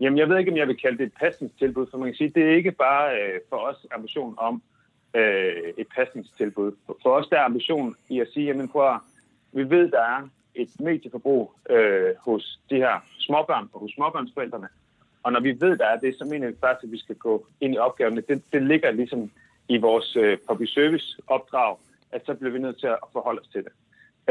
Jamen, 0.00 0.18
jeg 0.18 0.28
ved 0.28 0.38
ikke, 0.38 0.50
om 0.50 0.56
jeg 0.56 0.68
vil 0.68 0.76
kalde 0.76 0.98
det 0.98 1.06
et 1.06 1.12
pasningstilbud, 1.20 1.86
for 1.90 1.98
man 1.98 2.08
kan 2.08 2.16
sige, 2.16 2.32
det 2.34 2.42
er 2.42 2.56
ikke 2.56 2.72
bare 2.72 3.20
øh, 3.20 3.40
for 3.48 3.56
os 3.56 3.86
ambition 3.90 4.34
om 4.38 4.62
øh, 5.14 5.72
et 5.78 5.86
pasningstilbud. 5.96 6.72
For 7.02 7.10
os 7.10 7.28
der 7.28 7.38
er 7.38 7.44
ambition 7.44 7.96
i 8.08 8.20
at 8.20 8.28
sige, 8.32 8.46
jamen 8.46 8.68
prøv 8.68 8.94
at, 8.94 9.00
vi 9.52 9.70
ved, 9.70 9.90
der 9.90 10.00
er 10.00 10.28
et 10.54 10.80
medieforbrug 10.80 11.52
øh, 11.70 12.10
hos 12.20 12.60
de 12.70 12.76
her 12.76 13.00
småbørn 13.18 13.68
og 13.72 13.80
hos 13.80 13.90
småbørnsforældrene. 13.90 14.68
Og 15.22 15.32
når 15.32 15.40
vi 15.40 15.60
ved, 15.60 15.78
der 15.78 15.86
er 15.86 15.98
det, 15.98 16.18
så 16.18 16.24
mener 16.24 16.48
vi 16.48 16.56
faktisk, 16.60 16.84
at 16.84 16.92
vi 16.92 16.98
skal 16.98 17.14
gå 17.14 17.46
ind 17.60 17.74
i 17.74 17.78
opgaverne. 17.78 18.20
Det, 18.28 18.42
det 18.52 18.62
ligger 18.62 18.90
ligesom 18.90 19.30
i 19.68 19.76
vores 19.76 20.16
øh, 20.16 20.38
public 20.48 20.72
service 20.74 21.22
opdrag, 21.26 21.76
at 22.12 22.26
så 22.26 22.34
bliver 22.34 22.52
vi 22.52 22.58
nødt 22.58 22.80
til 22.80 22.86
at 22.86 22.98
forholde 23.12 23.40
os 23.40 23.48
til 23.48 23.64
det. 23.64 23.72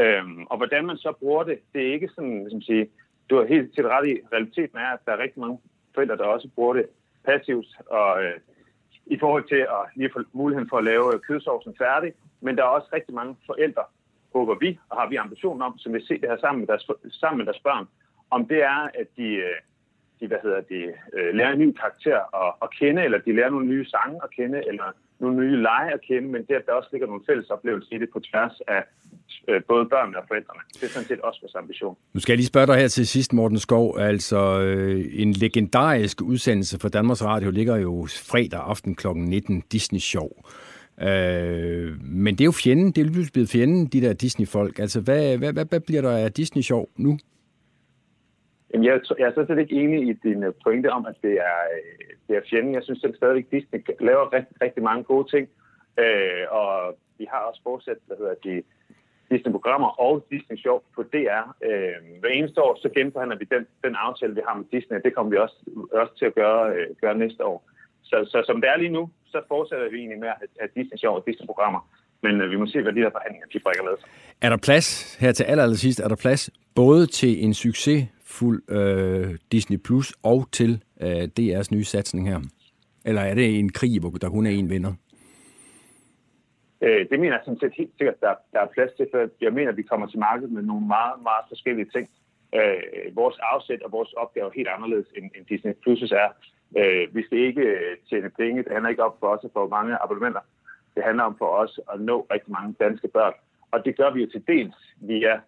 Øhm, 0.04 0.46
og 0.50 0.56
hvordan 0.56 0.86
man 0.86 0.96
så 0.96 1.12
bruger 1.12 1.44
det, 1.44 1.58
det 1.72 1.88
er 1.88 1.92
ikke 1.92 2.08
sådan, 2.14 2.38
ligesom 2.38 2.62
sige, 2.62 2.88
du 3.30 3.36
har 3.36 3.46
helt 3.46 3.74
til 3.74 3.88
ret 3.88 4.08
i, 4.08 4.20
realiteten 4.32 4.78
er, 4.78 4.90
at 4.92 4.98
der 5.06 5.12
er 5.12 5.22
rigtig 5.22 5.40
mange 5.40 5.58
forældre, 5.94 6.16
der 6.16 6.24
også 6.24 6.48
bruger 6.54 6.74
det 6.74 6.86
passivt, 7.24 7.66
og 7.86 8.24
øh, 8.24 8.36
i 9.06 9.18
forhold 9.18 9.48
til 9.48 9.62
at 9.76 9.82
lige 9.96 10.10
få 10.12 10.20
muligheden 10.32 10.68
for 10.68 10.78
at 10.78 10.84
lave 10.84 11.14
øh, 11.14 11.20
kødsovsen 11.20 11.74
færdig, 11.78 12.12
men 12.40 12.56
der 12.56 12.62
er 12.62 12.68
også 12.68 12.88
rigtig 12.92 13.14
mange 13.14 13.36
forældre, 13.46 13.82
håber 14.32 14.54
vi, 14.54 14.78
og 14.88 15.00
har 15.00 15.08
vi 15.08 15.16
ambitionen 15.16 15.62
om, 15.62 15.78
som 15.78 15.92
vil 15.92 16.06
se 16.06 16.20
det 16.20 16.28
her 16.28 16.38
sammen 16.40 16.60
med 16.60 16.66
deres, 16.66 16.90
sammen 17.20 17.38
med 17.38 17.46
deres 17.46 17.62
børn, 17.62 17.86
om 18.30 18.46
det 18.46 18.62
er, 18.62 18.80
at 19.00 19.08
de, 19.16 19.28
øh, 19.48 19.58
de 20.20 20.26
hvad 20.26 20.38
hedder 20.42 20.60
de, 20.60 20.80
øh, 21.12 21.34
lærer 21.34 21.52
en 21.52 21.58
ny 21.58 21.72
karakter 21.72 22.20
at, 22.44 22.54
at 22.62 22.70
kende, 22.78 23.04
eller 23.04 23.18
de 23.18 23.36
lærer 23.36 23.50
nogle 23.50 23.66
nye 23.66 23.86
sange 23.86 24.20
at 24.24 24.30
kende, 24.30 24.68
eller 24.68 24.84
nogle 25.18 25.36
nye 25.36 25.56
lege 25.62 25.92
at 25.92 26.00
kende, 26.00 26.28
men 26.28 26.44
det, 26.44 26.54
at 26.54 26.66
der 26.66 26.72
også 26.72 26.88
ligger 26.92 27.06
nogle 27.06 27.24
fælles 27.26 27.50
oplevelser 27.50 27.96
i 27.96 27.98
det 27.98 28.10
på 28.10 28.20
tværs 28.20 28.60
af 28.68 28.84
øh, 29.48 29.62
både 29.68 29.86
børnene 29.88 30.18
og 30.18 30.24
forældrene. 30.28 30.60
Det 30.72 30.82
er 30.82 30.88
sådan 30.88 31.08
set 31.08 31.20
også 31.20 31.40
vores 31.42 31.54
ambition. 31.54 31.96
Nu 32.14 32.20
skal 32.20 32.32
jeg 32.32 32.38
lige 32.38 32.46
spørge 32.46 32.66
dig 32.66 32.76
her 32.76 32.88
til 32.88 33.06
sidst, 33.06 33.32
Morten 33.32 33.58
Skov. 33.58 33.98
Altså, 33.98 34.60
øh, 34.60 35.04
en 35.12 35.32
legendarisk 35.32 36.22
udsendelse 36.22 36.78
for 36.80 36.88
Danmarks 36.88 37.24
Radio 37.24 37.50
ligger 37.50 37.76
jo 37.76 38.06
fredag 38.30 38.60
aften 38.60 38.94
kl. 38.94 39.06
19, 39.08 39.62
Disney 39.72 39.98
Show. 39.98 40.28
Øh, 41.00 41.88
men 42.00 42.34
det 42.34 42.40
er 42.40 42.50
jo 42.52 42.58
fjenden, 42.64 42.86
det 42.92 42.98
er 42.98 43.04
jo 43.04 43.12
blevet 43.32 43.48
fjenden, 43.48 43.86
de 43.86 44.00
der 44.00 44.12
Disney-folk. 44.12 44.78
Altså, 44.78 45.00
hvad, 45.00 45.38
hvad, 45.38 45.52
hvad, 45.52 45.64
hvad 45.64 45.80
bliver 45.80 46.02
der 46.02 46.16
af 46.16 46.32
Disney 46.32 46.62
Show 46.62 46.86
nu? 46.96 47.18
Jamen, 48.72 48.84
jeg, 48.84 49.00
jeg 49.18 49.26
er 49.26 49.34
sådan 49.34 49.46
set 49.46 49.58
ikke 49.58 49.76
enig 49.82 50.08
i 50.08 50.12
din 50.12 50.42
øh, 50.42 50.52
pointe 50.64 50.88
om, 50.92 51.06
at 51.06 51.14
det 51.22 51.32
er, 51.32 51.58
øh, 51.74 52.16
det 52.28 52.36
er 52.36 52.48
fjenden. 52.50 52.74
Jeg 52.74 52.82
synes 52.82 53.04
at 53.04 53.16
stadigvæk, 53.16 53.50
Disney 53.50 53.80
laver 54.00 54.32
rigtig, 54.32 54.56
rigtig 54.62 54.82
mange 54.82 55.04
gode 55.04 55.28
ting. 55.34 55.48
Øh, 55.98 56.44
og 56.50 56.98
vi 57.18 57.26
har 57.30 57.38
også 57.38 57.60
fortsat, 57.62 57.96
hvad 58.06 58.16
hedder 58.16 58.34
de, 58.44 58.62
Disney-programmer 59.30 59.90
og 60.06 60.26
Disney-show 60.32 60.76
på 60.94 61.02
DR. 61.12 61.44
Øh, 61.68 61.96
hver 62.20 62.32
eneste 62.38 62.62
år, 62.66 62.78
så 62.82 62.88
genforhandler 62.96 63.38
vi 63.38 63.46
den, 63.54 63.66
den 63.84 63.94
aftale, 64.06 64.34
vi 64.34 64.42
har 64.48 64.54
med 64.60 64.66
Disney. 64.74 64.96
Det 65.04 65.14
kommer 65.14 65.30
vi 65.30 65.38
også, 65.44 65.56
også 66.00 66.12
til 66.18 66.26
at 66.30 66.34
gøre, 66.34 66.62
øh, 66.74 66.86
gøre 67.02 67.18
næste 67.24 67.44
år. 67.44 67.58
Så, 68.02 68.16
så 68.32 68.38
som 68.46 68.60
det 68.60 68.68
er 68.70 68.76
lige 68.76 68.96
nu, 68.98 69.10
så 69.32 69.38
fortsætter 69.48 69.90
vi 69.90 69.96
egentlig 69.98 70.20
med 70.24 70.28
at 70.28 70.38
have 70.60 70.70
Disney-show 70.76 71.12
og 71.18 71.24
Disney-programmer. 71.26 71.80
Men 72.22 72.40
øh, 72.40 72.50
vi 72.50 72.56
må 72.56 72.66
se, 72.66 72.82
hvad 72.82 72.92
de 72.92 73.00
der 73.00 73.10
forhandlinger 73.10 73.46
de 73.52 73.58
brækker 73.64 73.82
med. 73.82 73.92
Er 74.42 74.48
der 74.48 74.56
plads, 74.56 75.16
her 75.20 75.32
til 75.32 75.44
aller, 75.44 75.64
aller 75.64 75.76
sidst, 75.76 76.00
er 76.00 76.08
der 76.08 76.16
plads 76.16 76.50
både 76.74 77.06
til 77.06 77.44
en 77.44 77.54
succesfuld 77.54 78.62
øh, 78.70 79.34
Disney 79.52 79.78
Plus 79.78 80.14
og 80.22 80.48
til 80.52 80.82
øh, 81.00 81.28
DR's 81.40 81.68
nye 81.70 81.84
satsning 81.84 82.28
her? 82.28 82.40
Eller 83.04 83.22
er 83.22 83.34
det 83.34 83.58
en 83.58 83.72
krig, 83.72 84.00
hvor 84.00 84.10
der 84.10 84.28
kun 84.28 84.46
er 84.46 84.50
en 84.50 84.70
vinder? 84.70 84.92
Øh, 86.80 87.08
det 87.10 87.20
mener 87.20 87.36
jeg 87.36 87.44
sådan 87.44 87.60
set 87.60 87.74
helt 87.76 87.94
sikkert, 87.98 88.20
der, 88.20 88.34
der 88.52 88.60
er 88.60 88.74
plads 88.74 88.92
til, 88.96 89.06
for 89.10 89.28
jeg 89.40 89.52
mener, 89.52 89.70
at 89.70 89.76
vi 89.76 89.82
kommer 89.82 90.06
til 90.06 90.18
markedet 90.18 90.52
med 90.52 90.62
nogle 90.62 90.86
meget, 90.86 91.22
meget 91.22 91.44
forskellige 91.48 91.90
ting. 91.94 92.08
Øh, 92.54 93.16
vores 93.16 93.36
afsæt 93.42 93.82
og 93.82 93.92
vores 93.92 94.12
opgave 94.12 94.46
er 94.46 94.56
helt 94.56 94.68
anderledes, 94.68 95.06
end, 95.16 95.30
end 95.36 95.46
Disney 95.46 95.72
Plus' 95.72 96.14
er. 96.24 96.28
Øh, 96.80 97.14
vi 97.14 97.22
skal 97.22 97.38
ikke 97.38 97.60
øh, 97.60 97.96
tjene 98.08 98.30
penge. 98.30 98.62
Det 98.62 98.72
handler 98.72 98.90
ikke 98.90 99.04
om 99.04 99.14
for 99.20 99.26
os 99.26 99.44
at 99.44 99.50
få 99.52 99.68
mange 99.68 100.02
abonnementer. 100.02 100.40
Det 100.94 101.04
handler 101.04 101.24
om 101.24 101.38
for 101.38 101.50
os 101.62 101.80
at 101.92 102.00
nå 102.00 102.26
rigtig 102.30 102.52
mange 102.52 102.74
danske 102.80 103.08
børn. 103.08 103.32
Og 103.70 103.84
det 103.84 103.96
gør 103.96 104.10
vi 104.10 104.20
jo 104.20 104.30
til 104.30 104.42
dels 104.46 104.76
via 105.00 105.40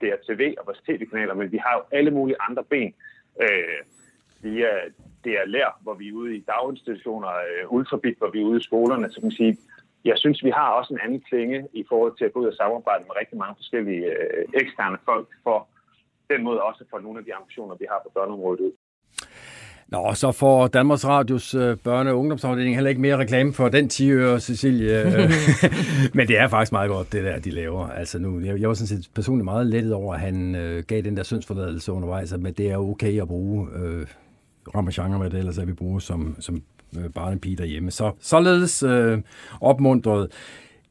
DRTV 0.00 0.54
og 0.58 0.66
vores 0.66 0.82
tv-kanaler, 0.86 1.34
men 1.34 1.52
vi 1.52 1.56
har 1.56 1.74
jo 1.78 1.96
alle 1.96 2.10
mulige 2.10 2.36
andre 2.48 2.64
ben. 2.64 2.94
Øh, 3.42 3.80
via 4.42 4.70
DR 5.24 5.82
hvor 5.82 5.94
vi 5.94 6.08
er 6.08 6.12
ude 6.12 6.36
i 6.36 6.40
daginstitutioner, 6.40 7.28
øh, 7.28 7.72
Ultrabit, 7.72 8.18
hvor 8.18 8.30
vi 8.30 8.40
er 8.40 8.44
ude 8.44 8.60
i 8.60 8.62
skolerne, 8.62 9.10
så 9.10 9.20
kan 9.20 9.26
man 9.26 9.32
sige, 9.32 9.58
jeg 10.04 10.16
synes, 10.18 10.44
vi 10.44 10.50
har 10.50 10.68
også 10.78 10.94
en 10.94 11.00
anden 11.04 11.20
klinge 11.28 11.58
i 11.72 11.84
forhold 11.88 12.14
til 12.16 12.24
at 12.24 12.32
gå 12.32 12.40
ud 12.40 12.46
og 12.46 12.58
samarbejde 12.62 13.04
med 13.04 13.14
rigtig 13.20 13.38
mange 13.38 13.54
forskellige 13.56 14.04
øh, 14.14 14.44
eksterne 14.62 14.98
folk, 15.04 15.28
for 15.42 15.58
den 16.30 16.40
måde 16.44 16.62
også 16.62 16.84
for 16.90 16.98
nogle 16.98 17.18
af 17.18 17.24
de 17.24 17.34
ambitioner, 17.34 17.74
vi 17.74 17.86
har 17.90 18.00
på 18.04 18.10
børneområdet 18.14 18.60
ud. 18.60 18.72
Nå, 19.88 20.14
så 20.14 20.32
får 20.32 20.66
Danmarks 20.66 21.06
Radios 21.06 21.54
øh, 21.54 21.76
børne- 21.88 22.08
og 22.08 22.18
ungdomsafdeling 22.18 22.74
heller 22.74 22.88
ikke 22.88 23.00
mere 23.00 23.16
reklame 23.16 23.52
for 23.52 23.68
den 23.68 23.88
10 23.88 24.10
øre, 24.10 24.40
Cecilie. 24.40 25.04
Men 26.14 26.28
det 26.28 26.38
er 26.38 26.48
faktisk 26.48 26.72
meget 26.72 26.90
godt, 26.90 27.12
det 27.12 27.24
der, 27.24 27.38
de 27.38 27.50
laver. 27.50 27.88
Altså 27.88 28.18
nu, 28.18 28.40
jeg, 28.40 28.60
jeg 28.60 28.68
var 28.68 28.74
sådan 28.74 29.02
set 29.02 29.10
personligt 29.14 29.44
meget 29.44 29.66
lettet 29.66 29.94
over, 29.94 30.14
at 30.14 30.20
han 30.20 30.54
øh, 30.54 30.82
gav 30.82 31.02
den 31.02 31.16
der 31.16 31.22
syndsforladelse 31.22 31.92
undervejs, 31.92 32.34
men 32.38 32.52
det 32.52 32.70
er 32.70 32.76
okay 32.76 33.22
at 33.22 33.28
bruge 33.28 33.68
øh, 33.74 34.06
ramachange 34.74 35.18
med 35.18 35.30
det, 35.30 35.38
ellers 35.38 35.58
er 35.58 35.64
vi 35.64 35.72
bruger 35.72 35.98
som, 35.98 36.36
som 36.40 36.62
øh, 36.98 37.10
barnepige 37.10 37.56
derhjemme. 37.56 37.90
Så 37.90 38.12
således 38.20 38.82
øh, 38.82 39.18
opmuntret 39.60 40.28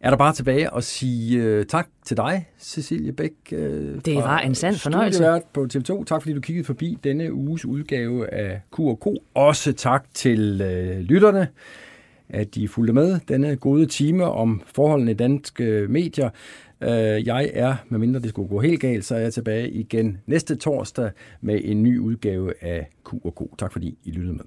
er 0.02 0.10
der 0.10 0.18
bare 0.18 0.34
tilbage 0.34 0.76
at 0.76 0.84
sige 0.84 1.43
øh, 1.43 1.66
tak 1.66 1.88
til 2.06 2.18
dig, 2.18 2.45
Cecilie 2.60 3.12
Bæk. 3.12 3.32
Øh, 3.52 3.95
det 4.06 4.16
var 4.16 4.39
en 4.39 4.56
sand 4.56 4.76
fornøjelse. 4.76 5.41
på 5.54 5.68
TV2. 5.74 6.04
Tak 6.04 6.22
fordi 6.22 6.34
du 6.34 6.41
kiggede 6.41 6.66
forbi 6.66 6.97
denne 7.04 7.34
uges 7.34 7.66
udgave 7.66 8.34
af 8.34 8.62
Q&K. 8.76 9.08
Også 9.34 9.74
tak 9.74 10.06
til 10.14 10.62
øh, 10.62 10.99
lytterne, 10.99 11.47
at 12.30 12.56
de 12.56 12.68
fulgte 12.68 12.93
med 12.93 13.20
denne 13.28 13.56
gode 13.56 13.86
time 13.86 14.26
om 14.26 14.62
forholdene 14.76 15.12
i 15.12 15.14
danske 15.14 15.86
medier. 15.89 16.30
Øh, 16.82 17.28
jeg 17.28 17.52
er, 17.54 17.76
medmindre 17.89 18.20
det 18.20 18.30
skulle 18.30 18.49
gå 18.49 18.60
helt 18.60 18.82
galt, 18.82 19.06
så 19.06 19.16
er 19.16 19.20
jeg 19.20 19.34
tilbage 19.34 19.70
igen 19.70 20.18
næste 20.26 20.56
torsdag 20.56 21.12
med 21.41 21.62
en 21.64 21.84
ny 21.84 21.99
udgave 21.99 22.54
af 22.64 22.89
Q&K. 23.10 23.58
Tak 23.58 23.72
fordi 23.72 23.97
I 24.04 24.12
lyttede 24.12 24.34
med. 24.34 24.45